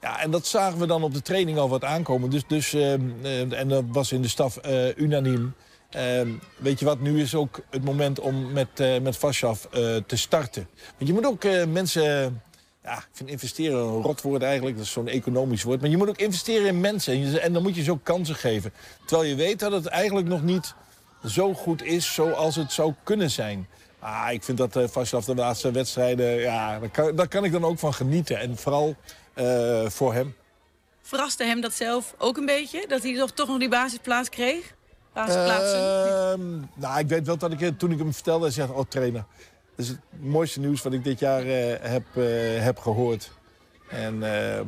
ja, 0.00 0.20
en 0.20 0.30
dat 0.30 0.46
zagen 0.46 0.78
we 0.78 0.86
dan 0.86 1.02
op 1.02 1.14
de 1.14 1.22
training 1.22 1.58
al 1.58 1.68
wat 1.68 1.84
aankomen. 1.84 2.30
Dus, 2.30 2.42
dus, 2.46 2.74
eh, 2.74 2.94
eh, 2.94 3.52
en 3.52 3.68
dat 3.68 3.84
was 3.88 4.12
in 4.12 4.22
de 4.22 4.28
staf 4.28 4.58
unaniem. 4.96 5.54
Eh, 5.92 6.20
weet 6.56 6.78
je 6.78 6.84
wat, 6.84 7.00
nu 7.00 7.20
is 7.20 7.34
ook 7.34 7.60
het 7.70 7.84
moment 7.84 8.20
om 8.20 8.52
met, 8.52 8.68
eh 8.74 9.00
met 9.00 9.16
Vashav 9.16 9.64
eh, 9.64 9.96
te 10.06 10.16
starten. 10.16 10.68
Want 10.96 11.08
je 11.10 11.12
moet 11.12 11.26
ook 11.26 11.44
mensen... 11.68 12.42
Ja, 12.84 12.96
ik 12.96 13.08
vind 13.12 13.28
investeren 13.30 13.78
een 13.78 14.02
rotwoord 14.02 14.42
eigenlijk. 14.42 14.76
Dat 14.76 14.84
is 14.86 14.92
zo'n 14.92 15.08
economisch 15.08 15.62
woord. 15.62 15.80
Maar 15.80 15.90
je 15.90 15.96
moet 15.96 16.08
ook 16.08 16.16
investeren 16.18 16.66
in 16.66 16.80
mensen. 16.80 17.12
En, 17.12 17.30
je- 17.30 17.40
en 17.40 17.52
dan 17.52 17.62
moet 17.62 17.74
je 17.76 17.82
ze 17.82 17.90
ook 17.90 18.04
kansen 18.04 18.34
geven. 18.34 18.72
Terwijl 19.06 19.28
je 19.28 19.34
weet 19.34 19.58
dat 19.58 19.72
het 19.72 19.86
eigenlijk 19.86 20.26
nog 20.28 20.42
niet 20.42 20.74
zo 21.26 21.54
goed 21.54 21.82
is 21.82 22.14
zoals 22.14 22.56
het 22.56 22.72
zou 22.72 22.94
kunnen 23.02 23.30
zijn. 23.30 23.68
Ah, 23.98 24.28
ik 24.32 24.42
vind 24.42 24.58
dat 24.58 24.76
uh, 24.76 24.88
Vashav 24.88 25.24
de 25.24 25.34
laatste 25.34 25.70
wedstrijden... 25.70 26.26
Ja, 26.40 26.78
daar 26.78 26.88
kan, 26.90 27.16
daar 27.16 27.28
kan 27.28 27.44
ik 27.44 27.52
dan 27.52 27.64
ook 27.64 27.78
van 27.78 27.94
genieten. 27.94 28.38
En 28.38 28.56
vooral 28.56 28.96
eh, 29.34 29.86
voor 29.88 30.14
hem. 30.14 30.34
Verraste 31.02 31.44
hem 31.44 31.60
dat 31.60 31.72
zelf 31.74 32.14
ook 32.18 32.36
een 32.36 32.46
beetje? 32.46 32.84
Dat 32.88 33.02
hij 33.02 33.16
toch, 33.16 33.30
toch 33.30 33.48
nog 33.48 33.58
die 33.58 33.68
basisplaats 33.68 34.28
kreeg? 34.28 34.74
Basisplaatsen? 35.12 35.78
Ehm, 35.78 36.60
nou, 36.74 36.98
ik 36.98 37.08
weet 37.08 37.26
wel 37.26 37.36
dat 37.38 37.52
ik 37.52 37.60
eh, 37.60 37.68
toen 37.76 37.90
ik 37.90 37.98
hem 37.98 38.12
vertelde, 38.14 38.44
hij 38.44 38.52
zegt, 38.54 38.70
oh 38.70 38.84
trainer. 38.88 39.24
Is 39.82 39.88
het 39.88 39.98
mooiste 40.20 40.60
nieuws 40.60 40.82
wat 40.82 40.92
ik 40.92 41.04
dit 41.04 41.18
jaar 41.18 41.42
eh, 41.42 41.90
heb, 41.90 42.04
eh, 42.14 42.24
heb 42.64 42.78
gehoord. 42.78 43.30
En 43.88 44.22
ehm, 44.22 44.66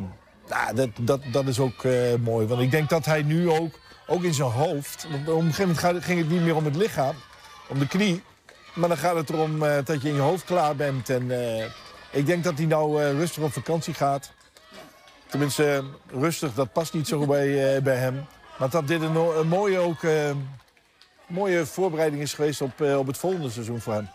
nou, 0.48 0.74
dat, 0.74 0.88
dat, 1.00 1.20
dat 1.32 1.46
is 1.46 1.58
ook 1.58 1.84
eh, 1.84 2.14
mooi. 2.20 2.46
Want 2.46 2.60
ik 2.60 2.70
denk 2.70 2.88
dat 2.88 3.04
hij 3.04 3.22
nu 3.22 3.50
ook, 3.50 3.78
ook 4.06 4.22
in 4.22 4.34
zijn 4.34 4.50
hoofd... 4.50 5.06
Want 5.10 5.28
op 5.28 5.40
een 5.40 5.52
gegeven 5.52 5.90
moment 5.90 6.04
ging 6.04 6.18
het 6.18 6.30
niet 6.30 6.40
meer 6.42 6.56
om 6.56 6.64
het 6.64 6.76
lichaam, 6.76 7.14
om 7.68 7.78
de 7.78 7.86
knie. 7.88 8.22
Maar 8.74 8.88
dan 8.88 8.98
gaat 8.98 9.16
het 9.16 9.30
erom 9.30 9.62
eh, 9.62 9.84
dat 9.84 10.02
je 10.02 10.08
in 10.08 10.14
je 10.14 10.20
hoofd 10.20 10.44
klaar 10.44 10.76
bent. 10.76 11.10
En 11.10 11.30
eh, 11.30 11.64
ik 12.10 12.26
denk 12.26 12.44
dat 12.44 12.56
hij 12.58 12.66
nou 12.66 13.02
eh, 13.02 13.10
rustig 13.10 13.42
op 13.42 13.52
vakantie 13.52 13.94
gaat. 13.94 14.32
Tenminste, 15.26 15.64
eh, 15.64 16.20
rustig, 16.20 16.54
dat 16.54 16.72
past 16.72 16.92
niet 16.92 17.08
zo 17.08 17.26
bij, 17.26 17.74
eh, 17.76 17.82
bij 17.82 17.96
hem. 17.96 18.24
Maar 18.58 18.70
dat 18.70 18.88
dit 18.88 19.02
een, 19.02 19.48
mooie, 19.48 19.78
ook, 19.78 20.02
eh, 20.02 20.30
mooie 21.26 21.66
voorbereiding 21.66 22.22
is 22.22 22.34
geweest 22.34 22.60
op, 22.60 22.80
eh, 22.80 22.98
op 22.98 23.06
het 23.06 23.18
volgende 23.18 23.50
seizoen 23.50 23.80
voor 23.80 23.92
hem. 23.92 24.08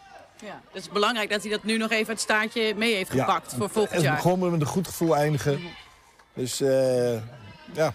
Ja, 0.45 0.61
het 0.71 0.81
is 0.81 0.89
belangrijk 0.89 1.29
dat 1.29 1.41
hij 1.41 1.51
dat 1.51 1.63
nu 1.63 1.77
nog 1.77 1.91
even 1.91 2.13
het 2.13 2.21
staartje 2.21 2.73
mee 2.75 2.95
heeft 2.95 3.11
gepakt 3.11 3.53
voor 3.57 3.69
volgend 3.69 3.95
en 3.95 4.01
jaar. 4.01 4.13
Mhm. 4.13 4.21
gewoon 4.21 4.51
met 4.51 4.61
een 4.61 4.67
goed 4.67 4.87
gevoel 4.87 5.15
eindigen. 5.15 5.61
Dus 6.33 6.61
eh, 6.61 7.13
ja, 7.73 7.93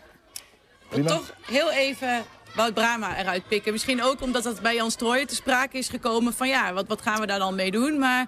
prima. 0.88 1.08
Toch 1.08 1.34
heel 1.46 1.72
even 1.72 2.24
Wout 2.54 2.74
Brama 2.74 3.18
eruit 3.18 3.48
pikken. 3.48 3.72
Misschien 3.72 4.02
ook 4.02 4.22
omdat 4.22 4.42
dat 4.42 4.60
bij 4.60 4.74
Jan 4.74 4.90
Strooijen 4.90 5.26
te 5.26 5.34
sprake 5.34 5.78
is 5.78 5.88
gekomen 5.88 6.32
van 6.32 6.48
ja, 6.48 6.72
wat, 6.72 6.86
wat 6.88 7.02
gaan 7.02 7.20
we 7.20 7.26
daar 7.26 7.38
dan 7.38 7.54
mee 7.54 7.70
doen? 7.70 7.98
Maar 7.98 8.26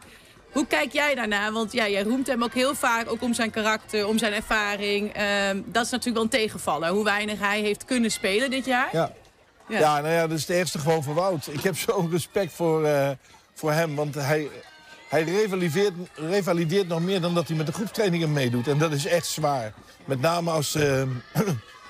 hoe 0.52 0.66
kijk 0.66 0.92
jij 0.92 1.14
daarna? 1.14 1.52
Want 1.52 1.72
ja, 1.72 1.88
jij 1.88 2.02
roemt 2.02 2.26
hem 2.26 2.42
ook 2.42 2.54
heel 2.54 2.74
vaak 2.74 3.10
ook 3.10 3.22
om 3.22 3.34
zijn 3.34 3.50
karakter, 3.50 4.06
om 4.06 4.18
zijn 4.18 4.32
ervaring. 4.32 5.12
Ehm, 5.12 5.60
dat 5.64 5.84
is 5.84 5.90
natuurlijk 5.90 6.14
wel 6.14 6.24
een 6.24 6.46
tegenvaller. 6.46 6.90
Hoe 6.90 7.04
weinig 7.04 7.38
hij 7.38 7.60
heeft 7.60 7.84
kunnen 7.84 8.10
spelen 8.10 8.50
dit 8.50 8.64
jaar. 8.64 8.88
Ja. 8.92 9.12
Ja. 9.68 9.78
Ja. 9.78 10.00
nou 10.00 10.14
ja, 10.14 10.26
dat 10.26 10.38
is 10.38 10.46
het 10.46 10.56
eerste 10.56 10.78
gewoon 10.78 11.02
voor 11.02 11.14
Wout. 11.14 11.46
Ik 11.46 11.60
heb 11.60 11.76
zo'n 11.78 12.10
respect 12.10 12.52
voor, 12.52 12.84
eh, 12.84 13.10
voor 13.56 13.72
hem, 13.72 13.94
want 13.94 14.14
hij, 14.14 14.48
hij 15.08 15.22
revalideert, 15.22 15.92
revalideert 16.14 16.88
nog 16.88 17.00
meer 17.00 17.20
dan 17.20 17.34
dat 17.34 17.48
hij 17.48 17.56
met 17.56 17.66
de 17.66 17.72
groepstrainingen 17.72 18.32
meedoet. 18.32 18.68
En 18.68 18.78
dat 18.78 18.92
is 18.92 19.06
echt 19.06 19.26
zwaar. 19.26 19.72
Met 20.04 20.20
name 20.20 20.50
als, 20.50 20.74
eh, 20.74 21.02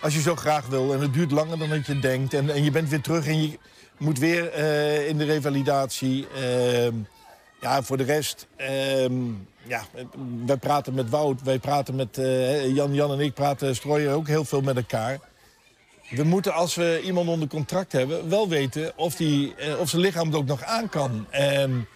als 0.03 0.15
je 0.15 0.21
zo 0.21 0.37
graag 0.37 0.67
wil 0.67 0.93
en 0.93 1.01
het 1.01 1.13
duurt 1.13 1.31
langer 1.31 1.59
dan 1.59 1.69
dat 1.69 1.87
je 1.87 1.99
denkt. 1.99 2.35
En, 2.35 2.51
en 2.51 2.65
je 2.65 2.71
bent 2.71 2.89
weer 2.89 3.01
terug 3.01 3.27
en 3.27 3.43
je 3.43 3.59
moet 3.99 4.19
weer 4.19 4.53
eh, 4.53 5.09
in 5.09 5.19
de 5.19 5.25
revalidatie. 5.25 6.27
Ehm, 6.35 6.95
ja, 7.61 7.83
voor 7.83 7.97
de 7.97 8.05
rest, 8.05 8.47
ehm, 8.57 9.15
ja, 9.63 9.83
wij 10.47 10.57
praten 10.57 10.95
met 10.95 11.11
Wout, 11.11 11.43
wij 11.43 11.59
praten 11.59 11.95
met 11.95 12.19
eh, 12.19 12.75
Jan, 12.75 12.95
Jan 12.95 13.13
en 13.13 13.21
ik 13.21 13.35
praten 13.35 13.77
Strooijer 13.77 14.15
ook 14.15 14.27
heel 14.27 14.45
veel 14.45 14.61
met 14.61 14.77
elkaar. 14.77 15.19
We 16.11 16.23
moeten, 16.23 16.55
als 16.55 16.75
we 16.75 17.01
iemand 17.05 17.29
onder 17.29 17.49
contract 17.49 17.93
hebben, 17.93 18.29
wel 18.29 18.49
weten 18.49 18.93
of, 18.97 19.17
die, 19.17 19.55
eh, 19.55 19.79
of 19.81 19.89
zijn 19.89 20.03
lichaam 20.03 20.27
het 20.27 20.37
ook 20.37 20.47
nog 20.47 20.63
aan 20.63 20.89
kan. 20.89 21.27
En 21.31 21.89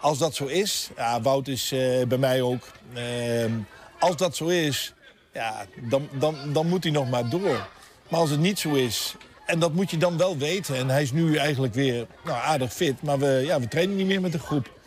als 0.00 0.18
dat 0.18 0.34
zo 0.34 0.46
is, 0.46 0.90
ja, 0.96 1.20
Wout 1.20 1.48
is 1.48 1.72
eh, 1.72 2.06
bij 2.06 2.18
mij 2.18 2.42
ook. 2.42 2.68
Ehm, 2.94 3.52
als 3.98 4.16
dat 4.16 4.36
zo 4.36 4.46
is, 4.46 4.94
ja, 5.32 5.66
dan, 5.80 6.08
dan, 6.18 6.36
dan 6.52 6.66
moet 6.68 6.82
hij 6.82 6.92
nog 6.92 7.10
maar 7.10 7.28
door. 7.28 7.68
Maar 8.08 8.20
als 8.20 8.30
het 8.30 8.40
niet 8.40 8.58
zo 8.58 8.74
is, 8.74 9.14
en 9.46 9.58
dat 9.58 9.72
moet 9.72 9.90
je 9.90 9.96
dan 9.96 10.16
wel 10.16 10.38
weten. 10.38 10.76
En 10.76 10.88
hij 10.88 11.02
is 11.02 11.12
nu 11.12 11.36
eigenlijk 11.36 11.74
weer 11.74 12.06
nou, 12.24 12.38
aardig 12.38 12.72
fit, 12.72 13.02
maar 13.02 13.18
we, 13.18 13.42
ja, 13.44 13.60
we 13.60 13.68
trainen 13.68 13.96
niet 13.96 14.06
meer 14.06 14.20
met 14.20 14.32
de 14.32 14.38
groep. 14.38 14.78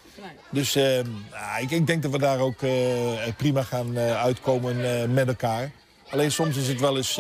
Dus 0.50 0.76
eh, 0.76 0.98
ja, 1.32 1.58
ik, 1.58 1.72
ik 1.72 1.88
denk 1.88 2.02
dat 2.02 2.12
we 2.12 2.18
daar 2.18 2.40
ook 2.40 2.62
eh, 2.62 2.72
prima 3.38 3.64
gaan 3.64 3.98
uitkomen 3.98 5.14
met 5.14 5.28
elkaar. 5.28 5.72
Alleen 6.10 6.32
soms 6.32 6.58
is 6.58 6.68
het 6.68 6.80
wel 6.80 6.98
eens... 6.98 7.20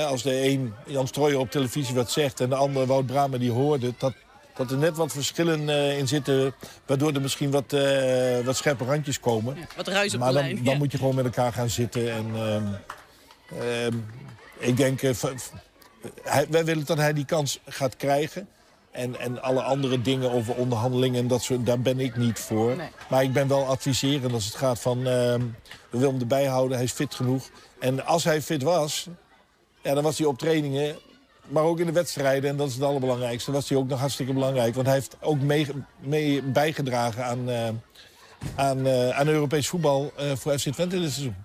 als 0.00 0.22
de 0.22 0.48
een, 0.48 0.74
Jan 0.86 1.06
Strooijer, 1.06 1.38
op 1.38 1.50
televisie 1.50 1.94
wat 1.94 2.10
zegt... 2.10 2.40
en 2.40 2.48
de 2.48 2.54
andere, 2.54 2.86
Wout 2.86 3.06
Brama, 3.06 3.38
die 3.38 3.50
hoorde. 3.50 3.92
Dat, 3.98 4.12
dat 4.54 4.70
er 4.70 4.76
net 4.76 4.96
wat 4.96 5.12
verschillen 5.12 5.68
eh, 5.68 5.98
in 5.98 6.08
zitten... 6.08 6.54
waardoor 6.86 7.12
er 7.12 7.20
misschien 7.20 7.50
wat, 7.50 7.72
eh, 7.72 8.44
wat 8.44 8.56
scherpe 8.56 8.84
randjes 8.84 9.20
komen. 9.20 9.56
Wat 9.76 9.88
ruis 9.88 10.14
op 10.14 10.20
maar 10.20 10.28
de 10.28 10.34
dan, 10.34 10.44
lijn. 10.44 10.64
dan 10.64 10.72
ja. 10.72 10.78
moet 10.78 10.92
je 10.92 10.98
gewoon 10.98 11.14
met 11.14 11.24
elkaar 11.24 11.52
gaan 11.52 11.70
zitten. 11.70 12.12
En, 12.12 12.26
ehm, 12.34 12.66
ehm, 13.60 13.96
ik 14.58 14.76
denk, 14.76 15.02
eh, 15.02 15.10
hij- 16.22 16.46
wij 16.50 16.64
willen 16.64 16.86
dat 16.86 16.96
hij 16.98 17.12
die 17.12 17.24
kans 17.24 17.60
gaat 17.66 17.96
krijgen. 17.96 18.48
En, 18.90 19.18
en 19.20 19.42
alle 19.42 19.62
andere 19.62 20.02
dingen 20.02 20.30
over 20.30 20.54
onderhandelingen, 20.54 21.20
en 21.20 21.28
dat 21.28 21.42
soort, 21.42 21.66
daar 21.66 21.80
ben 21.80 22.00
ik 22.00 22.16
niet 22.16 22.38
voor. 22.38 22.76
Nee. 22.76 22.88
Maar 23.08 23.22
ik 23.22 23.32
ben 23.32 23.48
wel 23.48 23.66
adviserend 23.66 24.32
als 24.32 24.44
het 24.44 24.54
gaat 24.54 24.80
van... 24.80 24.98
ehm, 25.06 25.40
we 25.90 25.98
willen 25.98 26.10
hem 26.10 26.20
erbij 26.20 26.44
houden, 26.46 26.76
hij 26.76 26.86
is 26.86 26.92
fit 26.92 27.14
genoeg. 27.14 27.48
En 27.80 28.04
als 28.06 28.24
hij 28.24 28.42
fit 28.42 28.62
was, 28.62 29.06
ja, 29.82 29.94
dan 29.94 30.02
was 30.02 30.18
hij 30.18 30.26
op 30.26 30.38
trainingen... 30.38 30.96
maar 31.48 31.62
ook 31.62 31.80
in 31.80 31.86
de 31.86 31.92
wedstrijden, 31.92 32.50
en 32.50 32.56
dat 32.56 32.68
is 32.68 32.74
het 32.74 32.82
allerbelangrijkste... 32.82 33.52
was 33.52 33.68
hij 33.68 33.78
ook 33.78 33.88
nog 33.88 34.00
hartstikke 34.00 34.32
belangrijk. 34.32 34.74
Want 34.74 34.86
hij 34.86 34.96
heeft 34.96 35.16
ook 35.20 35.40
mee, 35.40 35.66
mee 35.98 36.42
bijgedragen 36.42 37.24
aan, 37.24 37.48
eh, 37.50 37.68
aan, 38.54 38.86
eh, 38.86 39.08
aan 39.08 39.28
Europees 39.28 39.68
voetbal... 39.68 40.12
eh, 40.16 40.32
voor 40.34 40.58
FC 40.58 40.68
Twente 40.72 41.00
dit 41.00 41.12
seizoen. 41.12 41.36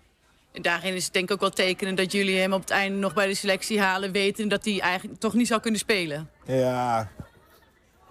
En 0.51 0.61
daarin 0.61 0.95
is 0.95 1.03
het 1.03 1.13
denk 1.13 1.25
ik 1.25 1.31
ook 1.31 1.39
wel 1.39 1.49
tekenen 1.49 1.95
dat 1.95 2.11
jullie 2.11 2.39
hem 2.39 2.53
op 2.53 2.61
het 2.61 2.69
einde 2.69 2.97
nog 2.97 3.13
bij 3.13 3.27
de 3.27 3.35
selectie 3.35 3.79
halen... 3.79 4.11
weten 4.11 4.47
dat 4.47 4.65
hij 4.65 4.79
eigenlijk 4.79 5.19
toch 5.19 5.33
niet 5.33 5.47
zou 5.47 5.61
kunnen 5.61 5.79
spelen. 5.79 6.29
Ja, 6.45 7.09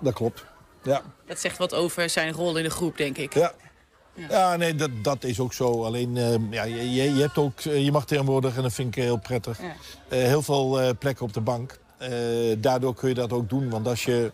dat 0.00 0.14
klopt. 0.14 0.44
Ja. 0.82 1.02
Dat 1.26 1.40
zegt 1.40 1.58
wat 1.58 1.74
over 1.74 2.10
zijn 2.10 2.32
rol 2.32 2.56
in 2.56 2.62
de 2.62 2.70
groep, 2.70 2.96
denk 2.96 3.18
ik. 3.18 3.34
Ja. 3.34 3.52
Ja, 4.28 4.56
nee, 4.56 4.74
dat, 4.74 4.90
dat 5.02 5.24
is 5.24 5.40
ook 5.40 5.52
zo. 5.52 5.84
Alleen, 5.84 6.16
eh, 6.16 6.34
ja, 6.50 6.62
je, 6.64 6.92
je, 7.14 7.20
hebt 7.20 7.38
ook, 7.38 7.60
eh, 7.60 7.84
je 7.84 7.92
mag 7.92 8.06
tegenwoordig, 8.06 8.56
en 8.56 8.62
dat 8.62 8.72
vind 8.72 8.96
ik 8.96 9.02
heel 9.02 9.16
prettig, 9.18 9.60
Ja. 9.62 9.72
eh, 10.08 10.18
heel 10.24 10.42
veel 10.42 10.80
eh, 10.80 10.90
plekken 10.98 11.24
op 11.24 11.32
de 11.32 11.40
bank. 11.40 11.78
Daardoor 12.58 12.94
kun 12.94 13.08
je 13.08 13.14
dat 13.14 13.32
ook 13.32 13.48
doen. 13.48 13.70
Want 13.70 13.86
als 13.88 14.04
je 14.04 14.32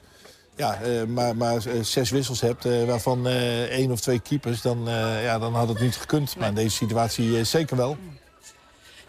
ja, 0.56 0.78
maar, 1.08 1.36
maar 1.36 1.62
zes 1.82 2.10
wissels 2.10 2.40
hebt, 2.40 2.64
waarvan 2.86 3.26
één 3.68 3.90
of 3.90 4.00
twee 4.00 4.20
keepers, 4.20 4.62
dan, 4.62 4.78
ja, 5.22 5.38
dan 5.38 5.54
had 5.54 5.68
het 5.68 5.80
niet 5.80 5.96
gekund. 5.96 6.36
Maar 6.36 6.48
in 6.48 6.54
deze 6.54 6.76
situatie 6.76 7.44
zeker 7.44 7.76
wel. 7.76 7.96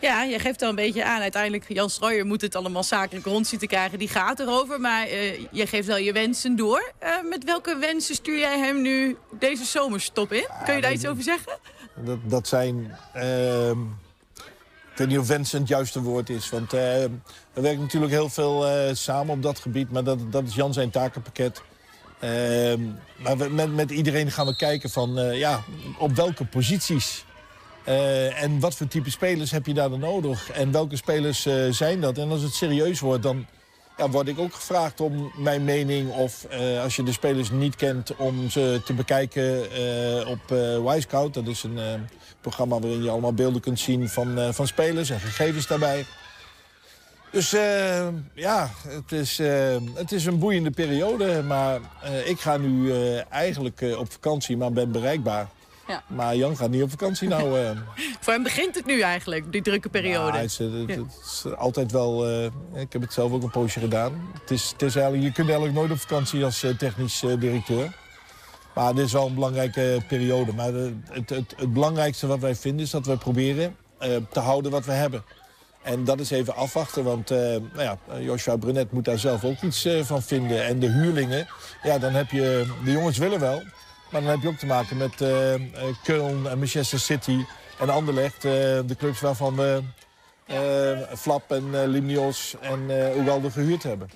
Ja, 0.04 0.24
je 0.24 0.40
geeft 0.40 0.62
al 0.62 0.70
een 0.70 0.76
beetje 0.76 1.06
aan. 1.06 1.22
Uiteindelijk, 1.22 1.66
Jan 1.68 1.90
Strooijer 1.90 2.26
moet 2.26 2.42
het 2.42 2.56
allemaal 2.56 2.84
zakelijk 2.84 3.26
rond 3.26 3.48
zien 3.48 3.60
te 3.60 3.68
krijgen. 3.68 4.00
Die 4.00 4.08
gaat 4.08 4.40
erover, 4.40 4.80
maar 4.80 5.08
eh 5.08 5.40
je 5.52 5.68
geeft 5.68 5.88
wel 5.88 5.98
je 5.98 6.14
wensen 6.14 6.56
door. 6.56 6.92
Eh, 7.00 7.10
met 7.30 7.44
welke 7.44 7.78
wensen 7.78 8.16
stuur 8.16 8.40
jij 8.40 8.60
hem 8.60 8.82
nu 8.82 9.18
deze 9.40 9.64
zomerstop 9.66 10.32
in? 10.34 10.48
Kun 10.66 10.76
je 10.76 10.82
daar 10.82 10.92
iets 10.94 11.06
over 11.08 11.24
zeggen? 11.24 11.58
Dat, 11.96 12.18
dat 12.24 12.48
zijn... 12.48 12.98
ehm, 13.14 13.82
ik 14.92 15.00
weet 15.00 15.08
niet 15.08 15.18
of 15.18 15.28
wensen 15.28 15.60
het 15.60 15.68
juiste 15.68 16.02
woord 16.02 16.30
is. 16.30 16.50
Want 16.50 16.74
eh, 16.74 16.80
we 17.54 17.62
werken 17.62 17.82
natuurlijk 17.82 18.12
heel 18.12 18.30
veel 18.30 18.68
eh, 18.68 18.94
samen 18.96 19.34
op 19.36 19.42
dat 19.44 19.60
gebied. 19.60 19.92
Maar 19.92 20.04
dat, 20.04 20.32
dat 20.32 20.48
is 20.48 20.56
Jan 20.56 20.74
zijn 20.74 20.90
takenpakket. 20.90 21.62
Ehm, 22.20 22.82
maar 23.18 23.38
we- 23.38 23.50
met, 23.50 23.74
met 23.76 23.92
iedereen 23.92 24.32
gaan 24.32 24.46
we 24.46 24.56
kijken 24.56 24.90
van... 24.90 25.18
eh, 25.20 25.38
ja, 25.40 25.64
op 25.98 26.16
welke 26.16 26.46
posities... 26.46 27.26
eh, 27.84 28.44
en 28.44 28.60
wat 28.60 28.76
voor 28.76 28.88
type 28.88 29.10
spelers 29.10 29.52
heb 29.52 29.66
je 29.66 29.74
daar 29.74 29.90
dan 29.90 30.00
nodig? 30.00 30.52
En 30.52 30.72
welke 30.72 30.96
spelers 30.96 31.46
eh, 31.46 31.56
zijn 31.70 32.02
dat? 32.02 32.18
En 32.18 32.30
als 32.30 32.42
het 32.42 32.54
serieus 32.54 33.00
wordt, 33.00 33.24
dan 33.24 33.46
ja, 33.98 34.10
word 34.10 34.28
ik 34.28 34.40
ook 34.40 34.54
gevraagd 34.54 35.02
om 35.02 35.32
mijn 35.38 35.64
mening... 35.64 36.12
of 36.12 36.44
eh, 36.44 36.82
als 36.82 36.96
je 36.96 37.04
de 37.04 37.12
spelers 37.12 37.52
niet 37.52 37.76
kent, 37.76 38.16
om 38.16 38.50
ze 38.50 38.82
te 38.86 38.94
bekijken 38.94 39.62
op 40.28 40.50
Wisecout. 40.86 41.34
Dat 41.34 41.48
is 41.48 41.64
een 41.64 41.80
programma 42.42 42.80
waarin 42.80 43.04
je 43.04 43.10
allemaal 43.10 43.34
beelden 43.34 43.62
kunt 43.62 43.80
zien 43.80 44.10
van, 44.10 44.54
van 44.54 44.68
spelers 44.68 45.10
en 45.10 45.20
gegevens 45.20 45.68
daarbij. 45.68 46.06
Dus 47.32 47.52
ja, 48.34 48.70
het 48.88 49.12
is, 49.12 49.38
het 49.94 50.12
is 50.12 50.26
een 50.26 50.40
boeiende 50.40 50.72
periode. 50.72 51.44
Maar 51.44 51.80
ik 52.26 52.40
ga 52.40 52.58
nu 52.58 52.92
eigenlijk 53.30 53.86
op 53.98 54.12
vakantie, 54.12 54.58
maar 54.58 54.72
ben 54.72 54.92
bereikbaar. 54.92 55.48
Ja. 55.88 56.04
Maar 56.08 56.36
Jan 56.36 56.58
gaat 56.58 56.70
niet 56.70 56.84
op 56.84 56.90
vakantie 56.90 57.28
nou. 57.28 57.60
eh. 57.60 57.70
Voor 58.22 58.34
hem 58.34 58.44
begint 58.44 58.76
het 58.76 58.86
nu 58.86 59.02
eigenlijk, 59.02 59.52
die 59.52 59.62
drukke 59.62 59.90
periode. 59.90 60.32
Ja, 60.38 60.42
het, 60.44 60.52
is, 60.52 60.58
het- 60.58 60.72
Ja. 60.72 60.96
het 60.96 61.16
is 61.24 61.44
altijd 61.56 61.92
wel... 61.92 62.28
eh, 62.28 62.44
ik 62.82 62.94
heb 62.94 63.02
het 63.02 63.14
zelf 63.14 63.32
ook 63.32 63.44
een 63.44 63.50
poosje 63.52 63.80
gedaan. 63.80 64.30
Het 64.42 64.52
is, 64.52 64.70
het 64.72 64.82
is 64.82 64.96
eigenlijk, 64.96 65.26
je 65.26 65.32
kunt 65.32 65.48
eigenlijk 65.48 65.78
nooit 65.78 65.92
op 65.92 66.00
vakantie 66.00 66.44
als 66.44 66.64
eh, 66.64 66.72
technisch 66.78 67.20
directeur. 67.40 67.96
Maar 68.74 68.94
dit 68.96 69.06
is 69.06 69.12
wel 69.12 69.28
een 69.28 69.34
belangrijke 69.36 70.02
periode. 70.08 70.54
Maar 70.54 70.74
het, 70.74 71.30
het, 71.30 71.54
het 71.58 71.74
belangrijkste 71.74 72.28
wat 72.28 72.40
wij 72.40 72.56
vinden 72.56 72.86
is 72.86 72.92
dat 72.92 73.06
we 73.06 73.18
proberen 73.18 73.76
te 74.32 74.40
houden 74.40 74.72
wat 74.72 74.86
we 74.86 74.92
hebben. 74.92 75.24
En 75.82 76.04
dat 76.04 76.20
is 76.20 76.30
even 76.32 76.56
afwachten, 76.56 77.04
want 77.04 77.32
eh, 77.32 77.38
nou 77.38 77.82
ja, 77.82 77.98
Joshua 78.20 78.56
Brunet 78.56 78.92
moet 78.92 79.06
daar 79.06 79.20
zelf 79.20 79.44
ook 79.44 79.62
iets 79.62 79.88
van 80.02 80.22
vinden. 80.22 80.66
En 80.66 80.80
de 80.80 80.90
huurlingen, 80.92 81.48
ja, 81.84 81.98
dan 81.98 82.12
heb 82.14 82.32
je... 82.32 82.66
De 82.84 82.92
jongens 82.92 83.18
willen 83.18 83.40
wel, 83.40 83.62
maar 84.14 84.22
dan 84.22 84.32
heb 84.32 84.42
je 84.42 84.48
ook 84.48 84.58
te 84.58 84.66
maken 84.66 84.98
met 84.98 85.22
eh 85.22 85.54
eh, 85.54 85.62
Köln 86.04 86.48
en 86.50 86.58
Manchester 86.58 87.00
City 87.00 87.46
en 87.80 87.90
Anderlecht. 87.90 88.46
eh, 88.46 88.52
de 88.86 88.96
clubs 88.98 89.22
waarvan 89.22 89.56
we 89.56 89.84
Flap 91.18 91.52
en 91.52 91.88
Limnios 91.88 92.56
en 92.62 92.90
eh 92.90 93.18
Ugalde 93.18 93.52
gehuurd 93.52 93.84
hebben. 93.84 94.10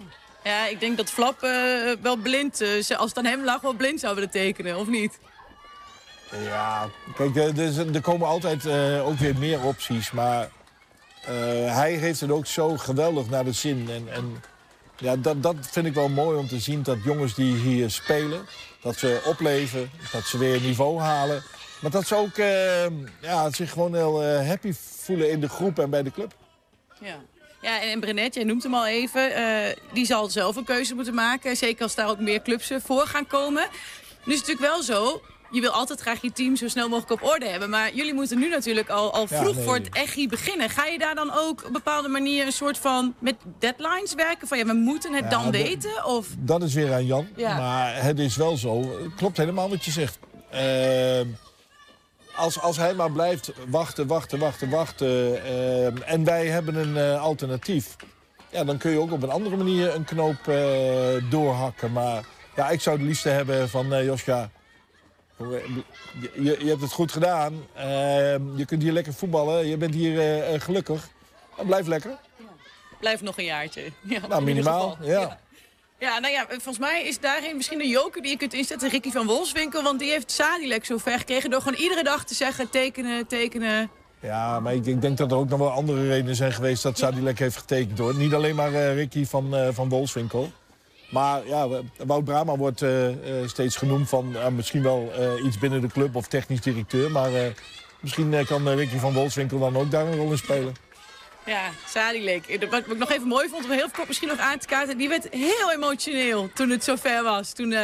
Ja, 0.43 0.67
ik 0.67 0.79
denk 0.79 0.97
dat 0.97 1.09
Flap 1.09 1.39
wel 2.01 2.15
blind, 2.15 2.61
als 2.97 3.09
het 3.09 3.17
aan 3.17 3.25
hem 3.25 3.43
lag, 3.43 3.61
wel 3.61 3.73
blind 3.73 3.99
zou 3.99 4.15
willen 4.15 4.29
tekenen, 4.29 4.77
of 4.77 4.87
niet? 4.87 5.19
Ja, 6.43 6.89
kijk, 7.15 7.35
er, 7.35 7.95
er 7.95 8.01
komen 8.01 8.27
altijd 8.27 8.67
ook 9.01 9.17
weer 9.17 9.37
meer 9.37 9.63
opties. 9.63 10.11
Maar 10.11 10.49
hij 11.65 11.91
heeft 11.93 12.19
het 12.19 12.31
ook 12.31 12.45
zo 12.45 12.77
geweldig 12.77 13.29
naar 13.29 13.43
de 13.43 13.51
zin. 13.51 13.89
En, 13.89 14.13
en 14.13 14.43
ja, 14.97 15.15
dat, 15.15 15.43
dat 15.43 15.55
vind 15.61 15.85
ik 15.85 15.93
wel 15.93 16.09
mooi 16.09 16.37
om 16.37 16.47
te 16.47 16.59
zien 16.59 16.83
dat 16.83 16.97
jongens 17.03 17.35
die 17.35 17.55
hier 17.55 17.89
spelen... 17.89 18.47
dat 18.81 18.95
ze 18.95 19.21
opleven, 19.25 19.91
dat 20.11 20.23
ze 20.25 20.37
weer 20.37 20.61
niveau 20.61 20.99
halen. 20.99 21.43
Maar 21.81 21.91
dat 21.91 22.07
ze 22.07 22.15
ook 22.15 22.37
eh, 22.37 22.85
ja, 23.21 23.51
zich 23.51 23.71
gewoon 23.71 23.95
heel 23.95 24.23
eh, 24.23 24.47
happy 24.47 24.73
voelen 24.73 25.29
in 25.29 25.39
de 25.39 25.49
groep 25.49 25.79
en 25.79 25.89
bij 25.89 26.03
de 26.03 26.11
club. 26.11 26.33
Ja. 26.99 27.15
Ja, 27.61 27.81
en 27.81 27.91
en 27.91 27.99
Brenet, 27.99 28.33
jij 28.33 28.43
noemt 28.43 28.63
hem 28.63 28.73
al 28.73 28.87
even, 28.87 29.35
eh, 29.35 29.75
die 29.93 30.05
zal 30.05 30.29
zelf 30.29 30.55
een 30.55 30.63
keuze 30.63 30.95
moeten 30.95 31.13
maken. 31.13 31.57
Zeker 31.57 31.83
als 31.83 31.95
daar 31.95 32.09
ook 32.09 32.19
meer 32.19 32.41
clubs 32.41 32.71
voor 32.83 33.07
gaan 33.07 33.27
komen. 33.27 33.67
Nu 34.23 34.33
is 34.33 34.39
het 34.39 34.47
natuurlijk 34.47 34.73
wel 34.73 34.83
zo, 34.83 35.21
je 35.51 35.61
wil 35.61 35.71
altijd 35.71 35.99
graag 35.99 36.21
je 36.21 36.31
team 36.31 36.55
zo 36.55 36.67
snel 36.67 36.89
mogelijk 36.89 37.21
op 37.21 37.29
orde 37.29 37.47
hebben. 37.47 37.69
Maar 37.69 37.93
jullie 37.93 38.13
moeten 38.13 38.39
nu 38.39 38.49
natuurlijk 38.49 38.89
al, 38.89 39.13
al 39.13 39.25
Ja, 39.29 39.37
vroeg 39.37 39.55
nee. 39.55 39.63
voor 39.63 39.75
het 39.75 39.89
echi 39.89 40.27
beginnen. 40.27 40.69
Ga 40.69 40.85
je 40.85 40.97
daar 40.97 41.15
dan 41.15 41.31
ook 41.33 41.59
op 41.59 41.65
een 41.65 41.71
bepaalde 41.71 42.07
manier 42.07 42.45
een 42.45 42.51
soort 42.51 42.77
van 42.77 43.15
met 43.19 43.35
deadlines 43.59 44.13
werken? 44.13 44.47
Van 44.47 44.57
ja, 44.57 44.65
we 44.65 44.73
moeten 44.73 45.13
het 45.13 45.23
Ja, 45.23 45.29
dan 45.29 45.51
weten? 45.51 46.05
Of... 46.05 46.27
Dat 46.37 46.63
is 46.63 46.73
weer 46.73 46.93
aan 46.93 47.05
Jan. 47.05 47.27
Ja. 47.35 47.57
Maar 47.57 48.03
het 48.03 48.19
is 48.19 48.35
wel 48.35 48.57
zo. 48.57 48.81
Het 49.03 49.15
klopt 49.15 49.37
helemaal 49.37 49.69
wat 49.69 49.85
je 49.85 49.91
zegt. 49.91 50.19
Eh, 50.49 51.21
als, 52.35 52.59
als 52.59 52.77
hij 52.77 52.93
maar 52.93 53.11
blijft 53.11 53.51
wachten, 53.67 54.07
wachten, 54.07 54.39
wachten, 54.39 54.69
wachten... 54.69 55.43
eh, 55.43 56.11
en 56.13 56.23
wij 56.23 56.47
hebben 56.47 56.75
een 56.75 56.97
eh, 56.97 57.21
alternatief... 57.21 57.95
Ja, 58.49 58.63
dan 58.63 58.77
kun 58.77 58.91
je 58.91 58.99
ook 58.99 59.11
op 59.11 59.23
een 59.23 59.29
andere 59.29 59.57
manier 59.57 59.95
een 59.95 60.03
knoop 60.03 60.51
doorhakken. 61.29 61.91
Maar 61.91 62.25
ja, 62.55 62.69
ik 62.69 62.81
zou 62.81 62.97
het 62.97 63.05
liefste 63.05 63.29
hebben 63.29 63.69
van 63.69 64.03
Joska... 64.05 64.49
Je, 65.37 65.79
je, 66.35 66.57
je 66.59 66.69
hebt 66.69 66.81
het 66.81 66.91
goed 66.91 67.11
gedaan. 67.11 67.65
Eh, 67.73 67.85
je 68.55 68.65
kunt 68.65 68.81
hier 68.81 68.91
lekker 68.91 69.13
voetballen. 69.13 69.67
Je 69.67 69.77
bent 69.77 69.93
hier 69.93 70.19
eh, 70.19 70.53
eh, 70.53 70.61
gelukkig. 70.61 71.07
Dan 71.55 71.65
blijf 71.65 71.87
lekker. 71.87 72.17
Blijf 72.99 73.21
nog 73.21 73.37
een 73.37 73.43
jaartje. 73.45 73.81
Ja, 74.03 74.27
Nou, 74.27 74.43
minimaal. 74.43 74.89
geval. 74.89 75.07
Ja. 75.07 75.39
Ja, 75.99 76.19
nou 76.19 76.33
ja, 76.33 76.45
volgens 76.47 76.77
mij 76.79 77.03
is 77.03 77.19
daarin 77.19 77.55
misschien 77.55 77.79
een 77.81 77.89
joker 77.89 78.21
die 78.21 78.31
je 78.31 78.37
kunt 78.37 78.53
inzetten. 78.53 78.89
Ricky 78.89 79.11
van 79.11 79.25
Wolfswinkel, 79.25 79.83
want 79.83 79.99
die 79.99 80.09
heeft 80.11 80.31
Sadilek 80.31 80.85
zo 80.85 80.97
ver 80.97 81.17
gekregen... 81.17 81.49
door 81.49 81.61
gewoon 81.61 81.79
iedere 81.79 82.03
dag 82.03 82.25
te 82.25 82.33
zeggen 82.33 82.69
tekenen, 82.69 83.27
tekenen. 83.27 83.89
Ja, 84.19 84.59
maar 84.59 84.73
ik, 84.73 84.85
ik 84.85 85.01
denk 85.01 85.17
dat 85.17 85.31
er 85.31 85.37
ook 85.37 85.49
nog 85.49 85.59
wel 85.59 85.69
andere 85.69 86.07
redenen 86.07 86.35
zijn 86.35 86.53
geweest 86.53 86.83
dat 86.83 86.97
Sadilek 86.97 87.39
heeft 87.39 87.57
getekend 87.57 87.97
hoor. 87.97 88.15
Niet 88.15 88.33
alleen 88.33 88.55
maar 88.55 88.73
eh, 88.73 88.93
Ricky 88.95 89.25
van, 89.25 89.55
eh 89.55 89.67
van 89.71 89.89
Wolfswinkel. 89.89 90.51
Maar 91.09 91.47
ja, 91.47 91.67
Wout 92.05 92.23
Brama 92.23 92.55
wordt 92.55 92.81
eh, 92.81 93.07
eh, 93.07 93.47
steeds 93.47 93.75
genoemd 93.75 94.09
van 94.09 94.35
misschien 94.55 94.83
wel 94.83 95.11
eh, 95.17 95.45
iets 95.45 95.59
binnen 95.59 95.81
de 95.81 95.87
club 95.87 96.15
of 96.15 96.27
technisch 96.27 96.61
directeur. 96.61 97.11
Maar 97.11 97.29
misschien 97.99 98.45
kan 98.45 98.69
Ricky 98.69 98.97
van 98.97 99.13
Wolfswinkel 99.13 99.59
dan 99.59 99.77
ook 99.77 99.91
daar 99.91 100.07
een 100.07 100.15
rol 100.15 100.31
in 100.31 100.37
spelen. 100.37 100.75
Ja, 101.45 101.69
Sadilek. 101.87 102.67
Wat 102.69 102.79
ik 102.79 102.97
nog 102.97 103.11
even 103.11 103.27
mooi 103.27 103.49
vond, 103.49 103.65
om 103.65 103.71
heel 103.71 103.89
kort 103.95 104.07
misschien 104.07 104.27
nog 104.27 104.39
aan 104.39 104.57
te 104.57 104.67
kaarten... 104.67 104.97
die 104.97 105.09
werd 105.09 105.27
heel 105.31 105.71
emotioneel 105.71 106.49
toen 106.53 106.69
het 106.69 106.83
zover 106.83 107.23
was. 107.23 107.53
Toen 107.53 107.75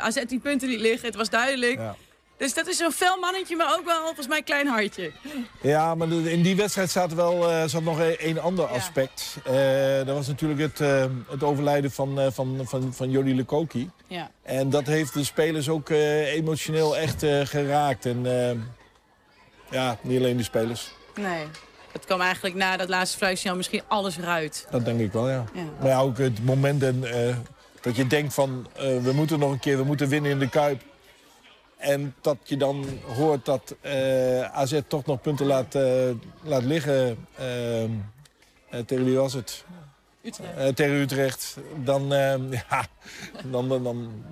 AZ 0.00 0.24
die 0.24 0.38
punten 0.38 0.68
liet 0.68 0.80
liggen, 0.80 1.06
het 1.06 1.16
was 1.16 1.30
duidelijk. 1.30 1.78
Ja. 1.78 1.96
Dus 2.40 2.54
dat 2.54 2.66
is 2.66 2.76
zo'n 2.76 2.92
fel 2.92 3.18
mannetje, 3.18 3.56
maar 3.56 3.76
ook 3.78 3.84
wel 3.84 4.04
volgens 4.04 4.26
mij 4.26 4.38
een 4.38 4.44
klein 4.44 4.66
hartje. 4.66 5.12
Ja, 5.60 5.94
maar 5.94 6.08
in 6.08 6.42
die 6.42 6.56
wedstrijd 6.56 6.90
zat, 6.90 7.12
wel, 7.12 7.50
eh, 7.50 7.64
zat 7.66 7.82
nog 7.82 7.98
een, 7.98 8.16
een 8.18 8.40
ander 8.40 8.66
aspect. 8.66 9.36
Eh, 9.44 9.54
dat 9.96 10.16
was 10.16 10.26
natuurlijk 10.26 10.60
het, 10.60 10.80
eh, 10.80 11.04
het 11.28 11.42
overlijden 11.42 11.90
van, 11.90 12.32
van, 12.32 12.60
van, 12.64 12.94
van 12.94 13.10
Jody 13.10 13.30
Lukoki. 13.30 13.90
Ja. 14.06 14.30
En 14.42 14.70
dat 14.70 14.86
heeft 14.86 15.14
de 15.14 15.24
spelers 15.24 15.68
ook 15.68 15.88
emotioneel 15.88 16.96
echt 16.96 17.24
geraakt. 17.44 18.06
En 18.06 18.26
ja, 19.70 19.98
niet 20.00 20.18
alleen 20.18 20.36
de 20.36 20.42
spelers. 20.42 20.90
Nee. 21.14 21.44
Het 21.92 22.04
kwam 22.04 22.20
eigenlijk 22.20 22.54
na 22.54 22.76
dat 22.76 22.88
laatste 22.88 23.18
fluitsignaal 23.18 23.56
misschien 23.56 23.82
alles 23.88 24.16
eruit. 24.16 24.66
Dat 24.70 24.84
denk 24.84 25.00
ik 25.00 25.12
wel, 25.12 25.28
ja. 25.28 25.44
Ja. 25.54 25.62
Maar 25.78 25.88
ja, 25.88 26.00
ook 26.00 26.18
het 26.18 26.44
moment 26.44 26.82
en, 26.82 27.04
dat 27.80 27.96
je 27.96 28.06
denkt 28.06 28.34
van... 28.34 28.66
we 28.76 29.12
moeten 29.14 29.38
nog 29.38 29.50
een 29.50 29.60
keer, 29.60 29.76
we 29.76 29.84
moeten 29.84 30.08
winnen 30.08 30.30
in 30.30 30.38
de 30.38 30.48
Kuip. 30.48 30.82
En 31.80 32.14
dat 32.20 32.36
je 32.44 32.56
dan 32.56 32.86
hoort 33.16 33.44
dat 33.44 33.76
eh, 33.80 34.42
AZ 34.42 34.80
toch 34.88 35.06
nog 35.06 35.20
punten 35.20 35.46
laat, 35.46 35.74
eh, 35.74 36.10
laat 36.42 36.62
liggen. 36.62 37.26
ehm, 37.36 37.90
Eh, 38.70 38.80
tegen 38.80 39.04
wie 39.04 39.16
was 39.16 39.32
het? 39.32 39.64
Utrecht. 40.22 40.56
Eh, 40.56 40.68
tegen 40.68 40.94
Utrecht. 40.94 41.56
Dan, 41.84 42.06
ja, 42.68 42.86
dan, 43.44 43.68
dan, 43.68 43.82
dan, 43.82 44.24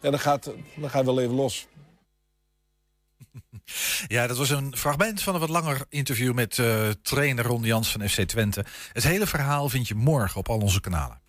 ja, 0.00 0.10
dan, 0.10 0.18
gaat, 0.18 0.50
dan 0.76 0.90
ga 0.90 0.98
je 0.98 1.04
wel 1.04 1.20
even 1.20 1.34
los. 1.34 1.66
Ja, 4.06 4.26
dat 4.26 4.36
was 4.36 4.50
een 4.50 4.76
fragment 4.76 5.22
van 5.22 5.34
een 5.34 5.40
wat 5.40 5.48
langer 5.48 5.86
interview 5.88 6.32
met 6.34 6.58
eh, 6.58 6.88
trainer 7.02 7.44
Ron 7.44 7.62
Jans 7.62 7.90
van 7.92 8.08
FC 8.08 8.20
Twente. 8.20 8.64
Het 8.92 9.02
hele 9.04 9.26
verhaal 9.26 9.68
vind 9.68 9.88
je 9.88 9.94
morgen 9.94 10.38
op 10.38 10.48
al 10.48 10.58
onze 10.58 10.80
kanalen. 10.80 11.20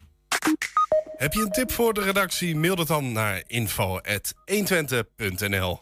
Heb 1.18 1.34
je 1.34 1.42
een 1.42 1.52
tip 1.52 1.72
voor 1.72 1.94
de 1.94 2.02
redactie? 2.02 2.56
Mail 2.56 2.76
dat 2.76 2.88
dan 2.88 3.12
naar 3.12 3.44
info.120.nl 3.48 5.80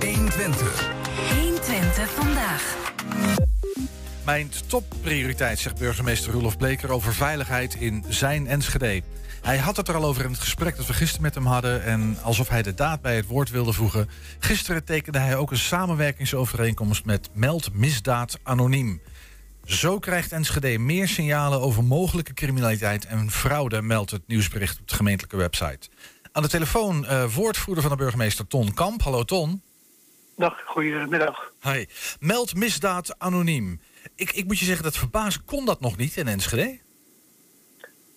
120. 0.00 0.92
120 1.30 2.10
vandaag. 2.10 2.76
Mijn 4.24 4.50
topprioriteit, 4.66 5.58
zegt 5.58 5.78
burgemeester 5.78 6.32
Roelof 6.32 6.56
Bleker 6.56 6.90
over 6.90 7.14
veiligheid 7.14 7.74
in 7.74 8.04
zijn 8.08 8.46
Enschede. 8.46 9.02
Hij 9.42 9.58
had 9.58 9.76
het 9.76 9.88
er 9.88 9.94
al 9.94 10.04
over 10.04 10.24
in 10.24 10.30
het 10.30 10.40
gesprek 10.40 10.76
dat 10.76 10.86
we 10.86 10.92
gisteren 10.92 11.22
met 11.22 11.34
hem 11.34 11.46
hadden. 11.46 11.82
En 11.82 12.18
alsof 12.22 12.48
hij 12.48 12.62
de 12.62 12.74
daad 12.74 13.02
bij 13.02 13.16
het 13.16 13.26
woord 13.26 13.50
wilde 13.50 13.72
voegen. 13.72 14.08
Gisteren 14.38 14.84
tekende 14.84 15.18
hij 15.18 15.36
ook 15.36 15.50
een 15.50 15.58
samenwerkingsovereenkomst 15.58 17.04
met 17.04 17.28
Meld 17.32 17.74
Misdaad 17.74 18.38
Anoniem. 18.42 19.00
Zo 19.64 19.98
krijgt 19.98 20.32
Enschede 20.32 20.78
meer 20.78 21.08
signalen 21.08 21.60
over 21.60 21.84
mogelijke 21.84 22.34
criminaliteit 22.34 23.06
en 23.06 23.30
fraude, 23.30 23.82
meldt 23.82 24.10
het 24.10 24.22
nieuwsbericht 24.26 24.80
op 24.80 24.88
de 24.88 24.94
gemeentelijke 24.94 25.36
website. 25.36 25.88
Aan 26.32 26.42
de 26.42 26.48
telefoon 26.48 27.06
eh, 27.06 27.34
woordvoerder 27.34 27.82
van 27.82 27.92
de 27.92 27.98
burgemeester 27.98 28.46
Ton 28.46 28.74
Kamp. 28.74 29.02
Hallo 29.02 29.22
Ton. 29.22 29.62
Dag, 30.36 30.62
goedemiddag. 30.66 31.52
Hi. 31.62 31.84
Meld 32.20 32.54
misdaad 32.54 33.14
anoniem. 33.18 33.80
Ik, 34.14 34.32
ik 34.32 34.46
moet 34.46 34.58
je 34.58 34.64
zeggen, 34.64 34.84
dat 34.84 34.96
verbazen 34.96 35.44
kon 35.44 35.64
dat 35.64 35.80
nog 35.80 35.96
niet 35.96 36.16
in 36.16 36.28
Enschede? 36.28 36.78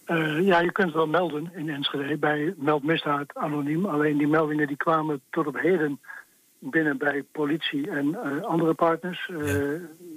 Eh, 0.06 0.46
ja, 0.46 0.60
je 0.60 0.72
kunt 0.72 0.94
wel 0.94 1.08
melden 1.08 1.52
in 1.56 1.70
Enschede 1.70 2.18
bij 2.18 2.54
meldmisdaad 2.58 3.36
anoniem. 3.36 3.86
Alleen 3.86 4.18
die 4.18 4.28
meldingen 4.28 4.68
die 4.68 4.78
kwamen 4.78 5.22
tot 5.30 5.48
op 5.48 5.58
heden 5.58 6.00
binnen 6.60 6.98
bij 6.98 7.24
politie 7.32 7.90
en 7.90 8.16
eh, 8.16 8.44
andere 8.44 8.74
partners. 8.74 9.30
Eh, 9.30 9.38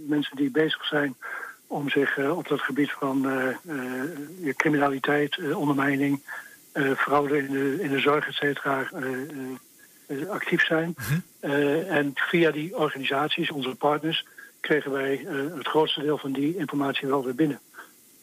Mensen 0.06 0.36
die 0.36 0.50
bezig 0.50 0.84
zijn 0.84 1.16
om 1.66 1.88
zich 1.88 2.18
eh, 2.18 2.36
op 2.36 2.48
dat 2.48 2.60
gebied 2.60 2.90
van 2.90 3.26
criminaliteit, 4.56 5.54
ondermijning, 5.54 6.22
fraude 6.96 7.38
in 7.38 7.52
de, 7.52 7.82
in 7.82 7.90
de 7.90 7.98
zorg, 7.98 8.26
et 8.28 8.34
cetera, 8.34 8.88
actief 10.28 10.64
zijn. 10.64 10.94
Eh, 11.40 11.96
en 11.96 12.10
via 12.14 12.50
die 12.50 12.76
organisaties, 12.76 13.50
onze 13.50 13.74
partners, 13.74 14.26
kregen 14.60 14.90
wij 14.90 15.26
het 15.56 15.66
grootste 15.66 16.00
deel 16.00 16.18
van 16.18 16.32
die 16.32 16.56
informatie 16.56 17.08
wel 17.08 17.24
weer 17.24 17.34
binnen. 17.34 17.60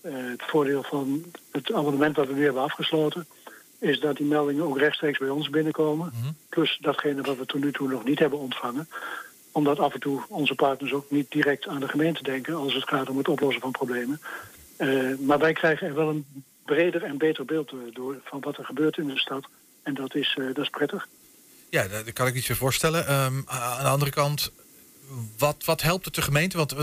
Het 0.01 0.43
voordeel 0.43 0.83
van 0.83 1.23
het 1.51 1.73
abonnement 1.73 2.15
dat 2.15 2.27
we 2.27 2.33
nu 2.33 2.43
hebben 2.43 2.61
afgesloten... 2.61 3.25
is 3.79 3.99
dat 3.99 4.17
die 4.17 4.25
meldingen 4.25 4.63
ook 4.63 4.77
rechtstreeks 4.77 5.17
bij 5.17 5.29
ons 5.29 5.49
binnenkomen. 5.49 6.13
Plus 6.49 6.77
datgene 6.81 7.21
wat 7.21 7.37
we 7.37 7.45
tot 7.45 7.63
nu 7.63 7.71
toe 7.71 7.89
nog 7.89 8.03
niet 8.03 8.19
hebben 8.19 8.39
ontvangen. 8.39 8.89
Omdat 9.51 9.79
af 9.79 9.93
en 9.93 9.99
toe 9.99 10.21
onze 10.27 10.55
partners 10.55 10.93
ook 10.93 11.11
niet 11.11 11.31
direct 11.31 11.67
aan 11.67 11.79
de 11.79 11.87
gemeente 11.87 12.23
denken... 12.23 12.55
als 12.55 12.73
het 12.73 12.87
gaat 12.87 13.09
om 13.09 13.17
het 13.17 13.27
oplossen 13.27 13.61
van 13.61 13.71
problemen. 13.71 14.21
Eh, 14.77 15.17
maar 15.19 15.39
wij 15.39 15.53
krijgen 15.53 15.87
er 15.87 15.95
wel 15.95 16.09
een 16.09 16.25
breder 16.65 17.03
en 17.03 17.17
beter 17.17 17.45
beeld 17.45 17.71
eh, 17.71 17.77
door... 17.93 18.15
van 18.23 18.39
wat 18.39 18.57
er 18.57 18.65
gebeurt 18.65 18.97
in 18.97 19.07
de 19.07 19.19
stad. 19.19 19.47
En 19.83 19.93
dat 19.93 20.15
is, 20.15 20.35
eh, 20.39 20.45
dat 20.45 20.63
is 20.63 20.69
prettig. 20.69 21.07
Ja, 21.69 21.87
daar 21.87 22.13
kan 22.13 22.27
ik 22.27 22.35
iets 22.35 22.47
meer 22.47 22.57
voorstellen. 22.57 23.07
Ehm, 23.07 23.41
aan 23.45 23.83
de 23.83 23.89
andere 23.89 24.11
kant, 24.11 24.51
wat, 25.37 25.65
wat 25.65 25.81
helpt 25.81 26.05
het 26.05 26.15
de 26.15 26.21
gemeente? 26.21 26.57
Want 26.57 26.75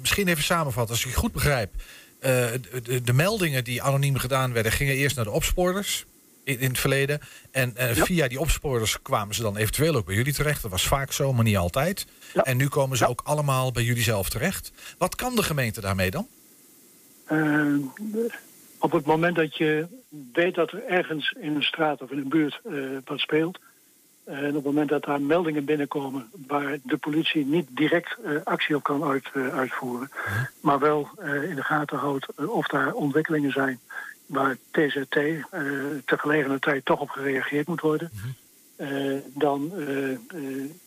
misschien 0.00 0.28
even 0.28 0.42
samenvatten, 0.42 0.94
als 0.94 1.04
ik 1.04 1.10
het 1.10 1.20
goed 1.20 1.32
begrijp. 1.32 1.72
de, 2.20 3.00
de, 3.04 3.12
meldingen 3.12 3.64
die 3.64 3.82
anoniem 3.82 4.16
gedaan 4.16 4.52
werden, 4.52 4.72
gingen 4.72 4.94
eerst 4.94 5.16
naar 5.16 5.24
de 5.24 5.30
opsporers 5.30 6.04
in, 6.44 6.58
in 6.58 6.68
het 6.68 6.78
verleden. 6.78 7.20
En 7.50 7.76
eh, 7.76 7.90
via 7.90 8.28
die 8.28 8.40
opsporers 8.40 9.02
kwamen 9.02 9.34
ze 9.34 9.42
dan 9.42 9.56
eventueel 9.56 9.94
ook 9.94 10.06
bij 10.06 10.14
jullie 10.14 10.32
terecht. 10.32 10.62
Dat 10.62 10.70
was 10.70 10.86
vaak 10.86 11.12
zo, 11.12 11.32
maar 11.32 11.44
niet 11.44 11.56
altijd. 11.56 12.06
En 12.34 12.56
nu 12.56 12.68
komen 12.68 12.96
ze 12.96 13.06
ook 13.06 13.20
allemaal 13.24 13.72
bij 13.72 13.82
jullie 13.82 14.02
zelf 14.02 14.28
terecht. 14.28 14.72
Wat 14.98 15.14
kan 15.14 15.36
de 15.36 15.42
gemeente 15.42 15.80
daarmee 15.80 16.10
dan? 16.10 16.26
Eh, 17.24 17.74
op 18.78 18.92
het 18.92 19.06
moment 19.06 19.36
dat 19.36 19.56
je 19.56 19.86
weet 20.32 20.54
dat 20.54 20.72
er 20.72 20.84
ergens 20.84 21.34
in 21.40 21.54
een 21.54 21.62
straat 21.62 22.02
of 22.02 22.10
in 22.10 22.18
een 22.18 22.28
buurt 22.28 22.60
eh, 22.64 22.74
wat 23.04 23.18
speelt... 23.18 23.58
en 24.24 24.48
op 24.48 24.54
het 24.54 24.64
moment 24.64 24.88
dat 24.88 25.04
daar 25.04 25.20
meldingen 25.20 25.64
binnenkomen... 25.64 26.30
waar 26.46 26.78
de 26.82 26.96
politie 26.96 27.46
niet 27.46 27.66
direct 27.70 28.16
actie 28.44 28.76
op 28.76 28.82
kan 28.82 29.04
uit, 29.04 29.30
uitvoeren... 29.52 30.10
maar 30.60 30.78
wel 30.78 31.08
in 31.48 31.54
de 31.54 31.64
gaten 31.64 31.98
houdt 31.98 32.26
of 32.36 32.66
daar 32.66 32.92
ontwikkelingen 32.92 33.52
zijn... 33.52 33.80
waar 34.26 34.56
TZT 34.70 35.16
eh 35.16 35.42
ter 36.04 36.58
tijd 36.60 36.84
toch 36.84 37.00
op 37.00 37.08
gereageerd 37.08 37.66
moet 37.66 37.80
worden... 37.80 38.10
eh, 38.76 39.16
dan 39.34 39.72
eh, 39.76 40.18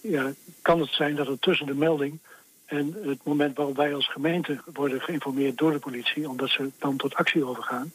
ja, 0.01 0.31
kan 0.61 0.79
het 0.79 0.89
zijn 0.89 1.15
dat 1.15 1.27
er 1.27 1.39
tussen 1.39 1.65
de 1.65 1.75
melding 1.75 2.19
en 2.65 2.95
het 3.01 3.23
moment 3.23 3.57
waarop 3.57 3.75
wij 3.75 3.93
als 3.93 4.11
gemeente 4.11 4.59
worden 4.73 5.01
geïnformeerd 5.01 5.57
door 5.57 5.71
de 5.71 5.79
politie, 5.79 6.29
omdat 6.29 6.49
ze 6.49 6.69
dan 6.79 6.97
tot 6.97 7.15
actie 7.15 7.45
overgaan, 7.45 7.91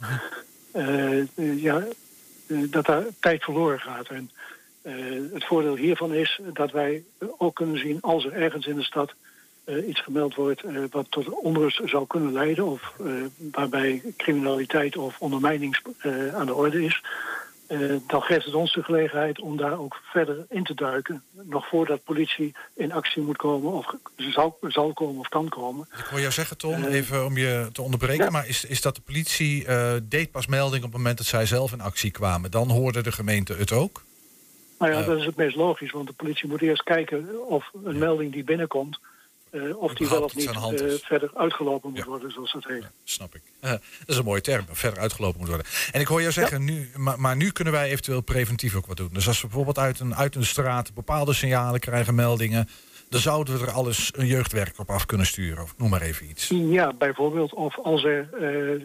eh, 0.70 1.62
ja, 1.62 1.84
dat 2.46 2.86
daar 2.86 3.04
tijd 3.20 3.44
verloren 3.44 3.80
gaat. 3.80 4.08
En 4.08 4.30
het 5.32 5.44
voordeel 5.44 5.76
hiervan 5.76 6.14
is 6.14 6.40
dat 6.52 6.70
wij 6.70 7.04
ook 7.38 7.54
kunnen 7.54 7.78
zien 7.78 8.00
als 8.00 8.24
er 8.24 8.32
ergens 8.32 8.66
in 8.66 8.76
de 8.76 8.82
stad 8.82 9.14
eh, 9.64 9.88
iets 9.88 10.00
gemeld 10.00 10.34
wordt 10.34 10.62
eh, 10.62 10.74
wat 10.90 11.06
tot 11.10 11.28
onrust 11.28 11.80
zou 11.84 12.06
kunnen 12.06 12.32
leiden, 12.32 12.66
of 12.66 12.92
eh, 13.00 13.12
waarbij 13.36 14.02
criminaliteit 14.16 14.96
of 14.96 15.16
ondermijning 15.18 15.76
aan 16.34 16.46
de 16.46 16.54
orde 16.54 16.84
is. 16.84 17.02
dan 18.06 18.22
geeft 18.22 18.44
het 18.44 18.54
ons 18.54 18.72
de 18.72 18.82
gelegenheid 18.82 19.40
om 19.40 19.56
daar 19.56 19.78
ook 19.78 20.00
verder 20.04 20.46
in 20.48 20.64
te 20.64 20.74
duiken. 20.74 21.22
Nog 21.32 21.68
voordat 21.68 22.04
politie 22.04 22.54
in 22.74 22.92
actie 22.92 23.22
moet 23.22 23.36
komen, 23.36 23.72
of 23.72 23.94
zal, 24.16 24.58
zal 24.62 24.92
komen 24.92 25.20
of 25.20 25.28
kan 25.28 25.48
komen. 25.48 25.88
Ik 25.98 26.04
hoor 26.04 26.20
jou 26.20 26.32
zeggen, 26.32 26.56
Eh, 26.58 26.94
even 26.94 27.24
om 27.24 27.36
je 27.36 27.68
te 27.72 27.82
onderbreken. 27.82 28.32
Maar 28.32 28.48
is, 28.48 28.64
is 28.64 28.80
dat 28.80 28.94
de 28.94 29.00
politie 29.00 29.66
deed 30.02 30.30
pas 30.30 30.46
melding 30.46 30.84
op 30.84 30.88
het 30.88 30.98
moment 30.98 31.18
dat 31.18 31.26
zij 31.26 31.46
zelf 31.46 31.72
in 31.72 31.80
actie 31.80 32.10
kwamen? 32.10 32.50
Dan 32.50 32.70
hoorde 32.70 33.02
de 33.02 33.12
gemeente 33.12 33.54
het 33.54 33.72
ook? 33.72 34.02
Nou 34.78 34.92
ja, 34.92 35.02
dat 35.02 35.18
is 35.18 35.24
het 35.24 35.36
meest 35.36 35.56
logisch, 35.56 35.90
want 35.90 36.06
de 36.06 36.12
politie 36.12 36.48
moet 36.48 36.62
eerst 36.62 36.82
kijken 36.82 37.46
of 37.48 37.70
een 37.84 37.98
melding 37.98 38.32
die 38.32 38.44
binnenkomt, 38.44 38.98
eh, 39.52 39.76
of 39.76 39.94
die 39.94 40.08
wel 40.08 40.22
of 40.22 40.34
niet 40.34 40.50
eh, 40.50 40.90
verder 41.02 41.30
uitgelopen 41.34 41.90
moet 41.90 42.04
worden, 42.04 42.32
zoals 42.32 42.52
dat 42.52 42.64
heet. 42.64 42.84
Snap 43.04 43.34
ik. 43.34 43.42
Eh, 43.60 43.70
dat 43.70 43.80
is 44.06 44.16
een 44.16 44.24
mooie 44.24 44.40
term, 44.40 44.64
verder 44.70 45.00
uitgelopen 45.00 45.38
moet 45.38 45.48
worden. 45.48 45.66
En 45.90 46.00
ik 46.00 46.06
hoor 46.06 46.20
jou 46.20 46.32
zeggen, 46.32 46.64
nu, 46.64 46.90
maar, 46.96 47.20
maar 47.20 47.36
nu 47.36 47.50
kunnen 47.50 47.72
wij 47.72 47.90
eventueel 47.90 48.20
preventief 48.20 48.74
ook 48.74 48.86
wat 48.86 48.96
doen. 48.96 49.08
Dus 49.12 49.26
als 49.28 49.40
we 49.40 49.46
bijvoorbeeld 49.46 49.78
uit 49.78 50.00
een, 50.00 50.14
uit 50.14 50.34
een 50.34 50.44
straat 50.44 50.94
bepaalde 50.94 51.32
signalen 51.32 51.80
krijgen, 51.80 52.14
meldingen... 52.14 52.68
dan 53.08 53.20
zouden 53.20 53.58
we 53.58 53.66
er 53.66 53.72
alles 53.72 54.10
een 54.16 54.26
jeugdwerk 54.26 54.78
op 54.78 54.90
af 54.90 55.06
kunnen 55.06 55.26
sturen. 55.26 55.62
Of 55.62 55.74
noem 55.76 55.90
maar 55.90 56.02
even 56.02 56.28
iets. 56.30 56.48
Ja, 56.48 56.92
bijvoorbeeld. 56.92 57.54
Of 57.54 57.78
als 57.78 58.04
er 58.04 58.28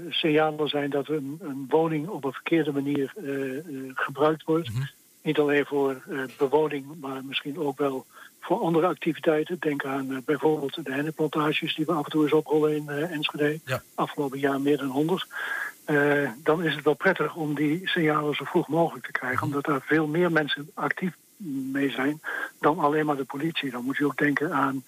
signalen 0.10 0.68
zijn 0.68 0.90
dat 0.90 1.10
een, 1.10 1.40
een 1.42 1.66
woning 1.70 2.08
op 2.08 2.24
een 2.24 2.34
verkeerde 2.34 2.72
manier 2.72 3.14
gebruikt 3.94 4.44
wordt. 4.44 4.70
Niet 5.22 5.40
alleen 5.40 5.66
voor 5.66 6.02
bewoning, 6.38 6.86
maar 7.00 7.26
misschien 7.26 7.60
ook 7.60 7.78
wel 7.78 8.06
voor 8.48 8.60
andere 8.60 8.88
activiteiten. 8.88 9.58
Denk 9.60 9.86
aan 9.86 10.12
eh, 10.12 10.18
bijvoorbeeld 10.26 10.86
de 10.86 10.94
hennenplantages 10.94 11.76
die 11.76 11.86
we 11.86 11.92
af 11.92 12.06
en 12.06 12.12
toe 12.12 12.24
eens 12.24 12.34
oprollen 12.34 12.76
in 12.76 12.90
eh, 12.90 13.12
Enschede. 13.12 13.60
Afgelopen 13.96 14.40
jaar 14.40 14.62
meer 14.62 14.78
dan 14.78 14.88
100. 14.88 15.28
Eh, 15.86 16.30
dan 16.44 16.64
is 16.64 16.76
het 16.76 16.84
wel 16.84 16.94
prettig 16.94 17.36
om 17.36 17.56
die 17.56 17.82
signalen 17.84 18.36
zo 18.36 18.44
vroeg 18.44 18.68
mogelijk 18.68 19.06
te 19.06 19.12
krijgen. 19.12 19.44
Omdat 19.44 19.66
daar 19.66 19.82
veel 19.82 20.08
meer 20.08 20.32
mensen 20.32 20.70
actief 20.74 21.14
mee 21.72 21.90
zijn 21.90 22.22
dan 22.60 22.80
alleen 22.80 23.06
maar 23.06 23.16
de 23.16 23.24
politie. 23.24 23.72
Dan 23.72 23.84
moet 23.84 23.98
je 23.98 24.06
ook 24.06 24.18
denken 24.18 24.54
aan 24.54 24.84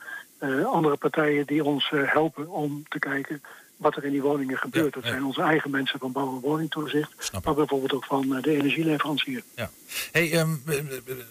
andere 0.65 0.97
partijen 0.97 1.45
die 1.45 1.63
ons 1.63 1.89
helpen 1.89 2.49
om 2.49 2.83
te 2.89 2.99
kijken 2.99 3.41
wat 3.79 3.95
er 3.95 4.05
in 4.05 4.11
die 4.11 4.21
woningen 4.21 4.57
gebeurt. 4.57 4.93
dat 4.93 5.03
zijn 5.03 5.23
onze 5.23 5.41
eigen 5.41 5.71
mensen 5.71 5.99
van 5.99 6.11
bouw- 6.11 6.35
en 6.35 6.39
woningtoezicht, 6.39 7.31
maar 7.43 7.53
bijvoorbeeld 7.53 7.93
ook 7.93 8.05
van 8.05 8.35
eh, 8.35 8.41
de 8.41 8.51
energieleverancier. 8.51 9.43
Ja. 9.55 9.69
Hey, 10.11 10.31
ehm, 10.31 10.55
eh, 10.65 10.77
eh, 10.77 10.85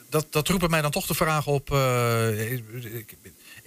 dat, 0.09 0.27
dat 0.31 0.49
roept 0.49 0.61
bij 0.61 0.69
mij 0.69 0.83
dan 0.83 0.91
toch 0.91 1.07
de 1.07 1.15
vraag 1.15 1.47
op. 1.47 1.69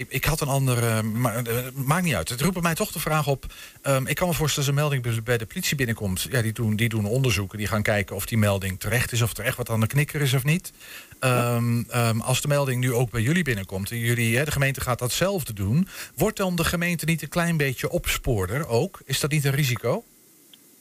ik, 0.01 0.09
ik, 0.09 0.25
had 0.25 0.41
een 0.41 0.47
andere. 0.47 1.03
Maar, 1.03 1.35
eh, 1.45 1.55
maakt 1.73 2.03
niet 2.03 2.15
uit. 2.15 2.29
Het 2.29 2.41
roept 2.41 2.53
bij 2.53 2.61
mij 2.61 2.75
toch 2.75 2.91
de 2.91 2.99
vraag 2.99 3.27
op. 3.27 3.45
ehm, 3.81 4.05
ik 4.07 4.15
kan 4.15 4.27
me 4.27 4.33
voorstellen 4.33 4.69
als 4.69 4.77
een 4.77 4.89
melding 4.89 5.23
bij- 5.23 5.37
de 5.37 5.45
politie 5.45 5.75
binnenkomt. 5.75 6.21
Ja, 6.29 6.41
die 6.41 6.51
doen, 6.53 6.75
die 6.75 6.89
doen 6.89 7.05
onderzoeken. 7.05 7.57
Die 7.57 7.67
gaan 7.67 7.81
kijken 7.81 8.15
of 8.15 8.25
die 8.25 8.37
melding 8.37 8.79
terecht 8.79 9.11
is. 9.11 9.21
Of 9.21 9.37
er 9.37 9.43
echt 9.45 9.57
wat 9.57 9.69
aan 9.69 9.79
de 9.79 9.87
knikker 9.87 10.21
is 10.21 10.33
of 10.33 10.43
niet. 10.43 10.71
Ehm, 11.19 11.83
ehm, 11.89 12.19
als 12.19 12.41
de 12.41 12.47
melding 12.47 12.81
nu 12.81 12.93
ook 12.93 13.11
bij 13.11 13.21
jullie 13.21 13.43
binnenkomt. 13.43 13.91
En 13.91 13.97
jullie, 13.97 14.37
hè, 14.37 14.45
de 14.45 14.51
gemeente 14.51 14.81
gaat 14.81 14.99
datzelfde 14.99 15.53
doen. 15.53 15.87
Wordt 16.15 16.37
dan 16.37 16.55
de 16.55 16.63
gemeente 16.63 17.05
niet 17.05 17.21
een 17.21 17.29
klein 17.29 17.57
beetje 17.57 17.89
opspoorder 17.89 18.67
ook? 18.67 19.01
Is 19.05 19.19
dat 19.19 19.31
niet 19.31 19.45
een 19.45 19.51
risico? 19.51 20.03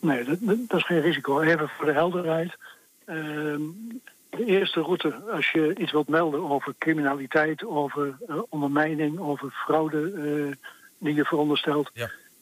Nee, 0.00 0.24
dat, 0.24 0.36
dat 0.40 0.56
dat 0.68 0.78
is 0.78 0.86
geen 0.86 1.00
risico. 1.00 1.40
Even 1.40 1.68
voor 1.76 1.86
de 1.86 1.92
helderheid. 1.92 2.56
Ehm, 3.06 3.60
de 4.30 4.44
eerste 4.44 4.80
route, 4.80 5.14
als 5.14 5.50
je 5.50 5.74
iets 5.78 5.92
wilt 5.92 6.08
melden 6.08 6.50
over 6.50 6.74
criminaliteit, 6.78 7.64
over 7.64 8.16
eh, 8.26 8.42
ondermijning, 8.48 9.18
over 9.18 9.50
fraude 9.50 10.12
eh, 10.12 10.68
die 10.98 11.14
je 11.14 11.24
veronderstelt, 11.24 11.90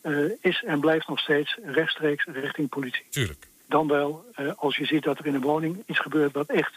eh, 0.01 0.17
is 0.41 0.63
en 0.65 0.81
blijft 0.81 1.09
nog 1.09 1.19
steeds 1.19 1.59
rechtstreeks 1.65 2.25
richting 2.25 2.69
politie. 2.69 3.07
Tuurlijk. 3.11 3.49
Dan 3.67 3.89
wel, 3.89 4.25
als 4.57 4.77
je 4.77 4.87
ziet 4.87 5.03
dat 5.03 5.19
er 5.19 5.27
in 5.27 5.35
een 5.35 5.41
woning 5.41 5.83
iets 5.87 5.99
gebeurt 5.99 6.33
wat 6.33 6.49
echt 6.49 6.77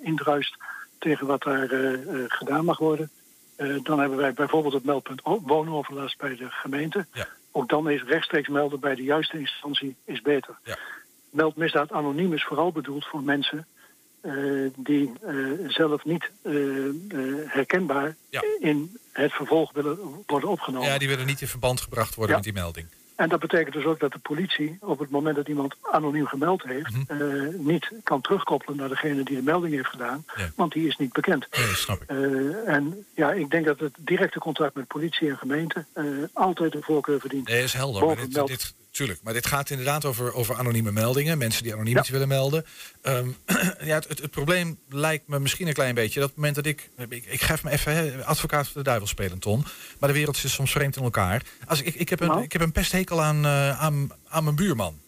indruist 0.00 0.56
tegen 0.98 1.26
wat 1.26 1.42
daar 1.42 1.68
gedaan 2.28 2.64
mag 2.64 2.78
worden. 2.78 3.10
dan 3.82 4.00
hebben 4.00 4.18
wij 4.18 4.32
bijvoorbeeld 4.32 4.74
het 4.74 4.84
meldpunt 4.84 5.20
woonoverlast 5.22 6.18
bij 6.18 6.36
de 6.36 6.50
gemeente. 6.50 7.06
Ook 7.52 7.68
dan 7.68 7.90
is 7.90 8.02
rechtstreeks 8.02 8.48
melden 8.48 8.80
bij 8.80 8.94
de 8.94 9.02
juiste 9.02 9.38
instantie 9.38 9.96
is 10.04 10.20
beter. 10.20 10.58
Meldmisdaad 11.30 11.92
anoniem 11.92 12.32
is 12.32 12.44
vooral 12.44 12.72
bedoeld 12.72 13.06
voor 13.06 13.22
mensen 13.22 13.66
eh, 14.22 14.32
die 14.76 15.12
eh, 15.22 15.34
zelf 15.68 16.04
niet 16.04 16.30
eh, 16.42 16.52
herkenbaar 17.46 18.16
in 18.60 18.96
het 19.12 19.32
vervolg 19.32 19.72
willen 19.72 19.98
worden 20.26 20.48
opgenomen. 20.48 20.88
Ja, 20.88 20.98
die 20.98 21.08
willen 21.08 21.26
niet 21.26 21.40
in 21.40 21.48
verband 21.48 21.80
gebracht 21.80 22.14
worden 22.14 22.34
met 22.34 22.44
die 22.44 22.52
melding. 22.52 22.86
En 23.16 23.28
dat 23.28 23.40
betekent 23.40 23.74
dus 23.74 23.84
ook 23.84 24.00
dat 24.00 24.12
de 24.12 24.18
politie 24.18 24.76
op 24.80 24.98
het 24.98 25.10
moment 25.10 25.36
dat 25.36 25.48
iemand 25.48 25.74
anoniem 25.90 26.26
gemeld 26.26 26.62
heeft, 26.62 26.90
Mhm. 27.08 27.50
niet 27.66 27.90
kan 28.02 28.20
terugkoppelen 28.20 28.76
naar 28.76 28.88
degene 28.88 29.22
die 29.22 29.36
de 29.36 29.42
melding 29.42 29.74
heeft 29.74 29.88
gedaan, 29.88 30.24
want 30.56 30.72
die 30.72 30.86
is 30.86 30.96
niet 30.96 31.12
bekend. 31.12 31.46
Nee, 31.56 31.66
snap 31.74 32.02
ik. 32.02 32.08
En 32.66 33.04
ja, 33.14 33.32
ik 33.32 33.50
denk 33.50 33.64
dat 33.64 33.80
het 33.80 33.94
directe 33.98 34.38
contact 34.38 34.74
met 34.74 34.86
politie 34.86 35.28
en 35.28 35.36
gemeente 35.38 35.84
altijd 36.32 36.72
de 36.72 36.82
voorkeur 36.82 37.20
verdient. 37.20 37.48
Nee, 37.48 37.62
is 37.62 37.72
helder. 37.72 38.00
Maar 38.00 38.08
Boven 38.14 38.24
dit, 38.28 38.36
meld- 38.36 38.48
dit, 38.48 38.74
tuurlijk, 38.92 39.20
maar 39.22 39.32
dit 39.32 39.46
gaat 39.46 39.70
inderdaad 39.70 40.04
over, 40.04 40.32
over 40.34 40.56
anonieme 40.58 40.92
meldingen. 40.92 41.38
Mensen 41.38 41.62
die 41.62 41.72
anoniem 41.72 41.98
iets 41.98 42.08
willen 42.08 42.28
melden. 42.28 42.64
Ehm, 43.02 43.28
ja, 43.80 43.94
het, 43.94 44.08
het, 44.08 44.18
het 44.20 44.30
probleem 44.30 44.78
lijkt 44.88 45.28
me 45.28 45.38
misschien 45.40 45.66
een 45.66 45.72
klein 45.74 45.94
beetje... 45.94 46.20
dat 46.20 46.28
het 46.28 46.36
moment 46.38 46.54
dat 46.54 46.66
ik... 46.66 46.90
Ik, 47.08 47.24
ik 47.26 47.40
geef 47.42 47.64
me 47.64 47.70
even 47.70 48.24
advocaat 48.24 48.64
voor 48.66 48.74
de 48.82 48.82
duivel 48.88 49.06
spelen, 49.08 49.38
Ton. 49.38 49.64
Maar 49.98 50.08
de 50.08 50.14
wereld 50.14 50.44
is 50.44 50.52
soms 50.52 50.70
vreemd 50.70 50.96
in 50.96 51.02
elkaar. 51.02 51.42
Als 51.66 51.82
ik, 51.82 51.94
ik, 51.94 52.08
heb, 52.08 52.20
een, 52.20 52.28
ik 52.42 52.52
heb 52.52 52.60
een 52.62 52.72
pesthekel 52.72 53.22
aan, 53.22 53.44
eh, 53.44 53.80
aan, 53.80 54.10
aan 54.28 54.44
mijn 54.44 54.56
buurman. 54.56 55.00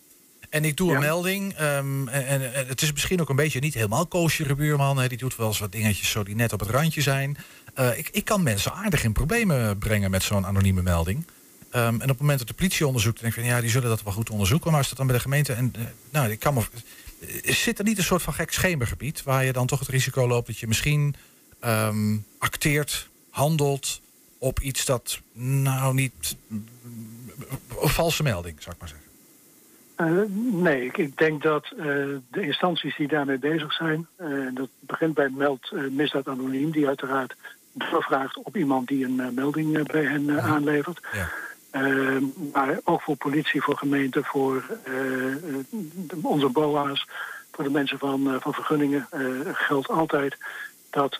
En 0.50 0.64
ik 0.64 0.76
doe 0.76 0.88
een 0.88 1.00
melding. 1.00 1.54
ehm, 1.54 2.08
en, 2.08 2.26
en- 2.26 2.54
en 2.54 2.66
het 2.66 2.82
is 2.82 2.92
misschien 2.92 3.20
ook 3.20 3.28
een 3.28 3.36
beetje 3.36 3.60
niet 3.60 3.74
helemaal 3.74 4.06
koosjere 4.06 4.54
buurman. 4.54 4.98
Hè, 4.98 5.08
die 5.08 5.18
doet 5.18 5.36
wel 5.36 5.46
eens 5.46 5.58
wat 5.58 5.72
dingetjes 5.72 6.10
zo 6.10 6.22
die 6.22 6.34
net 6.36 6.52
op 6.52 6.60
het 6.60 6.68
randje 6.68 7.00
zijn. 7.00 7.36
Eh, 7.74 7.98
ik, 7.98 8.08
ik 8.12 8.24
kan 8.24 8.42
mensen 8.42 8.72
aardig 8.72 9.04
in 9.04 9.12
problemen 9.12 9.78
brengen 9.78 10.10
met 10.10 10.22
zo'n 10.22 10.46
anonieme 10.46 10.82
melding. 10.82 11.26
Ehm, 11.74 11.86
en 11.86 12.02
op 12.02 12.08
het 12.08 12.18
moment 12.18 12.38
dat 12.38 12.48
de 12.48 12.54
politie 12.54 12.86
onderzoekt, 12.86 13.20
denk 13.20 13.34
ik 13.34 13.40
van 13.40 13.48
ja, 13.48 13.60
die 13.60 13.70
zullen 13.70 13.88
dat 13.88 14.02
wel 14.02 14.12
goed 14.12 14.30
onderzoeken. 14.30 14.70
Maar 14.70 14.78
als 14.78 14.88
dat 14.88 14.98
dan 14.98 15.06
bij 15.06 15.16
de 15.16 15.22
gemeente. 15.22 15.52
En, 15.52 15.72
eh, 15.76 15.82
nou, 16.10 16.30
ik 16.30 16.38
kan 16.38 16.54
me, 16.54 16.60
eh, 17.20 17.54
zit 17.54 17.78
er 17.78 17.84
niet 17.84 17.98
een 17.98 18.04
soort 18.04 18.22
van 18.22 18.32
gek 18.32 18.52
schemergebied 18.52 19.22
waar 19.22 19.44
je 19.44 19.52
dan 19.52 19.66
toch 19.66 19.78
het 19.78 19.88
risico 19.88 20.26
loopt 20.26 20.46
dat 20.46 20.58
je 20.58 20.66
misschien 20.66 21.14
ehm, 21.60 22.16
acteert, 22.38 23.08
handelt 23.30 24.00
op 24.38 24.60
iets 24.60 24.84
dat 24.84 25.20
nou 25.32 25.94
niet. 25.94 26.36
Een 26.48 27.88
valse 27.88 28.22
melding, 28.22 28.62
zou 28.62 28.74
ik 28.74 28.80
maar 28.80 28.88
zeggen. 28.88 29.06
Eh, 29.94 30.62
nee, 30.62 30.84
ik, 30.84 30.96
ik 30.96 31.18
denk 31.18 31.42
dat 31.42 31.64
eh, 31.64 31.86
de 32.30 32.40
instanties 32.40 32.96
die 32.96 33.08
daarmee 33.08 33.38
bezig 33.38 33.72
zijn, 33.72 34.06
eh, 34.16 34.28
dat 34.54 34.68
begint 34.80 35.14
bij 35.14 35.28
meld 35.28 35.70
eh, 35.72 35.82
misdaad 35.90 36.28
anoniem, 36.28 36.70
die 36.70 36.86
uiteraard 36.86 37.34
doorvraagt 37.74 38.36
op 38.36 38.56
iemand 38.56 38.88
die 38.88 39.04
een 39.04 39.20
eh, 39.20 39.28
melding 39.28 39.76
eh, 39.76 39.84
bij 39.84 40.04
hen 40.04 40.38
eh, 40.38 40.52
aanlevert. 40.52 41.00
Eh, 41.74 42.16
maar 42.52 42.78
ook 42.84 43.02
voor 43.02 43.16
politie, 43.16 43.62
voor 43.62 43.76
gemeente, 43.76 44.22
voor 44.24 44.64
eh, 44.84 45.32
eh, 45.32 45.38
de- 45.70 46.18
onze 46.22 46.48
BOA's, 46.48 47.06
voor 47.52 47.64
de 47.64 47.70
mensen 47.70 47.98
van, 47.98 48.30
eh, 48.34 48.40
van 48.40 48.52
vergunningen 48.54 49.08
geldt 49.52 49.88
altijd 49.88 50.36
dat 50.90 51.18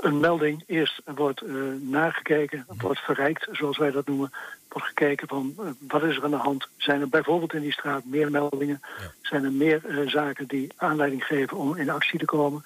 een 0.00 0.20
melding 0.20 0.62
eerst 0.66 1.00
wordt 1.04 1.42
nagekeken, 1.80 2.66
wordt 2.78 3.00
verrijkt, 3.00 3.48
zoals 3.52 3.78
wij 3.78 3.90
dat 3.90 4.06
noemen. 4.06 4.32
Wordt 4.68 4.86
gekeken 4.88 5.28
van 5.28 5.54
wat 5.88 6.02
is 6.02 6.16
er 6.16 6.24
aan 6.24 6.30
de 6.30 6.36
hand? 6.36 6.68
Zijn 6.76 7.00
er 7.00 7.08
bijvoorbeeld 7.08 7.52
in 7.54 7.60
die 7.60 7.72
straat 7.72 8.04
meer 8.04 8.30
meldingen? 8.30 8.80
Zijn 9.22 9.44
er 9.44 9.52
meer 9.52 9.80
zaken 10.06 10.46
die 10.46 10.72
aanleiding 10.76 11.24
geven 11.24 11.56
om 11.56 11.76
in 11.76 11.90
actie 11.90 12.18
te 12.18 12.24
komen? 12.24 12.64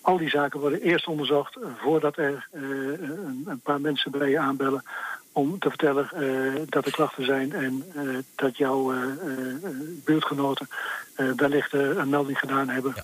Al 0.00 0.16
die 0.18 0.28
zaken 0.28 0.60
worden 0.60 0.80
eerst 0.80 1.06
onderzocht 1.06 1.56
voordat 1.78 2.16
er 2.16 2.48
een, 2.52 3.44
een 3.46 3.60
paar 3.60 3.80
mensen 3.80 4.10
bij 4.10 4.30
je 4.30 4.38
aanbellen 4.38 4.82
om 5.32 5.58
te 5.58 5.68
vertellen 5.68 6.10
eh, 6.12 6.62
dat 6.68 6.86
er 6.86 6.92
klachten 6.92 7.24
zijn 7.24 7.52
en 7.52 7.84
eh, 7.94 8.02
dat 8.34 8.56
jouw 8.56 8.92
eh, 8.92 8.98
buurtgenoten 10.04 10.68
wellicht 11.36 11.72
een 11.72 12.08
melding 12.08 12.38
gedaan 12.38 12.68
hebben 12.68 12.94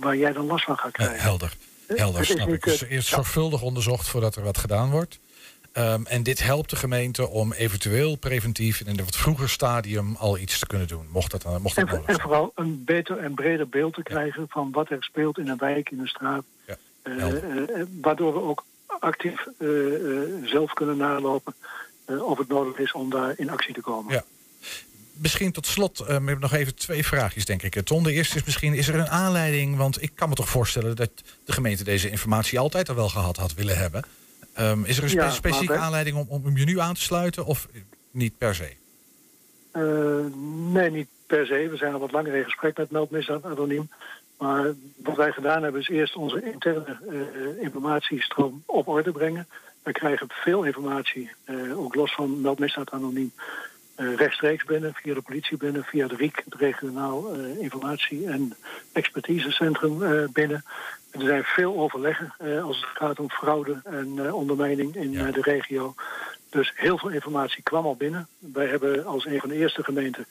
waar 0.00 0.16
jij 0.16 0.32
dan 0.32 0.46
last 0.46 0.64
van 0.64 0.76
gaat 0.76 0.92
krijgen. 0.92 1.20
helder. 1.20 1.52
Helder, 1.86 2.24
snap 2.24 2.48
ik. 2.48 2.64
Dus 2.64 2.84
eerst 2.84 3.08
zorgvuldig 3.08 3.62
onderzocht 3.62 4.08
voordat 4.08 4.36
er 4.36 4.42
wat 4.42 4.58
gedaan 4.58 4.90
wordt. 4.90 5.18
Ehm, 5.76 6.02
en 6.04 6.22
dit 6.22 6.42
helpt 6.42 6.70
de 6.70 6.76
gemeente 6.76 7.28
om 7.28 7.52
eventueel 7.52 8.16
preventief 8.16 8.80
in 8.80 8.88
een 8.88 9.04
wat 9.04 9.16
vroeger 9.16 9.48
stadium 9.48 10.16
al 10.18 10.38
iets 10.38 10.58
te 10.58 10.66
kunnen 10.66 10.88
doen. 10.88 11.06
Mocht 11.10 11.30
dat, 11.30 11.44
eh, 11.44 11.56
mocht 11.56 11.76
dat 11.76 11.88
En, 11.88 12.02
en 12.06 12.20
vooral 12.20 12.52
een 12.54 12.84
beter 12.84 13.18
en 13.18 13.34
breder 13.34 13.68
beeld 13.68 13.94
te 13.94 14.02
krijgen 14.02 14.46
van 14.48 14.70
wat 14.72 14.90
er 14.90 15.02
speelt 15.04 15.38
in 15.38 15.48
een 15.48 15.56
wijk, 15.56 15.90
in 15.90 16.00
een 16.00 16.08
straat. 16.08 16.44
Eh, 17.02 17.26
waardoor 18.00 18.32
we 18.32 18.40
ook 18.40 18.64
actief 19.00 19.46
eh, 19.58 19.94
eh, 19.94 20.28
zelf 20.44 20.72
kunnen 20.72 20.96
nalopen 20.96 21.54
eh, 22.04 22.22
of 22.22 22.38
het 22.38 22.48
nodig 22.48 22.78
is 22.78 22.92
om 22.92 23.10
daar 23.10 23.34
in 23.36 23.50
actie 23.50 23.74
te 23.74 23.80
komen. 23.80 24.12
Ja. 24.14 24.24
Misschien 25.12 25.52
tot 25.52 25.66
slot 25.66 25.98
we 25.98 26.12
hebben 26.12 26.40
nog 26.40 26.52
even 26.52 26.74
twee 26.74 27.04
vraagjes, 27.06 27.44
denk 27.44 27.62
ik. 27.62 27.84
Ton, 27.84 28.02
de 28.02 28.12
eerste 28.12 28.36
is 28.36 28.44
misschien, 28.44 28.74
is 28.74 28.88
er 28.88 28.94
een 28.94 29.08
aanleiding... 29.08 29.76
want 29.76 30.02
ik 30.02 30.10
kan 30.14 30.28
me 30.28 30.34
toch 30.34 30.48
voorstellen 30.48 30.96
dat 30.96 31.10
de 31.44 31.52
gemeente 31.52 31.84
deze 31.84 32.10
informatie 32.10 32.58
altijd 32.58 32.88
al 32.88 32.94
wel 32.94 33.08
gehad 33.08 33.36
had 33.36 33.54
willen 33.54 33.78
hebben. 33.78 34.02
Ehm, 34.52 34.84
is 34.84 34.96
er 34.96 35.02
een 35.02 35.08
spe- 35.08 35.18
Ja, 35.18 35.24
maar 35.26 35.34
specifieke 35.34 35.72
wij- 35.72 35.82
aanleiding 35.82 36.16
om, 36.16 36.44
om 36.44 36.56
je 36.56 36.64
nu 36.64 36.80
aan 36.80 36.94
te 36.94 37.00
sluiten 37.00 37.44
of 37.44 37.68
niet 38.10 38.38
per 38.38 38.54
se? 38.54 38.72
Nee, 40.72 40.90
niet 40.90 41.08
per 41.26 41.46
se. 41.46 41.68
We 41.70 41.76
zijn 41.76 41.92
al 41.92 42.00
wat 42.00 42.12
langer 42.12 42.34
in 42.34 42.44
gesprek 42.44 42.76
met 42.76 42.90
Meldmisdaad 42.90 43.44
Anoniem. 43.44 43.90
Maar 44.38 44.74
wat 44.96 45.16
wij 45.16 45.32
gedaan 45.32 45.62
hebben 45.62 45.80
is 45.80 45.88
eerst 45.88 46.16
onze 46.16 46.42
interne 46.52 46.98
eh, 47.08 47.62
informatiestroom 47.62 48.62
op 48.66 48.88
orde 48.88 49.12
brengen. 49.12 49.46
We 49.82 49.92
krijgen 49.92 50.26
veel 50.30 50.64
informatie, 50.64 51.30
eh, 51.44 51.78
ook 51.78 51.94
los 51.94 52.14
van 52.14 52.40
Meldmisdaad 52.40 52.90
Anoniem, 52.90 53.32
eh, 53.94 54.14
rechtstreeks 54.14 54.64
binnen, 54.64 54.94
via 54.94 55.14
de 55.14 55.22
politie 55.22 55.56
binnen, 55.56 55.84
via 55.84 56.06
de 56.06 56.16
RIek, 56.16 56.42
het 56.44 56.54
regionaal 56.54 57.34
informatie- 57.34 58.26
en 58.26 58.52
expertisecentrum 58.92 59.98
binnen. 60.32 60.64
Er 61.10 61.20
zijn 61.20 61.44
veel 61.44 61.78
overleggen 61.78 62.34
als 62.62 62.80
het 62.80 62.90
gaat 62.94 63.20
om 63.20 63.30
fraude 63.30 63.80
en 63.84 64.32
ondermijning 64.32 64.96
in 64.96 65.12
de 65.12 65.40
regio. 65.42 65.94
Dus 66.50 66.72
heel 66.74 66.98
veel 66.98 67.10
informatie 67.10 67.62
kwam 67.62 67.86
al 67.86 67.96
binnen. 67.96 68.28
Wij 68.38 68.66
hebben 68.66 69.04
als 69.04 69.26
een 69.26 69.40
van 69.40 69.48
de 69.48 69.54
eerste 69.54 69.84
gemeenten 69.84 70.26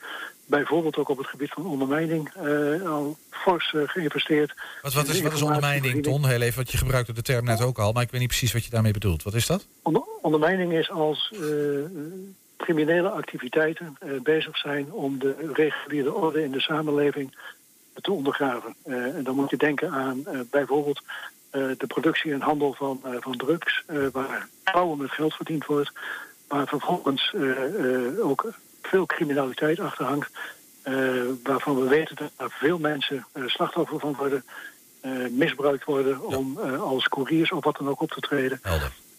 bijvoorbeeld 0.46 0.96
ook 0.96 1.08
op 1.08 1.18
het 1.18 1.26
gebied 1.26 1.50
van 1.50 1.66
ondermijning 1.66 2.30
eh, 2.34 2.90
al 2.90 3.16
fors 3.30 3.74
eh, 3.74 3.82
geïnvesteerd. 3.86 4.54
Wat, 4.82 4.94
wat, 4.94 5.08
is, 5.08 5.20
wat 5.20 5.32
is 5.32 5.42
ondermijning. 5.42 6.02
Ton? 6.02 6.26
Heel 6.26 6.40
even, 6.40 6.56
want 6.56 6.70
je 6.70 6.78
gebruikte 6.78 7.12
de 7.12 7.22
term 7.22 7.44
net 7.44 7.62
ook 7.62 7.78
al, 7.78 7.92
maar 7.92 8.02
ik 8.02 8.10
weet 8.10 8.20
niet 8.20 8.28
precies 8.28 8.52
wat 8.52 8.64
je 8.64 8.70
daarmee 8.70 8.92
bedoelt. 8.92 9.22
Wat 9.22 9.34
is 9.34 9.46
dat? 9.46 9.66
Onder, 9.82 10.02
ondermijning 10.22 10.72
is 10.72 10.90
als 10.90 11.32
eh, 11.32 11.40
criminele 12.56 13.08
activiteiten 13.08 13.98
bezig 14.22 14.58
zijn 14.58 14.92
om 14.92 15.18
de 15.18 15.50
reguliere 15.52 16.14
orde 16.14 16.42
in 16.42 16.50
de 16.50 16.60
samenleving 16.60 17.38
te 17.94 18.12
ondergraven. 18.12 18.74
En 18.84 19.20
dan 19.22 19.34
moet 19.34 19.50
je 19.50 19.56
denken 19.56 19.90
aan 19.90 20.24
bijvoorbeeld 20.50 21.02
de 21.78 21.86
productie 21.86 22.32
en 22.32 22.40
handel 22.40 22.72
van, 22.72 23.00
eh, 23.04 23.10
van 23.20 23.36
drugs, 23.36 23.82
eh, 23.86 23.98
waar 24.12 24.48
trouwen 24.64 24.98
met 24.98 25.10
geld 25.10 25.34
verdiend 25.34 25.66
wordt, 25.66 25.92
waar 26.48 26.66
vervolgens 26.66 27.32
eh, 27.34 27.50
eh, 27.50 28.26
ook 28.26 28.52
veel 28.82 29.06
criminaliteit 29.06 29.78
achter 29.80 30.04
hangt, 30.04 30.30
eh, 30.82 30.94
waarvan 31.42 31.80
we 31.80 31.88
weten 31.88 32.16
dat 32.16 32.30
er 32.36 32.50
veel 32.50 32.78
mensen 32.78 33.26
eh, 33.32 33.42
slachtoffer 33.46 33.98
van 33.98 34.14
worden, 34.14 34.44
eh, 35.00 35.10
misbruikt 35.30 35.84
worden 35.84 36.20
om 36.20 36.58
eh, 36.60 36.82
als 36.82 37.08
couriers 37.08 37.52
of 37.52 37.64
wat 37.64 37.76
dan 37.76 37.88
ook 37.88 38.00
op 38.00 38.10
te 38.10 38.20
treden. 38.20 38.60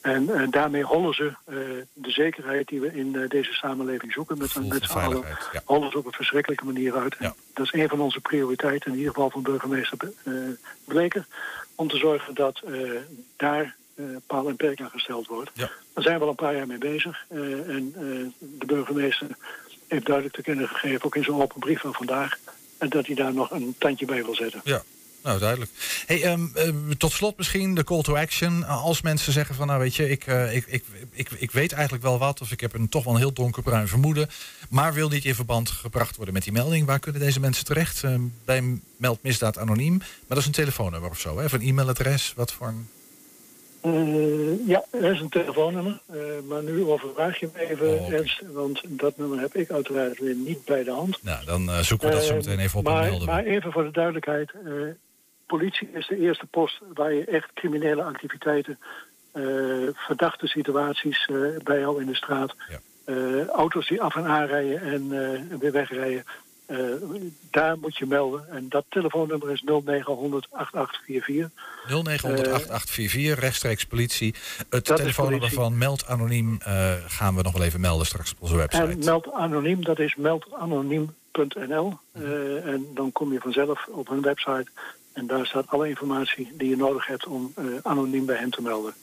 En 0.02 0.30
eh, 0.30 0.48
daarmee 0.50 0.84
hollen 0.84 1.14
ze 1.14 1.34
eh, 1.46 1.56
de 1.94 2.12
zekerheid 2.12 2.68
die 2.68 2.80
we 2.82 2.94
in 2.94 3.16
eh, 3.16 3.30
deze 3.30 3.54
samenleving 3.54 4.14
zoeken 4.14 4.38
met, 4.38 4.56
met 4.68 4.84
z'n 4.84 4.98
allen, 4.98 5.24
hollen 5.66 5.92
ze 5.92 5.98
op 5.98 6.06
een 6.06 6.12
verschrikkelijke 6.12 6.66
manier 6.66 6.96
uit. 6.98 7.16
Dat 7.54 7.66
is 7.66 7.74
een 7.74 7.90
van 7.90 8.00
onze 8.00 8.20
prioriteiten, 8.20 8.92
in 8.92 8.98
ieder 8.98 9.14
geval 9.14 9.30
van 9.30 9.42
burgemeester 9.42 9.98
eh 10.24 10.34
Bleker, 10.86 11.26
om 11.78 11.88
te 11.88 11.98
zorgen 11.98 12.34
dat 12.36 12.62
eh, 12.66 12.92
daar 13.36 13.76
eh 13.96 14.06
paal 14.28 14.48
en 14.48 14.56
perk 14.56 14.82
aan 14.82 14.90
gesteld 14.90 15.28
wordt. 15.28 15.52
Daar 15.56 16.04
zijn 16.04 16.18
we 16.18 16.24
al 16.24 16.30
een 16.30 16.36
paar 16.36 16.56
jaar 16.56 16.68
mee 16.68 16.78
bezig. 16.78 17.26
eh, 17.30 17.40
en 17.76 17.92
de 18.40 18.66
burgemeester 18.66 19.28
heeft 19.88 20.06
duidelijk 20.06 20.36
te 20.36 20.42
kennen 20.42 20.68
gegeven, 20.68 21.06
ook 21.06 21.16
in 21.16 21.24
zijn 21.24 21.42
open 21.42 21.60
brief 21.60 21.80
van 21.82 21.94
vandaag, 21.94 22.38
en 22.78 22.90
dat 22.90 23.06
hij 23.06 23.16
daar 23.16 23.34
nog 23.34 23.52
een 23.52 23.76
tandje 23.78 24.06
bij 24.06 24.24
wil 24.24 24.36
zetten. 24.36 24.62
Ja. 24.64 24.84
Nou, 25.28 25.40
duidelijk. 25.40 25.72
Hey, 26.06 26.24
ehm, 26.24 26.46
eh, 26.54 26.70
tot 26.98 27.12
slot 27.12 27.38
misschien 27.38 27.76
de 27.76 27.84
call 27.84 28.02
to 28.02 28.16
action. 28.16 28.64
Als 28.64 29.02
mensen 29.02 29.34
zeggen 29.34 29.56
van, 29.56 29.68
nou 29.68 29.80
weet 29.80 29.96
je, 29.96 30.10
ik, 30.10 30.28
eh, 30.28 30.56
ik, 30.56 30.66
ik, 30.68 30.84
ik, 31.12 31.30
ik 31.32 31.52
weet 31.52 31.72
eigenlijk 31.72 32.04
wel 32.04 32.18
wat... 32.18 32.42
of 32.42 32.52
ik 32.52 32.62
heb 32.62 32.74
een 32.74 32.90
toch 32.90 33.04
wel 33.04 33.14
een 33.14 33.20
heel 33.20 33.34
donkerbruin 33.34 33.88
vermoeden... 33.88 34.30
maar 34.70 34.94
wil 34.94 35.10
niet 35.10 35.26
in 35.26 35.36
verband 35.36 35.70
gebracht 35.70 36.16
worden 36.16 36.34
met 36.34 36.44
die 36.44 36.54
melding. 36.54 36.86
Waar 36.86 37.00
kunnen 37.00 37.22
deze 37.22 37.40
mensen 37.40 37.66
terecht? 37.66 38.04
Ehm, 38.04 38.22
bij 38.46 38.80
Meld 38.98 39.24
Misdaad 39.24 39.58
Anoniem. 39.58 39.98
Maar 39.98 40.08
dat 40.28 40.38
is 40.38 40.46
een 40.46 40.52
telefoonnummer 40.52 41.10
of 41.10 41.20
zo, 41.20 41.38
hè? 41.38 41.46
Of 41.46 41.52
een 41.52 41.62
e-mailadres? 41.62 42.34
Wat 42.36 42.52
voor 42.52 42.68
een... 42.68 42.88
Eh, 43.82 44.68
ja, 44.68 44.84
er 44.92 45.14
is 45.14 45.20
een 45.20 45.30
telefoonnummer. 45.30 46.02
maar 46.48 46.64
nu 46.64 46.84
overvraag 46.84 47.40
je 47.40 47.50
me 47.54 47.70
even, 47.70 48.14
Ernst. 48.14 48.42
Want 48.54 48.82
dat 48.88 49.18
nummer 49.18 49.40
heb 49.40 49.56
ik 49.56 49.72
uiteraard 49.72 50.20
weer 50.20 50.36
niet 50.36 50.66
bij 50.66 50.84
de 50.84 50.92
hand. 50.92 51.24
Nou, 51.24 51.46
dan 51.46 51.84
zoeken 51.84 52.08
we 52.08 52.14
dat 52.14 52.24
zo 52.24 52.36
meteen 52.36 52.60
even 52.60 52.80
op 52.80 52.86
maar, 52.86 53.04
en 53.04 53.10
melden. 53.10 53.28
Maar 53.28 53.44
even 53.44 53.72
voor 53.72 53.84
de 53.84 53.92
duidelijkheid. 53.92 54.52
Politie 55.48 55.90
is 55.94 56.08
de 56.08 56.18
eerste 56.20 56.46
post 56.46 56.80
waar 56.94 57.14
je 57.14 57.26
echt 57.26 57.54
criminele 57.54 58.04
activiteiten... 58.04 58.80
eh, 59.32 59.44
verdachte 59.94 60.48
situaties 60.48 61.26
eh, 61.26 61.38
bij 61.64 61.80
jou 61.80 62.02
in 62.02 62.08
de 62.08 62.16
straat... 62.16 62.56
eh, 63.06 63.48
auto's 63.48 63.88
die 63.88 64.02
af 64.02 64.16
en 64.16 64.26
aanrijden 64.26 64.82
en 64.82 65.02
eh, 65.12 65.58
weer 65.60 65.72
wegrijden... 65.72 66.24
daar 67.52 67.78
moet 67.78 67.98
je 67.98 68.06
melden. 68.06 68.50
En 68.50 68.66
dat 68.70 68.86
telefoonnummer 68.90 69.52
is 69.52 69.62
0900 69.62 70.48
8844. 70.52 71.50
0900 71.88 72.48
8844, 72.48 73.40
rechtstreeks 73.40 73.86
politie. 73.86 74.36
Het 74.70 74.86
telefoonnummer 74.86 75.50
politie. 75.50 75.58
van 75.60 75.78
Meld 75.78 76.06
Anoniem 76.08 76.58
gaan 77.08 77.36
we 77.36 77.42
nog 77.42 77.54
wel 77.54 77.64
even 77.64 77.80
melden 77.80 78.06
straks 78.06 78.32
op 78.32 78.38
onze 78.42 78.56
website. 78.56 78.84
En 78.84 79.00
meld 79.06 79.32
anoniem, 79.32 79.84
dat 79.84 80.00
is 80.00 80.16
meldanoniem.nl. 80.16 81.98
Eh, 82.12 82.66
en 82.66 82.88
dan 82.94 83.12
kom 83.12 83.34
je 83.34 83.40
vanzelf 83.40 83.88
op 83.88 84.08
hun 84.08 84.22
website. 84.22 84.68
En 85.18 85.28
daar 85.28 85.46
staat 85.46 85.68
alle 85.68 85.90
informatie 85.90 86.52
die 86.54 86.70
je 86.70 86.76
nodig 86.76 87.08
hebt 87.08 87.26
om 87.26 87.52
eh, 87.56 87.66
anoniem 87.84 88.26
bij 88.26 88.38
hen 88.38 88.50
te 88.50 88.62
melden. 88.62 88.94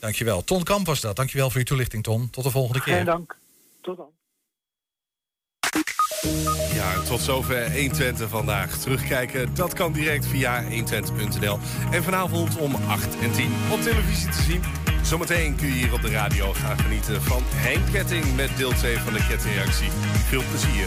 Dankjewel. 0.00 0.44
Ton 0.44 0.62
Kamp 0.62 0.86
was 0.86 1.00
dat. 1.00 1.16
Dankjewel 1.16 1.50
voor 1.50 1.60
je 1.60 1.66
toelichting, 1.66 2.02
Ton. 2.02 2.30
Tot 2.30 2.44
de 2.44 2.50
volgende 2.50 2.82
keer. 2.82 2.94
Geen 2.94 3.04
dank. 3.04 3.36
Tot 3.80 3.96
dan. 3.96 4.10
Ja, 6.74 7.02
tot 7.02 7.20
zover 7.20 7.72
120 7.72 8.28
vandaag. 8.28 8.78
Terugkijken, 8.78 9.54
dat 9.54 9.72
kan 9.72 9.92
direct 9.92 10.26
via 10.26 10.62
120.nl. 10.62 11.58
En 11.90 12.02
vanavond 12.02 12.58
om 12.58 12.74
8 12.74 13.20
en 13.20 13.32
10 13.32 13.52
op 13.70 13.80
televisie 13.80 14.28
te 14.28 14.42
zien. 14.42 14.62
Zometeen 15.02 15.56
kun 15.56 15.66
je 15.66 15.72
hier 15.72 15.92
op 15.92 16.02
de 16.02 16.10
radio 16.10 16.52
gaan 16.52 16.78
genieten 16.78 17.22
van 17.22 17.42
Henk 17.46 17.92
Ketting 17.92 18.36
met 18.36 18.56
deel 18.56 18.72
2 18.72 18.98
van 18.98 19.12
de 19.12 19.26
kettingreactie. 19.28 19.90
Veel 20.28 20.42
plezier. 20.50 20.86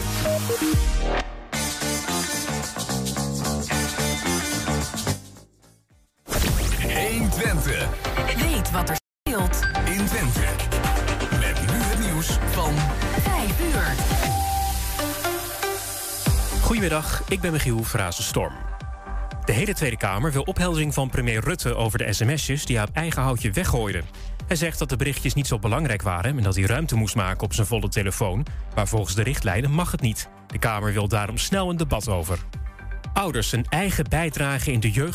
Twente. 7.62 7.86
Weet 8.36 8.70
wat 8.70 8.88
er 8.88 8.96
speelt 8.96 9.60
in 9.84 10.06
Twente. 10.06 10.40
Met 11.30 11.60
nu 11.60 11.78
het 11.82 11.98
nieuws 11.98 12.38
van 12.50 12.72
5 13.22 13.60
uur. 13.60 13.94
Goedemiddag, 16.62 17.22
ik 17.28 17.40
ben 17.40 17.52
Michiel 17.52 17.82
Frazenstorm. 17.82 18.52
De 19.44 19.52
hele 19.52 19.74
Tweede 19.74 19.96
Kamer 19.96 20.32
wil 20.32 20.42
opheldering 20.42 20.94
van 20.94 21.10
premier 21.10 21.40
Rutte 21.40 21.74
over 21.74 21.98
de 21.98 22.12
sms'jes 22.12 22.66
die 22.66 22.76
hij 22.76 22.86
op 22.88 22.94
eigen 22.94 23.22
houtje 23.22 23.50
weggooide. 23.50 24.02
Hij 24.46 24.56
zegt 24.56 24.78
dat 24.78 24.88
de 24.88 24.96
berichtjes 24.96 25.34
niet 25.34 25.46
zo 25.46 25.58
belangrijk 25.58 26.02
waren 26.02 26.36
en 26.36 26.42
dat 26.42 26.54
hij 26.54 26.64
ruimte 26.64 26.96
moest 26.96 27.14
maken 27.14 27.44
op 27.44 27.54
zijn 27.54 27.66
volle 27.66 27.88
telefoon. 27.88 28.46
Maar 28.74 28.88
volgens 28.88 29.14
de 29.14 29.22
richtlijnen 29.22 29.70
mag 29.70 29.90
het 29.90 30.00
niet. 30.00 30.28
De 30.46 30.58
Kamer 30.58 30.92
wil 30.92 31.08
daarom 31.08 31.38
snel 31.38 31.70
een 31.70 31.76
debat 31.76 32.08
over. 32.08 32.38
Ouders 33.16 33.52
een 33.52 33.66
eigen 33.68 34.04
bijdrage 34.08 34.72
in 34.72 34.80
de 34.80 34.90
jeugd 34.90 35.14